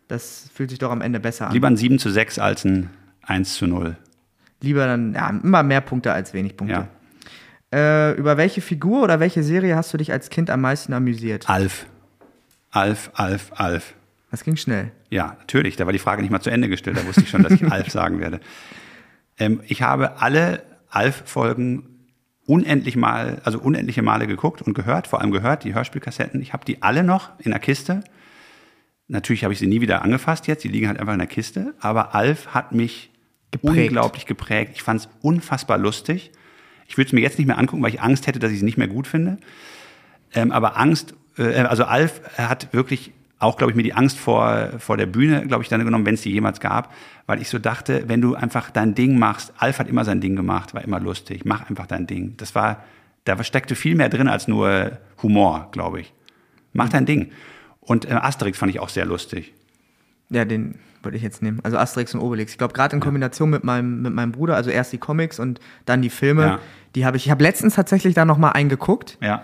Das 0.08 0.48
fühlt 0.54 0.70
sich 0.70 0.78
doch 0.78 0.90
am 0.90 1.02
Ende 1.02 1.20
besser 1.20 1.46
an. 1.46 1.52
Lieber 1.52 1.68
ein 1.68 1.76
7 1.76 1.98
zu 1.98 2.10
6 2.10 2.38
als 2.38 2.64
ein 2.64 2.90
1 3.22 3.54
zu 3.54 3.66
0. 3.66 3.96
Lieber 4.60 4.86
dann, 4.86 5.14
ja, 5.14 5.28
immer 5.30 5.62
mehr 5.62 5.80
Punkte 5.80 6.12
als 6.12 6.32
wenig 6.32 6.56
Punkte. 6.56 6.88
Äh, 7.72 8.12
über 8.12 8.38
welche 8.38 8.62
Figur 8.62 9.02
oder 9.02 9.20
welche 9.20 9.42
Serie 9.42 9.76
hast 9.76 9.92
du 9.92 9.98
dich 9.98 10.10
als 10.10 10.30
Kind 10.30 10.48
am 10.48 10.62
meisten 10.62 10.94
amüsiert? 10.94 11.48
Alf. 11.48 11.86
Alf, 12.70 13.10
Alf, 13.14 13.52
Alf. 13.54 13.94
Das 14.30 14.44
ging 14.44 14.56
schnell. 14.56 14.92
Ja, 15.10 15.36
natürlich. 15.38 15.76
Da 15.76 15.86
war 15.86 15.92
die 15.92 15.98
Frage 15.98 16.22
nicht 16.22 16.30
mal 16.30 16.40
zu 16.40 16.50
Ende 16.50 16.68
gestellt. 16.68 16.96
Da 16.96 17.06
wusste 17.06 17.22
ich 17.22 17.30
schon, 17.30 17.42
dass 17.42 17.52
ich 17.52 17.64
Alf 17.72 17.90
sagen 17.90 18.20
werde. 18.20 18.40
Ähm, 19.38 19.60
ich 19.66 19.82
habe 19.82 20.20
alle 20.20 20.62
Alf-Folgen 20.90 21.84
unendlich 22.46 22.96
mal, 22.96 23.40
also 23.44 23.58
unendliche 23.58 24.02
Male 24.02 24.26
geguckt 24.26 24.62
und 24.62 24.72
gehört, 24.72 25.06
vor 25.06 25.20
allem 25.20 25.30
gehört, 25.30 25.64
die 25.64 25.74
Hörspielkassetten. 25.74 26.40
Ich 26.40 26.54
habe 26.54 26.64
die 26.64 26.82
alle 26.82 27.04
noch 27.04 27.30
in 27.38 27.50
der 27.50 27.60
Kiste. 27.60 28.02
Natürlich 29.08 29.42
habe 29.42 29.52
ich 29.52 29.58
sie 29.58 29.66
nie 29.66 29.80
wieder 29.80 30.02
angefasst 30.02 30.46
jetzt, 30.46 30.64
die 30.64 30.68
liegen 30.68 30.86
halt 30.86 31.00
einfach 31.00 31.14
in 31.14 31.18
der 31.18 31.28
Kiste. 31.28 31.74
Aber 31.80 32.14
Alf 32.14 32.48
hat 32.48 32.72
mich 32.72 33.10
Geprägt. 33.50 33.88
unglaublich 33.88 34.26
geprägt. 34.26 34.72
Ich 34.74 34.82
fand 34.82 35.00
es 35.00 35.08
unfassbar 35.22 35.78
lustig. 35.78 36.30
Ich 36.86 36.96
würde 36.98 37.08
es 37.08 37.12
mir 37.12 37.20
jetzt 37.20 37.38
nicht 37.38 37.46
mehr 37.46 37.58
angucken, 37.58 37.82
weil 37.82 37.94
ich 37.94 38.02
Angst 38.02 38.26
hätte, 38.26 38.38
dass 38.38 38.50
ich 38.50 38.58
es 38.58 38.62
nicht 38.62 38.76
mehr 38.76 38.88
gut 38.88 39.06
finde. 39.06 39.38
Ähm, 40.34 40.52
aber 40.52 40.78
Angst, 40.78 41.14
äh, 41.38 41.60
also 41.60 41.84
Alf 41.84 42.20
hat 42.36 42.72
wirklich 42.72 43.12
auch, 43.38 43.56
glaube 43.56 43.70
ich, 43.70 43.76
mir 43.76 43.82
die 43.82 43.94
Angst 43.94 44.18
vor, 44.18 44.70
vor 44.78 44.96
der 44.96 45.06
Bühne, 45.06 45.46
glaube 45.46 45.62
ich, 45.62 45.68
dann 45.68 45.84
genommen, 45.84 46.04
wenn 46.04 46.14
es 46.14 46.22
die 46.22 46.32
jemals 46.32 46.60
gab, 46.60 46.92
weil 47.26 47.40
ich 47.40 47.48
so 47.48 47.58
dachte, 47.58 48.04
wenn 48.08 48.20
du 48.20 48.34
einfach 48.34 48.70
dein 48.70 48.94
Ding 48.94 49.18
machst, 49.18 49.52
Alf 49.58 49.78
hat 49.78 49.88
immer 49.88 50.04
sein 50.04 50.20
Ding 50.20 50.34
gemacht, 50.34 50.74
war 50.74 50.82
immer 50.82 50.98
lustig, 50.98 51.44
mach 51.44 51.68
einfach 51.70 51.86
dein 51.86 52.06
Ding. 52.06 52.34
Das 52.36 52.54
war, 52.54 52.84
da 53.24 53.42
steckte 53.44 53.76
viel 53.76 53.94
mehr 53.94 54.08
drin 54.08 54.28
als 54.28 54.48
nur 54.48 54.98
Humor, 55.22 55.68
glaube 55.70 56.00
ich. 56.00 56.12
Mach 56.72 56.88
dein 56.88 57.06
Ding. 57.06 57.30
Und 57.88 58.04
äh, 58.04 58.12
Asterix 58.12 58.58
fand 58.58 58.70
ich 58.70 58.80
auch 58.80 58.88
sehr 58.88 59.04
lustig. 59.06 59.52
Ja, 60.30 60.44
den, 60.44 60.76
würde 61.02 61.16
ich 61.16 61.22
jetzt 61.22 61.42
nehmen. 61.42 61.60
Also 61.62 61.78
Asterix 61.78 62.14
und 62.14 62.20
Obelix. 62.20 62.52
Ich 62.52 62.58
glaube, 62.58 62.74
gerade 62.74 62.94
in 62.94 63.00
Kombination 63.00 63.50
mit 63.50 63.64
meinem, 63.64 64.02
mit 64.02 64.12
meinem 64.12 64.32
Bruder, 64.32 64.56
also 64.56 64.70
erst 64.70 64.92
die 64.92 64.98
Comics 64.98 65.38
und 65.38 65.58
dann 65.86 66.02
die 66.02 66.10
Filme, 66.10 66.42
Ja. 66.42 66.58
die 66.94 67.06
habe 67.06 67.16
ich. 67.16 67.26
Ich 67.26 67.30
habe 67.30 67.42
letztens 67.42 67.74
tatsächlich 67.74 68.14
da 68.14 68.24
nochmal 68.24 68.52
eingeguckt. 68.52 69.16
Ja. 69.22 69.42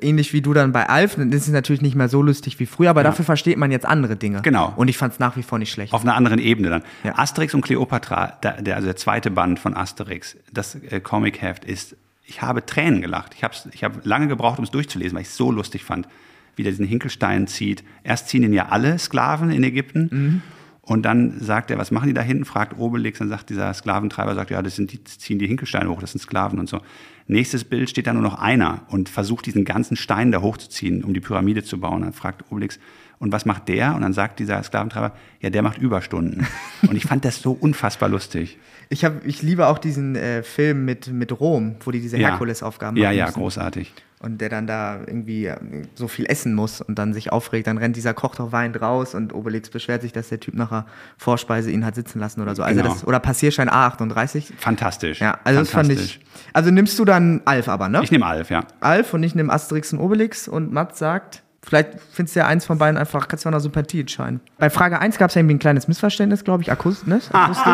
Ähnlich 0.00 0.32
wie 0.32 0.42
du 0.42 0.52
dann 0.52 0.72
bei 0.72 0.88
Alf. 0.88 1.14
Das 1.16 1.42
ist 1.42 1.48
natürlich 1.48 1.80
nicht 1.80 1.94
mehr 1.94 2.08
so 2.08 2.22
lustig 2.22 2.58
wie 2.58 2.66
früher, 2.66 2.90
aber 2.90 3.02
Ja. 3.02 3.10
dafür 3.10 3.24
versteht 3.24 3.56
man 3.56 3.70
jetzt 3.70 3.86
andere 3.86 4.16
Dinge. 4.16 4.42
Genau. 4.42 4.72
Und 4.76 4.88
ich 4.88 4.96
fand 4.98 5.12
es 5.12 5.18
nach 5.20 5.36
wie 5.36 5.42
vor 5.44 5.58
nicht 5.60 5.70
schlecht. 5.70 5.92
Auf 5.92 6.02
einer 6.02 6.14
anderen 6.16 6.40
Ebene 6.40 6.70
dann. 6.70 6.82
Ja. 7.04 7.16
Asterix 7.18 7.54
und 7.54 7.60
Cleopatra, 7.62 8.38
der, 8.42 8.62
der, 8.62 8.74
also 8.76 8.86
der 8.86 8.96
zweite 8.96 9.30
Band 9.30 9.60
von 9.60 9.76
Asterix, 9.76 10.36
das 10.52 10.74
äh, 10.74 11.00
Comic-Heft 11.00 11.64
ist, 11.64 11.96
ich 12.26 12.42
habe 12.42 12.66
Tränen 12.66 13.00
gelacht. 13.00 13.32
Ich 13.36 13.44
habe 13.44 13.54
ich 13.72 13.84
hab 13.84 14.04
lange 14.04 14.26
gebraucht, 14.28 14.58
um 14.58 14.64
es 14.64 14.70
durchzulesen, 14.72 15.14
weil 15.14 15.22
ich 15.22 15.28
es 15.28 15.36
so 15.36 15.52
lustig 15.52 15.84
fand, 15.84 16.08
wie 16.56 16.62
der 16.62 16.72
diesen 16.72 16.86
Hinkelstein 16.86 17.46
zieht. 17.46 17.84
Erst 18.02 18.28
ziehen 18.28 18.42
ihn 18.42 18.52
ja 18.52 18.68
alle 18.68 18.98
Sklaven 18.98 19.50
in 19.50 19.62
Ägypten. 19.64 20.08
Mhm. 20.10 20.42
Und 20.86 21.02
dann 21.02 21.40
sagt 21.40 21.70
er, 21.70 21.78
was 21.78 21.90
machen 21.90 22.08
die 22.08 22.14
da 22.14 22.20
hinten? 22.20 22.44
Fragt 22.44 22.78
Obelix, 22.78 23.18
dann 23.18 23.30
sagt 23.30 23.48
dieser 23.48 23.72
Sklaventreiber, 23.72 24.34
sagt, 24.34 24.50
ja, 24.50 24.60
das 24.60 24.76
sind 24.76 24.92
die, 24.92 25.02
ziehen 25.02 25.38
die 25.38 25.46
Hinkelsteine 25.46 25.88
hoch, 25.88 26.00
das 26.00 26.12
sind 26.12 26.20
Sklaven 26.20 26.58
und 26.58 26.68
so. 26.68 26.80
Nächstes 27.26 27.64
Bild 27.64 27.88
steht 27.88 28.06
da 28.06 28.12
nur 28.12 28.22
noch 28.22 28.38
einer 28.38 28.82
und 28.88 29.08
versucht 29.08 29.46
diesen 29.46 29.64
ganzen 29.64 29.96
Stein 29.96 30.30
da 30.30 30.42
hochzuziehen, 30.42 31.02
um 31.02 31.14
die 31.14 31.20
Pyramide 31.20 31.64
zu 31.64 31.80
bauen. 31.80 32.02
Dann 32.02 32.12
fragt 32.12 32.50
Obelix, 32.50 32.78
und 33.18 33.32
was 33.32 33.46
macht 33.46 33.68
der? 33.68 33.94
Und 33.94 34.02
dann 34.02 34.12
sagt 34.12 34.40
dieser 34.40 34.62
Sklaventreiber, 34.62 35.12
ja, 35.40 35.48
der 35.48 35.62
macht 35.62 35.78
Überstunden. 35.78 36.46
und 36.82 36.94
ich 36.94 37.04
fand 37.04 37.24
das 37.24 37.40
so 37.40 37.52
unfassbar 37.52 38.10
lustig. 38.10 38.58
Ich, 38.88 39.04
hab, 39.04 39.24
ich 39.24 39.42
liebe 39.42 39.66
auch 39.66 39.78
diesen 39.78 40.16
äh, 40.16 40.42
Film 40.42 40.84
mit, 40.84 41.08
mit 41.08 41.38
Rom, 41.40 41.76
wo 41.84 41.90
die 41.90 42.00
diese 42.00 42.16
Ja. 42.18 42.28
Herkulesaufgaben 42.30 42.96
Ja, 42.96 43.08
machen 43.08 43.16
ja, 43.18 43.26
müssen. 43.26 43.38
großartig. 43.40 43.92
Und 44.20 44.40
der 44.40 44.48
dann 44.48 44.66
da 44.66 45.00
irgendwie 45.06 45.46
äh, 45.46 45.56
so 45.94 46.08
viel 46.08 46.24
essen 46.26 46.54
muss 46.54 46.80
und 46.80 46.98
dann 46.98 47.12
sich 47.12 47.30
aufregt, 47.30 47.66
dann 47.66 47.76
rennt 47.76 47.94
dieser 47.96 48.14
Koch 48.14 48.36
doch 48.36 48.52
weint 48.52 48.80
raus 48.80 49.14
und 49.14 49.34
Obelix 49.34 49.68
beschwert 49.68 50.00
sich, 50.02 50.12
dass 50.12 50.30
der 50.30 50.40
Typ 50.40 50.54
nachher 50.54 50.86
Vorspeise 51.18 51.70
ihn 51.70 51.84
hat 51.84 51.94
sitzen 51.94 52.20
lassen 52.20 52.40
oder 52.40 52.54
so. 52.54 52.62
Also 52.62 52.80
Genau. 52.80 52.94
das, 52.94 53.06
oder 53.06 53.20
Passierschein 53.20 53.68
A38. 53.68 54.52
Fantastisch. 54.56 55.20
Ja, 55.20 55.38
also 55.44 55.60
das 55.60 55.70
fand 55.70 55.88
Fantastisch. 55.88 56.20
ich. 56.22 56.52
Also 56.54 56.70
nimmst 56.70 56.98
du 56.98 57.04
dann 57.04 57.42
Alf 57.44 57.68
aber, 57.68 57.88
ne? 57.90 58.00
Ich 58.02 58.10
nehme 58.10 58.24
Alf, 58.26 58.48
ja. 58.50 58.64
Alf 58.80 59.12
und 59.14 59.22
ich 59.22 59.34
nehme 59.34 59.52
Asterix 59.52 59.92
und 59.92 59.98
Obelix 60.00 60.48
und 60.48 60.72
Matt 60.72 60.96
sagt, 60.96 61.42
vielleicht 61.66 62.00
findest 62.12 62.36
du 62.36 62.40
ja 62.40 62.46
eins 62.46 62.64
von 62.66 62.78
beiden 62.78 62.96
einfach, 62.98 63.26
kannst 63.28 63.44
du 63.44 63.48
einer 63.48 63.60
Sympathie 63.60 64.00
entscheiden. 64.00 64.40
Bei 64.58 64.70
Frage 64.70 64.98
1 65.00 65.18
gab 65.18 65.28
es 65.30 65.34
ja 65.34 65.40
irgendwie 65.40 65.54
ein 65.56 65.58
kleines 65.58 65.88
Missverständnis, 65.88 66.44
glaube 66.44 66.62
ich, 66.62 66.70
akustisch. 66.70 67.24
akustisch. 67.32 67.66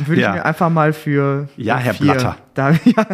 Und 0.00 0.06
würde 0.08 0.20
Ja. 0.20 0.28
ich 0.30 0.34
mir 0.36 0.44
einfach 0.44 0.70
mal 0.70 0.92
für 0.92 1.48
Ja, 1.56 1.76
Herr 1.76 1.94
vier, 1.94 2.12
Blatter. 2.12 2.36
Da, 2.54 2.70
ja, 2.84 3.06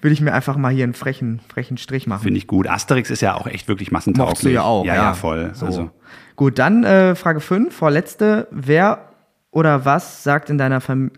würde 0.00 0.12
ich 0.12 0.20
mir 0.20 0.32
einfach 0.32 0.56
mal 0.56 0.72
hier 0.72 0.84
einen 0.84 0.94
frechen, 0.94 1.40
frechen 1.52 1.76
Strich 1.78 2.06
machen. 2.06 2.22
Finde 2.22 2.38
ich 2.38 2.46
gut. 2.46 2.68
Asterix 2.68 3.10
ist 3.10 3.20
ja 3.22 3.34
auch 3.34 3.46
echt 3.46 3.68
wirklich 3.68 3.90
massentauglich. 3.90 4.28
Mochtest 4.30 4.44
du 4.46 4.50
ja 4.50 4.62
auch. 4.62 4.84
Ja, 4.84 4.94
ja, 4.94 5.14
voll. 5.14 5.50
So. 5.54 5.66
Also, 5.66 5.90
Gut, 6.36 6.58
dann 6.58 6.84
äh, 6.84 7.14
Frage 7.14 7.40
5, 7.40 7.74
vorletzte. 7.74 8.48
Wer 8.50 9.06
oder 9.50 9.84
was 9.84 10.22
sagt 10.22 10.48
in 10.48 10.56
deiner 10.58 10.80
Familie, 10.80 11.12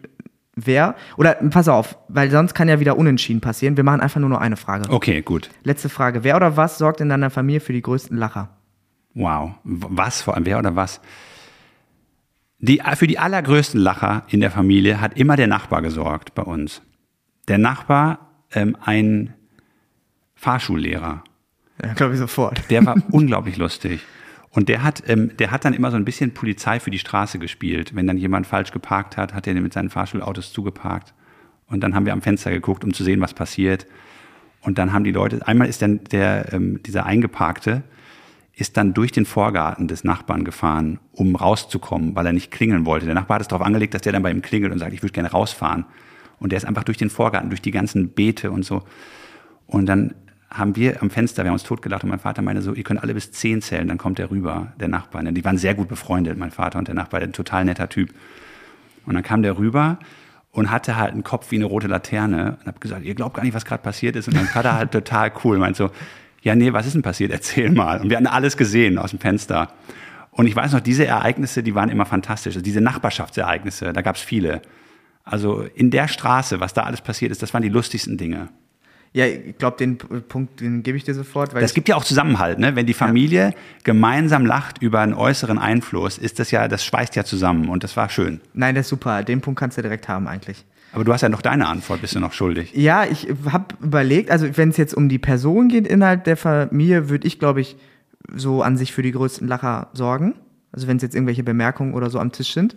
wer, 0.54 0.94
oder 1.16 1.34
pass 1.34 1.68
auf, 1.68 1.98
weil 2.08 2.30
sonst 2.30 2.54
kann 2.54 2.68
ja 2.68 2.80
wieder 2.80 2.96
unentschieden 2.96 3.40
passieren. 3.40 3.76
Wir 3.76 3.84
machen 3.84 4.00
einfach 4.00 4.20
nur 4.20 4.30
noch 4.30 4.40
eine 4.40 4.56
Frage. 4.56 4.90
okay, 4.90 5.22
gut. 5.22 5.50
Letzte 5.64 5.88
Frage. 5.88 6.24
Wer 6.24 6.36
oder 6.36 6.56
was 6.56 6.78
sorgt 6.78 7.00
in 7.00 7.08
deiner 7.08 7.30
Familie 7.30 7.60
für 7.60 7.72
die 7.72 7.82
größten 7.82 8.16
Lacher? 8.16 8.50
Wow. 9.14 9.52
Was 9.64 10.22
vor 10.22 10.34
allem, 10.34 10.46
wer 10.46 10.58
oder 10.58 10.76
was? 10.76 11.00
Die, 12.58 12.80
für 12.94 13.06
die 13.06 13.18
allergrößten 13.18 13.80
Lacher 13.80 14.22
in 14.28 14.40
der 14.40 14.50
Familie 14.50 15.00
hat 15.00 15.18
immer 15.18 15.36
der 15.36 15.48
Nachbar 15.48 15.82
gesorgt 15.82 16.34
bei 16.34 16.42
uns. 16.42 16.80
Der 17.48 17.58
Nachbar, 17.58 18.30
ähm, 18.52 18.76
ein 18.80 19.34
Fahrschullehrer. 20.34 21.24
Ja, 21.82 21.94
glaube 21.94 22.12
ich 22.12 22.20
sofort. 22.20 22.70
Der 22.70 22.86
war 22.86 22.96
unglaublich 23.10 23.56
lustig. 23.56 24.00
Und 24.52 24.68
der 24.68 24.82
hat, 24.82 25.02
ähm, 25.08 25.34
der 25.38 25.50
hat 25.50 25.64
dann 25.64 25.72
immer 25.72 25.90
so 25.90 25.96
ein 25.96 26.04
bisschen 26.04 26.34
Polizei 26.34 26.78
für 26.78 26.90
die 26.90 26.98
Straße 26.98 27.38
gespielt. 27.38 27.94
Wenn 27.94 28.06
dann 28.06 28.18
jemand 28.18 28.46
falsch 28.46 28.70
geparkt 28.70 29.16
hat, 29.16 29.34
hat 29.34 29.46
er 29.46 29.54
mit 29.54 29.72
seinen 29.72 29.88
Fahrschulautos 29.88 30.52
zugeparkt. 30.52 31.14
Und 31.68 31.80
dann 31.80 31.94
haben 31.94 32.04
wir 32.04 32.12
am 32.12 32.20
Fenster 32.20 32.50
geguckt, 32.50 32.84
um 32.84 32.92
zu 32.92 33.02
sehen, 33.02 33.20
was 33.22 33.32
passiert. 33.32 33.86
Und 34.60 34.76
dann 34.76 34.92
haben 34.92 35.04
die 35.04 35.10
Leute, 35.12 35.46
einmal 35.46 35.68
ist 35.68 35.80
dann 35.80 36.04
der, 36.04 36.52
ähm, 36.52 36.82
dieser 36.82 37.06
Eingeparkte, 37.06 37.82
ist 38.54 38.76
dann 38.76 38.92
durch 38.92 39.10
den 39.10 39.24
Vorgarten 39.24 39.88
des 39.88 40.04
Nachbarn 40.04 40.44
gefahren, 40.44 40.98
um 41.12 41.34
rauszukommen, 41.34 42.14
weil 42.14 42.26
er 42.26 42.34
nicht 42.34 42.50
klingeln 42.50 42.84
wollte. 42.84 43.06
Der 43.06 43.14
Nachbar 43.14 43.36
hat 43.36 43.42
es 43.42 43.48
darauf 43.48 43.66
angelegt, 43.66 43.94
dass 43.94 44.02
der 44.02 44.12
dann 44.12 44.22
bei 44.22 44.30
ihm 44.30 44.42
klingelt 44.42 44.72
und 44.72 44.78
sagt, 44.78 44.92
ich 44.92 45.02
würde 45.02 45.14
gerne 45.14 45.30
rausfahren. 45.30 45.86
Und 46.38 46.52
der 46.52 46.58
ist 46.58 46.66
einfach 46.66 46.84
durch 46.84 46.98
den 46.98 47.08
Vorgarten, 47.08 47.48
durch 47.48 47.62
die 47.62 47.70
ganzen 47.70 48.10
Beete 48.10 48.50
und 48.50 48.64
so. 48.64 48.82
Und 49.66 49.86
dann 49.86 50.14
haben 50.52 50.76
wir 50.76 51.02
am 51.02 51.10
Fenster, 51.10 51.44
wir 51.44 51.48
haben 51.48 51.54
uns 51.54 51.62
totgelacht 51.62 52.04
und 52.04 52.10
mein 52.10 52.18
Vater 52.18 52.42
meinte 52.42 52.62
so, 52.62 52.74
ihr 52.74 52.84
könnt 52.84 53.02
alle 53.02 53.14
bis 53.14 53.32
zehn 53.32 53.62
zählen, 53.62 53.88
dann 53.88 53.98
kommt 53.98 54.18
der 54.18 54.30
rüber, 54.30 54.72
der 54.78 54.88
Nachbar. 54.88 55.22
Die 55.22 55.44
waren 55.44 55.58
sehr 55.58 55.74
gut 55.74 55.88
befreundet, 55.88 56.38
mein 56.38 56.50
Vater 56.50 56.78
und 56.78 56.88
der 56.88 56.94
Nachbar, 56.94 57.20
ein 57.20 57.32
total 57.32 57.64
netter 57.64 57.88
Typ. 57.88 58.10
Und 59.06 59.14
dann 59.14 59.22
kam 59.22 59.42
der 59.42 59.58
rüber 59.58 59.98
und 60.52 60.70
hatte 60.70 60.96
halt 60.96 61.12
einen 61.12 61.24
Kopf 61.24 61.50
wie 61.50 61.56
eine 61.56 61.64
rote 61.64 61.86
Laterne 61.88 62.58
und 62.60 62.66
hab 62.66 62.80
gesagt, 62.80 63.04
ihr 63.04 63.14
glaubt 63.14 63.34
gar 63.34 63.42
nicht, 63.42 63.54
was 63.54 63.64
gerade 63.64 63.82
passiert 63.82 64.16
ist. 64.16 64.28
Und 64.28 64.34
mein 64.34 64.46
Vater 64.46 64.74
halt 64.74 64.90
total 64.92 65.32
cool, 65.44 65.58
meint 65.58 65.76
so, 65.76 65.90
ja, 66.42 66.54
nee, 66.54 66.72
was 66.72 66.86
ist 66.86 66.94
denn 66.94 67.02
passiert? 67.02 67.30
Erzähl 67.30 67.70
mal. 67.70 68.00
Und 68.00 68.10
wir 68.10 68.16
hatten 68.16 68.26
alles 68.26 68.56
gesehen 68.56 68.98
aus 68.98 69.10
dem 69.10 69.20
Fenster. 69.20 69.72
Und 70.30 70.46
ich 70.46 70.56
weiß 70.56 70.72
noch, 70.72 70.80
diese 70.80 71.06
Ereignisse, 71.06 71.62
die 71.62 71.74
waren 71.74 71.88
immer 71.88 72.06
fantastisch. 72.06 72.54
Also 72.54 72.64
diese 72.64 72.80
Nachbarschaftsereignisse, 72.80 73.92
da 73.92 74.02
gab 74.02 74.16
es 74.16 74.22
viele. 74.22 74.60
Also 75.24 75.62
in 75.62 75.90
der 75.90 76.08
Straße, 76.08 76.58
was 76.60 76.74
da 76.74 76.82
alles 76.82 77.00
passiert 77.00 77.30
ist, 77.30 77.42
das 77.42 77.54
waren 77.54 77.62
die 77.62 77.68
lustigsten 77.68 78.16
Dinge. 78.18 78.48
Ja, 79.14 79.26
ich 79.26 79.58
glaube, 79.58 79.76
den 79.76 79.98
Punkt, 79.98 80.60
den 80.60 80.82
gebe 80.82 80.96
ich 80.96 81.04
dir 81.04 81.12
sofort, 81.14 81.52
weil 81.52 81.60
Das 81.60 81.74
gibt 81.74 81.88
ja 81.88 81.96
auch 81.96 82.04
Zusammenhalt, 82.04 82.58
ne? 82.58 82.76
Wenn 82.76 82.86
die 82.86 82.94
Familie 82.94 83.52
gemeinsam 83.84 84.46
lacht 84.46 84.80
über 84.80 85.00
einen 85.00 85.12
äußeren 85.12 85.58
Einfluss, 85.58 86.16
ist 86.16 86.38
das 86.38 86.50
ja, 86.50 86.66
das 86.66 86.84
schweißt 86.84 87.14
ja 87.14 87.24
zusammen 87.24 87.68
und 87.68 87.84
das 87.84 87.96
war 87.96 88.08
schön. 88.08 88.40
nein, 88.54 88.74
das 88.74 88.86
ist 88.86 88.90
super. 88.90 89.22
Den 89.22 89.42
Punkt 89.42 89.60
kannst 89.60 89.76
du 89.76 89.82
direkt 89.82 90.08
haben 90.08 90.26
eigentlich. 90.26 90.64
Aber 90.94 91.04
du 91.04 91.12
hast 91.12 91.22
ja 91.22 91.28
noch 91.28 91.42
deine 91.42 91.68
Antwort, 91.68 92.00
bist 92.02 92.14
du 92.14 92.20
noch 92.20 92.32
schuldig. 92.32 92.72
Ja, 92.74 93.04
ich 93.04 93.28
habe 93.50 93.74
überlegt, 93.82 94.30
also 94.30 94.46
wenn 94.56 94.70
es 94.70 94.76
jetzt 94.76 94.94
um 94.94 95.08
die 95.08 95.18
Person 95.18 95.68
geht 95.68 95.86
innerhalb 95.86 96.24
der 96.24 96.36
Familie, 96.36 97.08
würde 97.08 97.26
ich, 97.26 97.38
glaube 97.38 97.60
ich, 97.62 97.76
so 98.34 98.62
an 98.62 98.76
sich 98.76 98.92
für 98.92 99.02
die 99.02 99.12
größten 99.12 99.48
Lacher 99.48 99.88
sorgen. 99.94 100.34
Also 100.70 100.88
wenn 100.88 100.96
es 100.96 101.02
jetzt 101.02 101.14
irgendwelche 101.14 101.42
Bemerkungen 101.42 101.94
oder 101.94 102.08
so 102.10 102.18
am 102.18 102.32
Tisch 102.32 102.52
sind. 102.52 102.76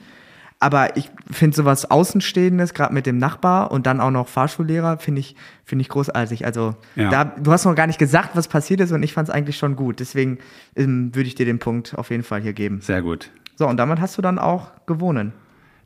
Aber 0.65 0.97
ich 0.97 1.11
finde 1.29 1.55
sowas 1.55 1.91
Außenstehendes, 1.91 2.73
gerade 2.73 2.91
mit 2.91 3.05
dem 3.05 3.19
Nachbar 3.19 3.69
und 3.71 3.85
dann 3.85 4.01
auch 4.01 4.09
noch 4.09 4.27
Fahrschullehrer, 4.27 4.97
finde 4.97 5.19
ich, 5.19 5.35
finde 5.63 5.83
ich 5.83 5.89
großartig. 5.89 6.43
Also 6.43 6.73
Ja. 6.95 7.11
da, 7.11 7.23
du 7.23 7.51
hast 7.51 7.65
noch 7.65 7.75
gar 7.75 7.85
nicht 7.85 7.99
gesagt, 7.99 8.31
was 8.33 8.47
passiert 8.47 8.79
ist 8.81 8.91
und 8.91 9.03
ich 9.03 9.13
fand 9.13 9.29
es 9.29 9.33
eigentlich 9.35 9.57
schon 9.59 9.75
gut. 9.75 9.99
Deswegen 9.99 10.39
ähm, 10.75 11.13
würde 11.13 11.27
ich 11.27 11.35
dir 11.35 11.45
den 11.45 11.59
Punkt 11.59 11.93
auf 11.95 12.09
jeden 12.09 12.23
Fall 12.23 12.41
hier 12.41 12.53
geben. 12.53 12.81
Sehr 12.81 13.03
gut. 13.03 13.29
So, 13.57 13.67
und 13.67 13.77
damit 13.77 13.99
hast 14.01 14.17
du 14.17 14.23
dann 14.23 14.39
auch 14.39 14.71
gewonnen. 14.87 15.33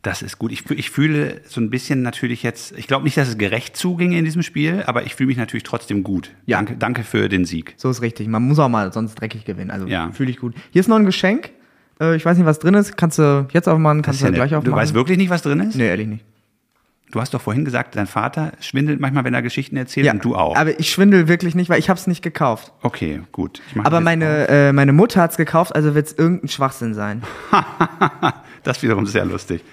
Das 0.02 0.22
ist 0.22 0.40
gut. 0.40 0.54
Ich, 0.54 0.70
ich 0.72 0.92
fühle 0.92 1.42
so 1.46 1.60
ein 1.60 1.70
bisschen 1.70 2.02
natürlich 2.02 2.42
jetzt, 2.42 2.72
ich 2.78 2.88
glaube 2.88 3.04
nicht, 3.04 3.18
dass 3.18 3.28
es 3.28 3.38
gerecht 3.38 3.76
zuginge 3.76 4.18
in 4.18 4.24
diesem 4.24 4.44
Spiel, 4.44 4.84
aber 4.86 5.04
ich 5.04 5.14
fühle 5.14 5.28
mich 5.28 5.36
natürlich 5.38 5.64
trotzdem 5.64 6.04
gut. 6.04 6.32
Ja. 6.46 6.56
Danke, 6.60 6.78
danke 6.78 7.04
für 7.04 7.28
den 7.28 7.44
Sieg. 7.44 7.74
So 7.76 7.90
ist 7.90 8.02
richtig. 8.02 8.30
Man 8.30 8.44
muss 8.44 8.60
auch 8.60 8.70
mal 8.70 8.94
sonst 8.94 9.16
dreckig 9.16 9.44
gewinnen. 9.44 9.72
Also 9.72 9.88
Ja. 9.88 10.10
fühle 10.14 10.32
ich 10.32 10.38
gut. 10.38 10.56
Hier 10.72 10.80
ist 10.80 10.88
noch 10.88 10.96
ein 10.96 11.06
Geschenk. 11.06 11.52
Äh, 12.02 12.16
ich 12.16 12.26
weiß 12.26 12.38
nicht, 12.38 12.46
was 12.46 12.60
drin 12.60 12.74
ist. 12.74 12.98
Kannst 12.98 13.20
du 13.20 13.48
jetzt 13.52 13.68
aufmachen, 13.68 14.02
kannst 14.02 14.20
ist 14.20 14.24
ja 14.24 14.30
du 14.30 14.36
gleich 14.36 14.56
aufmachen. 14.56 14.72
du 14.72 14.78
weißt 14.78 14.94
wirklich 14.94 15.18
nicht, 15.18 15.30
was 15.30 15.42
drin 15.42 15.60
ist? 15.60 15.76
Nee, 15.76 15.88
ehrlich 15.88 16.08
nicht. 16.08 16.26
Du 17.12 17.20
hast 17.20 17.34
doch 17.34 17.42
vorhin 17.42 17.66
gesagt, 17.66 17.96
dein 17.96 18.06
Vater 18.06 18.52
schwindelt 18.60 19.00
manchmal, 19.00 19.24
wenn 19.24 19.34
er 19.34 19.42
Geschichten 19.42 19.76
erzählt 19.78 20.14
und 20.14 20.24
du 20.24 20.36
auch. 20.36 20.56
Aber 20.56 20.80
ich 20.80 20.92
schwindel 20.92 21.28
wirklich 21.28 21.56
nicht, 21.56 21.68
weil 21.68 21.80
ich 21.80 21.90
habe 21.90 22.00
es 22.00 22.06
nicht 22.06 22.22
gekauft. 22.22 22.72
okay, 22.84 23.22
gut. 23.32 23.64
Aber 23.84 24.00
meine, 24.00 24.48
äh, 24.48 24.74
meine 24.74 24.94
Mutter 24.94 25.20
hat 25.22 25.32
es 25.32 25.38
gekauft, 25.38 25.76
also 25.76 25.96
wird 25.96 26.06
es 26.06 26.14
irgendein 26.14 26.50
Schwachsinn 26.50 26.94
sein. 26.94 27.24
Das 28.64 28.84
wiederum 28.84 29.06
ist 29.06 29.14
sehr 29.14 29.24
lustig. 29.24 29.64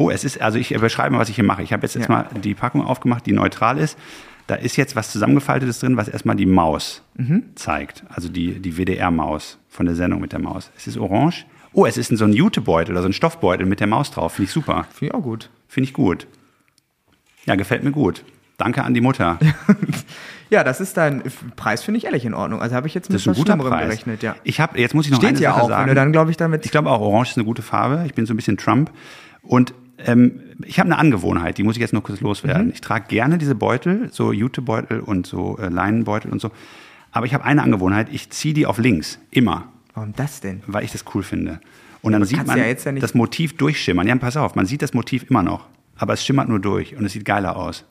Oh, 0.00 0.10
es 0.10 0.24
ist, 0.24 0.40
also 0.40 0.58
ich 0.58 0.70
beschreibe 0.70 1.14
mal, 1.14 1.20
was 1.20 1.28
ich 1.28 1.34
hier 1.36 1.44
mache. 1.44 1.62
Ich 1.62 1.72
habe 1.72 1.82
jetzt, 1.82 1.94
jetzt 1.94 2.08
Ja. 2.08 2.14
mal 2.14 2.26
die 2.42 2.54
Packung 2.54 2.84
aufgemacht, 2.86 3.26
die 3.26 3.32
neutral 3.32 3.78
ist. 3.78 3.98
Da 4.46 4.54
ist 4.54 4.76
jetzt 4.76 4.96
was 4.96 5.12
zusammengefaltetes 5.12 5.80
drin, 5.80 5.96
was 5.96 6.08
erstmal 6.08 6.36
die 6.36 6.46
Maus 6.46 7.02
Mhm. 7.16 7.44
zeigt. 7.54 8.02
Also 8.08 8.28
die, 8.28 8.60
die 8.60 8.76
WDR-Maus 8.78 9.58
von 9.68 9.86
der 9.86 9.94
Sendung 9.94 10.20
mit 10.20 10.32
der 10.32 10.38
Maus. 10.40 10.70
Es 10.76 10.86
ist 10.86 10.96
orange. 10.96 11.44
Oh, 11.72 11.86
es 11.86 11.96
ist 11.98 12.08
so 12.16 12.24
ein 12.24 12.32
Jutebeutel 12.32 12.92
oder 12.94 13.02
so 13.02 13.08
ein 13.08 13.12
Stoffbeutel 13.12 13.66
mit 13.66 13.78
der 13.80 13.86
Maus 13.86 14.10
drauf. 14.10 14.32
Finde 14.34 14.46
ich 14.48 14.52
super. 14.52 14.86
Finde 14.92 15.12
ich 15.12 15.14
auch 15.14 15.22
gut. 15.22 15.50
Finde 15.68 15.84
ich 15.88 15.92
gut. 15.92 16.26
Ja, 17.46 17.54
gefällt 17.54 17.84
mir 17.84 17.92
gut. 17.92 18.24
Danke 18.56 18.82
an 18.84 18.94
die 18.94 19.00
Mutter. 19.00 19.38
Ja, 20.50 20.64
das 20.64 20.80
ist 20.80 20.96
dein 20.96 21.22
Preis, 21.54 21.84
finde 21.84 21.98
ich 21.98 22.06
ehrlich 22.06 22.24
in 22.24 22.34
Ordnung. 22.34 22.60
Also 22.60 22.74
habe 22.74 22.88
ich 22.88 22.94
jetzt 22.94 23.08
mit 23.08 23.14
Das 23.14 23.22
ist 23.22 23.28
ein 23.28 23.34
guter 23.34 23.56
Preis. 23.56 23.84
gerechnet, 23.84 24.24
ja. 24.24 24.34
Ich 24.42 24.58
habe, 24.58 24.80
jetzt 24.80 24.96
muss 24.96 25.04
ich 25.06 25.12
noch 25.12 25.18
Steht 25.20 25.36
eine 25.36 25.38
ja 25.38 25.52
Sache 25.52 25.62
auch, 25.62 25.68
sagen. 25.68 25.82
wenn 25.82 25.88
du 25.90 25.94
dann, 25.94 26.10
glaube 26.10 26.32
ich, 26.32 26.36
damit. 26.36 26.64
Ich 26.64 26.72
glaube 26.72 26.90
auch, 26.90 27.00
Orange 27.00 27.30
ist 27.30 27.36
eine 27.36 27.44
gute 27.44 27.62
Farbe. 27.62 28.02
Ich 28.04 28.14
bin 28.14 28.26
so 28.26 28.34
ein 28.34 28.36
bisschen 28.36 28.56
Trump. 28.56 28.90
Und 29.42 29.74
ähm, 30.06 30.40
ich 30.64 30.78
habe 30.78 30.86
eine 30.88 30.98
Angewohnheit, 30.98 31.58
die 31.58 31.62
muss 31.62 31.76
ich 31.76 31.80
jetzt 31.80 31.92
nur 31.92 32.02
kurz 32.02 32.20
loswerden. 32.20 32.66
Mhm. 32.66 32.72
Ich 32.72 32.80
trage 32.80 33.06
gerne 33.08 33.38
diese 33.38 33.54
Beutel, 33.54 34.08
so 34.12 34.32
Jutebeutel 34.32 35.00
und 35.00 35.26
so 35.26 35.58
äh, 35.58 35.68
Leinenbeutel 35.68 36.30
und 36.30 36.40
so. 36.40 36.50
Aber 37.12 37.26
ich 37.26 37.34
habe 37.34 37.44
eine 37.44 37.62
Angewohnheit, 37.62 38.08
ich 38.12 38.30
ziehe 38.30 38.54
die 38.54 38.66
auf 38.66 38.78
links, 38.78 39.18
immer, 39.30 39.68
Warum 39.94 40.12
das 40.14 40.40
denn? 40.40 40.62
weil 40.66 40.84
ich 40.84 40.92
das 40.92 41.04
cool 41.14 41.22
finde. 41.22 41.60
Und 42.02 42.12
dann 42.12 42.24
sieht 42.24 42.46
man 42.46 42.58
ja 42.58 42.64
ja 42.66 42.74
das 42.92 43.14
Motiv 43.14 43.56
durchschimmern. 43.56 44.06
Ja, 44.06 44.16
pass 44.16 44.36
auf, 44.36 44.54
man 44.54 44.64
sieht 44.66 44.80
das 44.82 44.94
Motiv 44.94 45.28
immer 45.28 45.42
noch. 45.42 45.66
Aber 45.96 46.14
es 46.14 46.24
schimmert 46.24 46.48
nur 46.48 46.60
durch 46.60 46.96
und 46.96 47.04
es 47.04 47.12
sieht 47.12 47.24
geiler 47.26 47.56
aus. 47.56 47.84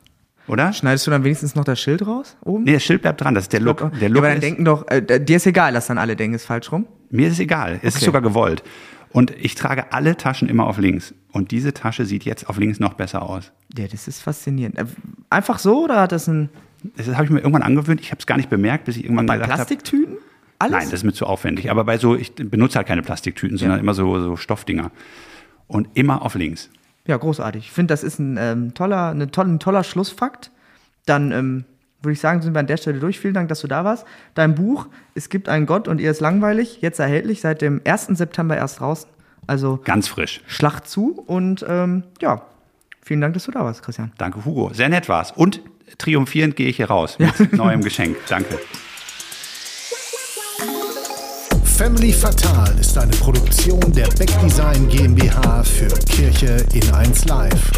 Oder? 0.47 0.73
Schneidest 0.73 1.05
du 1.05 1.11
dann 1.11 1.23
wenigstens 1.23 1.53
noch 1.53 1.63
das 1.63 1.79
Schild 1.79 2.07
raus 2.07 2.35
oben? 2.43 2.63
Nee, 2.63 2.73
das 2.73 2.83
Schild 2.83 3.03
bleibt 3.03 3.21
dran, 3.21 3.35
das 3.35 3.43
ist 3.43 3.53
der 3.53 3.59
Look. 3.59 3.91
Der 3.91 4.01
ja, 4.01 4.07
Look 4.07 4.17
aber 4.17 4.29
dann 4.29 4.37
ist, 4.37 4.43
denken 4.43 4.65
doch, 4.65 4.87
äh, 4.89 5.19
dir 5.23 5.35
ist 5.35 5.45
egal, 5.45 5.73
dass 5.73 5.85
dann 5.87 5.99
alle 5.99 6.15
denken, 6.15 6.33
ist 6.35 6.45
falsch 6.45 6.71
rum. 6.71 6.87
Mir 7.11 7.27
ist 7.27 7.33
es 7.33 7.39
egal. 7.39 7.73
Es 7.83 7.89
ist 7.89 7.97
Okay. 7.97 8.05
sogar 8.05 8.21
gewollt. 8.23 8.63
Und 9.11 9.31
ich 9.31 9.55
trage 9.55 9.91
alle 9.91 10.17
Taschen 10.17 10.49
immer 10.49 10.67
auf 10.67 10.77
links. 10.77 11.13
Und 11.31 11.51
diese 11.51 11.73
Tasche 11.73 12.05
sieht 12.05 12.25
jetzt 12.25 12.49
auf 12.49 12.57
links 12.57 12.79
noch 12.79 12.93
besser 12.93 13.23
aus. 13.23 13.51
Ja, 13.77 13.87
das 13.87 14.07
ist 14.07 14.21
faszinierend. 14.21 14.77
Äh, 14.77 14.85
Einfach 15.29 15.59
so 15.59 15.83
oder 15.83 16.01
hat 16.01 16.11
das 16.11 16.27
ein. 16.27 16.49
Das 16.95 17.07
habe 17.07 17.25
ich 17.25 17.29
mir 17.29 17.39
irgendwann 17.39 17.63
angewöhnt. 17.63 18.01
Ich 18.01 18.11
habe 18.11 18.19
es 18.19 18.25
gar 18.25 18.37
nicht 18.37 18.49
bemerkt, 18.49 18.85
bis 18.85 18.97
ich 18.97 19.03
irgendwann 19.03 19.25
Bei 19.25 19.35
habe. 19.35 19.45
Plastiktüten? 19.45 20.17
Alles? 20.59 20.71
Nein, 20.71 20.85
das 20.85 20.99
ist 20.99 21.03
mir 21.03 21.13
zu 21.13 21.25
aufwendig. 21.25 21.71
Aber 21.71 21.83
bei 21.83 21.97
so, 21.97 22.15
ich 22.15 22.33
benutze 22.35 22.77
halt 22.77 22.87
keine 22.87 23.01
Plastiktüten, 23.01 23.57
sondern 23.57 23.79
immer 23.79 23.93
so, 23.93 24.19
so 24.21 24.35
Stoffdinger. 24.35 24.91
Und 25.67 25.89
immer 25.93 26.21
auf 26.21 26.35
links. 26.35 26.69
Ja, 27.05 27.17
großartig. 27.17 27.65
Ich 27.65 27.71
finde, 27.71 27.93
das 27.93 28.03
ist 28.03 28.19
ein, 28.19 28.37
ähm, 28.39 28.73
toller, 28.73 29.09
eine 29.09 29.29
tolle, 29.31 29.53
ein 29.53 29.59
toller 29.59 29.83
Schlussfakt. 29.83 30.51
Dann 31.05 31.31
ähm, 31.31 31.65
würde 32.01 32.13
ich 32.13 32.19
sagen, 32.19 32.41
sind 32.41 32.53
wir 32.53 32.59
an 32.59 32.67
der 32.67 32.77
Stelle 32.77 32.99
durch. 32.99 33.19
Vielen 33.19 33.33
Dank, 33.33 33.49
dass 33.49 33.61
du 33.61 33.67
da 33.67 33.83
warst. 33.83 34.05
Dein 34.33 34.55
Buch, 34.55 34.87
Es 35.15 35.29
gibt 35.29 35.49
einen 35.49 35.65
Gott 35.65 35.87
und 35.87 35.99
ihr 35.99 36.11
ist 36.11 36.21
langweilig, 36.21 36.79
jetzt 36.81 36.99
erhältlich, 36.99 37.41
seit 37.41 37.61
dem 37.61 37.81
1. 37.85 38.07
September 38.07 38.55
erst 38.55 38.79
draußen. 38.79 39.09
Also 39.47 39.79
Ganz 39.83 40.07
frisch. 40.07 40.41
Schlacht 40.47 40.87
zu 40.87 41.23
und 41.25 41.65
ähm, 41.67 42.03
ja, 42.21 42.43
vielen 43.01 43.19
Dank, 43.21 43.33
dass 43.33 43.45
du 43.45 43.51
da 43.51 43.65
warst, 43.65 43.81
Christian. 43.83 44.11
Danke, 44.17 44.45
Hugo. 44.45 44.71
Sehr 44.73 44.89
nett 44.89 45.09
war's. 45.09 45.31
Und 45.31 45.61
triumphierend 45.97 46.55
gehe 46.55 46.69
ich 46.69 46.77
hier 46.77 46.89
raus 46.89 47.17
mit 47.19 47.53
neuem 47.53 47.81
Geschenk. 47.81 48.15
Danke. 48.27 48.59
Family 51.63 52.11
Fatal 52.11 52.77
ist 52.77 52.97
eine 52.97 53.11
Produktion 53.13 53.79
der 53.93 54.07
Beck 54.09 54.29
Design 54.41 54.87
GmbH 54.89 55.63
für 55.63 55.87
Kirche 56.09 56.57
in 56.73 56.93
1 56.93 57.25
Live. 57.25 57.71